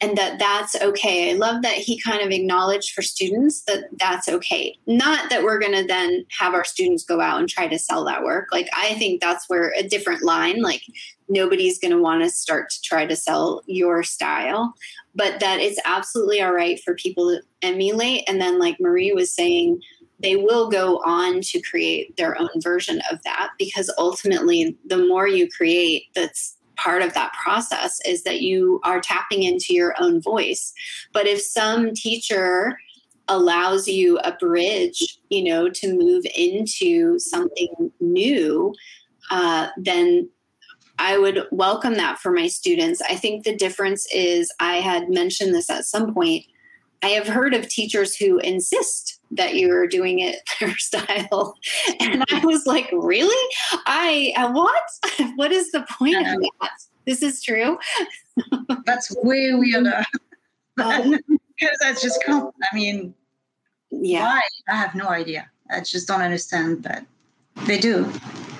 and 0.00 0.16
that 0.16 0.38
that's 0.38 0.80
okay. 0.80 1.30
I 1.30 1.34
love 1.34 1.62
that 1.62 1.74
he 1.74 2.00
kind 2.00 2.22
of 2.22 2.30
acknowledged 2.30 2.94
for 2.94 3.02
students 3.02 3.62
that 3.62 3.84
that's 3.98 4.28
okay. 4.28 4.78
Not 4.86 5.28
that 5.28 5.42
we're 5.42 5.58
going 5.58 5.74
to 5.74 5.86
then 5.86 6.24
have 6.38 6.54
our 6.54 6.64
students 6.64 7.04
go 7.04 7.20
out 7.20 7.38
and 7.38 7.48
try 7.48 7.68
to 7.68 7.78
sell 7.78 8.04
that 8.06 8.24
work. 8.24 8.48
Like, 8.50 8.68
I 8.74 8.94
think 8.94 9.20
that's 9.20 9.48
where 9.48 9.74
a 9.76 9.82
different 9.82 10.22
line, 10.22 10.62
like, 10.62 10.82
nobody's 11.28 11.78
going 11.78 11.92
to 11.92 12.00
want 12.00 12.22
to 12.22 12.30
start 12.30 12.70
to 12.70 12.80
try 12.80 13.04
to 13.06 13.14
sell 13.14 13.62
your 13.66 14.02
style, 14.02 14.72
but 15.14 15.38
that 15.40 15.60
it's 15.60 15.80
absolutely 15.84 16.40
all 16.40 16.52
right 16.52 16.80
for 16.82 16.94
people 16.94 17.28
to 17.28 17.42
emulate. 17.60 18.24
And 18.26 18.40
then, 18.40 18.58
like 18.58 18.80
Marie 18.80 19.12
was 19.12 19.32
saying, 19.32 19.82
they 20.22 20.36
will 20.36 20.68
go 20.68 20.98
on 20.98 21.40
to 21.40 21.60
create 21.62 22.16
their 22.16 22.38
own 22.40 22.50
version 22.58 23.00
of 23.10 23.22
that 23.24 23.50
because 23.58 23.92
ultimately, 23.98 24.76
the 24.86 24.98
more 24.98 25.26
you 25.26 25.48
create 25.48 26.04
that's 26.14 26.56
part 26.76 27.02
of 27.02 27.12
that 27.14 27.32
process 27.32 28.00
is 28.06 28.22
that 28.24 28.40
you 28.40 28.80
are 28.84 29.00
tapping 29.00 29.42
into 29.42 29.74
your 29.74 29.94
own 30.00 30.20
voice. 30.20 30.72
But 31.12 31.26
if 31.26 31.40
some 31.40 31.92
teacher 31.94 32.78
allows 33.28 33.86
you 33.86 34.18
a 34.18 34.32
bridge, 34.32 35.18
you 35.28 35.44
know, 35.44 35.68
to 35.68 35.96
move 35.96 36.24
into 36.34 37.18
something 37.18 37.92
new, 38.00 38.74
uh, 39.30 39.68
then 39.76 40.28
I 40.98 41.16
would 41.16 41.46
welcome 41.50 41.94
that 41.94 42.18
for 42.18 42.32
my 42.32 42.48
students. 42.48 43.00
I 43.02 43.14
think 43.14 43.44
the 43.44 43.56
difference 43.56 44.06
is 44.12 44.52
I 44.58 44.76
had 44.76 45.08
mentioned 45.08 45.54
this 45.54 45.70
at 45.70 45.84
some 45.84 46.12
point. 46.12 46.44
I 47.02 47.08
have 47.08 47.26
heard 47.26 47.54
of 47.54 47.68
teachers 47.68 48.16
who 48.16 48.38
insist 48.38 49.19
that 49.32 49.54
you're 49.54 49.86
doing 49.86 50.20
it 50.20 50.36
their 50.60 50.76
style. 50.76 51.54
And 52.00 52.24
I 52.30 52.44
was 52.44 52.66
like, 52.66 52.90
really? 52.92 53.54
I, 53.86 54.32
uh, 54.36 54.52
what? 54.52 54.82
what 55.36 55.52
is 55.52 55.70
the 55.72 55.86
point 55.98 56.16
of 56.16 56.24
that? 56.24 56.70
This 57.06 57.22
is 57.22 57.42
true. 57.42 57.78
that's 58.84 59.14
way 59.22 59.54
weirder. 59.54 60.04
because 60.76 61.78
that's 61.80 62.02
just, 62.02 62.22
I 62.28 62.50
mean, 62.74 63.14
yeah. 63.90 64.22
why? 64.22 64.40
I 64.68 64.76
have 64.76 64.94
no 64.94 65.08
idea. 65.08 65.50
I 65.70 65.80
just 65.80 66.08
don't 66.08 66.22
understand 66.22 66.82
that 66.82 67.06
they 67.66 67.78
do. 67.78 68.10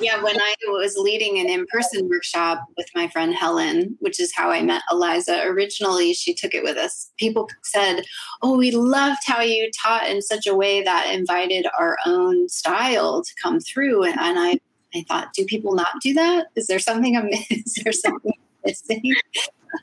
Yeah, 0.00 0.22
when 0.22 0.40
I 0.40 0.54
was 0.68 0.96
leading 0.96 1.38
an 1.38 1.50
in 1.50 1.66
person 1.66 2.08
workshop 2.08 2.64
with 2.76 2.86
my 2.94 3.08
friend 3.08 3.34
Helen, 3.34 3.96
which 4.00 4.18
is 4.18 4.32
how 4.34 4.50
I 4.50 4.62
met 4.62 4.82
Eliza 4.90 5.42
originally, 5.42 6.14
she 6.14 6.32
took 6.32 6.54
it 6.54 6.62
with 6.62 6.78
us. 6.78 7.12
People 7.18 7.48
said, 7.62 8.02
Oh, 8.40 8.56
we 8.56 8.70
loved 8.70 9.20
how 9.26 9.42
you 9.42 9.70
taught 9.82 10.08
in 10.08 10.22
such 10.22 10.46
a 10.46 10.54
way 10.54 10.82
that 10.82 11.12
invited 11.12 11.66
our 11.78 11.98
own 12.06 12.48
style 12.48 13.22
to 13.22 13.32
come 13.42 13.60
through. 13.60 14.04
And, 14.04 14.18
and 14.18 14.38
I, 14.38 14.58
I 14.94 15.04
thought, 15.06 15.34
Do 15.34 15.44
people 15.44 15.74
not 15.74 16.00
do 16.02 16.14
that? 16.14 16.46
Is 16.56 16.66
there 16.66 16.78
something 16.78 17.16
I'm 17.16 17.28
is 17.50 17.78
there 17.84 17.92
something 17.92 18.32
missing? 18.64 19.14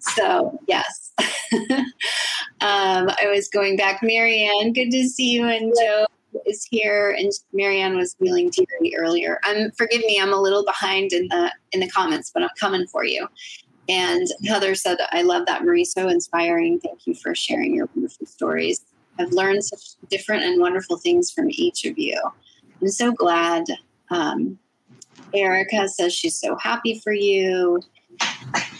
So, 0.01 0.59
yes. 0.67 1.13
um, 1.61 3.09
I 3.09 3.27
was 3.27 3.47
going 3.47 3.77
back. 3.77 4.01
Marianne, 4.01 4.73
good 4.73 4.91
to 4.91 5.07
see 5.07 5.31
you. 5.31 5.47
And 5.47 5.73
Joe, 5.79 6.07
is 6.45 6.65
here, 6.69 7.15
and 7.17 7.31
Marianne 7.53 7.95
was 7.95 8.15
wheeling 8.19 8.51
teary 8.51 8.95
earlier. 8.97 9.39
Um, 9.47 9.71
forgive 9.77 10.01
me, 10.01 10.19
I'm 10.21 10.33
a 10.33 10.41
little 10.41 10.65
behind 10.65 11.13
in 11.13 11.27
the 11.27 11.51
in 11.71 11.79
the 11.79 11.89
comments, 11.89 12.31
but 12.33 12.43
I'm 12.43 12.49
coming 12.59 12.87
for 12.87 13.03
you. 13.03 13.27
And 13.89 14.27
Heather 14.45 14.75
said, 14.75 14.97
"I 15.11 15.21
love 15.21 15.45
that, 15.47 15.63
Marie. 15.63 15.85
So 15.85 16.07
inspiring. 16.09 16.79
Thank 16.79 17.07
you 17.07 17.13
for 17.15 17.33
sharing 17.33 17.73
your 17.73 17.89
wonderful 17.95 18.25
stories. 18.25 18.81
I've 19.19 19.31
learned 19.31 19.63
such 19.63 19.95
different 20.09 20.43
and 20.43 20.61
wonderful 20.61 20.97
things 20.97 21.31
from 21.31 21.47
each 21.49 21.85
of 21.85 21.97
you. 21.97 22.21
I'm 22.81 22.89
so 22.89 23.11
glad." 23.11 23.65
Um, 24.09 24.57
Erica 25.33 25.89
says 25.89 26.13
she's 26.13 26.39
so 26.39 26.55
happy 26.57 26.99
for 27.03 27.13
you. 27.13 27.81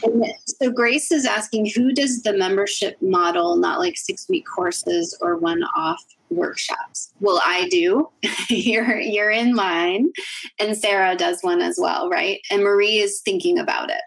And 0.03 0.25
so 0.45 0.69
Grace 0.69 1.11
is 1.11 1.25
asking, 1.25 1.71
who 1.75 1.91
does 1.91 2.21
the 2.21 2.34
membership 2.34 2.95
model, 3.01 3.57
not 3.57 3.79
like 3.79 3.97
six 3.97 4.27
week 4.29 4.45
courses 4.45 5.17
or 5.21 5.38
one 5.38 5.63
off 5.75 6.03
workshops? 6.30 7.12
Well, 7.20 7.41
I 7.45 7.68
do. 7.70 8.10
you're 8.49 8.99
you're 8.99 9.32
in 9.32 9.56
line, 9.56 10.12
and 10.60 10.78
Sarah 10.78 11.16
does 11.16 11.41
one 11.41 11.62
as 11.62 11.78
well, 11.80 12.10
right? 12.10 12.40
And 12.52 12.64
Marie 12.64 12.98
is 12.98 13.22
thinking 13.22 13.58
about 13.58 13.90
it. 13.90 14.02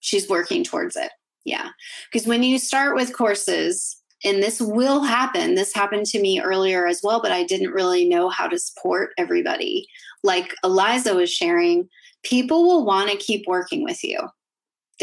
She's 0.00 0.28
working 0.28 0.64
towards 0.64 0.96
it. 0.96 1.10
Yeah, 1.44 1.70
because 2.10 2.26
when 2.26 2.42
you 2.42 2.58
start 2.58 2.94
with 2.94 3.16
courses, 3.16 3.96
and 4.24 4.40
this 4.40 4.60
will 4.60 5.02
happen. 5.02 5.56
This 5.56 5.74
happened 5.74 6.06
to 6.06 6.20
me 6.20 6.40
earlier 6.40 6.86
as 6.86 7.00
well, 7.02 7.20
but 7.20 7.32
I 7.32 7.42
didn't 7.42 7.72
really 7.72 8.08
know 8.08 8.28
how 8.28 8.46
to 8.46 8.56
support 8.56 9.10
everybody. 9.18 9.88
Like 10.22 10.54
Eliza 10.62 11.16
was 11.16 11.28
sharing, 11.28 11.88
people 12.22 12.62
will 12.62 12.84
want 12.86 13.10
to 13.10 13.16
keep 13.16 13.48
working 13.48 13.82
with 13.82 14.04
you 14.04 14.20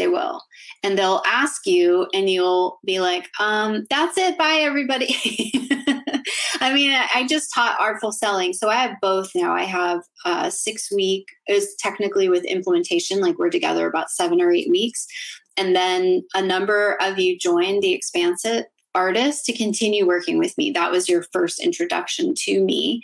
they 0.00 0.08
will 0.08 0.42
and 0.82 0.98
they'll 0.98 1.22
ask 1.26 1.66
you 1.66 2.06
and 2.14 2.30
you'll 2.30 2.80
be 2.84 3.00
like 3.00 3.28
um, 3.38 3.86
that's 3.90 4.16
it 4.16 4.38
bye 4.38 4.60
everybody 4.62 5.14
i 6.60 6.72
mean 6.72 6.92
i 7.14 7.26
just 7.26 7.52
taught 7.54 7.80
artful 7.80 8.12
selling 8.12 8.52
so 8.52 8.68
i 8.68 8.74
have 8.74 8.96
both 9.00 9.30
now. 9.34 9.52
I 9.52 9.64
have 9.64 10.02
uh, 10.24 10.50
six 10.50 10.90
week 10.92 11.26
is 11.48 11.74
technically 11.78 12.28
with 12.28 12.44
implementation 12.44 13.20
like 13.20 13.38
we're 13.38 13.50
together 13.50 13.86
about 13.86 14.10
seven 14.10 14.40
or 14.40 14.50
eight 14.50 14.70
weeks. 14.70 15.06
And 15.56 15.74
then 15.74 16.22
a 16.34 16.42
number 16.42 16.96
of 17.00 17.18
you 17.18 17.38
joined 17.38 17.82
the 17.82 17.92
expansive 17.92 18.64
artist 18.94 19.44
to 19.46 19.56
continue 19.56 20.06
working 20.06 20.38
with 20.38 20.56
me. 20.56 20.70
That 20.70 20.90
was 20.90 21.08
your 21.08 21.24
first 21.32 21.60
introduction 21.60 22.34
to 22.38 22.62
me 22.62 23.02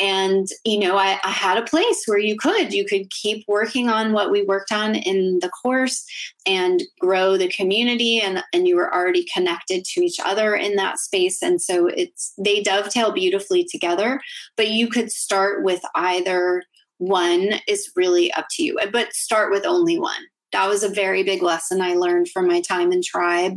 and 0.00 0.48
you 0.64 0.78
know 0.78 0.96
I, 0.96 1.18
I, 1.24 1.30
had 1.30 1.58
a 1.58 1.66
place 1.66 2.04
where 2.06 2.18
you 2.18 2.36
could 2.36 2.72
you 2.72 2.84
could 2.84 3.10
keep 3.10 3.44
working 3.48 3.88
on 3.88 4.12
what 4.12 4.30
we 4.30 4.42
worked 4.42 4.72
on 4.72 4.94
in 4.94 5.40
the 5.40 5.48
course 5.48 6.04
and 6.46 6.82
grow 7.00 7.36
the 7.36 7.48
community 7.48 8.20
and 8.20 8.42
and 8.52 8.68
you 8.68 8.76
were 8.76 8.92
already 8.94 9.26
connected 9.32 9.84
to 9.84 10.00
each 10.00 10.20
other 10.24 10.54
in 10.54 10.76
that 10.76 10.98
space. 10.98 11.42
And 11.42 11.60
so 11.60 11.86
it's 11.88 12.32
they 12.38 12.62
dovetail 12.62 13.12
beautifully 13.12 13.64
together 13.64 14.20
but 14.56 14.68
you 14.68 14.88
could 14.88 15.10
start 15.10 15.64
with 15.64 15.82
either 15.94 16.62
one 16.98 17.54
is 17.66 17.90
really 17.96 18.32
up 18.32 18.46
to 18.50 18.62
you 18.62 18.78
but 18.92 19.12
start 19.12 19.50
with 19.50 19.66
only 19.66 19.98
one. 19.98 20.22
That 20.52 20.68
was 20.68 20.82
a 20.82 20.88
very 20.88 21.22
big 21.22 21.42
lesson 21.42 21.82
i 21.82 21.94
learned 21.94 22.30
from 22.30 22.46
my 22.46 22.60
time 22.60 22.92
in 22.92 23.02
tribe. 23.02 23.54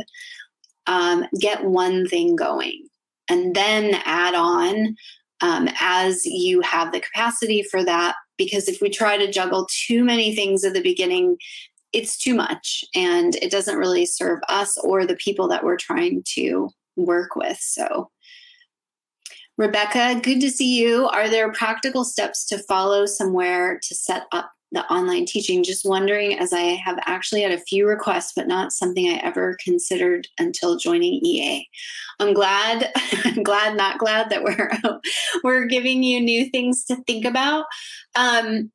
Um, 0.88 1.26
get 1.40 1.64
one 1.64 2.08
thing 2.08 2.36
going 2.36 2.88
and 3.30 3.56
then 3.56 4.02
add 4.04 4.34
on 4.34 4.98
um, 5.42 5.70
as 5.80 6.26
you 6.26 6.62
have 6.62 6.92
the 6.92 7.00
capacity 7.00 7.64
for 7.64 7.84
that. 7.84 8.16
Because 8.38 8.68
if 8.68 8.82
we 8.82 8.90
try 8.90 9.18
to 9.18 9.32
juggle 9.32 9.68
too 9.86 10.04
many 10.04 10.36
things 10.36 10.64
at 10.64 10.74
the 10.74 10.82
beginning, 10.82 11.38
it's 11.94 12.18
too 12.18 12.34
much 12.34 12.84
and 12.96 13.36
it 13.36 13.52
doesn't 13.52 13.78
really 13.78 14.06
serve 14.06 14.40
us 14.50 14.78
or 14.78 15.06
the 15.06 15.16
people 15.16 15.48
that 15.50 15.64
we're 15.64 15.78
trying 15.78 16.24
to 16.34 16.70
work 16.96 17.36
with. 17.36 17.58
So, 17.60 18.10
Rebecca, 19.58 20.20
good 20.24 20.40
to 20.42 20.50
see 20.50 20.80
you. 20.80 21.08
Are 21.10 21.30
there 21.30 21.52
practical 21.52 22.04
steps 22.04 22.46
to 22.48 22.58
follow 22.58 23.06
somewhere 23.06 23.80
to 23.84 23.96
set 23.96 24.26
up 24.32 24.52
the 24.72 24.85
online 24.91 25.26
teaching? 25.26 25.64
Just 25.64 25.85
wondering, 25.85 26.38
as 26.38 26.53
I 26.53 26.61
have 26.84 26.98
actually 27.06 27.41
had 27.41 27.52
a 27.52 27.60
few 27.60 27.88
requests, 27.88 28.34
but 28.35 28.48
not 28.48 28.72
something 28.72 29.10
I 29.10 29.15
ever 29.18 29.57
considered 29.64 30.27
until 30.39 30.77
joining 30.77 31.14
EA. 31.26 31.68
I'm 32.19 32.34
glad, 32.34 32.91
I'm 33.26 33.43
glad, 33.43 33.76
not 33.76 33.98
glad 33.98 34.30
that 34.30 34.43
we're 34.43 34.72
we're 35.43 35.65
giving 35.65 36.03
you 36.03 36.22
new 36.22 36.49
things 36.49 36.85
to 36.85 36.98
think 37.03 37.26
about. 37.26 37.65
Um, 38.15 38.72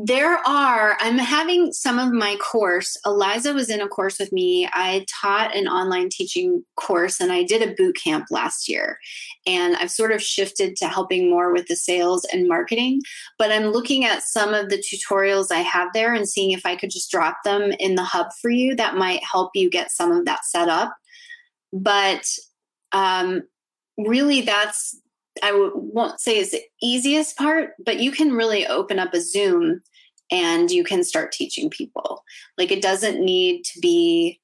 there 0.00 0.36
are 0.46 0.96
i'm 1.00 1.18
having 1.18 1.72
some 1.72 1.98
of 1.98 2.12
my 2.12 2.36
course 2.36 2.96
eliza 3.04 3.52
was 3.52 3.68
in 3.68 3.80
a 3.80 3.88
course 3.88 4.20
with 4.20 4.30
me. 4.30 4.68
I 4.72 5.04
taught 5.20 5.56
an 5.56 5.66
online 5.66 6.08
teaching 6.08 6.62
course 6.76 7.18
and 7.20 7.32
i 7.32 7.42
did 7.42 7.62
a 7.62 7.74
boot 7.74 7.96
camp 7.96 8.26
last 8.30 8.68
year. 8.68 8.98
And 9.46 9.74
i've 9.76 9.90
sort 9.90 10.12
of 10.12 10.22
shifted 10.22 10.76
to 10.76 10.86
helping 10.86 11.28
more 11.28 11.52
with 11.52 11.66
the 11.66 11.74
sales 11.74 12.24
and 12.32 12.46
marketing 12.46 13.00
but 13.38 13.50
i'm 13.50 13.68
looking 13.68 14.04
at 14.04 14.22
some 14.22 14.54
of 14.54 14.68
the 14.68 14.78
tutorials 14.78 15.50
i 15.50 15.60
have 15.60 15.88
there 15.92 16.14
and 16.14 16.28
seeing 16.28 16.52
if 16.52 16.64
i 16.64 16.76
could 16.76 16.90
just 16.90 17.10
drop 17.10 17.38
them 17.44 17.72
in 17.80 17.96
the 17.96 18.04
hub 18.04 18.28
for 18.40 18.50
you 18.50 18.76
that 18.76 18.96
might 18.96 19.24
help 19.24 19.50
you 19.54 19.68
get 19.68 19.90
some 19.90 20.12
of 20.12 20.24
that 20.26 20.44
set 20.44 20.68
up. 20.68 20.94
But 21.72 22.24
um, 22.92 23.42
really 23.98 24.42
that's 24.42 24.98
I 25.42 25.50
w- 25.50 25.72
won't 25.74 26.20
say 26.20 26.38
is 26.38 26.50
the 26.50 26.62
easiest 26.82 27.36
part, 27.36 27.74
but 27.84 28.00
you 28.00 28.10
can 28.10 28.32
really 28.32 28.66
open 28.66 28.98
up 28.98 29.14
a 29.14 29.20
Zoom 29.20 29.82
and 30.30 30.70
you 30.70 30.84
can 30.84 31.04
start 31.04 31.32
teaching 31.32 31.70
people. 31.70 32.22
Like 32.56 32.70
it 32.70 32.82
doesn't 32.82 33.20
need 33.20 33.64
to 33.64 33.80
be 33.80 34.40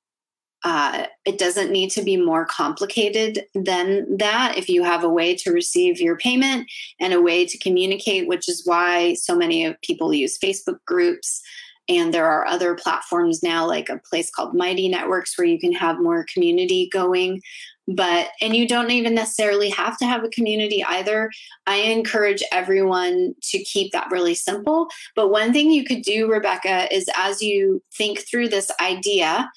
uh, 0.65 1.07
it 1.27 1.39
doesn't 1.39 1.71
need 1.71 1.91
to 1.91 2.03
be 2.03 2.17
more 2.17 2.47
complicated 2.47 3.45
than 3.55 4.17
that 4.17 4.57
if 4.57 4.67
you 4.67 4.83
have 4.83 5.05
a 5.05 5.09
way 5.09 5.37
to 5.37 5.53
receive 5.53 6.01
your 6.01 6.17
payment 6.17 6.67
and 6.99 7.13
a 7.13 7.21
way 7.21 7.45
to 7.45 7.59
communicate, 7.59 8.27
which 8.27 8.49
is 8.49 8.63
why 8.65 9.13
so 9.13 9.37
many 9.37 9.67
of 9.67 9.79
people 9.83 10.15
use 10.15 10.39
Facebook 10.39 10.79
groups. 10.87 11.43
And 11.87 12.15
there 12.15 12.25
are 12.27 12.47
other 12.47 12.75
platforms 12.75 13.43
now, 13.43 13.67
like 13.67 13.91
a 13.91 14.01
place 14.09 14.31
called 14.31 14.55
Mighty 14.55 14.89
Networks, 14.89 15.37
where 15.37 15.47
you 15.47 15.59
can 15.59 15.75
have 15.75 16.01
more 16.01 16.25
community 16.33 16.89
going 16.91 17.43
but 17.87 18.29
and 18.41 18.57
you 18.57 18.67
don't 18.67 18.91
even 18.91 19.15
necessarily 19.15 19.69
have 19.71 19.99
to 19.99 20.07
have 20.07 20.25
a 20.25 20.29
community 20.29 20.83
either. 20.85 21.31
I 21.67 21.77
encourage 21.77 22.43
everyone 22.53 23.35
to 23.43 23.63
keep 23.63 23.93
that 23.93 24.11
really 24.11 24.35
simple. 24.35 24.89
But 25.15 25.29
one 25.29 25.53
thing 25.53 25.71
you 25.71 25.85
could 25.85 26.03
do 26.03 26.31
rebecca 26.31 26.93
is 26.95 27.09
as 27.17 27.43
you 27.43 27.83
think 27.97 28.21
through 28.29 28.49
this 28.49 28.71
idea 28.81 29.51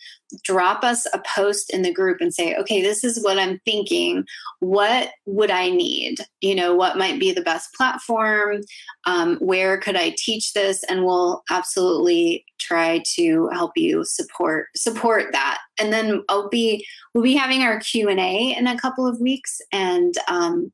drop 0.43 0.83
us 0.83 1.05
a 1.13 1.21
post 1.35 1.73
in 1.73 1.81
the 1.81 1.93
group 1.93 2.17
and 2.19 2.33
say, 2.33 2.55
okay, 2.55 2.81
this 2.81 3.03
is 3.03 3.23
what 3.23 3.39
I'm 3.39 3.59
thinking. 3.65 4.25
What 4.59 5.11
would 5.25 5.51
I 5.51 5.69
need? 5.69 6.19
You 6.41 6.55
know, 6.55 6.75
what 6.75 6.97
might 6.97 7.19
be 7.19 7.31
the 7.31 7.41
best 7.41 7.73
platform? 7.73 8.61
Um, 9.05 9.37
where 9.37 9.77
could 9.77 9.95
I 9.95 10.13
teach 10.17 10.53
this? 10.53 10.83
And 10.83 11.05
we'll 11.05 11.43
absolutely 11.49 12.45
try 12.59 13.01
to 13.15 13.49
help 13.53 13.71
you 13.75 14.03
support 14.03 14.67
support 14.75 15.31
that. 15.31 15.59
And 15.79 15.93
then 15.93 16.23
I'll 16.27 16.49
be 16.49 16.85
we'll 17.13 17.23
be 17.23 17.35
having 17.35 17.61
our 17.61 17.79
Q 17.79 18.09
and 18.09 18.19
A 18.19 18.55
in 18.57 18.67
a 18.67 18.77
couple 18.77 19.07
of 19.07 19.21
weeks, 19.21 19.61
and 19.71 20.13
um, 20.27 20.71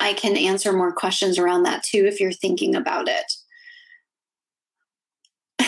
I 0.00 0.12
can 0.12 0.36
answer 0.36 0.72
more 0.72 0.92
questions 0.92 1.38
around 1.38 1.64
that 1.64 1.82
too 1.82 2.04
if 2.06 2.20
you're 2.20 2.32
thinking 2.32 2.74
about 2.74 3.08
it. 3.08 3.32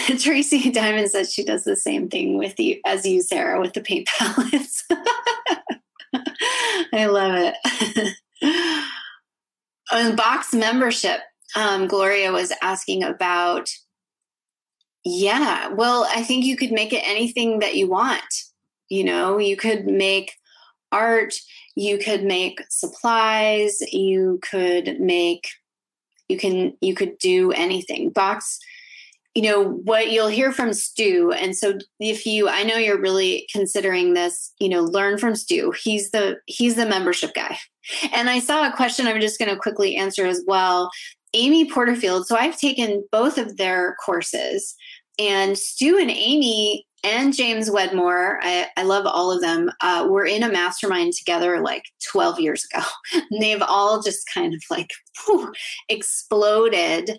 Tracy 0.19 0.71
Diamond 0.71 1.11
says 1.11 1.33
she 1.33 1.45
does 1.45 1.65
the 1.65 1.77
same 1.77 2.09
thing 2.09 2.39
with 2.39 2.59
you 2.61 2.81
as 2.85 3.05
you, 3.05 3.23
Sarah, 3.23 3.61
with 3.61 3.73
the 3.73 3.81
paint 3.81 4.09
palettes. 4.19 4.85
I 6.93 7.07
love 7.07 7.35
it. 7.37 8.15
On 9.93 10.17
box 10.17 10.53
membership, 10.53 11.21
um, 11.55 11.87
Gloria 11.89 12.33
was 12.33 12.53
asking 12.63 13.03
about. 13.03 13.71
Yeah, 15.05 15.69
well, 15.69 16.09
I 16.11 16.25
think 16.25 16.45
you 16.45 16.57
could 16.57 16.73
make 16.73 16.93
it 16.93 17.07
anything 17.07 17.61
that 17.61 17.77
you 17.77 17.89
want. 17.89 18.25
You 18.89 19.05
know, 19.05 19.39
you 19.39 19.57
could 19.57 19.87
make 19.87 20.33
art, 20.91 21.35
you 21.77 21.99
could 21.99 22.25
make 22.25 22.61
supplies, 22.71 23.81
you 23.93 24.41
could 24.43 25.01
make, 25.01 25.49
you 26.29 26.37
can, 26.37 26.77
you 26.81 26.95
could 26.95 27.19
do 27.19 27.53
anything. 27.53 28.11
Box 28.11 28.59
you 29.37 29.43
know 29.43 29.63
what 29.63 30.11
you'll 30.11 30.29
hear 30.29 30.51
from 30.51 30.73
stu. 30.73 31.31
And 31.33 31.55
so 31.55 31.75
if 32.01 32.25
you 32.25 32.49
i 32.49 32.63
know 32.63 32.77
you're 32.77 33.01
really 33.01 33.47
considering 33.53 34.15
this 34.15 34.53
you 34.59 34.69
know 34.69 34.81
learn 34.81 35.19
from 35.19 35.37
stu. 35.37 35.73
He's 35.73 36.11
the 36.11 36.39
he's 36.47 36.77
the 36.77 36.87
membership 36.87 37.35
guy. 37.35 37.59
And 38.13 38.31
i 38.31 38.39
saw 38.41 38.67
a 38.67 38.73
question 38.75 39.07
i'm 39.07 39.21
just 39.21 39.39
going 39.39 39.51
to 39.51 39.61
quickly 39.61 39.95
answer 39.95 40.27
as 40.27 40.43
well. 40.47 40.91
Amy 41.35 41.71
porterfield 41.71 42.27
so 42.27 42.35
i've 42.35 42.59
taken 42.59 43.05
both 43.13 43.37
of 43.37 43.59
their 43.59 43.95
courses 44.03 44.75
and 45.19 45.59
stu 45.59 45.99
and 45.99 46.11
amy 46.11 46.87
and 47.05 47.35
james 47.37 47.71
wedmore 47.71 48.39
i, 48.43 48.69
I 48.77 48.85
love 48.85 49.05
all 49.07 49.31
of 49.31 49.43
them 49.43 49.71
uh, 49.83 50.07
were 50.09 50.25
in 50.25 50.45
a 50.45 50.51
mastermind 50.51 51.13
together 51.13 51.61
like 51.61 51.83
12 52.11 52.41
years 52.41 52.67
ago. 52.73 52.83
And 53.31 53.43
they've 53.43 53.63
all 53.63 54.01
just 54.01 54.25
kind 54.33 54.55
of 54.55 54.63
like 54.71 54.93
whew, 55.27 55.53
exploded 55.91 57.19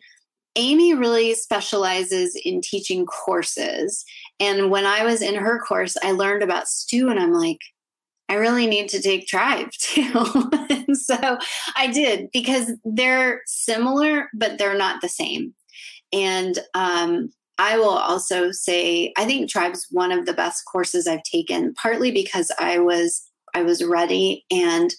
Amy 0.57 0.93
really 0.93 1.33
specializes 1.35 2.35
in 2.43 2.61
teaching 2.61 3.05
courses. 3.05 4.03
And 4.39 4.69
when 4.69 4.85
I 4.85 5.05
was 5.05 5.21
in 5.21 5.35
her 5.35 5.59
course, 5.59 5.95
I 6.03 6.11
learned 6.11 6.43
about 6.43 6.67
Stu, 6.67 7.09
and 7.09 7.19
I'm 7.19 7.31
like, 7.31 7.59
I 8.27 8.33
really 8.33 8.67
need 8.67 8.89
to 8.89 9.01
take 9.01 9.27
Tribe 9.27 9.71
too. 9.79 10.51
and 10.69 10.97
so 10.97 11.37
I 11.75 11.87
did 11.87 12.29
because 12.33 12.71
they're 12.83 13.41
similar, 13.45 14.29
but 14.33 14.57
they're 14.57 14.77
not 14.77 15.01
the 15.01 15.09
same. 15.09 15.53
And 16.11 16.59
um, 16.73 17.31
I 17.57 17.77
will 17.77 17.89
also 17.89 18.51
say 18.51 19.13
I 19.17 19.25
think 19.25 19.49
Tribe's 19.49 19.87
one 19.91 20.11
of 20.11 20.25
the 20.25 20.33
best 20.33 20.63
courses 20.65 21.07
I've 21.07 21.23
taken, 21.23 21.73
partly 21.75 22.11
because 22.11 22.51
I 22.59 22.79
was 22.79 23.23
I 23.53 23.63
was 23.63 23.83
ready 23.83 24.45
and 24.51 24.93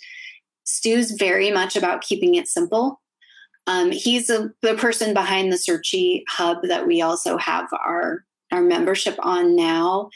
Stu's 0.64 1.12
very 1.12 1.50
much 1.50 1.76
about 1.76 2.02
keeping 2.02 2.34
it 2.34 2.48
simple. 2.48 3.00
Um, 3.68 3.92
he's 3.92 4.30
a, 4.30 4.50
the 4.62 4.74
person 4.74 5.12
behind 5.12 5.52
the 5.52 5.56
Searchie 5.56 6.22
hub 6.26 6.62
that 6.64 6.86
we 6.86 7.02
also 7.02 7.36
have 7.36 7.68
our 7.72 8.24
our 8.50 8.62
membership 8.62 9.14
on 9.20 9.54
now. 9.54 10.08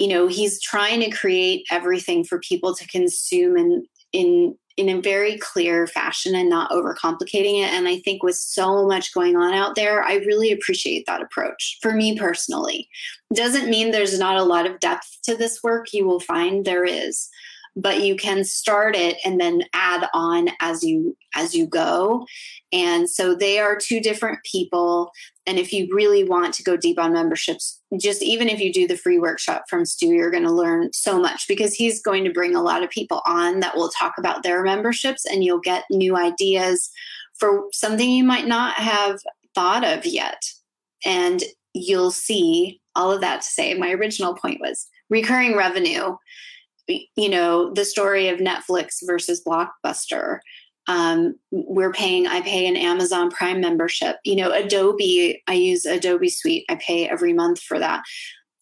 You 0.00 0.08
know, 0.08 0.26
he's 0.26 0.60
trying 0.60 1.00
to 1.00 1.10
create 1.10 1.64
everything 1.70 2.24
for 2.24 2.40
people 2.40 2.74
to 2.74 2.86
consume 2.88 3.56
in 3.56 3.86
in 4.12 4.58
in 4.76 4.88
a 4.88 5.00
very 5.00 5.38
clear 5.38 5.86
fashion 5.86 6.34
and 6.34 6.48
not 6.48 6.70
overcomplicating 6.70 7.62
it. 7.62 7.70
And 7.72 7.86
I 7.86 7.98
think 7.98 8.22
with 8.22 8.36
so 8.36 8.86
much 8.86 9.14
going 9.14 9.36
on 9.36 9.52
out 9.52 9.74
there, 9.76 10.02
I 10.02 10.14
really 10.16 10.50
appreciate 10.50 11.04
that 11.06 11.20
approach 11.20 11.78
for 11.82 11.92
me 11.92 12.18
personally. 12.18 12.88
Doesn't 13.34 13.70
mean 13.70 13.90
there's 13.90 14.18
not 14.18 14.38
a 14.38 14.44
lot 14.44 14.66
of 14.66 14.80
depth 14.80 15.18
to 15.24 15.36
this 15.36 15.62
work. 15.62 15.92
You 15.92 16.06
will 16.06 16.20
find 16.20 16.64
there 16.64 16.84
is 16.84 17.28
but 17.74 18.02
you 18.02 18.16
can 18.16 18.44
start 18.44 18.94
it 18.94 19.16
and 19.24 19.40
then 19.40 19.62
add 19.72 20.08
on 20.12 20.48
as 20.60 20.82
you 20.82 21.16
as 21.34 21.54
you 21.54 21.66
go. 21.66 22.26
And 22.72 23.08
so 23.08 23.34
they 23.34 23.58
are 23.58 23.76
two 23.76 24.00
different 24.00 24.40
people. 24.44 25.10
And 25.46 25.58
if 25.58 25.72
you 25.72 25.88
really 25.94 26.24
want 26.24 26.54
to 26.54 26.62
go 26.62 26.76
deep 26.76 26.98
on 26.98 27.12
memberships 27.12 27.80
just 27.98 28.22
even 28.22 28.48
if 28.48 28.58
you 28.60 28.72
do 28.72 28.86
the 28.86 28.96
free 28.96 29.18
workshop 29.18 29.64
from 29.68 29.84
stu 29.84 30.06
you're 30.06 30.30
going 30.30 30.42
to 30.42 30.52
learn 30.52 30.90
so 30.92 31.20
much 31.20 31.46
because 31.46 31.74
he's 31.74 32.00
going 32.00 32.24
to 32.24 32.32
bring 32.32 32.54
a 32.54 32.62
lot 32.62 32.82
of 32.82 32.88
people 32.88 33.20
on 33.26 33.60
that 33.60 33.76
will 33.76 33.90
talk 33.90 34.14
about 34.16 34.42
their 34.42 34.62
memberships 34.62 35.26
and 35.26 35.44
you'll 35.44 35.60
get 35.60 35.84
new 35.90 36.16
ideas 36.16 36.90
for 37.38 37.64
something 37.72 38.08
you 38.08 38.24
might 38.24 38.46
not 38.46 38.74
have 38.74 39.18
thought 39.54 39.84
of 39.84 40.06
yet. 40.06 40.42
And 41.04 41.42
you'll 41.74 42.10
see 42.10 42.80
all 42.94 43.10
of 43.10 43.20
that 43.20 43.42
to 43.42 43.48
say 43.48 43.74
my 43.74 43.92
original 43.92 44.34
point 44.34 44.60
was 44.60 44.86
recurring 45.10 45.56
revenue 45.56 46.14
you 47.16 47.28
know 47.28 47.72
the 47.72 47.84
story 47.84 48.28
of 48.28 48.38
netflix 48.38 48.96
versus 49.04 49.42
blockbuster. 49.46 50.38
Um, 50.88 51.36
we're 51.52 51.92
paying 51.92 52.26
i 52.26 52.40
pay 52.40 52.66
an 52.66 52.76
amazon 52.76 53.30
prime 53.30 53.60
membership. 53.60 54.16
You 54.24 54.36
know 54.36 54.52
adobe 54.52 55.42
i 55.46 55.52
use 55.54 55.84
adobe 55.84 56.28
suite. 56.28 56.64
I 56.68 56.76
pay 56.76 57.08
every 57.08 57.32
month 57.32 57.60
for 57.60 57.78
that. 57.78 58.02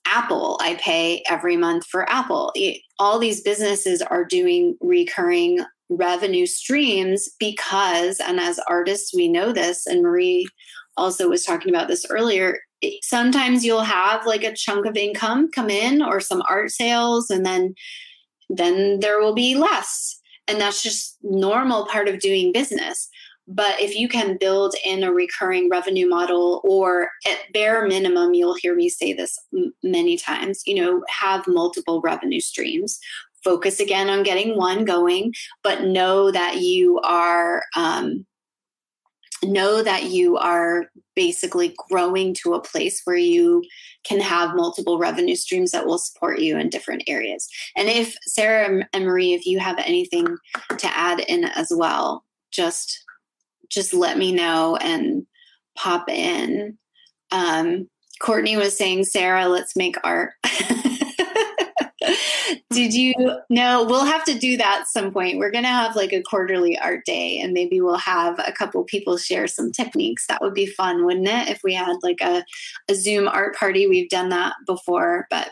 Apple 0.07 0.59
i 0.61 0.75
pay 0.75 1.23
every 1.29 1.57
month 1.57 1.87
for 1.87 2.09
apple. 2.11 2.53
It, 2.55 2.83
all 2.99 3.19
these 3.19 3.43
businesses 3.43 4.03
are 4.03 4.25
doing 4.25 4.77
recurring 4.81 5.61
revenue 5.91 6.47
streams 6.47 7.29
because 7.39 8.21
and 8.21 8.39
as 8.39 8.61
artists 8.69 9.13
we 9.13 9.27
know 9.27 9.53
this 9.53 9.87
and 9.87 10.03
marie 10.03 10.47
also 10.97 11.29
was 11.29 11.45
talking 11.45 11.69
about 11.75 11.89
this 11.89 12.07
earlier 12.11 12.61
sometimes 13.03 13.65
you'll 13.65 13.83
have 13.83 14.25
like 14.25 14.45
a 14.45 14.55
chunk 14.55 14.87
of 14.87 14.97
income 14.97 15.51
come 15.51 15.69
in 15.69 16.01
or 16.01 16.21
some 16.21 16.43
art 16.49 16.71
sales 16.71 17.29
and 17.29 17.45
then 17.45 17.75
then 18.51 19.01
there 19.01 19.21
will 19.21 19.35
be 19.35 19.55
less. 19.55 20.19
And 20.49 20.61
that's 20.61 20.83
just 20.83 21.17
normal 21.23 21.87
part 21.87 22.09
of 22.09 22.19
doing 22.19 22.53
business. 22.53 23.09
But 23.47 23.81
if 23.81 23.97
you 23.97 24.09
can 24.09 24.37
build 24.39 24.75
in 24.85 25.03
a 25.03 25.13
recurring 25.13 25.69
revenue 25.71 26.09
model, 26.09 26.61
or 26.65 27.09
at 27.27 27.53
bare 27.53 27.87
minimum, 27.87 28.33
you'll 28.35 28.55
hear 28.55 28.77
me 28.77 28.89
say 28.89 29.13
this 29.13 29.37
many 29.83 30.17
times, 30.17 30.63
you 30.67 30.75
know, 30.77 31.03
have 31.09 31.47
multiple 31.49 32.01
revenue 32.01 32.41
streams. 32.41 32.99
Focus 33.43 33.81
again 33.81 34.09
on 34.09 34.23
getting 34.23 34.57
one 34.57 34.85
going, 34.85 35.33
but 35.63 35.85
know 35.85 36.31
that 36.31 36.59
you 36.59 37.01
are 37.01 37.65
um, 37.75 38.25
know 39.43 39.83
that 39.83 40.05
you 40.05 40.37
are 40.37 40.91
basically 41.17 41.75
growing 41.89 42.35
to 42.35 42.55
a 42.55 42.63
place 42.63 43.03
where 43.05 43.17
you 43.17 43.63
can 44.05 44.21
have 44.21 44.55
multiple 44.55 44.99
revenue 44.99 45.35
streams 45.35 45.71
that 45.71 45.87
will 45.87 45.99
support 45.99 46.41
you 46.41 46.59
in 46.59 46.69
different 46.69 47.03
areas. 47.07 47.49
And 47.77 47.89
if 47.89 48.17
Sarah 48.23 48.87
and 48.93 49.05
Marie, 49.05 49.35
if 49.35 49.47
you 49.47 49.59
have 49.59 49.79
anything 49.79 50.27
to 50.79 50.97
add 50.97 51.21
in 51.21 51.45
as 51.45 51.73
well, 51.75 52.25
just 52.51 53.05
just 53.71 53.95
let 53.95 54.19
me 54.19 54.33
know 54.33 54.77
and 54.77 55.27
pop 55.77 56.09
in. 56.09 56.77
Um, 57.31 57.89
Courtney 58.21 58.57
was 58.57 58.77
saying, 58.77 59.05
Sarah, 59.05 59.47
let's 59.47 59.77
make 59.77 59.97
art. 60.05 60.33
Did 62.71 62.95
you 62.95 63.15
know? 63.49 63.85
We'll 63.85 64.05
have 64.05 64.25
to 64.25 64.39
do 64.39 64.57
that 64.57 64.85
some 64.87 65.13
point. 65.13 65.39
We're 65.39 65.51
going 65.51 65.65
to 65.65 65.71
have 65.71 65.97
like 65.97 66.13
a 66.13 66.23
quarterly 66.23 66.79
art 66.79 67.05
day, 67.05 67.41
and 67.41 67.53
maybe 67.53 67.81
we'll 67.81 67.99
have 67.99 68.39
a 68.39 68.53
couple 68.53 68.85
people 68.85 69.17
share 69.17 69.49
some 69.49 69.73
techniques. 69.73 70.27
That 70.29 70.41
would 70.41 70.55
be 70.55 70.67
fun, 70.67 71.05
wouldn't 71.05 71.27
it? 71.27 71.49
If 71.49 71.63
we 71.65 71.75
had 71.75 71.97
like 72.03 72.21
a, 72.21 72.45
a 72.89 72.95
Zoom 72.95 73.27
art 73.27 73.57
party, 73.57 73.89
we've 73.89 74.09
done 74.09 74.29
that 74.29 74.55
before, 74.67 75.27
but 75.31 75.51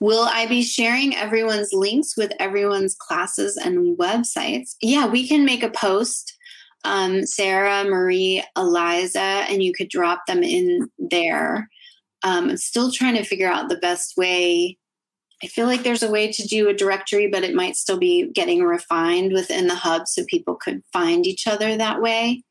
Will 0.00 0.22
I 0.22 0.46
be 0.46 0.62
sharing 0.62 1.14
everyone's 1.14 1.72
links 1.72 2.16
with 2.16 2.32
everyone's 2.40 2.94
classes 2.94 3.56
and 3.56 3.96
websites? 3.98 4.74
Yeah, 4.80 5.06
we 5.06 5.28
can 5.28 5.44
make 5.44 5.62
a 5.62 5.70
post, 5.70 6.36
um, 6.84 7.26
Sarah, 7.26 7.84
Marie, 7.84 8.42
Eliza, 8.56 9.20
and 9.20 9.62
you 9.62 9.72
could 9.72 9.88
drop 9.88 10.26
them 10.26 10.42
in 10.42 10.90
there. 10.98 11.68
Um, 12.22 12.50
I'm 12.50 12.56
still 12.56 12.90
trying 12.90 13.16
to 13.16 13.24
figure 13.24 13.50
out 13.50 13.68
the 13.68 13.76
best 13.76 14.16
way. 14.16 14.78
I 15.42 15.46
feel 15.46 15.66
like 15.66 15.82
there's 15.82 16.02
a 16.02 16.10
way 16.10 16.30
to 16.30 16.46
do 16.46 16.68
a 16.68 16.74
directory, 16.74 17.26
but 17.26 17.44
it 17.44 17.54
might 17.54 17.76
still 17.76 17.98
be 17.98 18.30
getting 18.32 18.62
refined 18.62 19.32
within 19.32 19.68
the 19.68 19.74
hub 19.74 20.06
so 20.06 20.24
people 20.26 20.54
could 20.54 20.82
find 20.92 21.26
each 21.26 21.46
other 21.46 21.76
that 21.76 22.02
way. 22.02 22.42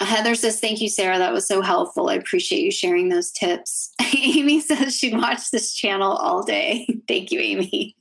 Uh, 0.00 0.04
Heather 0.04 0.34
says, 0.34 0.60
Thank 0.60 0.80
you, 0.80 0.88
Sarah. 0.88 1.18
That 1.18 1.32
was 1.32 1.46
so 1.46 1.62
helpful. 1.62 2.08
I 2.08 2.14
appreciate 2.14 2.62
you 2.62 2.70
sharing 2.70 3.08
those 3.08 3.30
tips. 3.32 3.92
Amy 4.16 4.60
says 4.60 4.96
she'd 4.96 5.16
watch 5.16 5.50
this 5.50 5.74
channel 5.74 6.12
all 6.12 6.42
day. 6.42 6.86
Thank 7.08 7.32
you, 7.32 7.40
Amy. 7.40 7.96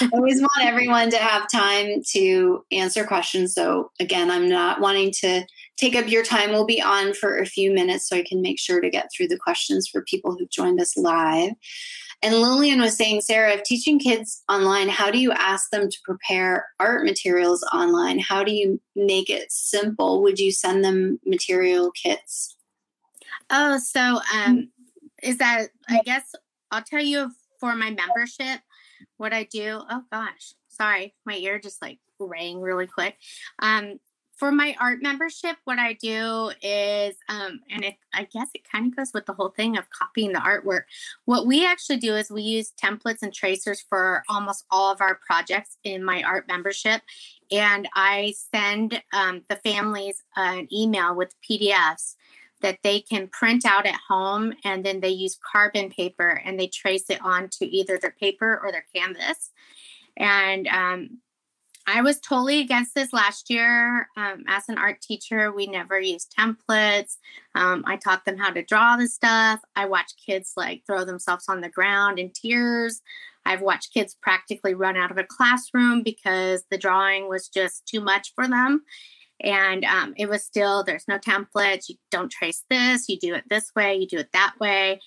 I 0.00 0.08
always 0.12 0.40
want 0.40 0.64
everyone 0.64 1.10
to 1.10 1.18
have 1.18 1.50
time 1.50 2.02
to 2.12 2.64
answer 2.70 3.04
questions. 3.04 3.54
So, 3.54 3.90
again, 4.00 4.30
I'm 4.30 4.48
not 4.48 4.80
wanting 4.80 5.12
to 5.20 5.44
take 5.80 5.96
up 5.96 6.08
your 6.08 6.22
time. 6.22 6.50
We'll 6.50 6.66
be 6.66 6.82
on 6.82 7.14
for 7.14 7.38
a 7.38 7.46
few 7.46 7.72
minutes 7.72 8.08
so 8.08 8.16
I 8.16 8.22
can 8.22 8.42
make 8.42 8.58
sure 8.58 8.80
to 8.80 8.90
get 8.90 9.10
through 9.10 9.28
the 9.28 9.38
questions 9.38 9.88
for 9.88 10.02
people 10.02 10.36
who 10.36 10.46
joined 10.46 10.80
us 10.80 10.96
live. 10.96 11.52
And 12.22 12.34
Lillian 12.34 12.82
was 12.82 12.96
saying, 12.96 13.22
Sarah, 13.22 13.52
if 13.52 13.62
teaching 13.62 13.98
kids 13.98 14.42
online, 14.46 14.90
how 14.90 15.10
do 15.10 15.18
you 15.18 15.32
ask 15.32 15.70
them 15.70 15.88
to 15.88 15.98
prepare 16.04 16.66
art 16.78 17.06
materials 17.06 17.66
online? 17.72 18.18
How 18.18 18.44
do 18.44 18.52
you 18.52 18.78
make 18.94 19.30
it 19.30 19.50
simple? 19.50 20.22
Would 20.22 20.38
you 20.38 20.52
send 20.52 20.84
them 20.84 21.18
material 21.24 21.90
kits? 21.92 22.56
Oh, 23.48 23.78
so 23.78 24.20
um, 24.34 24.68
is 25.22 25.38
that, 25.38 25.70
I 25.88 26.02
guess 26.04 26.34
I'll 26.70 26.82
tell 26.82 27.02
you 27.02 27.30
for 27.58 27.74
my 27.74 27.90
membership 27.90 28.60
what 29.16 29.32
I 29.32 29.44
do. 29.44 29.80
Oh 29.88 30.02
gosh, 30.12 30.52
sorry, 30.68 31.14
my 31.24 31.36
ear 31.36 31.58
just 31.58 31.80
like 31.80 32.00
rang 32.18 32.60
really 32.60 32.86
quick. 32.86 33.16
Um, 33.60 33.98
for 34.40 34.50
my 34.50 34.74
art 34.80 35.02
membership, 35.02 35.58
what 35.64 35.78
I 35.78 35.92
do 35.92 36.50
is, 36.62 37.14
um, 37.28 37.60
and 37.70 37.84
it, 37.84 37.96
I 38.14 38.24
guess 38.24 38.48
it 38.54 38.62
kind 38.66 38.86
of 38.86 38.96
goes 38.96 39.12
with 39.12 39.26
the 39.26 39.34
whole 39.34 39.50
thing 39.50 39.76
of 39.76 39.90
copying 39.90 40.32
the 40.32 40.38
artwork. 40.38 40.84
What 41.26 41.46
we 41.46 41.66
actually 41.66 41.98
do 41.98 42.16
is 42.16 42.30
we 42.30 42.40
use 42.40 42.72
templates 42.82 43.20
and 43.20 43.34
tracers 43.34 43.84
for 43.86 44.22
almost 44.30 44.64
all 44.70 44.90
of 44.90 45.02
our 45.02 45.20
projects 45.26 45.76
in 45.84 46.02
my 46.02 46.22
art 46.22 46.48
membership. 46.48 47.02
And 47.52 47.86
I 47.94 48.32
send 48.50 49.02
um, 49.12 49.42
the 49.50 49.56
families 49.56 50.22
an 50.34 50.68
email 50.72 51.14
with 51.14 51.34
PDFs 51.48 52.14
that 52.62 52.78
they 52.82 53.00
can 53.00 53.28
print 53.28 53.66
out 53.66 53.84
at 53.84 54.00
home 54.08 54.54
and 54.64 54.86
then 54.86 55.00
they 55.00 55.10
use 55.10 55.38
carbon 55.52 55.90
paper 55.90 56.40
and 56.46 56.58
they 56.58 56.66
trace 56.66 57.10
it 57.10 57.22
onto 57.22 57.66
either 57.66 57.98
their 57.98 58.16
paper 58.18 58.58
or 58.64 58.72
their 58.72 58.86
canvas. 58.94 59.50
And 60.16 60.66
um, 60.68 61.18
I 61.86 62.02
was 62.02 62.20
totally 62.20 62.60
against 62.60 62.94
this 62.94 63.12
last 63.12 63.50
year. 63.50 64.08
Um, 64.16 64.44
as 64.48 64.68
an 64.68 64.78
art 64.78 65.00
teacher, 65.00 65.52
we 65.52 65.66
never 65.66 66.00
used 66.00 66.34
templates. 66.38 67.16
Um, 67.54 67.84
I 67.86 67.96
taught 67.96 68.24
them 68.24 68.38
how 68.38 68.50
to 68.50 68.64
draw 68.64 68.96
the 68.96 69.08
stuff. 69.08 69.60
I 69.74 69.86
watched 69.86 70.22
kids 70.24 70.52
like 70.56 70.82
throw 70.86 71.04
themselves 71.04 71.46
on 71.48 71.60
the 71.60 71.68
ground 71.68 72.18
in 72.18 72.30
tears. 72.30 73.00
I've 73.46 73.62
watched 73.62 73.94
kids 73.94 74.16
practically 74.20 74.74
run 74.74 74.96
out 74.96 75.10
of 75.10 75.18
a 75.18 75.24
classroom 75.24 76.02
because 76.02 76.64
the 76.70 76.78
drawing 76.78 77.28
was 77.28 77.48
just 77.48 77.86
too 77.86 78.00
much 78.00 78.32
for 78.34 78.46
them. 78.46 78.82
And 79.42 79.84
um, 79.84 80.12
it 80.16 80.28
was 80.28 80.44
still, 80.44 80.84
there's 80.84 81.08
no 81.08 81.18
templates. 81.18 81.88
You 81.88 81.96
don't 82.10 82.30
trace 82.30 82.64
this, 82.68 83.08
you 83.08 83.18
do 83.18 83.34
it 83.34 83.44
this 83.48 83.72
way, 83.74 83.96
you 83.96 84.06
do 84.06 84.18
it 84.18 84.28
that 84.32 84.54
way. 84.60 85.00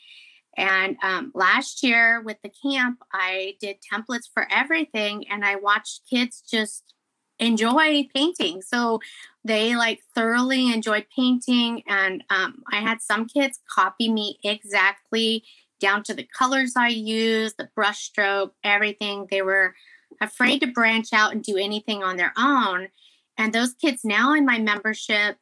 And 0.58 0.98
um, 1.02 1.32
last 1.34 1.84
year 1.84 2.22
with 2.22 2.38
the 2.44 2.52
camp, 2.64 3.00
I 3.12 3.56
did 3.60 3.78
templates 3.82 4.30
for 4.32 4.48
everything 4.52 5.26
and 5.30 5.44
I 5.44 5.56
watched 5.56 6.02
kids 6.10 6.44
just 6.50 6.94
enjoy 7.40 8.08
painting. 8.14 8.62
So 8.62 9.00
they 9.44 9.76
like 9.76 10.02
thoroughly 10.16 10.72
enjoyed 10.72 11.08
painting. 11.16 11.84
And 11.88 12.24
um, 12.30 12.64
I 12.72 12.78
had 12.78 13.02
some 13.02 13.28
kids 13.28 13.60
copy 13.70 14.12
me 14.12 14.40
exactly 14.44 15.44
down 15.80 16.04
to 16.04 16.14
the 16.14 16.28
colors 16.38 16.74
I 16.78 16.90
use, 16.90 17.56
the 17.56 17.70
brush 17.76 18.04
stroke, 18.04 18.54
everything. 18.64 19.28
They 19.30 19.42
were 19.42 19.76
afraid 20.22 20.60
to 20.60 20.68
branch 20.68 21.12
out 21.12 21.34
and 21.34 21.44
do 21.44 21.58
anything 21.58 22.04
on 22.04 22.16
their 22.18 22.34
own. 22.38 22.90
And 23.38 23.52
those 23.52 23.74
kids 23.74 24.02
now 24.06 24.34
in 24.34 24.46
my 24.46 24.60
membership, 24.60 25.38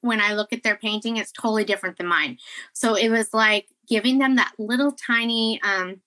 when 0.00 0.20
I 0.20 0.34
look 0.34 0.52
at 0.52 0.62
their 0.62 0.76
painting, 0.76 1.16
it's 1.16 1.32
totally 1.32 1.64
different 1.64 1.96
than 1.96 2.06
mine. 2.06 2.38
So 2.72 2.94
it 2.94 3.08
was 3.08 3.34
like 3.34 3.68
giving 3.88 4.18
them 4.18 4.36
that 4.36 4.52
little 4.58 4.92
tiny 4.92 5.60
um, 5.62 6.00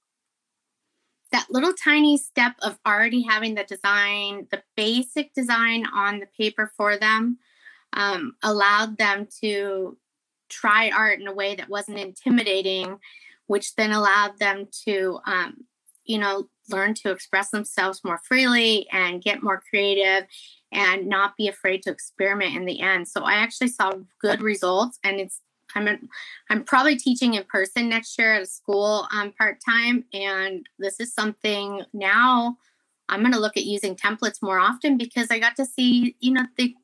that 1.31 1.47
little 1.49 1.73
tiny 1.73 2.17
step 2.17 2.55
of 2.61 2.77
already 2.85 3.21
having 3.21 3.55
the 3.55 3.63
design, 3.63 4.47
the 4.51 4.61
basic 4.75 5.33
design 5.33 5.85
on 5.93 6.19
the 6.19 6.25
paper 6.37 6.71
for 6.75 6.97
them, 6.97 7.37
um, 7.93 8.35
allowed 8.43 8.97
them 8.97 9.27
to 9.39 9.97
try 10.49 10.89
art 10.89 11.19
in 11.19 11.27
a 11.27 11.33
way 11.33 11.55
that 11.55 11.69
wasn't 11.69 11.97
intimidating, 11.97 12.99
which 13.47 13.75
then 13.75 13.91
allowed 13.91 14.37
them 14.39 14.67
to, 14.85 15.19
um, 15.25 15.55
you 16.03 16.17
know, 16.17 16.49
learn 16.69 16.93
to 16.93 17.11
express 17.11 17.49
themselves 17.49 18.03
more 18.03 18.19
freely 18.27 18.87
and 18.91 19.21
get 19.21 19.43
more 19.43 19.61
creative 19.69 20.25
and 20.71 21.07
not 21.07 21.35
be 21.37 21.47
afraid 21.47 21.83
to 21.83 21.91
experiment 21.91 22.55
in 22.55 22.65
the 22.65 22.79
end. 22.79 23.07
So 23.07 23.23
I 23.23 23.33
actually 23.33 23.69
saw 23.69 23.93
good 24.21 24.41
results 24.41 24.99
and 25.03 25.19
it's 25.19 25.41
I'm 25.75 25.87
a, 25.87 25.97
I'm 26.49 26.63
probably 26.63 26.97
teaching 26.97 27.35
in 27.35 27.43
person 27.45 27.87
next 27.89 28.17
year 28.17 28.33
at 28.33 28.41
a 28.41 28.45
school 28.45 29.07
um, 29.13 29.31
part 29.31 29.59
time, 29.65 30.03
and 30.13 30.67
this 30.79 30.99
is 30.99 31.13
something 31.13 31.83
now 31.93 32.57
I'm 33.09 33.21
going 33.21 33.33
to 33.33 33.39
look 33.39 33.57
at 33.57 33.65
using 33.65 33.95
templates 33.95 34.41
more 34.41 34.59
often 34.59 34.97
because 34.97 35.27
I 35.31 35.39
got 35.39 35.55
to 35.57 35.65
see, 35.65 36.15
you 36.19 36.31
know, 36.31 36.45
the 36.57 36.75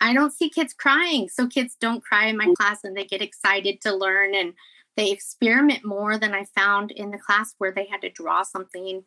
I 0.00 0.12
don't 0.12 0.32
see 0.32 0.50
kids 0.50 0.74
crying, 0.74 1.28
so 1.28 1.46
kids 1.46 1.76
don't 1.80 2.04
cry 2.04 2.26
in 2.26 2.36
my 2.36 2.52
class, 2.58 2.84
and 2.84 2.96
they 2.96 3.04
get 3.04 3.22
excited 3.22 3.80
to 3.82 3.94
learn 3.94 4.34
and 4.34 4.52
they 4.96 5.10
experiment 5.10 5.84
more 5.84 6.18
than 6.18 6.34
I 6.34 6.44
found 6.44 6.90
in 6.90 7.10
the 7.10 7.18
class 7.18 7.54
where 7.58 7.72
they 7.72 7.86
had 7.86 8.00
to 8.02 8.10
draw 8.10 8.42
something, 8.42 9.02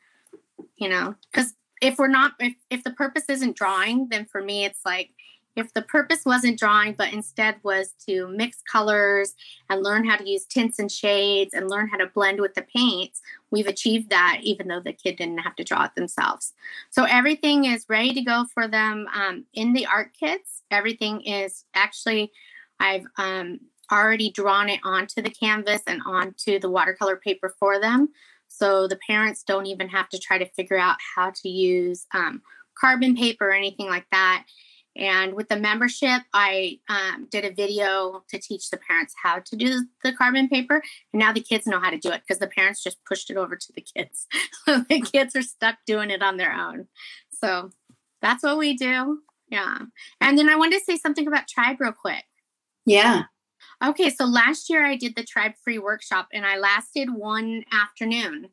you 0.76 0.90
know, 0.90 1.16
because 1.32 1.54
if 1.82 1.98
we're 1.98 2.08
not 2.08 2.34
if, 2.40 2.56
if 2.70 2.84
the 2.84 2.92
purpose 2.92 3.26
isn't 3.30 3.56
drawing 3.56 4.08
then 4.10 4.26
for 4.26 4.42
me 4.42 4.66
it's 4.66 4.82
like 4.84 5.12
if 5.58 5.74
the 5.74 5.82
purpose 5.82 6.24
wasn't 6.24 6.60
drawing, 6.60 6.94
but 6.94 7.12
instead 7.12 7.56
was 7.64 7.96
to 8.08 8.28
mix 8.28 8.62
colors 8.72 9.34
and 9.70 9.84
learn 9.84 10.08
how 10.08 10.16
to 10.16 10.30
use 10.30 10.46
tints 10.46 10.78
and 10.78 10.92
shades 10.92 11.54
and 11.54 11.68
learn 11.68 11.88
how 11.88 11.98
to 11.98 12.06
blend 12.06 12.40
with 12.40 12.54
the 12.54 12.62
paints, 12.62 13.22
we've 13.50 13.66
achieved 13.66 14.12
that 14.12 14.40
even 14.44 14.68
though 14.68 14.80
the 14.80 14.94
kid 14.94 15.16
didn't 15.16 15.40
have 15.40 15.56
to 15.56 15.64
draw 15.64 15.86
it 15.86 15.96
themselves. 15.96 16.54
So 16.92 17.06
everything 17.06 17.66
is 17.66 17.88
ready 17.90 18.14
to 18.14 18.22
go 18.22 18.46
for 18.54 18.68
them 18.68 19.08
um, 19.14 19.46
in 19.52 19.74
the 19.74 19.88
art 19.88 20.12
kits. 20.18 20.62
Everything 20.70 21.22
is 21.22 21.66
actually, 21.74 22.32
I've 22.80 23.08
um, 23.18 23.60
already 23.92 24.32
drawn 24.32 24.70
it 24.70 24.80
onto 24.84 25.22
the 25.22 25.30
canvas 25.30 25.82
and 25.88 26.02
onto 26.06 26.60
the 26.60 26.70
watercolor 26.70 27.18
paper 27.18 27.56
for 27.60 27.80
them. 27.80 28.10
So 28.48 28.88
the 28.88 29.00
parents 29.08 29.44
don't 29.44 29.66
even 29.66 29.90
have 29.90 30.10
to 30.10 30.20
try 30.20 30.38
to 30.38 30.50
figure 30.50 30.78
out 30.78 30.98
how 31.16 31.32
to 31.42 31.50
use 31.50 32.06
um, 32.14 32.42
carbon 32.80 33.16
paper 33.16 33.50
or 33.50 33.54
anything 33.54 33.88
like 33.88 34.06
that 34.12 34.46
And 34.96 35.36
with 35.36 35.48
the 35.48 35.58
membership, 35.58 36.24
I 36.34 36.80
um, 36.90 37.28
did 37.30 37.46
a 37.46 37.54
video 37.54 38.24
to 38.30 38.40
teach 38.40 38.72
the 38.72 38.78
parents 38.78 39.14
how 39.22 39.40
to 39.46 39.56
do 39.56 39.86
the 40.04 40.12
carbon 40.12 40.50
paper. 40.50 40.82
And 41.14 41.20
now 41.20 41.32
the 41.32 41.42
kids 41.42 41.68
know 41.68 41.80
how 41.80 41.92
to 41.92 42.00
do 42.00 42.10
it 42.10 42.22
because 42.28 42.40
the 42.40 42.48
parents 42.48 42.82
just 42.84 42.98
pushed 43.06 43.30
it 43.30 43.38
over 43.38 43.56
to 43.56 43.74
the 43.76 43.82
kids. 43.82 44.26
So 44.66 44.80
the 44.90 45.02
kids 45.02 45.36
are 45.36 45.44
stuck 45.44 45.76
doing 45.86 46.10
it 46.10 46.24
on 46.24 46.38
their 46.38 46.52
own. 46.52 46.88
So 47.32 47.70
that's 48.24 48.44
what 48.44 48.58
we 48.58 48.76
do. 48.76 49.20
Yeah. 49.50 49.78
And 50.20 50.38
then 50.38 50.50
I 50.50 50.56
wanted 50.56 50.80
to 50.80 50.86
say 50.86 50.98
something 50.98 51.28
about 51.28 51.48
Tribe 51.48 51.78
real 51.80 51.92
quick. 51.94 52.26
Yeah. 52.86 53.24
Okay. 53.86 54.10
So 54.10 54.26
last 54.26 54.70
year 54.70 54.86
I 54.86 54.96
did 54.96 55.16
the 55.16 55.24
Tribe 55.24 55.54
Free 55.64 55.80
workshop 55.80 56.28
and 56.34 56.46
I 56.46 56.58
lasted 56.58 57.14
one 57.14 57.64
afternoon. 57.72 58.50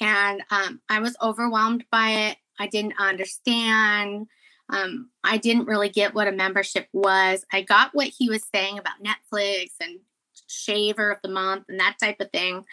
And 0.00 0.42
um, 0.50 0.80
I 0.88 1.00
was 1.00 1.16
overwhelmed 1.22 1.84
by 1.90 2.10
it. 2.10 2.36
I 2.60 2.68
didn't 2.68 2.94
understand 3.00 4.28
um, 4.70 5.10
I 5.24 5.38
didn't 5.38 5.66
really 5.66 5.88
get 5.88 6.14
what 6.14 6.28
a 6.28 6.32
membership 6.32 6.88
was. 6.92 7.44
I 7.52 7.62
got 7.62 7.94
what 7.94 8.08
he 8.08 8.28
was 8.28 8.44
saying 8.54 8.78
about 8.78 9.02
Netflix 9.02 9.72
and 9.80 10.00
shaver 10.46 11.10
of 11.10 11.18
the 11.22 11.30
month 11.30 11.64
and 11.68 11.80
that 11.80 11.96
type 12.00 12.20
of 12.20 12.30
thing. 12.30 12.64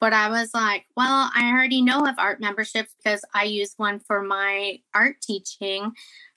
But 0.00 0.12
I 0.12 0.28
was 0.28 0.52
like, 0.52 0.84
well, 0.96 1.30
I 1.34 1.50
already 1.50 1.80
know 1.80 2.06
of 2.06 2.16
art 2.18 2.40
memberships 2.40 2.94
because 2.96 3.24
I 3.34 3.44
use 3.44 3.74
one 3.76 4.00
for 4.00 4.22
my 4.22 4.80
art 4.94 5.16
teaching, 5.22 5.92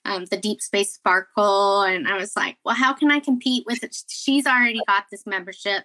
um, 0.06 0.24
the 0.26 0.38
Deep 0.38 0.62
Space 0.62 0.94
Sparkle. 0.94 1.82
And 1.82 2.08
I 2.08 2.16
was 2.16 2.34
like, 2.36 2.56
well, 2.64 2.74
how 2.74 2.94
can 2.94 3.10
I 3.10 3.20
compete 3.20 3.64
with 3.66 3.84
it? 3.84 3.94
She's 4.08 4.46
already 4.46 4.80
got 4.88 5.04
this 5.10 5.26
membership. 5.26 5.84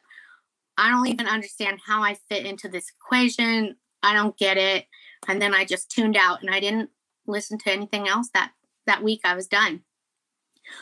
I 0.77 0.89
don't 0.89 1.07
even 1.07 1.27
understand 1.27 1.79
how 1.85 2.01
I 2.01 2.15
fit 2.29 2.45
into 2.45 2.69
this 2.69 2.89
equation. 2.89 3.75
I 4.03 4.13
don't 4.13 4.37
get 4.37 4.57
it. 4.57 4.85
And 5.27 5.41
then 5.41 5.53
I 5.53 5.65
just 5.65 5.89
tuned 5.89 6.15
out 6.17 6.41
and 6.41 6.49
I 6.49 6.59
didn't 6.59 6.89
listen 7.27 7.57
to 7.59 7.71
anything 7.71 8.07
else 8.07 8.29
that 8.33 8.51
that 8.85 9.03
week 9.03 9.21
I 9.23 9.35
was 9.35 9.47
done. 9.47 9.81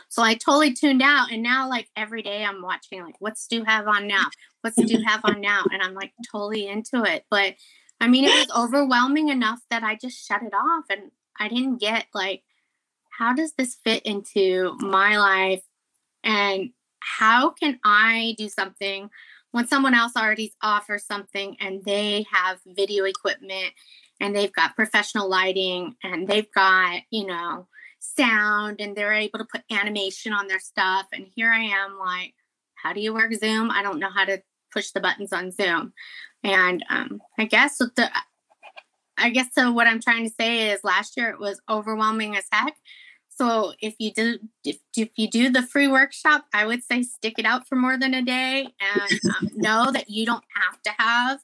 So 0.10 0.22
I 0.22 0.36
totally 0.36 0.74
tuned 0.74 1.02
out. 1.02 1.32
And 1.32 1.44
now, 1.44 1.70
like 1.70 1.90
every 1.96 2.22
day, 2.22 2.44
I'm 2.44 2.62
watching, 2.62 3.04
like, 3.04 3.16
what's 3.20 3.42
Stu 3.42 3.64
have 3.64 3.88
on 3.88 4.08
now? 4.08 4.26
What's 4.62 4.82
Stu 4.82 5.02
have 5.06 5.22
on 5.24 5.42
now? 5.42 5.64
And 5.72 5.82
I'm 5.82 5.94
like 5.94 6.14
totally 6.32 6.68
into 6.68 7.04
it. 7.04 7.26
But 7.30 7.56
I 8.00 8.08
mean, 8.08 8.26
it 8.26 8.48
was 8.48 8.58
overwhelming 8.58 9.30
enough 9.30 9.60
that 9.70 9.84
I 9.84 9.96
just 9.96 10.28
shut 10.28 10.44
it 10.44 10.54
off 10.54 10.86
and 10.90 11.12
I 11.40 11.48
didn't 11.48 11.80
get, 11.80 12.06
like, 12.14 12.44
how 13.18 13.34
does 13.34 13.54
this 13.54 13.76
fit 13.76 14.04
into 14.04 14.76
my 14.80 15.18
life? 15.18 15.64
And 16.24 16.72
how 17.00 17.50
can 17.52 17.80
I 17.84 18.36
do 18.38 18.50
something 18.50 19.10
when 19.52 19.68
someone 19.68 19.94
else 19.94 20.14
already 20.18 20.54
offers 20.62 21.06
something 21.06 21.56
and 21.60 21.84
they 21.86 22.26
have 22.32 22.60
video 22.66 23.06
equipment 23.06 23.74
and 24.20 24.36
they've 24.36 24.54
got 24.54 24.76
professional 24.76 25.30
lighting 25.30 25.96
and 26.04 26.28
they've 26.28 26.52
got, 26.54 27.02
you 27.12 27.28
know, 27.28 27.68
sound 28.04 28.80
and 28.80 28.96
they're 28.96 29.14
able 29.14 29.40
to 29.40 29.46
put 29.46 29.64
animation 29.72 30.34
on 30.34 30.48
their 30.48 30.60
stuff. 30.60 31.08
And 31.14 31.28
here 31.36 31.52
I 31.52 31.64
am, 31.64 31.98
like, 31.98 32.34
how 32.76 32.94
do 32.94 33.02
you 33.02 33.14
work 33.14 33.34
Zoom? 33.34 33.72
I 33.72 33.82
don't 33.82 34.00
know 34.00 34.10
how 34.10 34.26
to 34.26 34.42
push 34.72 34.92
the 34.92 35.00
buttons 35.00 35.32
on 35.32 35.52
Zoom. 35.52 35.94
And 36.44 36.84
um, 36.90 37.22
I 37.40 37.46
guess 37.46 37.78
the, 37.78 38.10
I 39.18 39.30
guess 39.30 39.48
so. 39.54 39.72
What 39.72 39.88
I'm 39.88 40.02
trying 40.02 40.28
to 40.28 40.34
say 40.34 40.72
is, 40.72 40.84
last 40.84 41.16
year 41.16 41.30
it 41.30 41.40
was 41.40 41.62
overwhelming 41.70 42.36
as 42.36 42.46
heck. 42.52 42.76
So 43.30 43.74
if 43.82 43.96
you 43.98 44.12
do 44.14 44.38
if, 44.64 44.78
if 44.96 45.10
you 45.16 45.30
do 45.30 45.50
the 45.50 45.64
free 45.64 45.88
workshop, 45.88 46.46
I 46.54 46.66
would 46.66 46.84
say 46.84 47.04
stick 47.04 47.40
it 47.40 47.46
out 47.46 47.68
for 47.68 47.76
more 47.76 47.98
than 47.98 48.14
a 48.14 48.22
day 48.22 48.68
and 48.80 49.20
um, 49.36 49.50
know 49.56 49.92
that 49.92 50.10
you 50.10 50.26
don't 50.26 50.44
have 50.56 50.82
to 50.84 50.92
have 51.00 51.40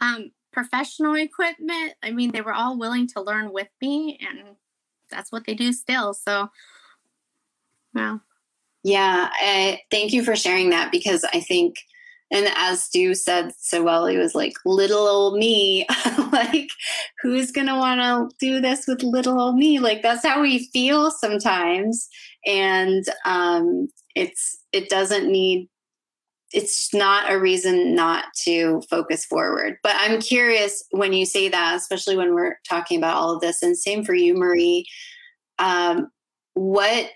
um, 0.00 0.30
professional 0.52 1.14
equipment. 1.14 1.94
I 2.02 2.10
mean, 2.10 2.32
they 2.32 2.40
were 2.42 2.54
all 2.54 2.78
willing 2.78 3.06
to 3.08 3.22
learn 3.22 3.52
with 3.52 3.68
me, 3.80 4.18
and 4.20 4.56
that's 5.10 5.32
what 5.32 5.46
they 5.46 5.54
do 5.54 5.72
still. 5.72 6.14
So, 6.14 6.48
well, 7.94 8.20
yeah. 8.82 9.28
I, 9.32 9.80
thank 9.90 10.12
you 10.12 10.24
for 10.24 10.36
sharing 10.36 10.70
that 10.70 10.90
because 10.90 11.24
I 11.34 11.40
think, 11.40 11.76
and 12.30 12.46
as 12.56 12.84
Stu 12.84 13.14
said 13.14 13.52
so 13.58 13.82
well, 13.82 14.06
he 14.06 14.16
was 14.16 14.34
like, 14.34 14.54
little 14.64 15.06
old 15.06 15.36
me. 15.36 15.86
like, 16.32 16.68
who's 17.20 17.50
going 17.50 17.66
to 17.66 17.74
want 17.74 18.00
to 18.00 18.36
do 18.38 18.60
this 18.60 18.86
with 18.86 19.02
little 19.02 19.40
old 19.40 19.56
me? 19.56 19.80
Like, 19.80 20.02
that's 20.02 20.24
how 20.24 20.40
we 20.40 20.68
feel 20.72 21.10
sometimes. 21.10 22.08
And 22.46 23.04
um, 23.24 23.88
it's, 24.14 24.58
it 24.72 24.88
doesn't 24.88 25.30
need 25.30 25.68
it's 26.52 26.92
not 26.92 27.30
a 27.30 27.38
reason 27.38 27.94
not 27.94 28.24
to 28.42 28.82
focus 28.90 29.24
forward. 29.24 29.76
But 29.82 29.94
I'm 29.96 30.20
curious 30.20 30.84
when 30.90 31.12
you 31.12 31.24
say 31.24 31.48
that, 31.48 31.76
especially 31.76 32.16
when 32.16 32.34
we're 32.34 32.58
talking 32.68 32.98
about 32.98 33.16
all 33.16 33.34
of 33.34 33.40
this, 33.40 33.62
and 33.62 33.76
same 33.76 34.04
for 34.04 34.14
you, 34.14 34.34
Marie. 34.34 34.86
Um, 35.58 36.10
what 36.54 37.10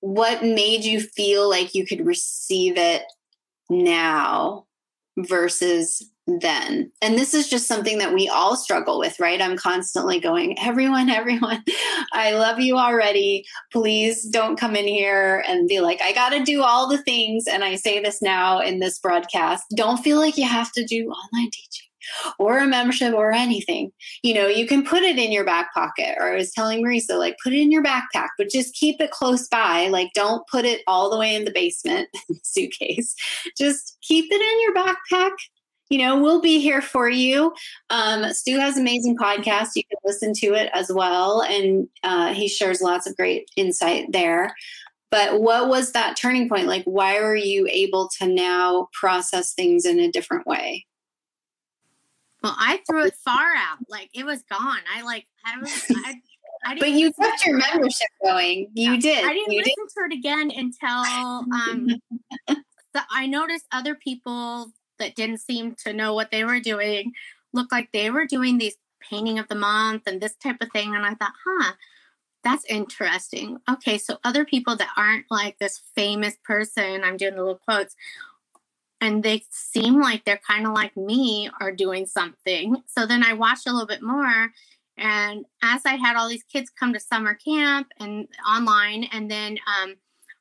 what 0.00 0.42
made 0.42 0.84
you 0.84 1.00
feel 1.00 1.48
like 1.48 1.74
you 1.74 1.86
could 1.86 2.04
receive 2.06 2.76
it 2.76 3.02
now 3.70 4.65
versus 5.18 6.02
then. 6.26 6.90
And 7.00 7.16
this 7.16 7.34
is 7.34 7.48
just 7.48 7.68
something 7.68 7.98
that 7.98 8.12
we 8.12 8.28
all 8.28 8.56
struggle 8.56 8.98
with, 8.98 9.20
right? 9.20 9.40
I'm 9.40 9.56
constantly 9.56 10.18
going, 10.18 10.58
everyone, 10.58 11.08
everyone, 11.08 11.62
I 12.12 12.32
love 12.32 12.58
you 12.58 12.76
already. 12.76 13.44
Please 13.72 14.24
don't 14.24 14.58
come 14.58 14.74
in 14.74 14.88
here 14.88 15.44
and 15.46 15.68
be 15.68 15.80
like, 15.80 16.00
I 16.02 16.12
got 16.12 16.30
to 16.30 16.42
do 16.42 16.62
all 16.62 16.88
the 16.88 17.02
things. 17.02 17.46
And 17.46 17.62
I 17.62 17.76
say 17.76 18.00
this 18.00 18.20
now 18.20 18.60
in 18.60 18.80
this 18.80 18.98
broadcast 18.98 19.64
don't 19.76 19.98
feel 19.98 20.18
like 20.18 20.36
you 20.36 20.46
have 20.46 20.72
to 20.72 20.84
do 20.84 21.06
online 21.08 21.50
teaching 21.52 21.86
or 22.38 22.58
a 22.58 22.66
membership 22.66 23.14
or 23.14 23.32
anything. 23.32 23.90
You 24.22 24.34
know, 24.34 24.46
you 24.46 24.66
can 24.66 24.84
put 24.84 25.02
it 25.02 25.18
in 25.18 25.32
your 25.32 25.44
back 25.44 25.72
pocket. 25.74 26.16
Or 26.18 26.32
I 26.32 26.36
was 26.36 26.52
telling 26.52 26.84
Marisa, 26.84 27.18
like, 27.18 27.36
put 27.42 27.52
it 27.52 27.60
in 27.60 27.72
your 27.72 27.82
backpack, 27.82 28.28
but 28.38 28.50
just 28.50 28.74
keep 28.74 29.00
it 29.00 29.10
close 29.10 29.48
by. 29.48 29.88
Like, 29.88 30.10
don't 30.14 30.46
put 30.48 30.64
it 30.64 30.82
all 30.86 31.10
the 31.10 31.18
way 31.18 31.34
in 31.34 31.44
the 31.44 31.52
basement 31.52 32.08
suitcase. 32.42 33.14
Just 33.56 33.98
keep 34.02 34.26
it 34.30 34.40
in 34.40 34.62
your 34.62 34.74
backpack 34.74 35.32
you 35.88 35.98
know, 35.98 36.20
we'll 36.20 36.40
be 36.40 36.60
here 36.60 36.82
for 36.82 37.08
you. 37.08 37.54
Um, 37.90 38.32
Stu 38.32 38.58
has 38.58 38.76
amazing 38.76 39.16
podcast. 39.16 39.70
You 39.76 39.84
can 39.84 39.98
listen 40.04 40.32
to 40.34 40.54
it 40.54 40.70
as 40.74 40.90
well. 40.92 41.42
And 41.42 41.88
uh, 42.02 42.34
he 42.34 42.48
shares 42.48 42.80
lots 42.80 43.06
of 43.06 43.16
great 43.16 43.48
insight 43.56 44.10
there. 44.10 44.54
But 45.10 45.40
what 45.40 45.68
was 45.68 45.92
that 45.92 46.16
turning 46.16 46.48
point? 46.48 46.66
Like, 46.66 46.82
why 46.84 47.20
were 47.20 47.36
you 47.36 47.68
able 47.70 48.10
to 48.18 48.26
now 48.26 48.88
process 48.92 49.54
things 49.54 49.84
in 49.84 50.00
a 50.00 50.10
different 50.10 50.46
way? 50.46 50.84
Well, 52.46 52.54
I 52.60 52.80
threw 52.88 53.06
it 53.06 53.14
far 53.16 53.56
out. 53.56 53.78
Like, 53.88 54.08
it 54.14 54.24
was 54.24 54.44
gone. 54.44 54.78
I 54.94 55.02
like, 55.02 55.26
I 55.44 55.58
was, 55.58 55.84
I, 55.90 56.14
I 56.64 56.78
but 56.78 56.92
you 56.92 57.12
kept 57.12 57.44
your 57.44 57.58
membership 57.58 58.06
going. 58.22 58.70
You 58.72 58.92
yeah, 58.92 59.00
did. 59.00 59.24
I 59.24 59.32
didn't 59.32 59.52
you 59.52 59.58
listen 59.58 59.74
did. 59.78 59.94
to 59.98 60.14
it 60.14 60.18
again 60.18 60.52
until 60.54 60.88
um, 60.88 61.88
the, 62.94 63.02
I 63.10 63.26
noticed 63.26 63.66
other 63.72 63.96
people 63.96 64.70
that 65.00 65.16
didn't 65.16 65.38
seem 65.38 65.74
to 65.86 65.92
know 65.92 66.14
what 66.14 66.30
they 66.30 66.44
were 66.44 66.60
doing 66.60 67.14
looked 67.52 67.72
like 67.72 67.90
they 67.92 68.10
were 68.10 68.26
doing 68.26 68.58
these 68.58 68.76
painting 69.00 69.40
of 69.40 69.48
the 69.48 69.56
month 69.56 70.04
and 70.06 70.20
this 70.20 70.36
type 70.36 70.58
of 70.60 70.70
thing. 70.72 70.94
And 70.94 71.04
I 71.04 71.14
thought, 71.14 71.32
huh, 71.44 71.72
that's 72.44 72.64
interesting. 72.66 73.58
Okay, 73.68 73.98
so 73.98 74.18
other 74.22 74.44
people 74.44 74.76
that 74.76 74.90
aren't 74.96 75.26
like 75.32 75.58
this 75.58 75.82
famous 75.96 76.36
person, 76.44 77.02
I'm 77.02 77.16
doing 77.16 77.34
the 77.34 77.40
little 77.40 77.60
quotes, 77.68 77.96
and 79.06 79.22
they 79.22 79.44
seem 79.50 80.00
like 80.00 80.24
they're 80.24 80.40
kind 80.44 80.66
of 80.66 80.72
like 80.72 80.96
me 80.96 81.48
are 81.60 81.70
doing 81.70 82.06
something. 82.06 82.82
So 82.86 83.06
then 83.06 83.22
I 83.22 83.34
watched 83.34 83.68
a 83.68 83.72
little 83.72 83.86
bit 83.86 84.02
more. 84.02 84.50
And 84.98 85.44
as 85.62 85.82
I 85.86 85.94
had 85.94 86.16
all 86.16 86.28
these 86.28 86.42
kids 86.42 86.70
come 86.70 86.92
to 86.92 86.98
summer 86.98 87.34
camp 87.34 87.86
and 88.00 88.26
online, 88.48 89.04
and 89.12 89.30
then 89.30 89.58
um, 89.80 89.94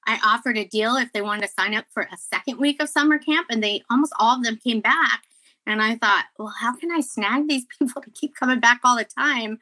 I 0.08 0.20
offered 0.26 0.58
a 0.58 0.66
deal 0.66 0.96
if 0.96 1.14
they 1.14 1.22
wanted 1.22 1.48
to 1.48 1.54
sign 1.54 1.76
up 1.76 1.86
for 1.94 2.04
a 2.04 2.18
second 2.18 2.58
week 2.58 2.82
of 2.82 2.90
summer 2.90 3.20
camp, 3.20 3.48
and 3.52 3.64
they 3.64 3.84
almost 3.92 4.14
all 4.20 4.38
of 4.38 4.44
them 4.44 4.58
came 4.58 4.82
back. 4.82 5.22
And 5.68 5.82
I 5.82 5.96
thought, 5.96 6.26
well, 6.40 6.54
how 6.60 6.76
can 6.76 6.92
I 6.92 7.02
snag 7.02 7.48
these 7.48 7.66
people 7.80 8.02
to 8.02 8.10
keep 8.10 8.36
coming 8.36 8.60
back 8.60 8.80
all 8.84 8.98
the 8.98 9.06
time? 9.06 9.60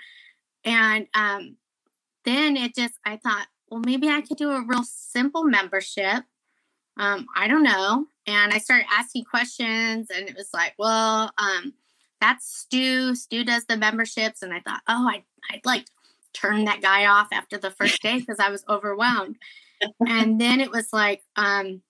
And 0.63 1.07
um, 1.13 1.57
then 2.23 2.55
it 2.55 2.73
just, 2.73 2.93
I 3.05 3.17
thought, 3.17 3.47
well, 3.69 3.81
maybe 3.85 4.07
I 4.07 4.21
could 4.21 4.37
do 4.37 4.51
a 4.51 4.65
real 4.65 4.83
simple 4.83 5.43
membership. 5.43 6.23
Um, 6.95 7.25
I 7.35 7.49
don't 7.49 7.63
know. 7.63 8.05
And 8.25 8.53
I 8.53 8.57
started 8.57 8.85
asking 8.91 9.25
questions, 9.25 10.09
and 10.09 10.29
it 10.29 10.35
was 10.35 10.49
like, 10.53 10.73
well, 10.77 11.31
um, 11.37 11.73
that's 12.21 12.45
Stu. 12.45 13.15
Stu 13.15 13.43
does 13.43 13.65
the 13.65 13.77
memberships. 13.77 14.41
And 14.41 14.53
I 14.53 14.61
thought, 14.61 14.81
oh, 14.87 15.09
I, 15.09 15.23
I'd 15.51 15.65
like 15.65 15.85
turn 16.33 16.65
that 16.65 16.81
guy 16.81 17.05
off 17.05 17.27
after 17.31 17.57
the 17.57 17.71
first 17.71 18.01
day 18.01 18.19
because 18.19 18.39
I 18.39 18.49
was 18.49 18.63
overwhelmed 18.69 19.35
and 20.07 20.39
then 20.39 20.59
it 20.59 20.71
was 20.71 20.91
like 20.93 21.21
um 21.35 21.81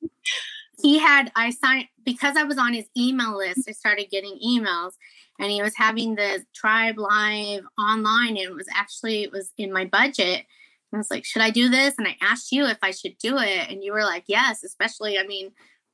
he 0.81 0.99
had 0.99 1.31
I 1.35 1.51
signed 1.51 1.88
because 2.03 2.35
I 2.35 2.43
was 2.43 2.57
on 2.57 2.73
his 2.73 2.88
email 2.97 3.38
list. 3.38 3.69
I 3.69 3.73
started 3.73 4.10
getting 4.10 4.39
emails, 4.45 4.93
and 5.39 5.51
he 5.51 5.61
was 5.61 5.76
having 5.77 6.15
the 6.15 6.43
tribe 6.53 6.97
live 6.97 7.64
online. 7.77 8.30
And 8.30 8.39
it 8.39 8.53
was 8.53 8.68
actually 8.73 9.23
it 9.23 9.31
was 9.31 9.51
in 9.57 9.72
my 9.72 9.85
budget. 9.85 10.45
And 10.91 10.95
I 10.95 10.97
was 10.97 11.11
like, 11.11 11.26
should 11.26 11.41
I 11.41 11.51
do 11.51 11.69
this? 11.69 11.95
And 11.97 12.07
I 12.07 12.18
asked 12.22 12.51
you 12.51 12.65
if 12.65 12.80
I 12.81 12.91
should 12.91 13.18
do 13.19 13.38
it, 13.38 13.69
and 13.69 13.84
you 13.84 13.93
were 13.93 14.03
like, 14.03 14.23
yes. 14.27 14.64
Especially, 14.64 15.18
I 15.18 15.26
mean, 15.26 15.51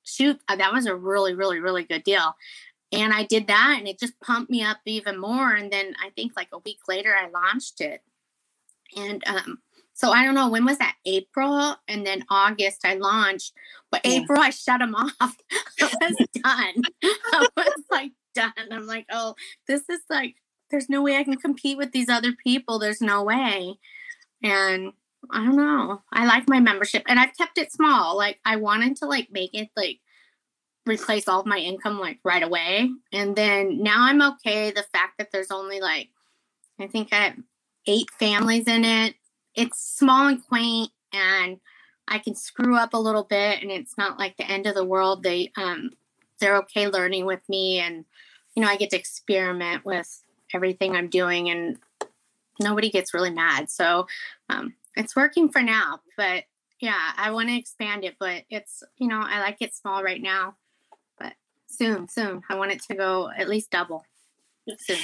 shoot, 0.10 0.40
uh, 0.48 0.56
that 0.56 0.74
was 0.74 0.86
a 0.86 0.96
really, 0.96 1.34
really, 1.36 1.60
really 1.60 1.84
good 1.84 2.04
deal. 2.04 2.36
And 2.92 3.14
I 3.14 3.24
did 3.24 3.48
that, 3.48 3.76
and 3.78 3.88
it 3.88 4.00
just 4.00 4.20
pumped 4.20 4.50
me 4.50 4.64
up 4.64 4.78
even 4.86 5.20
more. 5.20 5.54
And 5.54 5.72
then 5.72 5.96
I 6.04 6.10
think 6.12 6.34
like 6.36 6.50
a 6.52 6.60
week 6.60 6.80
later, 6.88 7.16
I 7.16 7.30
launched 7.30 7.82
it, 7.82 8.02
and 8.98 9.24
um, 9.28 9.60
So 10.00 10.12
I 10.12 10.24
don't 10.24 10.34
know 10.34 10.48
when 10.48 10.64
was 10.64 10.78
that 10.78 10.96
April 11.06 11.76
and 11.90 12.08
then 12.08 12.24
August 12.30 12.86
I 12.86 12.94
launched, 12.94 13.52
but 13.92 14.00
yeah. 14.06 14.12
April 14.14 14.40
I 14.40 14.50
shut 14.50 14.80
them 14.80 14.96
off. 15.20 15.36
I 15.82 15.90
was 16.02 16.28
done. 16.42 16.84
I 17.04 17.48
was 17.58 17.84
like 17.92 18.12
done. 18.34 18.54
I'm 18.72 18.88
like, 18.88 19.08
oh, 19.12 19.36
this 19.68 19.90
is 19.90 20.00
like, 20.10 20.36
there's 20.72 20.88
no 20.88 21.02
way 21.02 21.18
I 21.18 21.26
can 21.26 21.36
compete 21.36 21.78
with 21.78 21.92
these 21.92 22.08
other 22.08 22.32
people. 22.32 22.80
There's 22.80 23.02
no 23.02 23.24
way. 23.24 23.78
And 24.42 24.94
I 25.32 25.46
don't 25.46 25.56
know. 25.56 26.02
I 26.12 26.26
like 26.26 26.50
my 26.50 26.60
membership 26.60 27.04
and 27.08 27.20
I've 27.20 27.38
kept 27.38 27.58
it 27.58 27.72
small. 27.72 28.18
Like 28.18 28.40
I 28.46 28.56
wanted 28.56 28.96
to 28.98 29.06
like 29.06 29.30
make 29.32 29.54
it 29.54 29.70
like 29.76 30.00
replace 30.86 31.28
all 31.28 31.42
of 31.42 31.46
my 31.46 31.58
income 31.58 32.00
like 32.00 32.20
right 32.24 32.44
away. 32.44 32.90
And 33.12 33.36
then 33.36 33.84
now 33.84 34.04
I'm 34.04 34.22
okay. 34.22 34.72
The 34.72 34.86
fact 34.94 35.18
that 35.18 35.32
there's 35.32 35.52
only 35.52 35.82
like 35.82 36.10
I 36.80 36.88
think 36.88 37.10
I 37.12 37.26
have 37.26 37.38
eight 37.86 38.10
families 38.20 38.68
in 38.68 38.86
it 38.86 39.16
it's 39.60 39.80
small 39.80 40.28
and 40.28 40.46
quaint 40.48 40.92
and 41.12 41.60
I 42.08 42.20
can 42.20 42.34
screw 42.34 42.78
up 42.78 42.94
a 42.94 42.98
little 42.98 43.24
bit 43.24 43.62
and 43.62 43.70
it's 43.70 43.98
not 43.98 44.18
like 44.18 44.38
the 44.38 44.50
end 44.50 44.68
of 44.68 44.76
the 44.76 44.86
world. 44.86 45.24
They 45.24 45.52
um 45.58 45.92
they're 46.40 46.58
okay 46.58 46.88
learning 46.88 47.26
with 47.26 47.42
me 47.50 47.80
and 47.80 48.06
you 48.56 48.64
know, 48.64 48.70
I 48.70 48.78
get 48.78 48.90
to 48.92 48.98
experiment 48.98 49.86
with 49.86 50.24
everything 50.54 50.96
I'm 50.96 51.10
doing 51.10 51.50
and 51.50 51.78
nobody 52.60 52.90
gets 52.90 53.14
really 53.14 53.32
mad. 53.32 53.70
So 53.70 54.08
um 54.50 54.76
it's 54.96 55.16
working 55.16 55.50
for 55.50 55.62
now, 55.62 56.00
but 56.18 56.44
yeah, 56.80 57.12
I 57.18 57.32
want 57.32 57.50
to 57.50 57.58
expand 57.58 58.06
it, 58.06 58.16
but 58.20 58.44
it's 58.50 58.84
you 58.98 59.08
know, 59.08 59.22
I 59.22 59.40
like 59.40 59.58
it 59.62 59.76
small 59.76 60.04
right 60.04 60.22
now. 60.22 60.56
But 61.20 61.34
soon, 61.68 62.08
soon 62.08 62.42
I 62.50 62.56
want 62.56 62.72
it 62.72 62.82
to 62.90 62.96
go 62.96 63.30
at 63.36 63.50
least 63.50 63.72
double. 63.72 64.04
Soon 64.78 64.98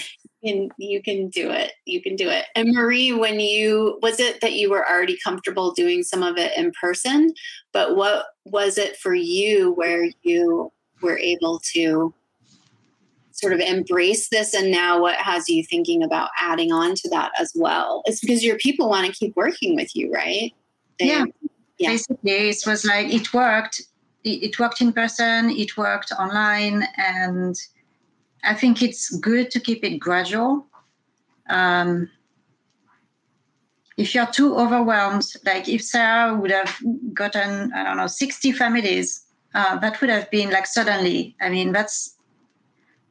can 0.46 0.70
you 0.78 1.02
can 1.02 1.30
do 1.30 1.50
it 1.50 1.74
you 1.86 2.02
can 2.02 2.16
do 2.16 2.30
it 2.30 2.46
and 2.56 2.74
marie 2.74 3.12
when 3.12 3.40
you 3.40 3.98
was 4.02 4.20
it 4.20 4.40
that 4.42 4.54
you 4.54 4.70
were 4.70 4.88
already 4.88 5.18
comfortable 5.24 5.72
doing 5.72 6.04
some 6.04 6.22
of 6.24 6.38
it 6.38 6.56
in 6.58 6.72
person 6.80 7.34
but 7.74 7.96
what 7.96 8.28
was 8.46 8.78
it 8.78 8.96
for 8.98 9.14
you 9.14 9.74
where 9.74 10.10
you 10.22 10.72
were 11.02 11.18
able 11.18 11.60
to 11.74 12.14
sort 13.36 13.54
of 13.54 13.60
embrace 13.60 14.30
this 14.30 14.54
and 14.54 14.72
now 14.72 15.00
what 15.00 15.16
has 15.16 15.48
you 15.50 15.64
thinking 15.64 16.04
about 16.04 16.30
adding 16.38 16.72
on 16.72 16.96
to 16.96 17.10
that 17.10 17.32
as 17.40 17.52
well 17.56 18.02
it's 18.06 18.22
because 18.22 18.44
your 18.44 18.58
people 18.58 18.90
want 18.90 19.06
to 19.06 19.12
keep 19.12 19.36
working 19.36 19.76
with 19.76 19.96
you 19.96 20.12
right 20.12 20.54
they, 21.00 21.08
yeah. 21.08 21.26
yeah 21.78 21.90
basically 21.90 22.50
it 22.50 22.64
was 22.66 22.86
like 22.86 23.14
it 23.14 23.34
worked 23.34 23.82
it, 24.24 24.44
it 24.44 24.60
worked 24.60 24.82
in 24.82 24.94
person 24.94 25.50
it 25.50 25.78
worked 25.78 26.12
online 26.14 26.88
and 26.98 27.56
I 28.46 28.54
think 28.54 28.82
it's 28.82 29.10
good 29.18 29.50
to 29.52 29.60
keep 29.60 29.84
it 29.84 29.98
gradual. 29.98 30.68
Um, 31.50 32.10
if 33.98 34.14
you're 34.14 34.28
too 34.28 34.56
overwhelmed, 34.56 35.26
like 35.46 35.68
if 35.68 35.82
Sarah 35.84 36.36
would 36.36 36.52
have 36.52 36.78
gotten, 37.14 37.74
I 37.74 37.84
don't 37.84 37.98
know, 37.98 38.08
60 38.08 38.52
families, 38.52 39.26
uh, 39.54 39.78
that 39.80 40.00
would 40.02 40.10
have 40.10 40.30
been 40.32 40.52
like 40.52 40.68
suddenly. 40.68 41.36
I 41.42 41.50
mean, 41.50 41.72
that's 41.72 42.15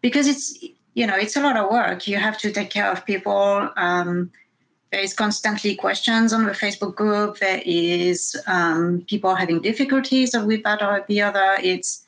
because 0.04 0.28
it's, 0.28 0.62
you 0.92 1.06
know, 1.06 1.16
it's 1.16 1.34
a 1.34 1.40
lot 1.40 1.56
of 1.56 1.70
work. 1.70 2.06
You 2.06 2.18
have 2.18 2.36
to 2.44 2.52
take 2.52 2.68
care 2.68 2.90
of 2.92 3.06
people. 3.06 3.70
Um, 3.76 4.30
there 4.92 5.00
is 5.00 5.14
constantly 5.14 5.74
questions 5.74 6.30
on 6.34 6.44
the 6.44 6.52
Facebook 6.52 6.94
group. 6.94 7.38
There 7.38 7.62
is 7.64 8.36
um, 8.46 9.02
people 9.08 9.34
having 9.34 9.62
difficulties 9.62 10.36
with 10.36 10.62
that 10.64 10.82
or 10.82 11.02
the 11.08 11.22
other. 11.22 11.56
It's 11.70 12.04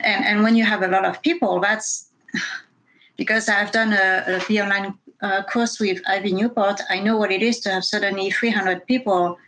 and 0.00 0.24
and 0.28 0.42
when 0.42 0.56
you 0.56 0.64
have 0.64 0.82
a 0.82 0.88
lot 0.88 1.04
of 1.04 1.22
people, 1.22 1.60
that's 1.60 2.10
because 3.16 3.48
I've 3.48 3.70
done 3.70 3.92
a, 3.92 4.24
a 4.26 4.44
the 4.48 4.60
online 4.62 4.98
uh, 5.22 5.44
course 5.44 5.78
with 5.78 5.98
Ivy 6.08 6.32
Newport, 6.32 6.80
I 6.90 6.98
know 6.98 7.16
what 7.16 7.30
it 7.30 7.40
is 7.40 7.60
to 7.60 7.70
have 7.70 7.84
suddenly 7.84 8.32
300 8.32 8.84
people 8.84 9.38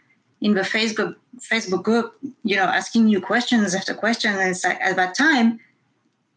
in 0.41 0.55
the 0.55 0.67
Facebook 0.75 1.17
Facebook 1.51 1.83
group, 1.83 2.15
you 2.45 2.55
know, 2.55 2.69
asking 2.81 3.09
you 3.09 3.21
questions 3.21 3.75
after 3.75 3.95
questions. 3.95 4.37
And 4.39 4.51
it's 4.51 4.65
like 4.65 4.81
at 4.81 4.95
that 4.95 5.17
time, 5.17 5.59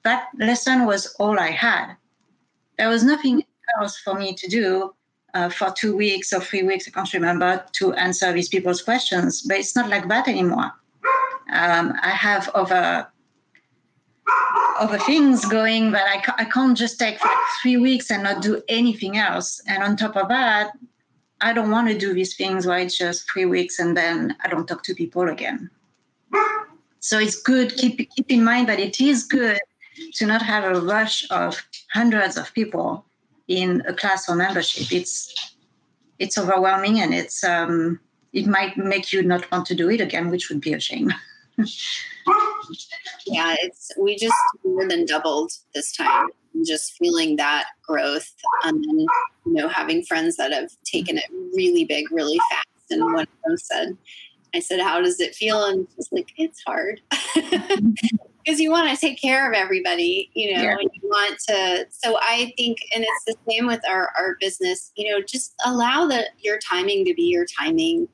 that 0.03 0.27
lesson 0.37 0.85
was 0.85 1.15
all 1.19 1.39
I 1.39 1.51
had. 1.51 1.95
There 2.77 2.89
was 2.89 3.03
nothing 3.03 3.43
else 3.79 3.97
for 3.97 4.15
me 4.15 4.33
to 4.33 4.47
do 4.47 4.93
uh, 5.33 5.49
for 5.49 5.71
two 5.71 5.95
weeks 5.95 6.33
or 6.33 6.41
three 6.41 6.63
weeks, 6.63 6.87
I 6.87 6.91
can't 6.91 7.13
remember, 7.13 7.63
to 7.73 7.93
answer 7.93 8.33
these 8.33 8.49
people's 8.49 8.81
questions. 8.81 9.43
But 9.43 9.57
it's 9.57 9.75
not 9.75 9.89
like 9.89 10.07
that 10.09 10.27
anymore. 10.27 10.71
Um, 11.51 11.93
I 12.01 12.09
have 12.09 12.49
over 12.55 13.07
other 14.79 14.99
things 14.99 15.45
going 15.45 15.91
that 15.91 16.07
I, 16.07 16.21
ca- 16.21 16.35
I 16.37 16.45
can't 16.45 16.77
just 16.77 16.97
take 16.97 17.19
for 17.19 17.27
like 17.27 17.37
three 17.61 17.77
weeks 17.77 18.09
and 18.09 18.23
not 18.23 18.41
do 18.41 18.61
anything 18.67 19.17
else. 19.17 19.61
And 19.67 19.83
on 19.83 19.95
top 19.95 20.17
of 20.17 20.27
that, 20.29 20.71
I 21.41 21.53
don't 21.53 21.71
want 21.71 21.87
to 21.87 21.97
do 21.97 22.13
these 22.13 22.35
things 22.35 22.65
where 22.65 22.79
it's 22.79 22.97
just 22.97 23.29
three 23.29 23.45
weeks 23.45 23.79
and 23.79 23.95
then 23.95 24.35
I 24.43 24.47
don't 24.47 24.67
talk 24.67 24.83
to 24.83 24.95
people 24.95 25.29
again. 25.29 25.69
So 26.99 27.17
it's 27.17 27.41
good. 27.41 27.75
Keep 27.77 28.11
keep 28.11 28.29
in 28.29 28.43
mind 28.43 28.69
that 28.69 28.79
it 28.79 29.01
is 29.01 29.23
good 29.23 29.59
to 30.13 30.25
not 30.25 30.41
have 30.41 30.63
a 30.63 30.81
rush 30.81 31.29
of 31.31 31.61
hundreds 31.93 32.38
of 32.38 32.53
people 32.53 33.05
in 33.47 33.81
a 33.88 33.93
class 33.93 34.29
or 34.29 34.35
membership. 34.35 34.91
It's 34.91 35.55
it's 36.19 36.38
overwhelming 36.38 36.99
and 36.99 37.13
it's 37.13 37.43
um, 37.43 37.99
it 38.33 38.47
might 38.47 38.77
make 38.77 39.11
you 39.11 39.23
not 39.23 39.49
want 39.51 39.65
to 39.67 39.75
do 39.75 39.89
it 39.89 40.01
again, 40.01 40.29
which 40.29 40.49
would 40.49 40.61
be 40.61 40.73
a 40.73 40.79
shame. 40.79 41.11
yeah, 43.25 43.55
it's 43.59 43.91
we 43.97 44.15
just 44.17 44.35
more 44.63 44.88
than 44.88 45.05
doubled 45.05 45.51
this 45.73 45.91
time. 45.95 46.29
Just 46.65 46.93
feeling 46.97 47.38
that 47.38 47.65
growth, 47.81 48.29
and 48.65 48.83
then 48.83 48.99
you 49.45 49.53
know 49.53 49.67
having 49.67 50.03
friends 50.03 50.35
that 50.35 50.51
have 50.51 50.69
taken 50.83 51.17
it 51.17 51.25
really 51.55 51.85
big, 51.85 52.11
really 52.11 52.39
fast. 52.51 52.67
And 52.89 53.03
one 53.03 53.21
of 53.21 53.27
them 53.45 53.57
said, 53.57 53.97
"I 54.53 54.59
said, 54.59 54.81
how 54.81 55.01
does 55.01 55.19
it 55.19 55.33
feel?" 55.33 55.63
And 55.65 55.88
she's 55.95 56.09
like, 56.11 56.31
"It's 56.38 56.61
hard." 56.65 57.01
because 58.43 58.59
you 58.59 58.72
want 58.72 58.89
to 58.89 58.99
take 58.99 59.22
care 59.22 59.49
of 59.49 59.55
everybody, 59.55 60.30
you 60.34 60.53
know, 60.53 60.61
yeah. 60.61 60.76
and 60.80 60.89
you 60.93 61.07
want 61.07 61.39
to. 61.47 61.85
So 61.89 62.18
I 62.22 62.53
think, 62.57 62.80
and 62.95 63.03
it's 63.03 63.26
the 63.26 63.35
same 63.49 63.68
with 63.68 63.81
our 63.88 64.11
our 64.18 64.38
business. 64.39 64.91
You 64.95 65.11
know, 65.11 65.22
just 65.22 65.53
allow 65.65 66.07
the 66.07 66.26
your 66.39 66.57
timing 66.59 67.05
to 67.05 67.13
be 67.13 67.23
your 67.23 67.45
timing 67.45 68.07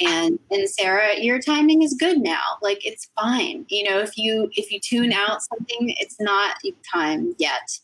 and 0.00 0.38
and 0.50 0.68
sarah 0.68 1.18
your 1.18 1.40
timing 1.40 1.82
is 1.82 1.94
good 1.94 2.18
now 2.18 2.42
like 2.60 2.84
it's 2.84 3.08
fine 3.18 3.64
you 3.68 3.88
know 3.88 3.98
if 3.98 4.16
you 4.18 4.50
if 4.54 4.70
you 4.70 4.78
tune 4.78 5.12
out 5.12 5.40
something 5.42 5.94
it's 5.98 6.20
not 6.20 6.56
time 6.92 7.34
yet 7.38 7.78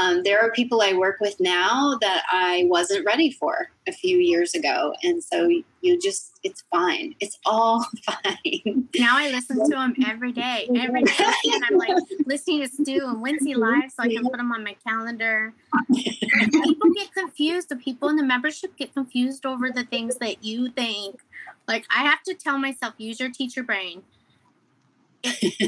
um, 0.00 0.22
there 0.22 0.40
are 0.40 0.50
people 0.52 0.80
i 0.80 0.92
work 0.92 1.18
with 1.20 1.38
now 1.40 1.96
that 2.00 2.22
i 2.32 2.64
wasn't 2.68 3.04
ready 3.04 3.30
for 3.30 3.68
a 3.90 3.92
few 3.92 4.18
years 4.18 4.54
ago. 4.54 4.94
And 5.02 5.22
so 5.22 5.48
you 5.82 5.98
just 5.98 6.38
it's 6.42 6.62
fine. 6.70 7.14
It's 7.20 7.38
all 7.44 7.84
fine. 8.04 8.88
Now 8.98 9.18
i 9.18 9.30
listen 9.30 9.58
to 9.62 9.76
them 9.76 9.94
every 10.06 10.32
day 10.32 10.68
every 10.76 11.02
day. 11.02 11.14
And 11.52 11.64
i'm 11.68 11.76
like 11.76 11.96
listening 12.26 12.60
to 12.62 12.68
stu 12.68 13.06
and 13.06 13.22
Wincy 13.24 13.54
live 13.54 13.90
so 13.90 14.02
i 14.02 14.08
can 14.08 14.22
put 14.22 14.36
them 14.36 14.52
on 14.52 14.64
my 14.64 14.76
calendar. 14.86 15.52
People 15.92 16.90
get 16.94 17.12
confused. 17.12 17.68
The 17.68 17.76
people 17.76 18.08
in 18.08 18.16
the 18.16 18.24
membership 18.24 18.76
get 18.76 18.94
confused 18.94 19.44
over 19.44 19.70
the 19.70 19.84
things 19.84 20.16
that 20.18 20.44
you 20.44 20.70
think. 20.70 21.20
Like 21.68 21.84
I 21.94 22.04
have 22.04 22.22
to 22.24 22.34
tell 22.34 22.58
myself, 22.58 22.94
use 22.98 23.20
your 23.20 23.30
teacher 23.30 23.62
brain. 23.62 24.02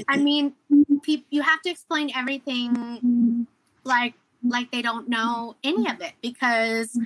I 0.09 0.17
mean, 0.17 0.55
you 1.31 1.43
have 1.43 1.61
to 1.63 1.71
explain 1.71 2.11
everything 2.17 3.47
like 3.85 4.15
like 4.47 4.71
they 4.71 4.83
don't 4.83 5.09
know 5.09 5.57
any 5.63 5.89
of 5.89 6.01
it 6.01 6.13
because 6.21 6.99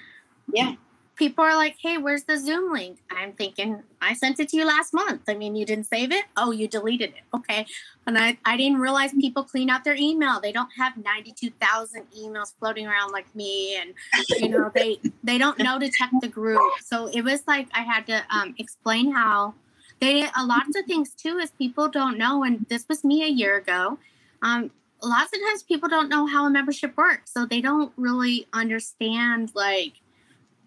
yeah 0.52 0.74
people 1.16 1.42
are 1.42 1.56
like, 1.56 1.76
hey, 1.80 1.98
where's 1.98 2.24
the 2.24 2.38
Zoom 2.38 2.72
link? 2.72 2.98
I'm 3.10 3.32
thinking, 3.32 3.82
I 4.00 4.12
sent 4.12 4.38
it 4.38 4.50
to 4.50 4.56
you 4.56 4.66
last 4.66 4.92
month. 4.94 5.22
I 5.28 5.34
mean, 5.34 5.56
you 5.56 5.64
didn't 5.64 5.86
save 5.86 6.12
it? 6.12 6.24
Oh, 6.36 6.52
you 6.52 6.68
deleted 6.68 7.10
it. 7.10 7.22
Okay. 7.34 7.66
And 8.06 8.18
I, 8.18 8.38
I 8.44 8.56
didn't 8.56 8.78
realize 8.78 9.12
people 9.12 9.42
clean 9.42 9.70
out 9.70 9.82
their 9.82 9.96
email. 9.96 10.40
They 10.40 10.52
don't 10.52 10.70
have 10.76 10.92
92,000 10.96 12.02
emails 12.18 12.54
floating 12.58 12.86
around 12.86 13.12
like 13.12 13.34
me. 13.34 13.76
And, 13.76 13.94
you 14.38 14.48
know, 14.48 14.70
they, 14.74 15.00
they 15.24 15.38
don't 15.38 15.58
know 15.58 15.78
to 15.78 15.90
check 15.90 16.10
the 16.20 16.28
group. 16.28 16.60
So 16.84 17.06
it 17.06 17.22
was 17.22 17.42
like 17.46 17.68
I 17.72 17.80
had 17.80 18.06
to 18.08 18.22
um, 18.30 18.54
explain 18.58 19.10
how 19.10 19.54
they, 20.00 20.24
a 20.36 20.44
lot 20.44 20.66
of 20.66 20.74
the 20.74 20.82
things 20.82 21.10
too 21.10 21.38
is 21.38 21.50
people 21.52 21.88
don't 21.88 22.18
know. 22.18 22.44
And 22.44 22.66
this 22.68 22.86
was 22.88 23.02
me 23.04 23.24
a 23.24 23.28
year 23.28 23.56
ago. 23.56 23.98
Um, 24.42 24.70
lots 25.02 25.32
of 25.34 25.40
times 25.40 25.62
people 25.62 25.88
don't 25.88 26.08
know 26.08 26.26
how 26.26 26.46
a 26.46 26.50
membership 26.50 26.96
works. 26.96 27.32
So 27.32 27.46
they 27.46 27.60
don't 27.60 27.92
really 27.96 28.46
understand 28.52 29.52
like, 29.54 29.94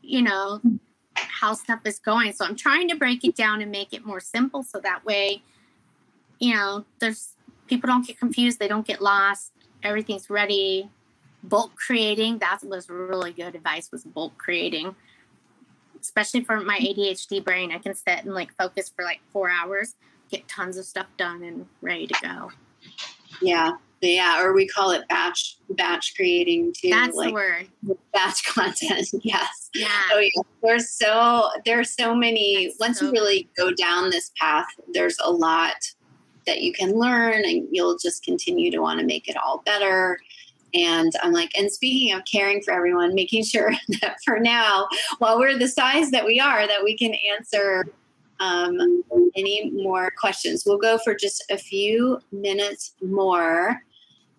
you 0.01 0.21
know, 0.21 0.61
how 1.15 1.53
stuff 1.53 1.81
is 1.85 1.99
going. 1.99 2.33
So 2.33 2.45
I'm 2.45 2.55
trying 2.55 2.89
to 2.89 2.95
break 2.95 3.23
it 3.23 3.35
down 3.35 3.61
and 3.61 3.71
make 3.71 3.93
it 3.93 4.05
more 4.05 4.19
simple 4.19 4.63
so 4.63 4.79
that 4.79 5.05
way, 5.05 5.41
you 6.39 6.53
know, 6.53 6.85
there's 6.99 7.35
people 7.67 7.87
don't 7.87 8.05
get 8.05 8.19
confused, 8.19 8.59
they 8.59 8.67
don't 8.67 8.85
get 8.85 9.01
lost, 9.01 9.51
everything's 9.83 10.29
ready. 10.29 10.89
Bulk 11.41 11.73
creating, 11.75 12.39
that 12.39 12.59
was 12.63 12.89
really 12.89 13.31
good 13.31 13.55
advice 13.55 13.91
was 13.91 14.03
bulk 14.03 14.37
creating. 14.37 14.95
Especially 16.01 16.43
for 16.43 16.59
my 16.59 16.77
ADHD 16.79 17.43
brain, 17.43 17.71
I 17.71 17.77
can 17.77 17.93
sit 17.93 18.25
and 18.25 18.33
like 18.33 18.53
focus 18.57 18.91
for 18.93 19.05
like 19.05 19.21
four 19.31 19.49
hours, 19.49 19.95
get 20.29 20.47
tons 20.47 20.77
of 20.77 20.85
stuff 20.85 21.07
done 21.17 21.43
and 21.43 21.65
ready 21.81 22.07
to 22.07 22.15
go. 22.21 22.51
Yeah, 23.41 23.73
Yeah, 24.01 24.41
or 24.41 24.53
we 24.53 24.67
call 24.67 24.91
it 24.91 25.07
batch 25.09 25.57
batch 25.71 26.15
creating 26.15 26.73
too. 26.77 26.89
That's 26.89 27.15
like 27.15 27.29
the 27.29 27.33
word. 27.33 27.67
Batch 28.13 28.45
content. 28.53 29.07
Yes. 29.21 29.69
Yeah. 29.73 29.87
Oh 30.13 30.19
yeah. 30.19 30.41
There's 30.63 30.89
so 30.89 31.49
there's 31.65 31.91
so 31.91 32.15
many. 32.15 32.67
That's 32.67 32.79
once 32.79 32.99
so 32.99 33.05
you 33.05 33.11
really 33.11 33.49
go 33.57 33.71
down 33.71 34.09
this 34.09 34.31
path, 34.37 34.67
there's 34.93 35.17
a 35.23 35.31
lot 35.31 35.75
that 36.45 36.61
you 36.61 36.73
can 36.73 36.93
learn, 36.93 37.43
and 37.45 37.67
you'll 37.71 37.97
just 37.97 38.23
continue 38.23 38.71
to 38.71 38.79
want 38.79 38.99
to 38.99 39.05
make 39.05 39.27
it 39.27 39.37
all 39.37 39.61
better. 39.65 40.19
And 40.73 41.11
I'm 41.23 41.31
like, 41.31 41.51
and 41.57 41.71
speaking 41.71 42.13
of 42.13 42.23
caring 42.31 42.61
for 42.61 42.73
everyone, 42.73 43.15
making 43.15 43.43
sure 43.43 43.71
that 44.01 44.17
for 44.23 44.39
now, 44.39 44.87
while 45.17 45.39
we're 45.39 45.57
the 45.57 45.67
size 45.67 46.11
that 46.11 46.25
we 46.25 46.39
are, 46.39 46.67
that 46.67 46.83
we 46.83 46.97
can 46.97 47.13
answer 47.35 47.85
um, 48.39 49.03
any 49.35 49.69
more 49.71 50.11
questions. 50.17 50.63
We'll 50.65 50.77
go 50.77 50.97
for 50.97 51.13
just 51.13 51.43
a 51.49 51.57
few 51.57 52.19
minutes 52.31 52.93
more. 53.01 53.81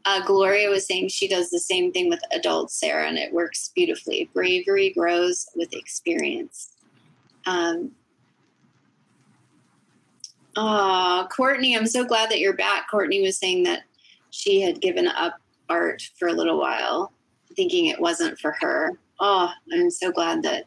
Uh, 0.06 0.24
Gloria 0.24 0.70
was 0.70 0.86
saying 0.86 1.08
she 1.08 1.28
does 1.28 1.50
the 1.50 1.60
same 1.60 1.92
thing 1.92 2.08
with 2.08 2.20
adults, 2.32 2.74
Sarah, 2.78 3.06
and 3.06 3.18
it 3.18 3.32
works 3.32 3.70
beautifully. 3.74 4.30
Bravery 4.32 4.92
grows 4.96 5.46
with 5.54 5.74
experience. 5.74 6.72
Um, 7.46 7.92
oh, 10.56 11.28
Courtney, 11.34 11.76
I'm 11.76 11.86
so 11.86 12.04
glad 12.04 12.30
that 12.30 12.40
you're 12.40 12.56
back. 12.56 12.90
Courtney 12.90 13.20
was 13.20 13.38
saying 13.38 13.64
that 13.64 13.82
she 14.30 14.60
had 14.60 14.80
given 14.80 15.06
up 15.06 15.34
art 15.68 16.02
for 16.18 16.28
a 16.28 16.32
little 16.32 16.58
while, 16.58 17.12
thinking 17.54 17.86
it 17.86 18.00
wasn't 18.00 18.38
for 18.38 18.56
her. 18.60 18.92
Oh, 19.20 19.50
I'm 19.72 19.90
so 19.90 20.10
glad 20.10 20.42
that 20.44 20.64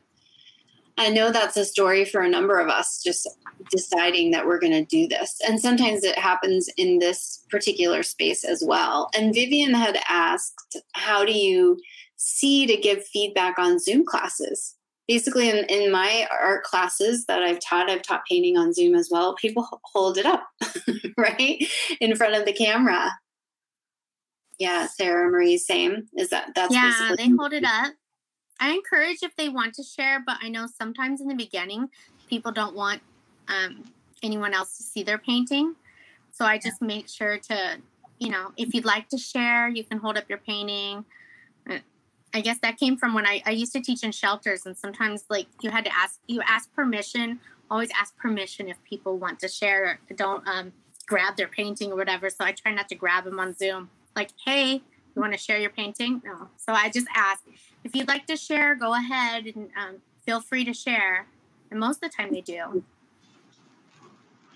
I 0.97 1.09
know 1.09 1.31
that's 1.31 1.57
a 1.57 1.65
story 1.65 2.05
for 2.05 2.21
a 2.21 2.29
number 2.29 2.59
of 2.59 2.69
us, 2.69 3.01
just 3.03 3.27
deciding 3.71 4.31
that 4.31 4.45
we're 4.45 4.59
going 4.59 4.73
to 4.73 4.85
do 4.85 5.07
this. 5.07 5.39
And 5.47 5.59
sometimes 5.59 6.03
it 6.03 6.17
happens 6.17 6.69
in 6.77 6.99
this 6.99 7.43
particular 7.49 8.03
space 8.03 8.43
as 8.43 8.63
well. 8.65 9.09
And 9.15 9.33
Vivian 9.33 9.73
had 9.73 9.97
asked, 10.07 10.77
How 10.93 11.25
do 11.25 11.31
you 11.31 11.79
see 12.17 12.67
to 12.67 12.77
give 12.77 13.05
feedback 13.05 13.57
on 13.57 13.79
Zoom 13.79 14.05
classes? 14.05 14.75
Basically, 15.07 15.49
in, 15.49 15.65
in 15.65 15.91
my 15.91 16.27
art 16.31 16.63
classes 16.63 17.25
that 17.25 17.41
I've 17.41 17.59
taught, 17.59 17.89
I've 17.89 18.03
taught 18.03 18.25
painting 18.29 18.57
on 18.57 18.73
Zoom 18.73 18.95
as 18.95 19.09
well. 19.11 19.35
People 19.35 19.67
hold 19.83 20.17
it 20.17 20.25
up, 20.25 20.47
right, 21.17 21.61
in 21.99 22.15
front 22.15 22.35
of 22.35 22.45
the 22.45 22.53
camera. 22.53 23.11
Yeah, 24.59 24.87
Sarah 24.87 25.29
Marie, 25.29 25.57
same. 25.57 26.07
Is 26.15 26.29
that 26.29 26.51
that's 26.55 26.73
yeah? 26.73 27.15
They 27.17 27.29
hold 27.29 27.51
it 27.51 27.65
up 27.65 27.93
I 28.63 28.71
encourage 28.71 29.23
if 29.23 29.35
they 29.35 29.49
want 29.49 29.73
to 29.73 29.83
share, 29.83 30.23
but 30.25 30.37
I 30.41 30.47
know 30.47 30.67
sometimes 30.67 31.19
in 31.19 31.27
the 31.27 31.35
beginning, 31.35 31.89
people 32.29 32.53
don't 32.53 32.73
want 32.73 33.01
um, 33.49 33.83
anyone 34.23 34.53
else 34.53 34.77
to 34.77 34.83
see 34.83 35.03
their 35.03 35.17
painting. 35.17 35.75
So 36.31 36.45
I 36.45 36.59
just 36.59 36.81
make 36.81 37.09
sure 37.09 37.37
to, 37.39 37.79
you 38.19 38.29
know, 38.29 38.53
if 38.55 38.73
you'd 38.73 38.85
like 38.85 39.09
to 39.09 39.17
share, 39.17 39.67
you 39.67 39.83
can 39.83 39.97
hold 39.97 40.17
up 40.17 40.29
your 40.29 40.37
painting. 40.37 41.03
Uh, 41.69 41.79
I 42.33 42.39
guess 42.39 42.57
that 42.59 42.77
came 42.77 42.95
from 42.95 43.13
when 43.13 43.27
I, 43.27 43.43
I 43.45 43.51
used 43.51 43.73
to 43.73 43.81
teach 43.81 44.01
in 44.01 44.13
shelters, 44.13 44.65
and 44.65 44.77
sometimes 44.77 45.25
like 45.29 45.47
you 45.61 45.69
had 45.69 45.83
to 45.83 45.93
ask, 45.93 46.21
you 46.27 46.41
ask 46.47 46.73
permission. 46.73 47.41
Always 47.69 47.89
ask 47.99 48.15
permission 48.15 48.69
if 48.69 48.81
people 48.85 49.17
want 49.17 49.41
to 49.41 49.49
share. 49.49 49.99
Don't 50.15 50.47
um, 50.47 50.71
grab 51.05 51.35
their 51.35 51.49
painting 51.49 51.91
or 51.91 51.97
whatever. 51.97 52.29
So 52.29 52.45
I 52.45 52.53
try 52.53 52.73
not 52.73 52.87
to 52.89 52.95
grab 52.95 53.25
them 53.25 53.41
on 53.41 53.55
Zoom. 53.55 53.89
Like, 54.15 54.29
hey, 54.45 54.71
you 54.71 55.21
want 55.21 55.33
to 55.33 55.37
share 55.37 55.59
your 55.59 55.69
painting? 55.69 56.21
No. 56.23 56.47
So 56.55 56.71
I 56.71 56.89
just 56.89 57.07
ask 57.13 57.41
if 57.83 57.95
you'd 57.95 58.07
like 58.07 58.25
to 58.27 58.35
share, 58.35 58.75
go 58.75 58.93
ahead 58.93 59.45
and 59.45 59.69
um, 59.77 59.95
feel 60.25 60.41
free 60.41 60.65
to 60.65 60.73
share. 60.73 61.27
And 61.71 61.79
most 61.79 62.03
of 62.03 62.09
the 62.11 62.15
time 62.15 62.31
they 62.31 62.41
do. 62.41 62.83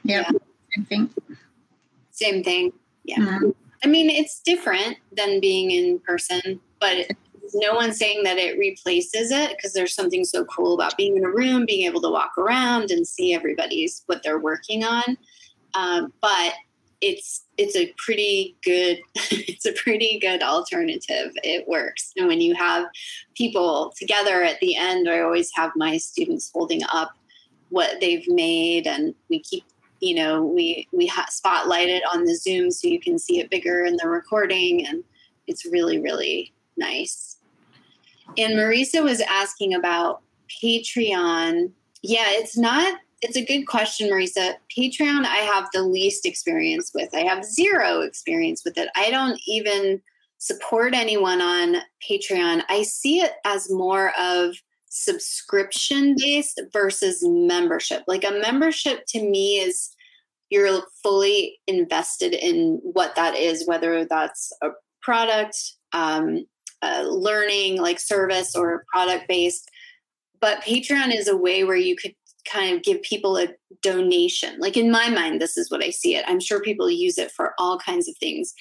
Yep. 0.03 0.27
Yeah. 0.31 0.31
Same 0.75 0.85
thing. 0.85 1.09
Same 2.11 2.43
thing. 2.43 2.73
Yeah. 3.03 3.17
Mm-hmm. 3.17 3.49
I 3.83 3.87
mean, 3.87 4.09
it's 4.09 4.41
different 4.41 4.97
than 5.11 5.39
being 5.39 5.71
in 5.71 5.99
person, 5.99 6.59
but 6.79 7.07
no 7.53 7.73
one's 7.73 7.97
saying 7.97 8.23
that 8.23 8.37
it 8.37 8.57
replaces 8.57 9.31
it 9.31 9.55
because 9.55 9.73
there's 9.73 9.93
something 9.93 10.25
so 10.25 10.45
cool 10.45 10.73
about 10.73 10.97
being 10.97 11.17
in 11.17 11.23
a 11.23 11.29
room, 11.29 11.65
being 11.65 11.85
able 11.85 12.01
to 12.01 12.09
walk 12.09 12.37
around 12.37 12.91
and 12.91 13.07
see 13.07 13.33
everybody's 13.33 14.03
what 14.07 14.23
they're 14.23 14.39
working 14.39 14.83
on. 14.83 15.17
Um, 15.73 16.13
but 16.21 16.53
it's 17.01 17.45
it's 17.57 17.75
a 17.75 17.93
pretty 17.97 18.57
good 18.63 18.99
it's 19.15 19.65
a 19.65 19.73
pretty 19.73 20.19
good 20.19 20.41
alternative. 20.41 21.31
It 21.43 21.67
works. 21.67 22.11
And 22.17 22.27
when 22.27 22.41
you 22.41 22.55
have 22.55 22.87
people 23.37 23.93
together 23.97 24.41
at 24.43 24.59
the 24.59 24.75
end 24.75 25.07
i 25.07 25.19
always 25.19 25.51
have 25.53 25.71
my 25.75 25.97
students 25.97 26.51
holding 26.53 26.81
up 26.91 27.11
what 27.69 27.99
they've 28.01 28.27
made 28.27 28.87
and 28.87 29.13
we 29.29 29.39
keep 29.39 29.63
you 29.99 30.15
know 30.15 30.43
we 30.43 30.87
we 30.91 31.05
ha- 31.05 31.27
spotlight 31.29 31.89
it 31.89 32.03
on 32.11 32.23
the 32.23 32.35
zoom 32.35 32.71
so 32.71 32.87
you 32.87 32.99
can 32.99 33.19
see 33.19 33.39
it 33.39 33.49
bigger 33.49 33.85
in 33.85 33.95
the 33.97 34.07
recording 34.07 34.85
and 34.87 35.03
it's 35.45 35.65
really 35.65 35.99
really 35.99 36.51
nice. 36.75 37.37
And 38.37 38.53
marisa 38.53 39.03
was 39.03 39.21
asking 39.21 39.73
about 39.73 40.21
patreon. 40.63 41.71
Yeah 42.01 42.25
it's 42.27 42.57
not 42.57 42.99
it's 43.21 43.37
a 43.37 43.45
good 43.45 43.65
question, 43.65 44.09
Marisa. 44.09 44.55
Patreon, 44.77 45.25
I 45.25 45.37
have 45.37 45.67
the 45.73 45.83
least 45.83 46.25
experience 46.25 46.91
with. 46.93 47.09
I 47.13 47.21
have 47.21 47.43
zero 47.43 48.01
experience 48.01 48.63
with 48.63 48.77
it. 48.77 48.89
I 48.95 49.09
don't 49.09 49.39
even 49.47 50.01
support 50.37 50.93
anyone 50.93 51.41
on 51.41 51.77
Patreon. 52.07 52.61
I 52.69 52.83
see 52.83 53.19
it 53.19 53.31
as 53.43 53.71
more 53.71 54.11
of 54.19 54.55
subscription 54.89 56.15
based 56.17 56.61
versus 56.71 57.23
membership. 57.23 58.03
Like 58.07 58.23
a 58.23 58.39
membership 58.39 59.05
to 59.09 59.21
me 59.21 59.57
is 59.57 59.89
you're 60.49 60.81
fully 61.03 61.59
invested 61.67 62.33
in 62.33 62.79
what 62.83 63.15
that 63.15 63.35
is, 63.35 63.67
whether 63.67 64.05
that's 64.05 64.51
a 64.61 64.69
product, 65.01 65.57
um, 65.91 66.45
learning 66.83 67.81
like 67.81 67.99
service 67.99 68.55
or 68.55 68.85
product 68.91 69.27
based. 69.27 69.69
But 70.39 70.61
Patreon 70.61 71.13
is 71.15 71.27
a 71.27 71.35
way 71.35 71.63
where 71.63 71.75
you 71.75 71.95
could 71.95 72.13
kind 72.49 72.75
of 72.75 72.83
give 72.83 73.01
people 73.01 73.37
a 73.37 73.49
donation. 73.81 74.59
Like 74.59 74.77
in 74.77 74.91
my 74.91 75.09
mind, 75.09 75.41
this 75.41 75.57
is 75.57 75.69
what 75.69 75.83
I 75.83 75.89
see 75.89 76.15
it. 76.15 76.25
I'm 76.27 76.39
sure 76.39 76.61
people 76.61 76.89
use 76.89 77.17
it 77.17 77.31
for 77.31 77.53
all 77.57 77.77
kinds 77.77 78.07
of 78.07 78.17
things. 78.17 78.53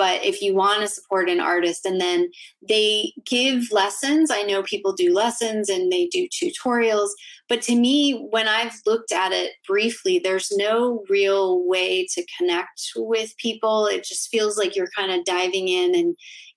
But 0.00 0.24
if 0.24 0.40
you 0.40 0.54
want 0.54 0.80
to 0.80 0.88
support 0.88 1.28
an 1.28 1.40
artist 1.40 1.84
and 1.84 2.00
then 2.00 2.30
they 2.66 3.12
give 3.26 3.70
lessons, 3.70 4.30
I 4.30 4.40
know 4.44 4.62
people 4.62 4.94
do 4.94 5.12
lessons 5.12 5.68
and 5.68 5.92
they 5.92 6.06
do 6.06 6.26
tutorials. 6.26 7.10
But 7.50 7.60
to 7.64 7.76
me, 7.76 8.26
when 8.30 8.48
I've 8.48 8.80
looked 8.86 9.12
at 9.12 9.32
it 9.32 9.52
briefly, 9.68 10.18
there's 10.18 10.50
no 10.52 11.04
real 11.10 11.68
way 11.68 12.06
to 12.14 12.24
connect 12.38 12.92
with 12.96 13.36
people. 13.36 13.88
It 13.88 14.04
just 14.04 14.30
feels 14.30 14.56
like 14.56 14.74
you're 14.74 14.88
kind 14.96 15.12
of 15.12 15.26
diving 15.26 15.68
in 15.68 15.94
and 15.94 16.16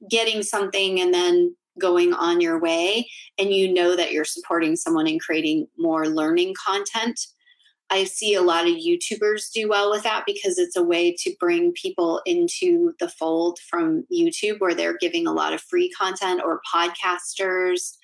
getting 0.09 0.41
something 0.41 1.01
and 1.01 1.13
then 1.13 1.53
going 1.79 2.13
on 2.13 2.41
your 2.41 2.59
way 2.59 3.09
and 3.37 3.51
you 3.51 3.73
know 3.73 3.95
that 3.95 4.11
you're 4.11 4.25
supporting 4.25 4.75
someone 4.75 5.07
in 5.07 5.19
creating 5.19 5.67
more 5.77 6.07
learning 6.07 6.53
content. 6.63 7.19
I 7.89 8.05
see 8.05 8.33
a 8.33 8.41
lot 8.41 8.67
of 8.67 8.73
YouTubers 8.73 9.51
do 9.51 9.69
well 9.69 9.91
with 9.91 10.03
that 10.03 10.23
because 10.25 10.57
it's 10.57 10.75
a 10.75 10.83
way 10.83 11.15
to 11.19 11.35
bring 11.39 11.73
people 11.73 12.21
into 12.25 12.93
the 12.99 13.09
fold 13.09 13.59
from 13.69 14.05
YouTube 14.11 14.59
where 14.59 14.73
they're 14.73 14.97
giving 14.97 15.27
a 15.27 15.33
lot 15.33 15.53
of 15.53 15.61
free 15.61 15.91
content 15.91 16.41
or 16.43 16.61
podcasters. 16.73 17.95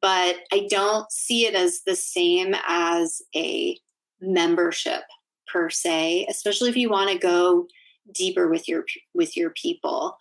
But 0.00 0.36
I 0.52 0.68
don't 0.70 1.10
see 1.10 1.46
it 1.46 1.54
as 1.54 1.80
the 1.86 1.96
same 1.96 2.54
as 2.68 3.20
a 3.34 3.76
membership 4.20 5.02
per 5.52 5.70
se, 5.70 6.26
especially 6.28 6.70
if 6.70 6.76
you 6.76 6.90
want 6.90 7.10
to 7.10 7.18
go 7.18 7.66
deeper 8.14 8.48
with 8.48 8.68
your 8.68 8.84
with 9.14 9.36
your 9.36 9.50
people 9.50 10.16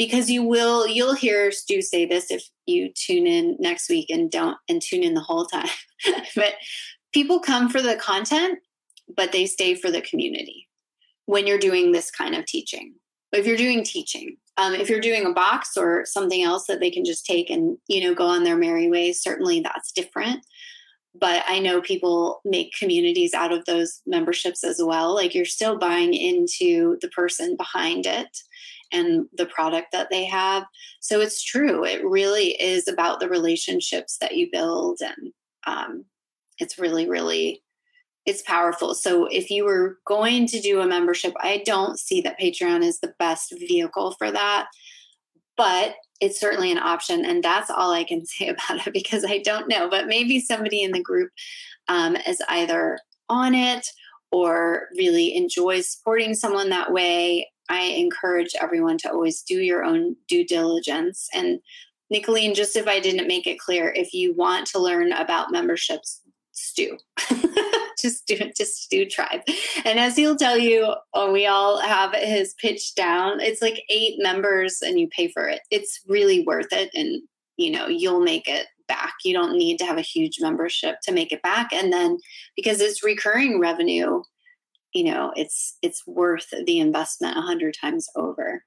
because 0.00 0.30
you 0.30 0.42
will 0.42 0.88
you'll 0.88 1.12
hear 1.12 1.52
Stu 1.52 1.82
say 1.82 2.06
this 2.06 2.30
if 2.30 2.48
you 2.64 2.90
tune 2.94 3.26
in 3.26 3.58
next 3.60 3.90
week 3.90 4.08
and 4.08 4.30
don't 4.30 4.56
and 4.66 4.80
tune 4.80 5.02
in 5.02 5.12
the 5.12 5.20
whole 5.20 5.44
time. 5.44 5.68
but 6.34 6.54
people 7.12 7.38
come 7.38 7.68
for 7.68 7.82
the 7.82 7.96
content, 7.96 8.60
but 9.14 9.30
they 9.30 9.44
stay 9.44 9.74
for 9.74 9.90
the 9.90 10.00
community 10.00 10.66
when 11.26 11.46
you're 11.46 11.58
doing 11.58 11.92
this 11.92 12.10
kind 12.10 12.34
of 12.34 12.46
teaching. 12.46 12.94
If 13.32 13.46
you're 13.46 13.58
doing 13.58 13.84
teaching, 13.84 14.38
um, 14.56 14.72
if 14.72 14.88
you're 14.88 15.00
doing 15.00 15.26
a 15.26 15.34
box 15.34 15.76
or 15.76 16.06
something 16.06 16.42
else 16.42 16.64
that 16.66 16.80
they 16.80 16.90
can 16.90 17.04
just 17.04 17.26
take 17.26 17.50
and 17.50 17.76
you 17.86 18.02
know 18.02 18.14
go 18.14 18.24
on 18.24 18.42
their 18.42 18.56
merry 18.56 18.88
ways, 18.88 19.22
certainly 19.22 19.60
that's 19.60 19.92
different. 19.92 20.46
But 21.14 21.44
I 21.46 21.58
know 21.58 21.82
people 21.82 22.40
make 22.46 22.72
communities 22.72 23.34
out 23.34 23.52
of 23.52 23.66
those 23.66 24.00
memberships 24.06 24.64
as 24.64 24.80
well. 24.82 25.14
Like 25.14 25.34
you're 25.34 25.44
still 25.44 25.76
buying 25.76 26.14
into 26.14 26.96
the 27.02 27.08
person 27.08 27.54
behind 27.58 28.06
it 28.06 28.38
and 28.92 29.26
the 29.36 29.46
product 29.46 29.92
that 29.92 30.08
they 30.10 30.24
have. 30.24 30.64
So 31.00 31.20
it's 31.20 31.42
true. 31.42 31.84
It 31.84 32.04
really 32.04 32.60
is 32.60 32.88
about 32.88 33.20
the 33.20 33.28
relationships 33.28 34.18
that 34.18 34.36
you 34.36 34.48
build, 34.50 35.00
and 35.00 35.32
um, 35.66 36.04
it's 36.58 36.78
really, 36.78 37.08
really 37.08 37.62
it's 38.26 38.42
powerful. 38.42 38.94
So 38.94 39.26
if 39.26 39.50
you 39.50 39.64
were 39.64 39.98
going 40.04 40.46
to 40.48 40.60
do 40.60 40.80
a 40.80 40.86
membership, 40.86 41.32
I 41.40 41.62
don't 41.64 41.98
see 41.98 42.20
that 42.20 42.38
Patreon 42.38 42.82
is 42.82 43.00
the 43.00 43.14
best 43.18 43.52
vehicle 43.58 44.14
for 44.18 44.30
that, 44.30 44.68
but 45.56 45.94
it's 46.20 46.38
certainly 46.38 46.70
an 46.70 46.78
option, 46.78 47.24
and 47.24 47.42
that's 47.42 47.70
all 47.70 47.92
I 47.92 48.04
can 48.04 48.24
say 48.26 48.48
about 48.48 48.86
it 48.86 48.92
because 48.92 49.24
I 49.24 49.38
don't 49.38 49.68
know. 49.68 49.88
But 49.88 50.06
maybe 50.06 50.40
somebody 50.40 50.82
in 50.82 50.92
the 50.92 51.02
group 51.02 51.30
um, 51.88 52.16
is 52.16 52.42
either 52.48 52.98
on 53.28 53.54
it 53.54 53.86
or 54.32 54.88
really 54.96 55.34
enjoys 55.34 55.90
supporting 55.90 56.34
someone 56.34 56.68
that 56.70 56.92
way 56.92 57.50
I 57.70 57.82
encourage 57.82 58.54
everyone 58.60 58.98
to 58.98 59.10
always 59.10 59.42
do 59.42 59.60
your 59.60 59.84
own 59.84 60.16
due 60.28 60.44
diligence. 60.44 61.28
And 61.32 61.60
Nicolene, 62.12 62.54
just 62.54 62.76
if 62.76 62.88
I 62.88 62.98
didn't 62.98 63.28
make 63.28 63.46
it 63.46 63.60
clear, 63.60 63.92
if 63.96 64.12
you 64.12 64.34
want 64.34 64.66
to 64.68 64.80
learn 64.80 65.12
about 65.12 65.52
memberships, 65.52 66.20
Stu. 66.52 66.98
just 68.00 68.26
do 68.26 68.36
just 68.56 68.82
Stu 68.82 69.06
Tribe. 69.06 69.42
And 69.84 69.98
as 69.98 70.16
he'll 70.16 70.36
tell 70.36 70.58
you, 70.58 70.94
oh, 71.14 71.32
we 71.32 71.46
all 71.46 71.78
have 71.78 72.14
his 72.14 72.54
pitch 72.54 72.94
down. 72.94 73.40
It's 73.40 73.62
like 73.62 73.82
eight 73.88 74.16
members 74.18 74.82
and 74.82 74.98
you 74.98 75.08
pay 75.08 75.28
for 75.28 75.48
it. 75.48 75.60
It's 75.70 76.00
really 76.06 76.44
worth 76.44 76.72
it. 76.72 76.90
And, 76.94 77.22
you 77.56 77.70
know, 77.70 77.86
you'll 77.86 78.20
make 78.20 78.48
it 78.48 78.66
back. 78.88 79.14
You 79.24 79.32
don't 79.32 79.56
need 79.56 79.78
to 79.78 79.86
have 79.86 79.98
a 79.98 80.02
huge 80.02 80.38
membership 80.40 80.96
to 81.04 81.12
make 81.12 81.30
it 81.30 81.42
back. 81.42 81.72
And 81.72 81.92
then 81.92 82.18
because 82.56 82.80
it's 82.80 83.04
recurring 83.04 83.60
revenue, 83.60 84.22
you 84.92 85.04
know, 85.04 85.32
it's 85.36 85.76
it's 85.82 86.06
worth 86.06 86.52
the 86.66 86.78
investment 86.78 87.36
a 87.36 87.42
hundred 87.42 87.74
times 87.80 88.08
over 88.16 88.62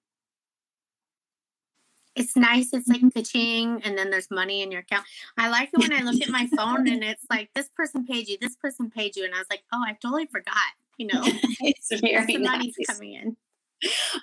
it's 2.16 2.36
nice. 2.36 2.74
It's 2.74 2.88
like 2.88 3.00
mm-hmm. 3.00 3.10
pitching, 3.10 3.82
and 3.84 3.98
then 3.98 4.10
there's 4.10 4.30
money 4.30 4.62
in 4.62 4.72
your 4.72 4.82
account. 4.82 5.06
I 5.38 5.50
like 5.50 5.70
it 5.74 5.80
when 5.80 5.94
I 5.94 6.02
look 6.02 6.22
at 6.22 6.30
my 6.30 6.48
phone 6.56 6.88
and 6.88 7.04
it's 7.04 7.26
like 7.30 7.50
this 7.56 7.70
person 7.76 8.06
paid 8.06 8.28
you, 8.28 8.38
this 8.40 8.56
person 8.56 8.90
paid 8.90 9.16
you, 9.16 9.26
and 9.26 9.34
I 9.34 9.40
was 9.40 9.48
like, 9.50 9.64
oh, 9.74 9.84
I 9.86 9.98
totally 10.02 10.28
forgot. 10.28 10.56
You 10.98 11.08
know, 11.08 11.22
it's 11.24 11.90
very 12.02 12.26
the 12.26 12.38
nice. 12.38 12.58
money's 12.58 12.76
coming 12.88 13.14
in. 13.14 13.38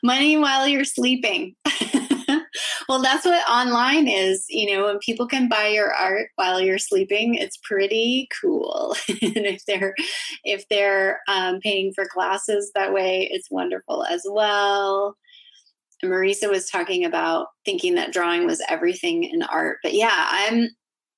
Money 0.02 0.36
while 0.36 0.66
you're 0.66 0.84
sleeping. 0.84 1.54
Well, 2.90 3.00
that's 3.00 3.24
what 3.24 3.48
online 3.48 4.08
is. 4.08 4.46
You 4.48 4.74
know, 4.74 4.86
when 4.86 4.98
people 4.98 5.28
can 5.28 5.48
buy 5.48 5.68
your 5.68 5.92
art 5.94 6.30
while 6.34 6.60
you're 6.60 6.76
sleeping, 6.76 7.36
it's 7.36 7.56
pretty 7.58 8.28
cool. 8.42 8.96
and 9.08 9.46
if 9.46 9.64
they're 9.64 9.94
if 10.42 10.68
they're 10.68 11.20
um, 11.28 11.60
paying 11.60 11.92
for 11.94 12.04
classes 12.06 12.72
that 12.74 12.92
way, 12.92 13.28
it's 13.30 13.48
wonderful 13.48 14.02
as 14.02 14.26
well. 14.28 15.16
Marisa 16.04 16.50
was 16.50 16.68
talking 16.68 17.04
about 17.04 17.46
thinking 17.64 17.94
that 17.94 18.12
drawing 18.12 18.44
was 18.44 18.60
everything 18.68 19.22
in 19.22 19.44
art. 19.44 19.78
But 19.84 19.94
yeah, 19.94 20.26
I'm 20.28 20.68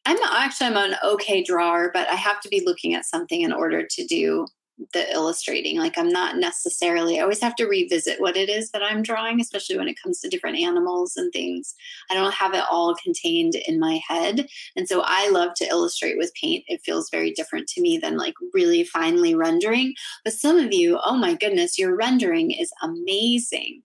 I'm 0.05 0.19
actually 0.24 0.66
I'm 0.66 0.77
an 0.77 0.97
okay 1.03 1.43
drawer, 1.43 1.90
but 1.94 2.07
I 2.09 2.16
have 2.16 2.43
to 2.43 2.51
be 2.51 2.62
looking 2.66 2.93
at 2.93 3.07
something 3.07 3.40
in 3.40 3.53
order 3.53 3.86
to 3.89 4.07
do 4.07 4.47
the 4.93 5.11
illustrating. 5.12 5.78
Like 5.78 5.97
I'm 5.97 6.09
not 6.09 6.36
necessarily 6.36 7.19
I 7.19 7.23
always 7.23 7.40
have 7.40 7.55
to 7.57 7.66
revisit 7.66 8.20
what 8.20 8.36
it 8.36 8.49
is 8.49 8.70
that 8.70 8.82
I'm 8.82 9.03
drawing, 9.03 9.40
especially 9.40 9.77
when 9.77 9.89
it 9.89 10.01
comes 10.03 10.20
to 10.20 10.28
different 10.28 10.59
animals 10.59 11.16
and 11.16 11.32
things. 11.32 11.74
I 12.11 12.15
don't 12.15 12.35
have 12.35 12.55
it 12.55 12.65
all 12.70 12.94
contained 13.03 13.55
in 13.55 13.78
my 13.78 14.01
head. 14.09 14.47
And 14.77 14.89
so 14.89 15.03
I 15.05 15.28
love 15.31 15.55
to 15.57 15.66
illustrate 15.66 16.19
with 16.19 16.35
paint. 16.35 16.65
It 16.69 16.82
feels 16.85 17.11
very 17.11 17.31
different 17.32 17.69
to 17.69 17.81
me 17.81 17.99
than 17.99 18.16
like 18.16 18.35
really 18.53 18.85
finely 18.85 19.35
rendering. 19.35 19.94
But 20.24 20.35
some 20.35 20.59
of 20.59 20.73
you, 20.73 20.99
oh 21.05 21.16
my 21.16 21.35
goodness, 21.35 21.78
your 21.78 21.97
rendering 21.97 22.51
is 22.51 22.73
amazing. 22.82 23.82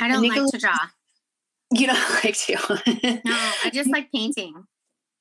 I 0.00 0.08
don't 0.08 0.26
like 0.26 0.50
to 0.50 0.58
draw. 0.58 0.76
You 1.72 1.86
don't 1.86 2.24
like 2.24 2.36
to. 2.36 3.20
no, 3.24 3.50
I 3.64 3.70
just 3.72 3.90
like 3.90 4.10
painting. 4.10 4.64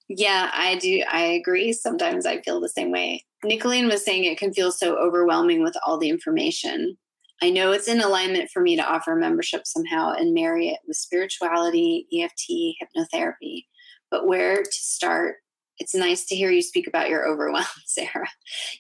Yeah, 0.10 0.50
I 0.54 0.76
do. 0.76 1.04
I 1.10 1.22
agree. 1.22 1.72
Sometimes 1.72 2.26
I 2.26 2.42
feel 2.42 2.60
the 2.60 2.68
same 2.68 2.92
way. 2.92 3.26
Nicolene 3.46 3.90
was 3.90 4.04
saying 4.04 4.26
it 4.26 4.40
can 4.40 4.54
feel 4.54 4.72
so 4.72 4.98
overwhelming 4.98 5.64
with 5.64 5.76
all 5.86 5.98
the 5.98 6.10
information. 6.10 6.98
I 7.42 7.52
know 7.52 7.72
it's 7.72 7.88
in 7.88 8.02
alignment 8.02 8.50
for 8.50 8.62
me 8.62 8.76
to 8.76 8.84
offer 8.84 9.16
membership 9.16 9.62
somehow 9.66 10.14
and 10.14 10.34
marry 10.34 10.70
it 10.70 10.80
with 10.88 10.98
spirituality, 10.98 12.08
EFT, 12.12 12.76
hypnotherapy. 12.82 13.66
But 14.12 14.28
where 14.28 14.64
to 14.64 14.72
start 14.72 15.36
it's 15.80 15.96
nice 15.96 16.26
to 16.26 16.36
hear 16.36 16.52
you 16.52 16.62
speak 16.62 16.88
about 16.88 17.10
your 17.10 17.26
overwhelm, 17.26 17.66
Sarah. 17.86 18.28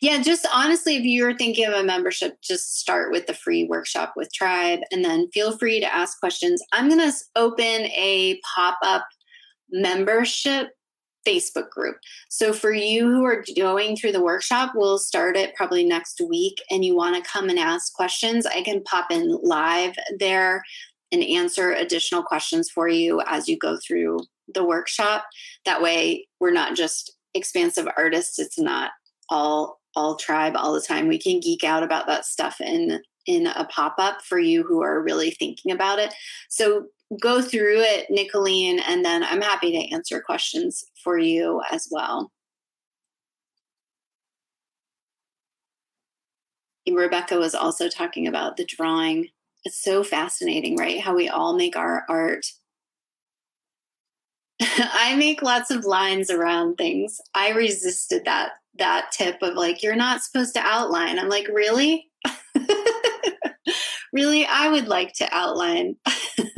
Yeah, 0.01 0.22
just 0.22 0.45
honestly, 0.53 0.97
if 0.97 1.03
you're 1.03 1.35
thinking 1.38 1.65
of 1.65 1.73
a 1.73 1.84
membership, 1.84 2.38
just 2.43 2.77
start 2.77 3.11
with 3.11 3.26
the 3.26 3.34
free 3.34 3.64
workshop 3.64 4.14
with 4.15 4.31
Tribe 4.34 4.81
and 4.91 5.03
then 5.03 5.30
feel 5.34 5.57
free 5.57 5.80
to 5.80 5.95
ask 5.95 6.19
questions. 6.19 6.61
I'm 6.73 6.89
going 6.89 6.99
to 6.99 7.15
open 7.35 7.64
a 7.65 8.39
pop 8.53 8.77
up 8.84 9.06
membership 9.72 10.69
Facebook 11.28 11.70
group. 11.70 11.98
So 12.30 12.54
for 12.54 12.72
you 12.72 13.08
who 13.08 13.26
are 13.26 13.44
going 13.56 13.96
through 13.96 14.14
the 14.14 14.24
workshop, 14.24 14.72
we'll 14.76 14.98
start 14.98 15.36
it 15.36 15.56
probably 15.56 15.84
next 15.84 16.22
week 16.22 16.62
and 16.70 16.84
you 16.84 16.96
want 16.96 17.16
to 17.16 17.30
come 17.30 17.50
and 17.50 17.60
ask 17.60 17.94
questions, 17.94 18.46
I 18.46 18.62
can 18.62 18.84
pop 18.84 19.12
in 19.12 19.38
live 19.44 19.96
there 20.18 20.64
and 21.12 21.24
answer 21.24 21.72
additional 21.72 22.24
questions 22.24 22.70
for 22.70 22.88
you 22.88 23.22
as 23.28 23.48
you 23.48 23.58
go 23.58 23.78
through 23.86 24.22
the 24.54 24.64
workshop. 24.64 25.26
That 25.66 25.82
way, 25.82 26.28
we're 26.40 26.52
not 26.52 26.76
just 26.76 27.16
expansive 27.34 27.88
artists. 27.98 28.40
It's 28.40 28.60
not 28.60 28.91
all 29.30 29.80
all 29.96 30.16
tribe 30.16 30.54
all 30.56 30.74
the 30.74 30.82
time. 30.82 31.08
We 31.08 31.20
can 31.20 31.40
geek 31.40 31.64
out 31.64 31.84
about 31.84 32.06
that 32.08 32.24
stuff 32.24 32.62
in 32.62 33.02
in 33.26 33.48
a 33.48 33.66
pop 33.66 33.96
up 33.98 34.22
for 34.22 34.40
you 34.40 34.64
who 34.64 34.82
are 34.82 35.02
really 35.02 35.32
thinking 35.32 35.72
about 35.72 36.00
it. 36.00 36.14
So 36.50 36.86
go 37.22 37.41
through 37.41 37.82
it, 37.82 38.08
Nicolene, 38.12 38.80
and 38.88 39.04
then 39.04 39.24
I'm 39.24 39.41
happy 39.41 39.72
to 39.72 39.94
answer 39.94 40.22
questions 40.22 40.84
for 41.04 41.18
you 41.18 41.62
as 41.72 41.88
well. 41.91 42.32
Rebecca 46.90 47.38
was 47.38 47.54
also 47.54 47.88
talking 47.88 48.28
about 48.28 48.58
the 48.58 48.66
drawing. 48.66 49.28
It's 49.64 49.82
so 49.82 50.04
fascinating, 50.04 50.76
right? 50.76 51.00
How 51.00 51.16
we 51.16 51.30
all 51.30 51.56
make 51.56 51.76
our 51.76 52.04
art 52.10 52.46
I 54.62 55.16
make 55.16 55.41
lots 55.41 55.72
of 55.72 55.86
lines 55.86 56.30
around 56.30 56.76
things. 56.76 57.22
I 57.34 57.52
resisted 57.52 58.26
that 58.26 58.52
that 58.78 59.12
tip 59.12 59.41
of 59.41 59.56
like 59.56 59.82
you're 59.84 59.96
not 59.96 60.22
supposed 60.22 60.54
to 60.56 60.62
outline. 60.62 61.18
I'm 61.20 61.30
like, 61.30 61.48
really? 61.48 62.09
Really, 64.14 64.45
I 64.45 64.69
would 64.69 64.88
like 64.88 65.14
to 65.15 65.27
outline. 65.31 65.95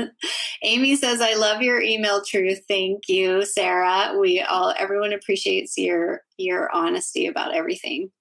Amy 0.64 0.95
says, 0.95 1.22
I 1.22 1.34
love 1.34 1.61
your 1.61 1.82
email 1.82 2.22
truth. 2.23 2.61
Thank 2.68 3.07
you, 3.07 3.45
Sarah. 3.45 4.18
We 4.19 4.41
all 4.41 4.73
everyone 4.78 5.14
appreciates 5.14 5.78
your 5.78 6.22
your 6.38 6.73
honesty 6.73 7.28
about 7.28 7.56
everything. 7.56 8.11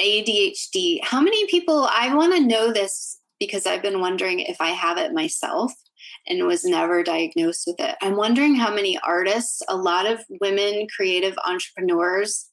ADHD. 0.00 1.00
How 1.02 1.20
many 1.20 1.46
people 1.46 1.88
I 1.92 2.14
want 2.14 2.34
to 2.34 2.40
know 2.40 2.72
this 2.72 3.18
because 3.40 3.66
I've 3.66 3.82
been 3.82 4.00
wondering 4.00 4.40
if 4.40 4.60
I 4.60 4.70
have 4.70 4.98
it 4.98 5.12
myself 5.12 5.72
and 6.26 6.46
was 6.46 6.64
never 6.64 7.02
diagnosed 7.02 7.64
with 7.66 7.80
it. 7.80 7.96
I'm 8.02 8.16
wondering 8.16 8.54
how 8.54 8.72
many 8.72 8.98
artists, 9.02 9.62
a 9.68 9.76
lot 9.76 10.06
of 10.06 10.20
women 10.40 10.86
creative 10.94 11.36
entrepreneurs 11.44 12.48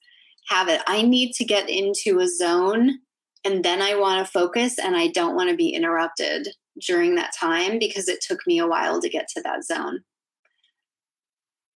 have 0.48 0.68
it. 0.68 0.82
I 0.88 1.02
need 1.02 1.34
to 1.34 1.46
get 1.46 1.70
into 1.70 2.20
a 2.20 2.28
zone 2.28 3.00
and 3.46 3.64
then 3.64 3.82
I 3.82 3.96
want 3.96 4.26
to 4.26 4.32
focus 4.32 4.80
and 4.80 4.98
I 4.98 5.08
don't 5.08 5.36
want 5.36 5.52
to 5.52 5.56
be 5.56 5.70
interrupted 5.70 6.50
during 6.82 7.16
that 7.16 7.34
time 7.34 7.78
because 7.80 8.10
it 8.10 8.20
took 8.20 8.40
me 8.48 8.58
a 8.58 8.68
while 8.68 9.00
to 9.00 9.08
get 9.08 9.28
to 9.30 9.42
that 9.44 9.64
zone. 9.64 10.00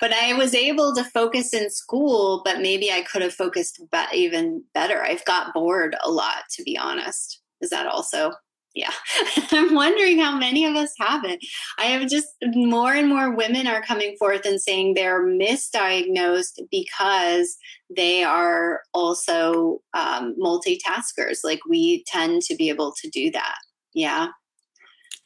but 0.01 0.13
I 0.13 0.33
was 0.33 0.55
able 0.55 0.95
to 0.95 1.05
focus 1.05 1.53
in 1.53 1.69
school, 1.71 2.41
but 2.45 2.61
maybe 2.61 2.91
I 2.91 3.03
could 3.03 3.21
have 3.21 3.35
focused 3.35 3.81
be- 3.93 4.17
even 4.17 4.65
better. 4.73 5.03
I've 5.03 5.25
got 5.27 5.53
bored 5.53 5.95
a 6.03 6.11
lot, 6.11 6.45
to 6.53 6.63
be 6.63 6.79
honest. 6.79 7.43
Is 7.61 7.71
that 7.71 7.87
also 7.87 8.33
yeah. 8.75 8.93
I'm 9.53 9.75
wondering 9.75 10.19
how 10.19 10.37
many 10.37 10.65
of 10.65 10.75
us 10.75 10.93
have 10.99 11.25
it 11.25 11.41
i 11.79 11.85
have 11.85 12.09
just 12.09 12.29
more 12.43 12.93
and 12.93 13.09
more 13.09 13.35
women 13.35 13.67
are 13.67 13.83
coming 13.83 14.17
forth 14.17 14.45
and 14.45 14.61
saying 14.61 14.95
they're 14.95 15.25
misdiagnosed 15.25 16.61
because 16.71 17.57
they 17.95 18.25
are 18.25 18.83
also 18.93 19.81
um, 19.93 20.35
multitaskers. 20.41 21.45
Like 21.45 21.61
we 21.69 22.03
tend 22.05 22.43
to 22.43 22.57
be 22.57 22.69
able 22.69 22.93
to 23.01 23.09
do 23.11 23.31
that. 23.31 23.57
Yeah. 23.93 24.29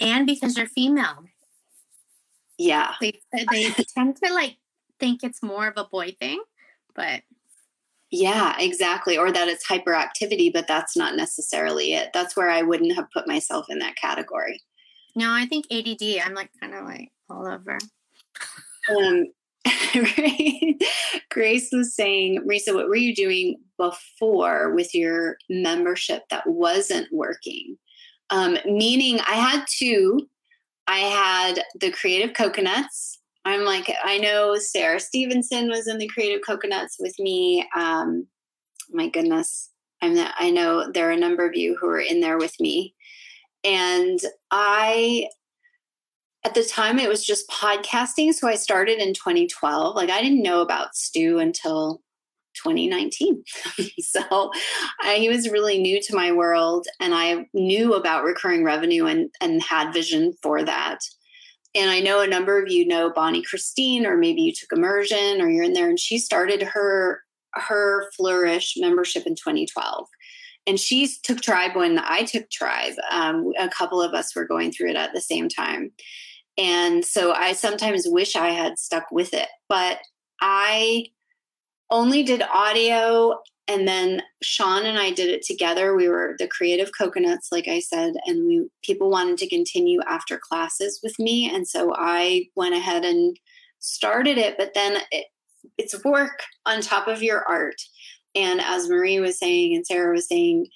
And 0.00 0.26
because 0.26 0.56
you're 0.56 0.66
female. 0.66 1.24
Yeah. 2.58 2.94
They, 3.00 3.12
they 3.32 3.72
tend 3.96 4.16
to 4.22 4.32
like 4.34 4.56
think 5.00 5.22
it's 5.22 5.42
more 5.42 5.68
of 5.68 5.74
a 5.76 5.84
boy 5.84 6.14
thing 6.18 6.42
but 6.98 7.22
yeah, 8.10 8.55
exactly. 8.59 9.18
Or 9.18 9.30
that 9.30 9.48
it's 9.48 9.66
hyperactivity, 9.66 10.52
but 10.52 10.66
that's 10.66 10.97
not 10.97 11.16
necessarily 11.16 11.94
it. 11.94 12.10
That's 12.14 12.36
where 12.36 12.51
I 12.51 12.62
wouldn't 12.62 12.94
have 12.94 13.10
put 13.12 13.28
myself 13.28 13.66
in 13.68 13.78
that 13.80 13.97
category. 13.97 14.60
No, 15.14 15.32
I 15.32 15.47
think 15.47 15.66
ADD, 15.70 16.24
I'm 16.24 16.35
like 16.35 16.51
kind 16.60 16.74
of 16.74 16.85
like 16.85 17.10
all 17.28 17.47
over. 17.47 17.78
Um, 18.90 19.26
Grace 21.30 21.68
was 21.72 21.94
saying, 21.94 22.44
Marisa, 22.47 22.74
what 22.74 22.89
were 22.89 22.97
you 22.97 23.14
doing 23.14 23.56
before 23.76 24.72
with 24.74 24.94
your 24.94 25.36
membership 25.51 26.22
that 26.30 26.47
wasn't 26.47 27.09
working? 27.12 27.76
Um, 28.30 28.59
meaning, 28.64 29.20
I 29.20 29.35
had 29.35 29.64
two. 29.68 30.28
I 30.86 30.98
had 30.98 31.64
the 31.78 31.90
Creative 31.90 32.35
Coconuts, 32.35 33.18
I'm 33.48 33.64
like, 33.64 33.90
I 34.04 34.18
know 34.18 34.56
Sarah 34.58 35.00
Stevenson 35.00 35.68
was 35.68 35.88
in 35.88 35.96
the 35.96 36.08
Creative 36.08 36.42
Coconuts 36.44 36.96
with 37.00 37.18
me. 37.18 37.66
Um, 37.74 38.26
my 38.90 39.08
goodness, 39.08 39.70
I'm 40.02 40.16
I 40.38 40.50
know 40.50 40.92
there 40.92 41.08
are 41.08 41.12
a 41.12 41.16
number 41.16 41.46
of 41.46 41.56
you 41.56 41.76
who 41.80 41.86
are 41.88 42.00
in 42.00 42.20
there 42.20 42.36
with 42.36 42.54
me, 42.60 42.94
and 43.64 44.20
I 44.50 45.28
at 46.44 46.52
the 46.52 46.62
time 46.62 46.98
it 46.98 47.08
was 47.08 47.24
just 47.24 47.48
podcasting. 47.48 48.34
So 48.34 48.48
I 48.48 48.54
started 48.54 48.98
in 48.98 49.14
2012. 49.14 49.96
Like 49.96 50.10
I 50.10 50.20
didn't 50.20 50.42
know 50.42 50.60
about 50.60 50.94
Stu 50.94 51.38
until 51.38 52.02
2019. 52.62 53.42
so 54.00 54.50
I, 55.02 55.14
he 55.14 55.30
was 55.30 55.48
really 55.48 55.78
new 55.78 56.02
to 56.02 56.14
my 56.14 56.32
world, 56.32 56.86
and 57.00 57.14
I 57.14 57.46
knew 57.54 57.94
about 57.94 58.24
recurring 58.24 58.62
revenue 58.62 59.06
and, 59.06 59.30
and 59.40 59.62
had 59.62 59.94
vision 59.94 60.34
for 60.42 60.62
that. 60.64 60.98
And 61.78 61.90
I 61.90 62.00
know 62.00 62.20
a 62.20 62.26
number 62.26 62.60
of 62.60 62.68
you 62.68 62.86
know 62.86 63.10
Bonnie 63.10 63.42
Christine, 63.42 64.05
or 64.05 64.16
maybe 64.16 64.42
you 64.42 64.52
took 64.52 64.72
immersion 64.72 65.40
or 65.40 65.48
you're 65.48 65.62
in 65.62 65.74
there, 65.74 65.88
and 65.88 65.98
she 65.98 66.18
started 66.18 66.60
her 66.62 67.22
her 67.52 68.10
Flourish 68.16 68.74
membership 68.76 69.26
in 69.26 69.36
2012. 69.36 70.06
And 70.66 70.78
she 70.78 71.09
took 71.22 71.40
Tribe 71.40 71.76
when 71.76 71.98
I 71.98 72.24
took 72.24 72.50
Tribe. 72.50 72.94
Um, 73.10 73.52
a 73.59 73.68
couple 73.68 74.02
of 74.02 74.12
us 74.12 74.34
were 74.34 74.44
going 74.44 74.72
through 74.72 74.90
it 74.90 74.96
at 74.96 75.14
the 75.14 75.20
same 75.20 75.48
time. 75.48 75.92
And 76.59 77.05
so 77.05 77.32
I 77.32 77.52
sometimes 77.52 78.06
wish 78.06 78.34
I 78.34 78.48
had 78.48 78.78
stuck 78.78 79.06
with 79.12 79.32
it, 79.32 79.48
but 79.68 79.98
I 80.40 81.06
only 81.90 82.24
did 82.24 82.42
audio 82.42 83.38
and 83.69 83.86
then 83.86 84.23
Sean 84.43 84.86
and 84.86 84.99
I 84.99 85.11
did 85.11 85.28
it 85.28 85.43
together. 85.43 85.95
We 85.95 86.09
were 86.09 86.35
the 86.39 86.49
creative 86.49 86.90
coconuts, 86.97 87.53
like 87.53 87.69
I 87.69 87.81
said, 87.81 88.15
and 88.27 88.47
we 88.47 88.69
people 88.82 89.11
wanted 89.11 89.39
to 89.39 89.49
continue 89.49 90.01
after 90.09 90.39
classes 90.39 91.01
with 91.03 91.19
me, 91.19 91.55
and 91.55 91.69
so 91.69 91.93
I 91.95 92.49
went 92.57 92.74
ahead 92.74 93.05
and 93.05 93.39
started 93.78 94.39
it. 94.39 94.57
But 94.59 94.74
then 94.74 94.99
it, 95.12 95.27
it's 95.77 96.03
work 96.05 96.43
on 96.66 96.81
top 96.81 97.07
of 97.07 97.23
your 97.23 97.45
art, 97.49 97.81
and 98.35 98.61
as 98.61 98.89
Marie 98.89 99.20
was 99.20 99.39
saying 99.39 99.74
and 99.77 99.86
Sarah 99.86 100.15
was 100.15 100.27
saying, 100.27 100.66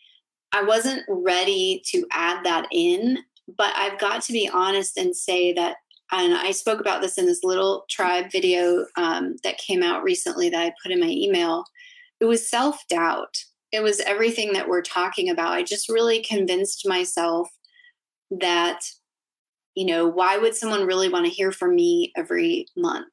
I 0.53 0.63
wasn't 0.63 1.03
ready 1.09 1.83
to 1.87 2.07
add 2.13 2.45
that 2.45 2.67
in. 2.71 3.19
But 3.57 3.73
I've 3.75 3.99
got 3.99 4.23
to 4.23 4.33
be 4.33 4.49
honest 4.49 4.97
and 4.97 5.17
say 5.17 5.53
that 5.55 5.77
and 6.13 6.35
I 6.35 6.51
spoke 6.51 6.79
about 6.79 7.01
this 7.01 7.17
in 7.17 7.25
this 7.25 7.43
little 7.43 7.87
tribe 7.89 8.31
video 8.31 8.85
um, 8.97 9.37
that 9.45 9.57
came 9.57 9.83
out 9.83 10.03
recently 10.03 10.51
that 10.51 10.63
I 10.63 10.75
put 10.83 10.93
in 10.93 11.01
my 11.01 11.09
email. 11.09 11.65
It 12.23 12.27
was 12.27 12.49
self 12.49 12.87
doubt. 12.89 13.37
It 13.73 13.83
was 13.83 13.99
everything 13.99 14.53
that 14.53 14.69
we're 14.69 14.83
talking 14.83 15.29
about. 15.29 15.55
I 15.55 15.65
just 15.65 15.89
really 15.89 16.23
convinced 16.23 16.87
myself 16.87 17.49
that, 18.31 18.79
you 19.75 19.85
know, 19.85 20.07
why 20.07 20.39
would 20.39 20.55
someone 20.55 20.87
really 20.87 21.09
want 21.09 21.27
to 21.27 21.33
hear 21.33 21.51
from 21.51 21.75
me 21.75 22.13
every 22.17 22.67
month? 22.77 23.13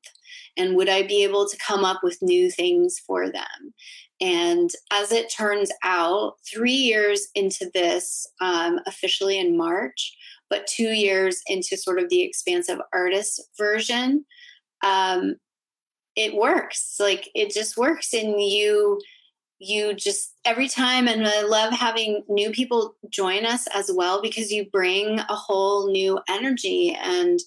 And 0.58 0.76
would 0.76 0.90
I 0.90 1.08
be 1.08 1.24
able 1.24 1.50
to 1.50 1.58
come 1.58 1.84
up 1.84 2.02
with 2.04 2.22
new 2.22 2.52
things 2.52 3.00
for 3.00 3.32
them? 3.32 3.74
And 4.22 4.70
as 4.94 5.12
it 5.12 5.34
turns 5.36 5.72
out, 5.84 6.34
three 6.48 6.72
years 6.72 7.30
into 7.34 7.72
this, 7.74 8.28
um, 8.42 8.80
officially 8.86 9.40
in 9.40 9.58
March, 9.58 10.16
but 10.52 10.68
two 10.68 10.90
years 10.90 11.42
into 11.48 11.78
sort 11.78 11.98
of 11.98 12.10
the 12.10 12.22
expansive 12.22 12.80
artist 12.94 13.42
version, 13.58 14.24
um, 14.84 15.38
it 16.20 16.36
works. 16.36 16.98
Like 17.00 17.30
it 17.34 17.54
just 17.54 17.78
works, 17.78 18.14
and 18.14 18.42
you 18.42 19.00
you 19.60 19.94
just 19.94 20.36
every 20.46 20.70
time 20.70 21.08
and 21.08 21.28
i 21.28 21.42
love 21.42 21.74
having 21.74 22.24
new 22.30 22.50
people 22.50 22.96
join 23.10 23.46
us 23.46 23.68
as 23.76 23.92
well 23.94 24.22
because 24.22 24.52
you 24.52 24.66
bring 24.72 25.20
a 25.20 25.36
whole 25.36 25.92
new 25.92 26.18
energy 26.30 26.98
and 27.04 27.40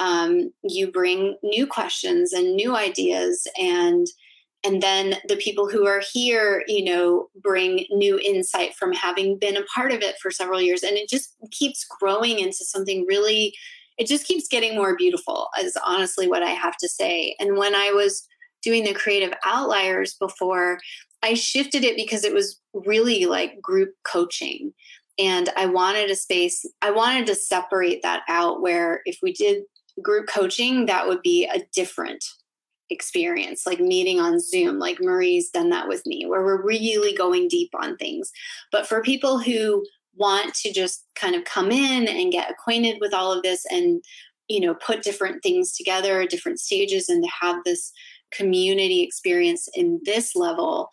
um, 0.00 0.52
you 0.62 0.90
bring 0.90 1.36
new 1.42 1.66
questions 1.66 2.32
and 2.32 2.56
new 2.56 2.74
ideas 2.74 3.46
and 3.60 4.06
and 4.64 4.82
then 4.82 5.16
the 5.28 5.36
people 5.36 5.68
who 5.68 5.86
are 5.86 6.00
here 6.12 6.64
you 6.68 6.82
know 6.82 7.28
bring 7.42 7.84
new 7.90 8.18
insight 8.18 8.74
from 8.74 8.92
having 8.92 9.38
been 9.38 9.56
a 9.56 9.64
part 9.74 9.92
of 9.92 10.00
it 10.00 10.16
for 10.22 10.30
several 10.30 10.62
years 10.62 10.82
and 10.82 10.96
it 10.96 11.08
just 11.08 11.36
keeps 11.50 11.84
growing 12.00 12.38
into 12.38 12.64
something 12.64 13.04
really 13.06 13.54
it 13.98 14.06
just 14.06 14.26
keeps 14.26 14.48
getting 14.48 14.74
more 14.74 14.96
beautiful 14.96 15.48
is 15.60 15.76
honestly 15.84 16.28
what 16.28 16.42
i 16.42 16.50
have 16.50 16.76
to 16.76 16.88
say 16.88 17.34
and 17.38 17.56
when 17.56 17.74
i 17.74 17.90
was 17.90 18.26
doing 18.62 18.84
the 18.84 18.94
creative 18.94 19.32
outliers 19.44 20.14
before 20.14 20.78
i 21.22 21.34
shifted 21.34 21.84
it 21.84 21.96
because 21.96 22.24
it 22.24 22.34
was 22.34 22.60
really 22.86 23.26
like 23.26 23.60
group 23.60 23.90
coaching 24.04 24.72
and 25.18 25.50
i 25.56 25.66
wanted 25.66 26.10
a 26.10 26.16
space 26.16 26.64
i 26.82 26.90
wanted 26.90 27.26
to 27.26 27.34
separate 27.34 28.02
that 28.02 28.22
out 28.28 28.60
where 28.60 29.00
if 29.04 29.18
we 29.22 29.32
did 29.32 29.62
group 30.02 30.28
coaching 30.28 30.86
that 30.86 31.06
would 31.06 31.22
be 31.22 31.44
a 31.46 31.62
different 31.74 32.24
experience, 32.90 33.66
like 33.66 33.80
meeting 33.80 34.20
on 34.20 34.40
Zoom, 34.40 34.78
like 34.78 34.98
Marie's 35.00 35.50
done 35.50 35.70
that 35.70 35.88
with 35.88 36.04
me, 36.06 36.24
where 36.26 36.44
we're 36.44 36.62
really 36.62 37.14
going 37.14 37.48
deep 37.48 37.70
on 37.74 37.96
things. 37.96 38.30
But 38.72 38.86
for 38.86 39.02
people 39.02 39.38
who 39.38 39.84
want 40.18 40.54
to 40.54 40.72
just 40.72 41.04
kind 41.14 41.34
of 41.34 41.44
come 41.44 41.70
in 41.70 42.08
and 42.08 42.32
get 42.32 42.50
acquainted 42.50 42.98
with 43.00 43.14
all 43.14 43.32
of 43.32 43.42
this 43.42 43.64
and, 43.70 44.02
you 44.48 44.60
know, 44.60 44.74
put 44.74 45.02
different 45.02 45.42
things 45.42 45.72
together, 45.72 46.26
different 46.26 46.60
stages, 46.60 47.08
and 47.08 47.22
to 47.22 47.30
have 47.40 47.62
this 47.64 47.92
community 48.32 49.02
experience 49.02 49.68
in 49.74 50.00
this 50.04 50.34
level, 50.36 50.90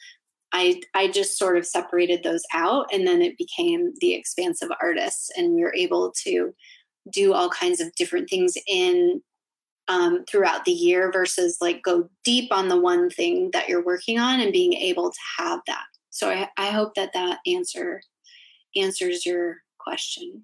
I, 0.52 0.81
I 0.93 1.10
just 1.10 1.38
sort 1.38 1.57
of 1.57 1.65
separated 1.65 2.23
those 2.23 2.43
out 2.53 2.88
and 2.93 3.06
then 3.06 3.22
it 3.22 3.38
became 3.38 3.91
the 3.99 4.14
expansive 4.14 4.69
artists 4.81 5.30
and 5.35 5.53
we 5.53 5.61
were 5.61 5.76
able 5.76 6.14
to 6.23 6.53
do 7.11 7.34
all 7.34 7.49
kinds 7.49 7.81
of 7.81 7.93
different 7.95 8.30
things 8.30 8.53
in 8.68 9.22
um, 9.88 10.23
throughout 10.30 10.65
the 10.65 10.72
year 10.72 11.11
versus 11.11 11.57
like 11.61 11.84
go 11.84 12.10
deep 12.23 12.52
on 12.52 12.69
the 12.69 12.80
one 12.80 13.10
thing 13.10 13.52
that 13.52 13.69
you're 13.69 13.84
working 13.84 14.18
on 14.18 14.39
and 14.39 14.52
being 14.52 14.73
able 14.73 15.11
to 15.11 15.19
have 15.38 15.60
that. 15.68 15.84
So 16.10 16.30
I, 16.30 16.47
I 16.57 16.69
hope 16.69 16.95
that 16.95 17.14
that 17.14 17.39
answer 17.45 18.02
answers 18.76 19.26
your 19.26 19.57
question. 19.80 20.43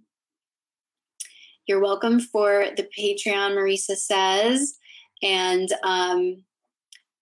You're 1.67 1.81
welcome 1.81 2.19
for 2.19 2.67
the 2.75 2.87
Patreon, 2.97 3.55
Marisa 3.55 3.95
says, 3.95 4.75
and 5.21 5.69
um, 5.83 6.43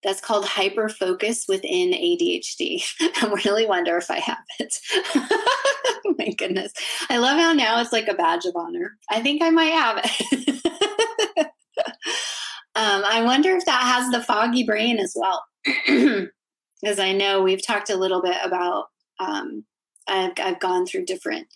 that's 0.03 0.21
called 0.21 0.45
hyper 0.45 0.89
focus 0.89 1.45
within 1.47 1.91
ADHD. 1.91 2.83
I 3.01 3.33
really 3.45 3.65
wonder 3.65 3.97
if 3.97 4.09
I 4.09 4.19
have 4.19 4.37
it. 4.59 4.73
my 6.17 6.29
goodness. 6.37 6.73
I 7.09 7.17
love 7.17 7.37
how 7.37 7.53
now 7.53 7.79
it's 7.81 7.91
like 7.91 8.07
a 8.07 8.13
badge 8.13 8.45
of 8.45 8.55
honor. 8.55 8.97
I 9.09 9.21
think 9.21 9.41
I 9.41 9.49
might 9.49 9.73
have 9.73 10.01
it. 10.03 10.65
um, 12.75 13.03
I 13.05 13.23
wonder 13.23 13.51
if 13.55 13.65
that 13.65 13.83
has 13.83 14.11
the 14.11 14.23
foggy 14.23 14.63
brain 14.63 14.99
as 14.99 15.15
well. 15.15 15.43
Because 16.81 16.97
I 16.97 17.11
know 17.11 17.43
we've 17.43 17.61
talked 17.61 17.89
a 17.89 17.97
little 17.97 18.21
bit 18.21 18.37
about, 18.41 18.85
um, 19.19 19.65
I've, 20.09 20.31
I've 20.41 20.59
gone 20.59 20.85
through 20.85 21.05
different 21.05 21.47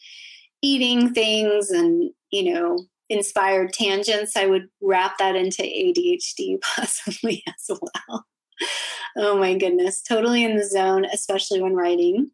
eating 0.61 1.13
things 1.13 1.69
and, 1.69 2.11
you 2.31 2.53
know, 2.53 2.85
inspired 3.09 3.73
tangents. 3.73 4.37
I 4.37 4.45
would 4.45 4.69
wrap 4.81 5.17
that 5.17 5.35
into 5.35 5.61
ADHD 5.63 6.61
possibly 6.75 7.43
as 7.47 7.77
well. 7.79 8.25
oh 9.17 9.37
my 9.37 9.57
goodness. 9.57 10.01
Totally 10.01 10.43
in 10.43 10.55
the 10.55 10.65
zone, 10.65 11.05
especially 11.05 11.61
when 11.61 11.73
writing. 11.73 12.31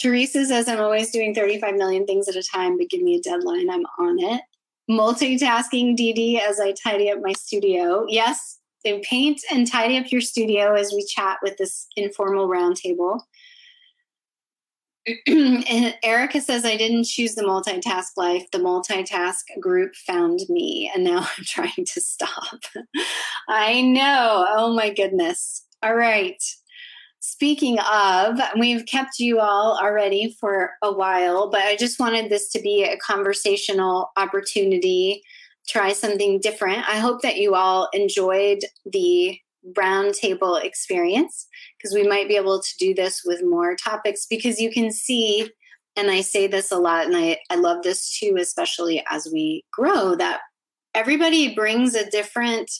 Teresa 0.00 0.44
says, 0.44 0.68
I'm 0.68 0.80
always 0.80 1.12
doing 1.12 1.34
35 1.34 1.76
million 1.76 2.06
things 2.06 2.26
at 2.26 2.34
a 2.34 2.42
time, 2.42 2.76
but 2.76 2.90
give 2.90 3.02
me 3.02 3.14
a 3.14 3.20
deadline. 3.20 3.70
I'm 3.70 3.84
on 4.00 4.18
it 4.18 4.42
multitasking 4.90 5.96
DD 5.96 6.40
as 6.40 6.60
I 6.60 6.72
tidy 6.72 7.10
up 7.10 7.18
my 7.22 7.32
studio. 7.32 8.04
Yes, 8.08 8.58
and 8.84 9.02
paint 9.02 9.40
and 9.50 9.70
tidy 9.70 9.96
up 9.96 10.10
your 10.10 10.20
studio 10.20 10.74
as 10.74 10.92
we 10.92 11.04
chat 11.04 11.38
with 11.42 11.56
this 11.56 11.86
informal 11.96 12.48
roundtable. 12.48 13.20
Erica 16.04 16.40
says, 16.40 16.64
I 16.64 16.76
didn't 16.76 17.04
choose 17.04 17.34
the 17.34 17.42
multitask 17.42 18.10
life. 18.16 18.44
The 18.52 18.58
multitask 18.58 19.42
group 19.60 19.94
found 20.06 20.40
me, 20.48 20.90
and 20.94 21.04
now 21.04 21.18
I'm 21.38 21.44
trying 21.44 21.84
to 21.86 22.00
stop. 22.00 22.60
I 23.48 23.80
know. 23.80 24.46
Oh 24.48 24.72
my 24.72 24.92
goodness. 24.92 25.66
All 25.82 25.96
right. 25.96 26.42
Speaking 27.20 27.78
of, 27.80 28.40
we've 28.58 28.84
kept 28.86 29.20
you 29.20 29.38
all 29.38 29.78
already 29.80 30.36
for 30.40 30.72
a 30.82 30.92
while, 30.92 31.50
but 31.50 31.60
I 31.60 31.76
just 31.76 32.00
wanted 32.00 32.30
this 32.30 32.50
to 32.50 32.60
be 32.60 32.82
a 32.82 32.96
conversational 32.98 34.10
opportunity, 34.16 35.22
try 35.68 35.92
something 35.92 36.40
different. 36.40 36.88
I 36.88 36.98
hope 36.98 37.22
that 37.22 37.36
you 37.36 37.54
all 37.54 37.88
enjoyed 37.92 38.60
the 38.84 39.38
roundtable 39.76 40.62
experience 40.62 41.46
because 41.76 41.94
we 41.94 42.06
might 42.06 42.28
be 42.28 42.36
able 42.36 42.60
to 42.60 42.76
do 42.78 42.94
this 42.94 43.22
with 43.24 43.44
more 43.44 43.76
topics 43.76 44.26
because 44.26 44.60
you 44.60 44.70
can 44.70 44.90
see, 44.90 45.50
and 45.96 46.10
I 46.10 46.20
say 46.20 46.46
this 46.46 46.70
a 46.70 46.78
lot, 46.78 47.06
and 47.06 47.16
I, 47.16 47.38
I 47.50 47.56
love 47.56 47.82
this 47.82 48.18
too, 48.18 48.36
especially 48.38 49.04
as 49.10 49.28
we 49.32 49.64
grow, 49.72 50.14
that 50.16 50.40
everybody 50.94 51.54
brings 51.54 51.94
a 51.94 52.10
different 52.10 52.70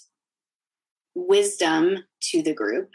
wisdom 1.15 1.99
to 2.21 2.43
the 2.43 2.55
group. 2.55 2.91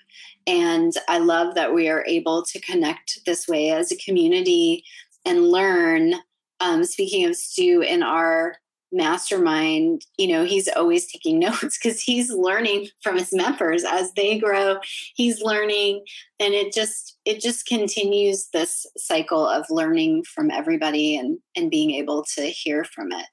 And 0.45 0.93
I 1.07 1.19
love 1.19 1.55
that 1.55 1.73
we 1.73 1.89
are 1.89 2.05
able 2.07 2.43
to 2.43 2.61
connect 2.61 3.19
this 3.26 3.47
way 3.47 3.72
as 3.72 3.91
a 3.91 3.97
community 3.97 4.84
and 5.26 5.49
learn. 5.49 6.15
Um, 6.59 6.84
speaking 6.85 7.26
of 7.26 7.35
Stu, 7.35 7.81
in 7.81 8.01
our 8.01 8.55
mastermind, 8.91 10.05
you 10.18 10.27
know, 10.27 10.45
he's 10.45 10.68
always 10.69 11.11
taking 11.11 11.39
notes 11.39 11.77
because 11.77 12.01
he's 12.01 12.30
learning 12.30 12.88
from 13.01 13.18
his 13.18 13.34
members 13.34 13.84
as 13.84 14.11
they 14.14 14.38
grow. 14.39 14.77
He's 15.15 15.41
learning, 15.41 16.03
and 16.39 16.53
it 16.53 16.73
just 16.73 17.18
it 17.26 17.41
just 17.41 17.65
continues 17.65 18.49
this 18.53 18.85
cycle 18.97 19.47
of 19.47 19.65
learning 19.69 20.23
from 20.23 20.51
everybody 20.51 21.15
and 21.18 21.39
and 21.55 21.69
being 21.69 21.91
able 21.91 22.26
to 22.35 22.43
hear 22.43 22.84
from 22.84 23.11
it. 23.11 23.26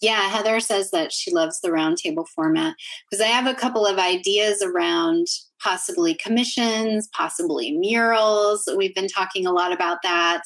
Yeah, 0.00 0.22
Heather 0.28 0.60
says 0.60 0.90
that 0.92 1.12
she 1.12 1.32
loves 1.32 1.60
the 1.60 1.68
roundtable 1.68 2.26
format 2.28 2.74
because 3.10 3.22
I 3.22 3.28
have 3.28 3.46
a 3.46 3.58
couple 3.58 3.84
of 3.84 3.98
ideas 3.98 4.62
around 4.62 5.26
possibly 5.62 6.14
commissions, 6.14 7.08
possibly 7.12 7.76
murals. 7.76 8.68
We've 8.76 8.94
been 8.94 9.08
talking 9.08 9.46
a 9.46 9.52
lot 9.52 9.72
about 9.72 9.98
that. 10.02 10.42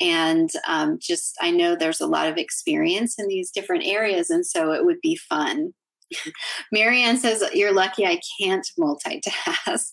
And 0.00 0.50
um, 0.66 0.98
just, 1.00 1.36
I 1.40 1.50
know 1.50 1.74
there's 1.74 2.00
a 2.00 2.06
lot 2.06 2.28
of 2.28 2.36
experience 2.36 3.16
in 3.18 3.26
these 3.28 3.50
different 3.50 3.84
areas. 3.86 4.30
And 4.30 4.46
so 4.46 4.72
it 4.72 4.84
would 4.84 5.00
be 5.02 5.16
fun. 5.16 5.72
Marianne 6.72 7.18
says, 7.18 7.42
You're 7.52 7.72
lucky 7.72 8.06
I 8.06 8.20
can't 8.40 8.66
multitask. 8.78 9.86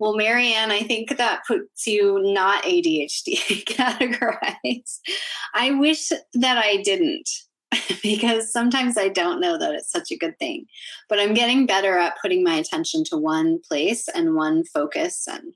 Well, 0.00 0.16
Marianne, 0.16 0.72
I 0.72 0.80
think 0.80 1.16
that 1.16 1.44
puts 1.46 1.86
you 1.86 2.20
not 2.20 2.64
ADHD 2.64 3.64
categorized. 3.64 4.98
I 5.54 5.70
wish 5.70 6.08
that 6.08 6.58
I 6.58 6.82
didn't 6.82 7.28
because 8.02 8.52
sometimes 8.52 8.98
I 8.98 9.08
don't 9.08 9.40
know 9.40 9.56
that 9.58 9.74
it's 9.74 9.90
such 9.90 10.10
a 10.10 10.16
good 10.16 10.38
thing. 10.38 10.66
But 11.08 11.20
I'm 11.20 11.34
getting 11.34 11.66
better 11.66 11.96
at 11.96 12.18
putting 12.20 12.42
my 12.42 12.54
attention 12.54 13.04
to 13.04 13.16
one 13.16 13.60
place 13.68 14.08
and 14.08 14.34
one 14.34 14.64
focus. 14.64 15.26
And 15.28 15.54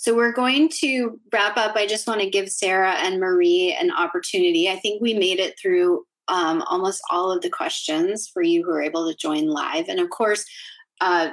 so 0.00 0.16
we're 0.16 0.32
going 0.32 0.70
to 0.80 1.20
wrap 1.30 1.58
up. 1.58 1.76
I 1.76 1.86
just 1.86 2.06
want 2.06 2.22
to 2.22 2.30
give 2.30 2.48
Sarah 2.48 2.94
and 3.00 3.20
Marie 3.20 3.76
an 3.78 3.90
opportunity. 3.90 4.66
I 4.70 4.76
think 4.76 5.02
we 5.02 5.12
made 5.12 5.38
it 5.38 5.58
through 5.60 6.06
um, 6.28 6.62
almost 6.68 7.02
all 7.10 7.30
of 7.30 7.42
the 7.42 7.50
questions 7.50 8.26
for 8.26 8.40
you 8.40 8.64
who 8.64 8.70
are 8.70 8.80
able 8.80 9.06
to 9.06 9.14
join 9.14 9.48
live. 9.48 9.90
And 9.90 10.00
of 10.00 10.08
course, 10.08 10.46
uh, 11.02 11.32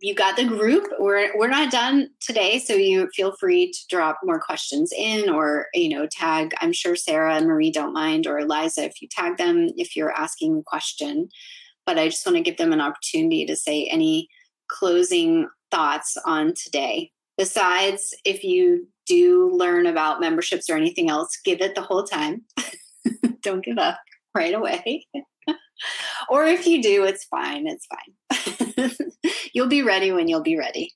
you 0.00 0.14
got 0.14 0.36
the 0.36 0.46
group. 0.46 0.88
We're 0.98 1.36
we're 1.36 1.48
not 1.48 1.70
done 1.70 2.08
today, 2.20 2.58
so 2.60 2.72
you 2.72 3.10
feel 3.14 3.36
free 3.38 3.70
to 3.70 3.78
drop 3.90 4.20
more 4.24 4.40
questions 4.40 4.90
in, 4.96 5.28
or 5.28 5.66
you 5.74 5.90
know, 5.90 6.06
tag. 6.10 6.52
I'm 6.62 6.72
sure 6.72 6.96
Sarah 6.96 7.36
and 7.36 7.46
Marie 7.46 7.70
don't 7.70 7.92
mind, 7.92 8.26
or 8.26 8.38
Eliza 8.38 8.84
if 8.84 9.02
you 9.02 9.08
tag 9.10 9.36
them 9.36 9.68
if 9.76 9.94
you're 9.94 10.12
asking 10.12 10.56
a 10.56 10.62
question. 10.62 11.28
But 11.84 11.98
I 11.98 12.08
just 12.08 12.24
want 12.24 12.36
to 12.36 12.42
give 12.42 12.56
them 12.56 12.72
an 12.72 12.80
opportunity 12.80 13.44
to 13.44 13.54
say 13.54 13.84
any 13.84 14.30
closing 14.68 15.46
thoughts 15.70 16.16
on 16.24 16.54
today. 16.54 17.10
Besides, 17.38 18.14
if 18.24 18.44
you 18.44 18.88
do 19.06 19.50
learn 19.54 19.86
about 19.86 20.20
memberships 20.20 20.68
or 20.68 20.76
anything 20.76 21.10
else, 21.10 21.38
give 21.44 21.60
it 21.60 21.74
the 21.74 21.82
whole 21.82 22.04
time. 22.04 22.44
don't 23.42 23.64
give 23.64 23.78
up 23.78 23.98
right 24.34 24.54
away. 24.54 25.06
or 26.28 26.46
if 26.46 26.66
you 26.66 26.82
do, 26.82 27.04
it's 27.04 27.24
fine. 27.24 27.66
It's 27.66 27.86
fine. 27.86 28.90
you'll 29.54 29.68
be 29.68 29.82
ready 29.82 30.12
when 30.12 30.28
you'll 30.28 30.42
be 30.42 30.56
ready. 30.56 30.92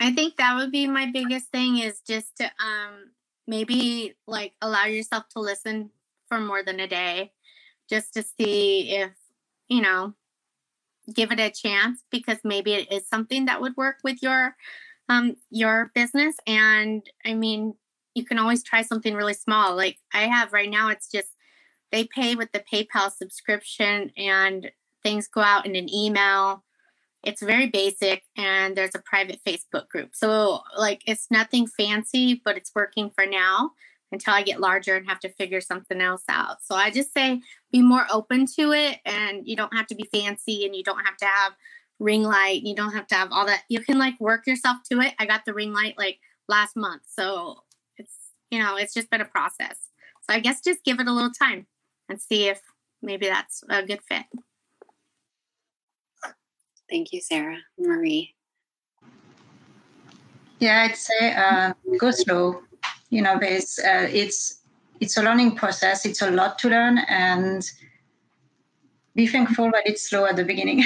I 0.00 0.12
think 0.12 0.36
that 0.36 0.56
would 0.56 0.72
be 0.72 0.86
my 0.86 1.10
biggest 1.12 1.48
thing 1.48 1.78
is 1.78 2.00
just 2.00 2.36
to 2.36 2.44
um 2.44 3.10
maybe 3.46 4.14
like 4.26 4.54
allow 4.62 4.86
yourself 4.86 5.24
to 5.30 5.40
listen 5.40 5.90
for 6.28 6.40
more 6.40 6.62
than 6.62 6.80
a 6.80 6.86
day 6.86 7.32
just 7.90 8.14
to 8.14 8.22
see 8.22 8.92
if, 8.92 9.10
you 9.68 9.82
know, 9.82 10.14
give 11.14 11.32
it 11.32 11.40
a 11.40 11.50
chance 11.50 12.02
because 12.10 12.38
maybe 12.44 12.74
it 12.74 12.92
is 12.92 13.08
something 13.08 13.46
that 13.46 13.60
would 13.60 13.76
work 13.76 13.96
with 14.04 14.22
your 14.22 14.56
um 15.08 15.36
your 15.50 15.90
business 15.94 16.36
and 16.46 17.02
I 17.24 17.34
mean 17.34 17.74
you 18.14 18.24
can 18.24 18.38
always 18.38 18.62
try 18.62 18.82
something 18.82 19.14
really 19.14 19.34
small. 19.34 19.76
Like 19.76 19.98
I 20.12 20.22
have 20.22 20.52
right 20.52 20.70
now, 20.70 20.88
it's 20.88 21.10
just 21.10 21.28
they 21.92 22.04
pay 22.04 22.34
with 22.34 22.52
the 22.52 22.62
PayPal 22.72 23.10
subscription 23.10 24.12
and 24.16 24.70
things 25.02 25.28
go 25.28 25.40
out 25.40 25.66
in 25.66 25.76
an 25.76 25.92
email. 25.92 26.64
It's 27.22 27.42
very 27.42 27.66
basic 27.66 28.22
and 28.36 28.76
there's 28.76 28.94
a 28.94 29.02
private 29.04 29.40
Facebook 29.46 29.88
group. 29.88 30.10
So, 30.14 30.60
like, 30.78 31.02
it's 31.06 31.26
nothing 31.30 31.66
fancy, 31.66 32.40
but 32.42 32.56
it's 32.56 32.72
working 32.74 33.10
for 33.10 33.26
now 33.26 33.72
until 34.12 34.34
I 34.34 34.42
get 34.42 34.60
larger 34.60 34.96
and 34.96 35.08
have 35.08 35.20
to 35.20 35.28
figure 35.28 35.60
something 35.60 36.00
else 36.00 36.24
out. 36.28 36.62
So, 36.62 36.74
I 36.74 36.90
just 36.90 37.12
say 37.12 37.40
be 37.72 37.82
more 37.82 38.06
open 38.10 38.46
to 38.58 38.72
it 38.72 38.98
and 39.04 39.46
you 39.46 39.56
don't 39.56 39.74
have 39.74 39.86
to 39.88 39.94
be 39.94 40.08
fancy 40.12 40.64
and 40.64 40.74
you 40.74 40.82
don't 40.82 41.04
have 41.04 41.16
to 41.18 41.26
have 41.26 41.52
ring 41.98 42.22
light. 42.22 42.62
You 42.62 42.74
don't 42.74 42.92
have 42.92 43.06
to 43.08 43.14
have 43.14 43.28
all 43.30 43.46
that. 43.46 43.62
You 43.68 43.80
can 43.80 43.98
like 43.98 44.18
work 44.20 44.46
yourself 44.46 44.78
to 44.90 45.00
it. 45.00 45.14
I 45.18 45.26
got 45.26 45.44
the 45.44 45.54
ring 45.54 45.72
light 45.72 45.96
like 45.98 46.18
last 46.48 46.76
month. 46.76 47.02
So, 47.06 47.62
it's 47.96 48.14
you 48.50 48.58
know, 48.58 48.76
it's 48.76 48.94
just 48.94 49.10
been 49.10 49.20
a 49.20 49.26
process. 49.26 49.76
So 50.22 50.34
I 50.34 50.40
guess 50.40 50.60
just 50.60 50.84
give 50.84 51.00
it 51.00 51.06
a 51.06 51.12
little 51.12 51.30
time 51.30 51.66
and 52.08 52.20
see 52.20 52.48
if 52.48 52.60
maybe 53.02 53.26
that's 53.26 53.62
a 53.68 53.84
good 53.84 54.00
fit. 54.08 54.24
Thank 56.90 57.12
you, 57.12 57.20
Sarah. 57.20 57.58
Marie. 57.78 58.34
Yeah, 60.58 60.88
I'd 60.88 60.96
say 60.96 61.32
uh, 61.34 61.72
go 61.98 62.10
slow. 62.10 62.62
You 63.10 63.22
know, 63.22 63.38
there's, 63.38 63.78
uh, 63.78 64.08
it's 64.10 64.56
it's 65.00 65.16
a 65.16 65.22
learning 65.22 65.56
process. 65.56 66.04
It's 66.04 66.22
a 66.22 66.30
lot 66.30 66.58
to 66.60 66.68
learn, 66.68 66.98
and 67.08 67.62
be 69.14 69.26
thankful 69.26 69.70
that 69.72 69.86
it's 69.86 70.08
slow 70.08 70.26
at 70.26 70.36
the 70.36 70.44
beginning. 70.44 70.84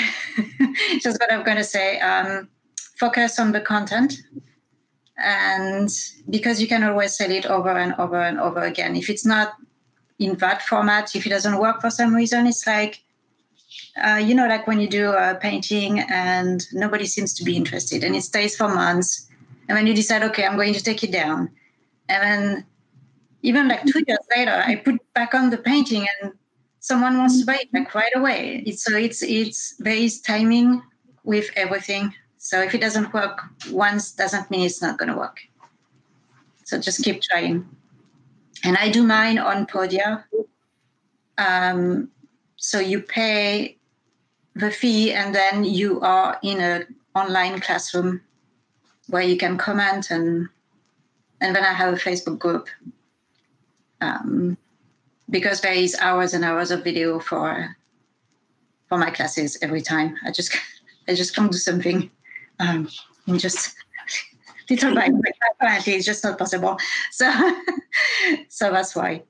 Just 1.00 1.20
what 1.20 1.32
I'm 1.32 1.42
going 1.42 1.56
to 1.56 1.64
say. 1.64 2.00
Um, 2.00 2.48
focus 2.96 3.38
on 3.38 3.52
the 3.52 3.60
content 3.60 4.22
and 5.18 5.90
because 6.28 6.60
you 6.60 6.66
can 6.66 6.82
always 6.82 7.16
sell 7.16 7.30
it 7.30 7.46
over 7.46 7.70
and 7.70 7.94
over 7.98 8.20
and 8.20 8.40
over 8.40 8.62
again 8.62 8.96
if 8.96 9.08
it's 9.08 9.24
not 9.24 9.54
in 10.18 10.34
that 10.36 10.62
format 10.62 11.14
if 11.14 11.26
it 11.26 11.30
doesn't 11.30 11.58
work 11.58 11.80
for 11.80 11.90
some 11.90 12.14
reason 12.14 12.46
it's 12.46 12.66
like 12.66 13.02
uh, 14.04 14.16
you 14.16 14.34
know 14.34 14.46
like 14.46 14.66
when 14.66 14.80
you 14.80 14.88
do 14.88 15.10
a 15.12 15.36
painting 15.40 16.00
and 16.00 16.66
nobody 16.72 17.06
seems 17.06 17.32
to 17.34 17.44
be 17.44 17.56
interested 17.56 18.02
and 18.04 18.14
it 18.16 18.22
stays 18.22 18.56
for 18.56 18.68
months 18.68 19.28
and 19.68 19.76
when 19.76 19.86
you 19.86 19.94
decide 19.94 20.22
okay 20.22 20.44
i'm 20.44 20.56
going 20.56 20.74
to 20.74 20.82
take 20.82 21.02
it 21.04 21.12
down 21.12 21.50
and 22.08 22.22
then 22.22 22.66
even 23.42 23.68
like 23.68 23.84
two 23.84 24.02
years 24.06 24.26
later 24.36 24.62
i 24.66 24.76
put 24.76 24.96
back 25.14 25.34
on 25.34 25.50
the 25.50 25.58
painting 25.58 26.06
and 26.22 26.32
someone 26.80 27.16
wants 27.18 27.40
to 27.40 27.46
buy 27.46 27.56
it 27.56 27.68
like 27.72 27.94
right 27.94 28.14
away 28.14 28.62
it's 28.66 28.84
so 28.84 28.96
it's 28.96 29.22
it's 29.22 29.76
there 29.78 29.94
is 29.94 30.20
timing 30.20 30.82
with 31.24 31.50
everything 31.56 32.12
so 32.44 32.60
if 32.60 32.74
it 32.74 32.82
doesn't 32.82 33.14
work 33.14 33.40
once, 33.70 34.12
doesn't 34.12 34.50
mean 34.50 34.66
it's 34.66 34.82
not 34.82 34.98
going 34.98 35.08
to 35.08 35.16
work. 35.16 35.38
So 36.64 36.78
just 36.78 37.02
keep 37.02 37.22
trying. 37.22 37.66
And 38.64 38.76
I 38.76 38.90
do 38.90 39.02
mine 39.02 39.38
on 39.38 39.64
Podia. 39.64 40.24
Um, 41.38 42.10
so 42.56 42.80
you 42.80 43.00
pay 43.00 43.78
the 44.56 44.70
fee, 44.70 45.14
and 45.14 45.34
then 45.34 45.64
you 45.64 46.02
are 46.02 46.38
in 46.42 46.60
an 46.60 46.94
online 47.14 47.60
classroom 47.60 48.20
where 49.08 49.22
you 49.22 49.38
can 49.38 49.56
comment 49.56 50.10
and 50.10 50.46
and 51.40 51.54
then 51.54 51.64
I 51.64 51.72
have 51.72 51.92
a 51.92 51.96
Facebook 51.96 52.38
group 52.38 52.68
um, 54.00 54.56
because 55.30 55.60
there 55.60 55.72
is 55.72 55.96
hours 56.00 56.34
and 56.34 56.44
hours 56.44 56.70
of 56.70 56.84
video 56.84 57.18
for 57.18 57.76
for 58.88 58.98
my 58.98 59.10
classes 59.10 59.56
every 59.62 59.82
time. 59.82 60.16
I 60.24 60.30
just 60.30 60.56
I 61.08 61.14
just 61.14 61.34
can't 61.34 61.52
do 61.52 61.58
something 61.58 62.10
um, 62.60 62.88
just 63.36 63.74
little 64.70 64.94
by. 64.94 65.10
Apparently, 65.60 65.94
it's 65.94 66.06
just 66.06 66.24
not 66.24 66.38
possible. 66.38 66.78
So, 67.10 67.30
so 68.48 68.70
that's 68.70 68.94
why. 68.96 69.22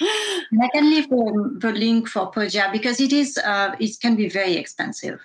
And 0.00 0.62
I 0.62 0.68
can 0.68 0.88
leave 0.90 1.08
the, 1.08 1.56
the, 1.60 1.72
link 1.72 2.08
for 2.08 2.30
Podia 2.30 2.70
because 2.70 3.00
it 3.00 3.12
is 3.12 3.38
uh, 3.38 3.74
it 3.80 3.96
can 4.00 4.14
be 4.14 4.28
very 4.28 4.54
expensive, 4.54 5.20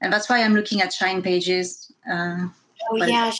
and 0.00 0.12
that's 0.12 0.28
why 0.28 0.42
I'm 0.42 0.54
looking 0.54 0.82
at 0.82 0.92
Shine 0.92 1.22
Pages. 1.22 1.92
Uh, 2.10 2.48
oh 2.90 3.04
yeah, 3.04 3.32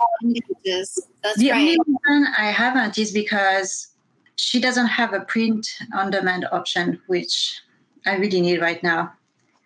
That's 0.64 1.38
the 1.38 1.50
right. 1.50 1.58
only 1.58 1.78
reason 1.86 2.34
I 2.38 2.50
haven't 2.50 2.98
is 2.98 3.12
because 3.12 3.88
she 4.36 4.60
doesn't 4.60 4.86
have 4.86 5.12
a 5.12 5.20
print 5.20 5.68
on 5.94 6.10
demand 6.10 6.46
option, 6.52 7.00
which 7.06 7.60
I 8.06 8.16
really 8.16 8.40
need 8.40 8.60
right 8.60 8.82
now. 8.82 9.12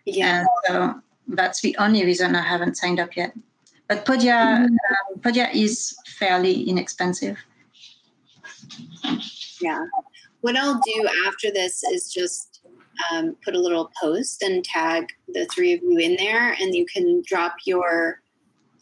Yeah. 0.05 0.41
And 0.41 0.49
so 0.67 1.01
that's 1.29 1.61
the 1.61 1.77
only 1.79 2.05
reason 2.05 2.37
I 2.37 2.43
haven't 2.43 2.77
signed 2.77 3.01
up 3.01 3.17
yet. 3.17 3.33
But 3.89 4.05
Podia, 4.05 4.35
mm-hmm. 4.35 4.65
um, 4.65 5.21
Podia 5.21 5.55
is 5.55 5.97
fairly 6.19 6.65
inexpensive. 6.65 7.39
Yeah. 9.61 9.85
What 10.41 10.57
I'll 10.57 10.81
do 10.81 11.09
after 11.27 11.51
this 11.51 11.83
is 11.85 12.13
just 12.13 12.61
um, 13.11 13.37
put 13.45 13.55
a 13.55 13.61
little 13.61 13.91
post 14.01 14.43
and 14.43 14.65
tag 14.65 15.07
the 15.29 15.47
three 15.47 15.73
of 15.73 15.83
you 15.83 15.99
in 15.99 16.17
there, 16.17 16.57
and 16.61 16.75
you 16.75 16.87
can 16.87 17.23
drop 17.27 17.55
your 17.65 18.21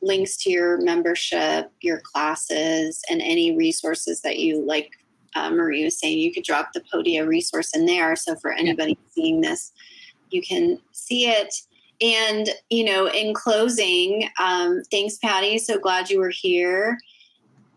links 0.05 0.37
to 0.39 0.51
your 0.51 0.79
membership, 0.79 1.71
your 1.81 2.01
classes, 2.01 3.03
and 3.11 3.21
any 3.23 3.57
resources 3.57 4.21
that 4.23 4.39
you 4.39 4.65
like. 4.65 4.91
Uh, 5.35 5.51
Marie 5.51 5.85
was 5.85 5.99
saying 5.99 6.19
you 6.19 6.33
could 6.33 6.45
drop 6.45 6.73
the 6.73 6.83
Podia 6.93 7.27
resource 7.27 7.75
in 7.75 7.87
there. 7.87 8.15
So 8.15 8.37
for 8.37 8.53
anybody 8.53 8.93
yeah. 8.93 9.11
seeing 9.15 9.41
this, 9.41 9.73
you 10.31 10.43
can 10.43 10.79
see 10.93 11.29
it 11.29 11.53
and, 12.01 12.51
you 12.71 12.85
know, 12.85 13.09
in 13.09 13.35
closing, 13.35 14.29
um, 14.41 14.83
thanks, 14.91 15.17
Patty. 15.19 15.59
So 15.59 15.79
glad 15.79 16.11
you 16.11 16.19
were 16.19 16.33
here. 16.35 16.99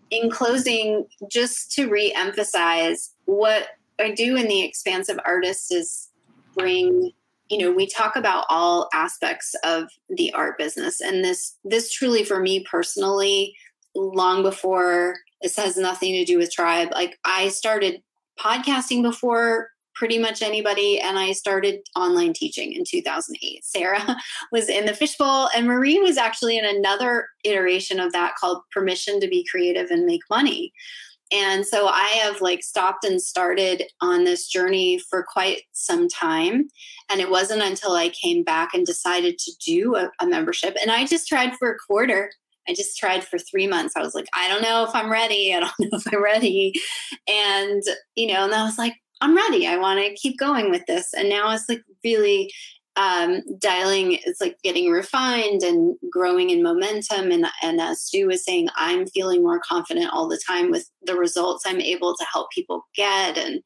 In 0.09 0.29
closing, 0.29 1.05
just 1.29 1.71
to 1.73 1.87
re 1.89 2.13
emphasize 2.15 3.13
what 3.25 3.69
I 3.99 4.11
do 4.11 4.35
in 4.35 4.47
the 4.47 4.63
expansive 4.63 5.19
artist 5.25 5.73
is 5.73 6.09
bring 6.55 7.11
you 7.49 7.57
know 7.57 7.71
we 7.71 7.87
talk 7.87 8.15
about 8.15 8.45
all 8.49 8.89
aspects 8.93 9.55
of 9.63 9.89
the 10.09 10.31
art 10.33 10.57
business 10.57 11.01
and 11.01 11.23
this 11.23 11.55
this 11.63 11.91
truly 11.91 12.23
for 12.23 12.39
me 12.39 12.63
personally 12.69 13.55
long 13.95 14.43
before 14.43 15.15
this 15.41 15.55
has 15.55 15.77
nothing 15.77 16.13
to 16.13 16.25
do 16.25 16.37
with 16.37 16.51
tribe 16.51 16.89
like 16.91 17.17
i 17.23 17.47
started 17.47 18.01
podcasting 18.39 19.01
before 19.01 19.69
pretty 19.97 20.19
much 20.19 20.43
anybody 20.43 20.99
and 20.99 21.17
I 21.17 21.31
started 21.31 21.79
online 21.95 22.31
teaching 22.31 22.71
in 22.71 22.83
2008. 22.87 23.65
Sarah 23.65 24.15
was 24.51 24.69
in 24.69 24.85
the 24.85 24.93
fishbowl 24.93 25.49
and 25.55 25.65
Marie 25.65 25.99
was 25.99 26.17
actually 26.17 26.57
in 26.57 26.65
another 26.65 27.27
iteration 27.43 27.99
of 27.99 28.13
that 28.13 28.35
called 28.35 28.61
Permission 28.71 29.19
to 29.19 29.27
be 29.27 29.45
Creative 29.49 29.89
and 29.89 30.05
Make 30.05 30.21
Money. 30.29 30.71
And 31.31 31.65
so 31.65 31.87
I 31.87 32.07
have 32.23 32.41
like 32.41 32.63
stopped 32.63 33.03
and 33.03 33.21
started 33.21 33.83
on 34.01 34.23
this 34.23 34.47
journey 34.47 34.99
for 35.09 35.25
quite 35.31 35.61
some 35.73 36.07
time. 36.07 36.69
And 37.09 37.19
it 37.19 37.29
wasn't 37.29 37.61
until 37.61 37.93
I 37.93 38.09
came 38.09 38.43
back 38.43 38.69
and 38.73 38.85
decided 38.85 39.37
to 39.39 39.51
do 39.65 39.95
a, 39.95 40.09
a 40.21 40.27
membership. 40.27 40.75
And 40.81 40.91
I 40.91 41.05
just 41.05 41.27
tried 41.27 41.55
for 41.55 41.71
a 41.71 41.77
quarter. 41.87 42.31
I 42.69 42.73
just 42.73 42.97
tried 42.97 43.23
for 43.23 43.37
three 43.37 43.67
months. 43.67 43.95
I 43.95 44.01
was 44.01 44.13
like, 44.13 44.27
I 44.33 44.49
don't 44.49 44.61
know 44.61 44.83
if 44.83 44.93
I'm 44.93 45.11
ready. 45.11 45.53
I 45.53 45.59
don't 45.59 45.73
know 45.79 45.97
if 45.97 46.13
I'm 46.13 46.23
ready. 46.23 46.73
And, 47.27 47.83
you 48.15 48.27
know, 48.27 48.45
and 48.45 48.53
I 48.53 48.63
was 48.63 48.77
like, 48.77 48.95
I'm 49.19 49.35
ready. 49.35 49.67
I 49.67 49.77
want 49.77 49.99
to 49.99 50.13
keep 50.15 50.37
going 50.37 50.69
with 50.69 50.85
this. 50.85 51.13
And 51.13 51.29
now 51.29 51.51
it's 51.51 51.67
like 51.67 51.81
really 52.03 52.51
um, 52.97 53.41
dialing, 53.59 54.13
is 54.25 54.37
like 54.41 54.57
getting 54.63 54.91
refined 54.91 55.61
and 55.61 55.95
growing 56.11 56.49
in 56.49 56.63
momentum. 56.63 57.31
And, 57.31 57.45
and 57.61 57.79
as 57.79 58.01
Stu 58.01 58.27
was 58.27 58.43
saying, 58.43 58.69
I'm 58.75 59.05
feeling 59.07 59.43
more 59.43 59.61
confident 59.61 60.11
all 60.11 60.27
the 60.27 60.41
time 60.47 60.71
with 60.71 60.89
the 61.03 61.15
results 61.15 61.63
I'm 61.65 61.79
able 61.79 62.15
to 62.17 62.25
help 62.31 62.51
people 62.51 62.85
get. 62.95 63.37
And 63.37 63.61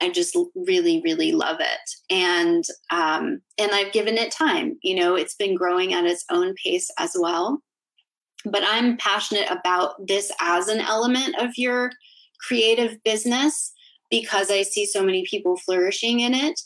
I 0.00 0.10
just 0.10 0.38
really, 0.54 1.02
really 1.04 1.32
love 1.32 1.58
it. 1.60 1.90
And, 2.08 2.64
um, 2.90 3.40
and 3.58 3.72
I've 3.72 3.92
given 3.92 4.16
it 4.16 4.30
time, 4.30 4.78
you 4.82 4.94
know, 4.94 5.16
it's 5.16 5.34
been 5.34 5.56
growing 5.56 5.92
at 5.92 6.04
its 6.04 6.24
own 6.30 6.54
pace 6.62 6.88
as 6.98 7.16
well. 7.18 7.60
But 8.44 8.62
I'm 8.64 8.96
passionate 8.96 9.50
about 9.50 9.94
this 10.06 10.30
as 10.40 10.68
an 10.68 10.80
element 10.80 11.34
of 11.40 11.50
your 11.56 11.90
creative 12.46 13.02
business 13.02 13.72
because 14.08 14.52
I 14.52 14.62
see 14.62 14.86
so 14.86 15.02
many 15.02 15.26
people 15.28 15.56
flourishing 15.56 16.20
in 16.20 16.32
it. 16.32 16.60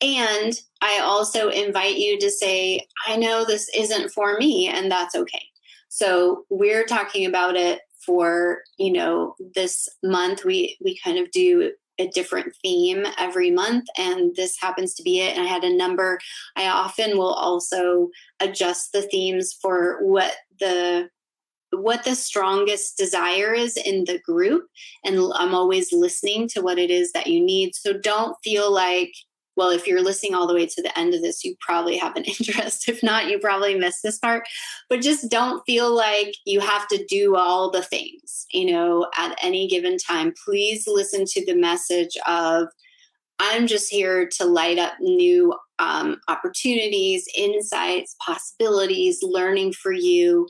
And 0.00 0.52
I 0.80 1.00
also 1.02 1.48
invite 1.48 1.96
you 1.96 2.18
to 2.20 2.30
say, 2.30 2.86
I 3.06 3.16
know 3.16 3.44
this 3.44 3.68
isn't 3.74 4.10
for 4.10 4.36
me, 4.38 4.68
and 4.68 4.90
that's 4.90 5.14
okay. 5.14 5.42
So 5.88 6.44
we're 6.50 6.84
talking 6.84 7.26
about 7.26 7.56
it 7.56 7.80
for, 8.04 8.62
you 8.78 8.92
know, 8.92 9.34
this 9.54 9.88
month. 10.02 10.44
We 10.44 10.76
we 10.82 10.98
kind 11.04 11.18
of 11.18 11.30
do 11.30 11.72
a 11.98 12.08
different 12.08 12.54
theme 12.62 13.04
every 13.18 13.50
month 13.50 13.86
and 13.98 14.34
this 14.36 14.56
happens 14.60 14.94
to 14.94 15.02
be 15.02 15.20
it 15.20 15.36
and 15.36 15.44
i 15.44 15.48
had 15.48 15.64
a 15.64 15.76
number 15.76 16.18
i 16.56 16.68
often 16.68 17.18
will 17.18 17.32
also 17.32 18.08
adjust 18.40 18.92
the 18.92 19.02
themes 19.02 19.52
for 19.60 19.98
what 20.02 20.32
the 20.60 21.08
what 21.70 22.04
the 22.04 22.14
strongest 22.14 22.96
desire 22.96 23.52
is 23.52 23.76
in 23.76 24.04
the 24.04 24.18
group 24.20 24.64
and 25.04 25.18
i'm 25.34 25.54
always 25.54 25.92
listening 25.92 26.48
to 26.48 26.62
what 26.62 26.78
it 26.78 26.90
is 26.90 27.12
that 27.12 27.26
you 27.26 27.44
need 27.44 27.74
so 27.74 27.92
don't 27.92 28.36
feel 28.42 28.72
like 28.72 29.12
well 29.58 29.68
if 29.68 29.86
you're 29.86 30.02
listening 30.02 30.34
all 30.34 30.46
the 30.46 30.54
way 30.54 30.66
to 30.66 30.82
the 30.82 30.98
end 30.98 31.12
of 31.12 31.20
this 31.20 31.44
you 31.44 31.54
probably 31.60 31.98
have 31.98 32.16
an 32.16 32.24
interest. 32.38 32.88
If 32.88 33.02
not 33.02 33.28
you 33.28 33.38
probably 33.38 33.74
missed 33.74 34.02
this 34.02 34.18
part. 34.18 34.48
But 34.88 35.02
just 35.02 35.30
don't 35.30 35.62
feel 35.66 35.94
like 35.94 36.34
you 36.46 36.60
have 36.60 36.88
to 36.88 37.04
do 37.06 37.36
all 37.36 37.70
the 37.70 37.82
things 37.82 38.46
you 38.52 38.72
know 38.72 39.06
at 39.18 39.36
any 39.42 39.68
given 39.68 39.98
time. 39.98 40.32
Please 40.44 40.84
listen 40.86 41.24
to 41.26 41.44
the 41.44 41.54
message 41.54 42.16
of 42.26 42.68
i'm 43.40 43.66
just 43.66 43.90
here 43.90 44.28
to 44.28 44.44
light 44.44 44.78
up 44.78 44.94
new 45.00 45.54
um, 45.80 46.20
opportunities 46.26 47.28
insights 47.36 48.16
possibilities 48.24 49.20
learning 49.22 49.72
for 49.72 49.92
you 49.92 50.48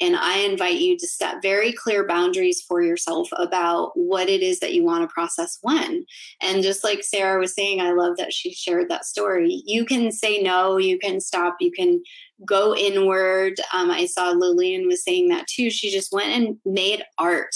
and 0.00 0.16
I 0.16 0.38
invite 0.38 0.80
you 0.80 0.96
to 0.96 1.06
set 1.06 1.42
very 1.42 1.72
clear 1.72 2.06
boundaries 2.06 2.62
for 2.62 2.82
yourself 2.82 3.28
about 3.32 3.92
what 3.94 4.28
it 4.28 4.42
is 4.42 4.60
that 4.60 4.72
you 4.72 4.82
want 4.82 5.02
to 5.02 5.12
process 5.12 5.58
when. 5.60 6.06
And 6.40 6.62
just 6.62 6.82
like 6.82 7.04
Sarah 7.04 7.38
was 7.38 7.54
saying, 7.54 7.80
I 7.80 7.92
love 7.92 8.16
that 8.16 8.32
she 8.32 8.52
shared 8.52 8.88
that 8.88 9.04
story. 9.04 9.62
You 9.66 9.84
can 9.84 10.10
say 10.10 10.40
no, 10.40 10.78
you 10.78 10.98
can 10.98 11.20
stop, 11.20 11.56
you 11.60 11.70
can 11.70 12.02
go 12.46 12.74
inward. 12.74 13.60
Um, 13.74 13.90
I 13.90 14.06
saw 14.06 14.30
Lillian 14.30 14.86
was 14.86 15.04
saying 15.04 15.28
that 15.28 15.46
too. 15.46 15.70
She 15.70 15.90
just 15.90 16.12
went 16.12 16.30
and 16.30 16.56
made 16.64 17.04
art. 17.18 17.54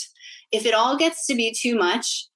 If 0.52 0.66
it 0.66 0.74
all 0.74 0.98
gets 0.98 1.26
to 1.26 1.34
be 1.34 1.52
too 1.52 1.76
much, 1.76 2.28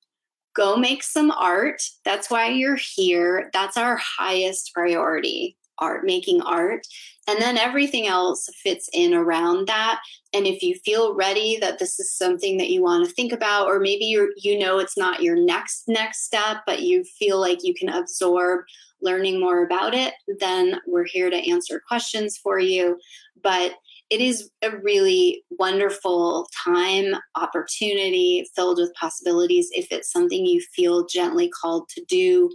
go 0.55 0.77
make 0.77 1.03
some 1.03 1.31
art. 1.31 1.83
That's 2.05 2.31
why 2.31 2.49
you're 2.49 2.79
here. 2.95 3.51
That's 3.53 3.77
our 3.77 4.01
highest 4.19 4.73
priority 4.73 5.59
art, 5.79 6.05
making 6.05 6.43
art. 6.43 6.87
And 7.27 7.41
then 7.41 7.59
everything 7.59 8.07
else 8.07 8.49
fits 8.63 8.89
in 8.93 9.13
around 9.13 9.69
that. 9.69 10.01
And 10.33 10.47
if 10.47 10.63
you 10.63 10.77
feel 10.85 11.15
ready 11.15 11.59
that 11.61 11.79
this 11.79 12.01
is 12.01 12.13
something 12.13 12.57
that 12.57 12.71
you 12.71 12.83
want 12.83 13.07
to 13.07 13.15
think 13.15 13.33
about, 13.33 13.67
or 13.67 13.81
maybe 13.81 14.07
you're, 14.07 14.31
you 14.37 14.59
know, 14.59 14.79
it's 14.79 14.97
not 14.97 15.23
your 15.23 15.37
next, 15.37 15.85
next 15.89 16.25
step, 16.25 16.59
but 16.67 16.83
you 16.83 17.05
feel 17.05 17.39
like 17.39 17.59
you 17.63 17.75
can 17.75 17.91
absorb 17.91 18.65
learning 19.01 19.41
more 19.41 19.65
about 19.65 19.95
it, 19.95 20.15
then 20.41 20.81
we're 20.87 21.05
here 21.05 21.31
to 21.31 21.51
answer 21.51 21.81
questions 21.87 22.37
for 22.37 22.59
you. 22.59 22.99
But 23.43 23.75
it 24.11 24.21
is 24.21 24.51
a 24.63 24.77
really 24.79 25.45
wonderful 25.51 26.49
time, 26.65 27.15
opportunity 27.35 28.49
filled 28.57 28.79
with 28.79 28.95
possibilities. 28.95 29.69
If 29.73 29.89
it's 29.91 30.11
something 30.11 30.47
you 30.47 30.61
feel 30.75 31.07
gently 31.07 31.51
called 31.51 31.89
to 31.91 32.05
do, 32.07 32.51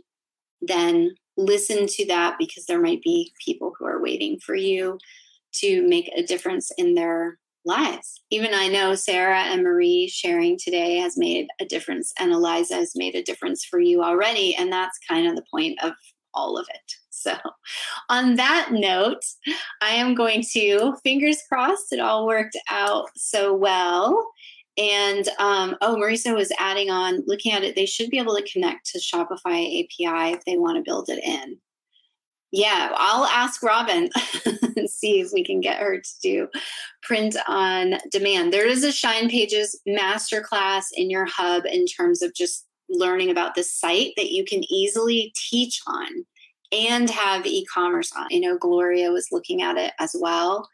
then 0.62 1.16
listen 1.38 1.88
to 1.88 2.06
that 2.08 2.36
because 2.38 2.66
there 2.66 2.82
might 2.82 3.02
be 3.02 3.34
people 3.44 3.74
who 3.78 3.86
are 3.86 4.02
waiting 4.02 4.40
for 4.40 4.56
you 4.56 4.98
to 5.54 5.88
make 5.88 6.10
a 6.16 6.24
difference 6.24 6.72
in 6.78 6.96
their 6.96 7.38
lives. 7.66 8.22
Even 8.30 8.54
I 8.54 8.68
know 8.68 8.96
Sarah 8.96 9.44
and 9.44 9.64
Marie 9.64 10.08
sharing 10.08 10.58
today 10.58 10.98
has 10.98 11.18
made 11.18 11.48
a 11.62 11.66
difference, 11.66 12.14
and 12.20 12.32
Eliza 12.32 12.76
has 12.76 12.94
made 12.96 13.16
a 13.16 13.24
difference 13.24 13.64
for 13.64 13.80
you 13.80 14.04
already. 14.04 14.56
And 14.56 14.72
that's 14.72 15.00
kind 15.08 15.28
of 15.28 15.36
the 15.36 15.46
point 15.50 15.82
of 15.84 15.94
all 16.34 16.58
of 16.58 16.68
it. 16.74 16.94
So, 17.10 17.38
on 18.10 18.36
that 18.36 18.70
note, 18.72 19.24
I 19.82 19.92
am 19.92 20.14
going 20.14 20.44
to, 20.52 20.96
fingers 21.04 21.38
crossed, 21.48 21.94
it 21.94 22.00
all 22.00 22.28
worked 22.28 22.58
out 22.70 23.10
so 23.16 23.54
well. 23.54 24.32
And 24.78 25.28
um, 25.40 25.76
oh, 25.82 25.96
Marisa 25.96 26.36
was 26.36 26.52
adding 26.60 26.90
on, 26.90 27.24
looking 27.28 27.52
at 27.52 27.64
it, 27.64 27.76
they 27.76 27.86
should 27.86 28.10
be 28.10 28.18
able 28.18 28.36
to 28.36 28.52
connect 28.52 28.90
to 28.92 29.00
Shopify 29.00 29.84
API 29.84 30.34
if 30.34 30.44
they 30.46 30.58
want 30.58 30.78
to 30.78 30.90
build 30.90 31.10
it 31.10 31.24
in. 31.24 31.58
Yeah, 32.52 32.92
I'll 32.96 33.26
ask 33.26 33.64
Robin 33.64 34.10
and 34.76 34.90
see 34.90 35.20
if 35.20 35.32
we 35.34 35.44
can 35.44 35.60
get 35.60 35.80
her 35.80 36.00
to 36.00 36.10
do 36.22 36.48
print 37.02 37.36
on 37.48 37.96
demand. 38.12 38.54
There 38.54 38.68
is 38.68 38.84
a 38.84 38.92
Shine 38.92 39.28
Pages 39.28 39.80
masterclass 39.88 40.86
in 40.96 41.10
your 41.10 41.26
hub 41.26 41.66
in 41.66 41.86
terms 41.86 42.22
of 42.22 42.34
just 42.36 42.66
learning 42.90 43.32
about 43.32 43.56
the 43.56 43.64
site 43.64 44.14
that 44.18 44.32
you 44.32 44.46
can 44.46 44.64
easily 44.72 45.34
teach 45.36 45.82
on 45.88 46.26
and 46.72 47.10
have 47.10 47.46
e-commerce 47.46 48.12
on. 48.16 48.28
You 48.30 48.42
know, 48.42 48.58
Gloria 48.58 49.12
was 49.12 49.30
looking 49.32 49.64
at 49.64 49.78
it 49.78 49.94
as 50.00 50.16
well 50.20 50.68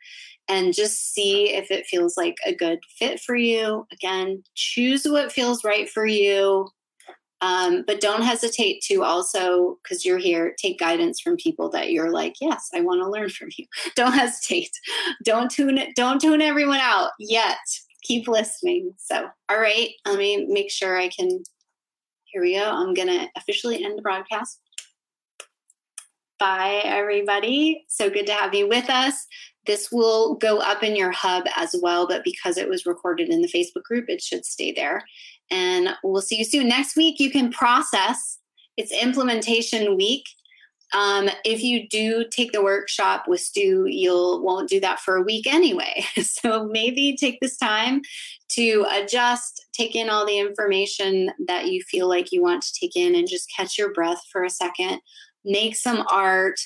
and 0.49 0.73
just 0.73 1.13
see 1.13 1.53
if 1.53 1.69
it 1.69 1.85
feels 1.85 2.17
like 2.17 2.35
a 2.45 2.53
good 2.53 2.79
fit 2.97 3.19
for 3.19 3.35
you. 3.35 3.85
Again, 3.93 4.43
choose 4.55 5.05
what 5.05 5.31
feels 5.31 5.63
right 5.63 5.87
for 5.87 6.05
you. 6.05 6.67
Um, 7.41 7.83
but 7.87 8.01
don't 8.01 8.23
hesitate 8.23 8.81
to 8.87 9.03
also, 9.03 9.77
because 9.81 10.03
you're 10.03 10.17
here, 10.17 10.55
take 10.61 10.79
guidance 10.79 11.21
from 11.21 11.37
people 11.37 11.69
that 11.69 11.91
you're 11.91 12.11
like, 12.11 12.35
yes, 12.41 12.69
I 12.73 12.81
want 12.81 13.01
to 13.01 13.09
learn 13.09 13.29
from 13.29 13.47
you. 13.57 13.65
Don't 13.95 14.11
hesitate. 14.11 14.71
Don't 15.23 15.49
tune 15.49 15.77
it. 15.77 15.95
Don't 15.95 16.19
tune 16.19 16.41
everyone 16.41 16.81
out 16.81 17.11
yet. 17.17 17.57
Keep 18.03 18.27
listening. 18.27 18.93
So, 18.97 19.29
all 19.47 19.59
right, 19.59 19.89
let 20.05 20.17
me 20.17 20.47
make 20.49 20.69
sure 20.69 20.99
I 20.99 21.07
can. 21.07 21.29
Here 22.25 22.41
we 22.41 22.55
go. 22.55 22.69
I'm 22.69 22.93
gonna 22.93 23.27
officially 23.37 23.83
end 23.83 23.97
the 23.97 24.01
broadcast. 24.01 24.59
Bye, 26.39 26.81
everybody. 26.83 27.85
So 27.87 28.09
good 28.09 28.27
to 28.27 28.33
have 28.33 28.53
you 28.53 28.67
with 28.67 28.89
us. 28.89 29.27
This 29.69 29.91
will 29.91 30.33
go 30.33 30.57
up 30.57 30.81
in 30.81 30.95
your 30.95 31.11
hub 31.11 31.43
as 31.55 31.75
well, 31.79 32.07
but 32.07 32.23
because 32.23 32.57
it 32.57 32.67
was 32.67 32.87
recorded 32.87 33.29
in 33.29 33.43
the 33.43 33.47
Facebook 33.47 33.83
group, 33.83 34.05
it 34.09 34.19
should 34.19 34.43
stay 34.43 34.71
there. 34.71 35.05
And 35.51 35.89
we'll 36.03 36.23
see 36.23 36.39
you 36.39 36.43
soon. 36.43 36.67
Next 36.67 36.95
week, 36.95 37.19
you 37.19 37.29
can 37.29 37.51
process. 37.51 38.39
It's 38.77 38.91
implementation 38.91 39.95
week. 39.95 40.25
Um, 40.95 41.29
if 41.45 41.61
you 41.61 41.87
do 41.87 42.25
take 42.31 42.51
the 42.51 42.63
workshop 42.63 43.25
with 43.27 43.41
Stu, 43.41 43.85
you'll 43.87 44.41
won't 44.41 44.69
do 44.69 44.79
that 44.79 45.01
for 45.01 45.17
a 45.17 45.21
week 45.21 45.45
anyway. 45.45 46.03
So 46.23 46.65
maybe 46.65 47.15
take 47.15 47.39
this 47.39 47.55
time 47.55 48.01
to 48.53 48.87
adjust, 48.91 49.67
take 49.71 49.95
in 49.95 50.09
all 50.09 50.25
the 50.25 50.39
information 50.39 51.29
that 51.45 51.67
you 51.67 51.83
feel 51.83 52.09
like 52.09 52.31
you 52.31 52.41
want 52.41 52.63
to 52.63 52.73
take 52.73 52.95
in, 52.95 53.13
and 53.13 53.27
just 53.27 53.53
catch 53.55 53.77
your 53.77 53.93
breath 53.93 54.23
for 54.31 54.43
a 54.43 54.49
second. 54.49 55.01
Make 55.45 55.75
some 55.75 56.03
art. 56.09 56.59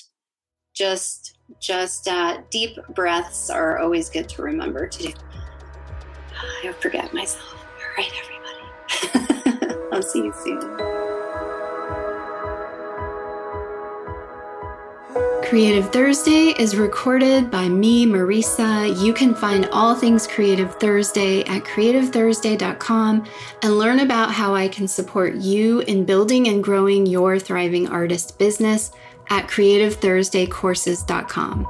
Just 0.73 1.37
just 1.59 2.07
uh, 2.07 2.41
deep 2.49 2.77
breaths 2.95 3.49
are 3.49 3.77
always 3.79 4.09
good 4.09 4.27
to 4.29 4.41
remember 4.41 4.87
to 4.87 5.03
do. 5.03 5.13
I 6.63 6.71
forget 6.73 7.13
myself. 7.13 7.53
All 7.53 8.03
right, 8.03 8.11
everybody. 8.23 9.75
I'll 9.91 10.01
see 10.01 10.19
you 10.19 10.33
soon. 10.43 10.93
Creative 15.53 15.87
Thursday 15.91 16.55
is 16.57 16.75
recorded 16.75 17.51
by 17.51 17.69
me, 17.69 18.07
Marisa. 18.07 18.99
You 19.05 19.13
can 19.13 19.35
find 19.35 19.67
all 19.71 19.93
things 19.93 20.25
Creative 20.25 20.73
Thursday 20.79 21.41
at 21.41 21.63
creativethursday.com 21.63 23.23
and 23.61 23.77
learn 23.77 23.99
about 23.99 24.31
how 24.31 24.55
I 24.55 24.67
can 24.67 24.87
support 24.87 25.35
you 25.35 25.81
in 25.81 26.05
building 26.05 26.47
and 26.47 26.63
growing 26.63 27.05
your 27.05 27.37
thriving 27.37 27.87
artist 27.87 28.39
business 28.39 28.93
at 29.29 29.47
creativethursdaycourses.com. 29.47 31.67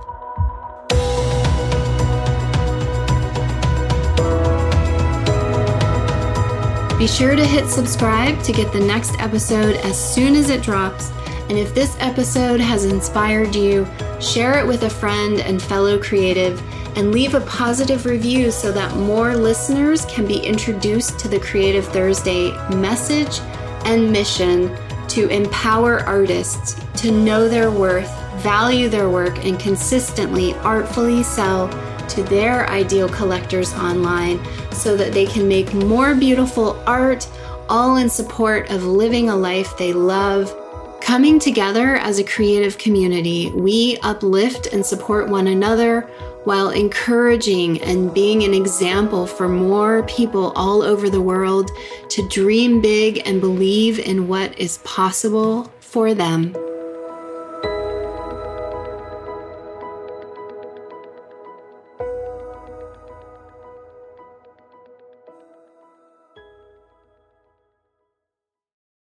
Be 6.98 7.08
sure 7.08 7.36
to 7.36 7.46
hit 7.46 7.68
subscribe 7.68 8.42
to 8.44 8.54
get 8.54 8.72
the 8.72 8.80
next 8.80 9.20
episode 9.20 9.76
as 9.78 10.14
soon 10.14 10.36
as 10.36 10.50
it 10.50 10.62
drops. 10.62 11.12
And 11.50 11.58
if 11.58 11.76
this 11.76 11.98
episode 12.00 12.62
has 12.62 12.86
inspired 12.86 13.54
you, 13.54 13.86
share 14.22 14.58
it 14.58 14.66
with 14.66 14.84
a 14.84 14.90
friend 14.90 15.42
and 15.42 15.62
fellow 15.62 16.02
creative 16.02 16.62
and 16.96 17.12
leave 17.12 17.36
a 17.36 17.42
positive 17.42 18.06
review 18.06 18.52
so 18.52 18.72
that 18.72 18.96
more 18.96 19.36
listeners 19.36 20.06
can 20.06 20.26
be 20.26 20.38
introduced 20.38 21.20
to 21.20 21.28
the 21.28 21.40
Creative 21.40 21.86
Thursday 21.88 22.52
message 22.70 23.42
and 23.86 24.10
mission 24.10 24.74
to 25.14 25.28
empower 25.28 26.00
artists 26.00 26.76
to 26.96 27.12
know 27.12 27.48
their 27.48 27.70
worth, 27.70 28.12
value 28.42 28.90
their 28.90 29.10
work, 29.10 29.46
and 29.46 29.60
consistently, 29.60 30.56
artfully 30.56 31.22
sell 31.22 31.70
to 32.10 32.24
their 32.24 32.68
ideal 32.70 33.08
collectors 33.08 33.74
online 33.76 34.44
so 34.72 34.98
that 34.98 35.14
they 35.14 35.28
can 35.28 35.48
make 35.48 35.72
more 35.74 36.16
beautiful 36.16 36.82
art, 36.88 37.28
all 37.70 37.98
in 37.98 38.10
support 38.10 38.72
of 38.72 38.86
living 38.86 39.30
a 39.30 39.36
life 39.36 39.78
they 39.78 39.94
love. 39.94 40.52
Coming 41.00 41.38
together 41.38 41.98
as 41.98 42.18
a 42.18 42.24
creative 42.24 42.80
community, 42.80 43.52
we 43.52 44.00
uplift 44.02 44.68
and 44.74 44.84
support 44.84 45.30
one 45.30 45.48
another 45.48 46.10
while 46.44 46.70
encouraging 46.70 47.82
and 47.82 48.14
being 48.14 48.44
an 48.44 48.54
example 48.54 49.26
for 49.26 49.48
more 49.48 50.04
people 50.04 50.52
all 50.56 50.82
over 50.82 51.10
the 51.10 51.22
world 51.22 51.72
to 52.10 52.28
dream 52.30 52.82
big 52.82 53.22
and 53.26 53.40
believe 53.40 54.00
in 54.00 54.28
what 54.28 54.58
is 54.60 54.80
possible 54.80 55.72
for 55.80 56.14
them. 56.14 56.56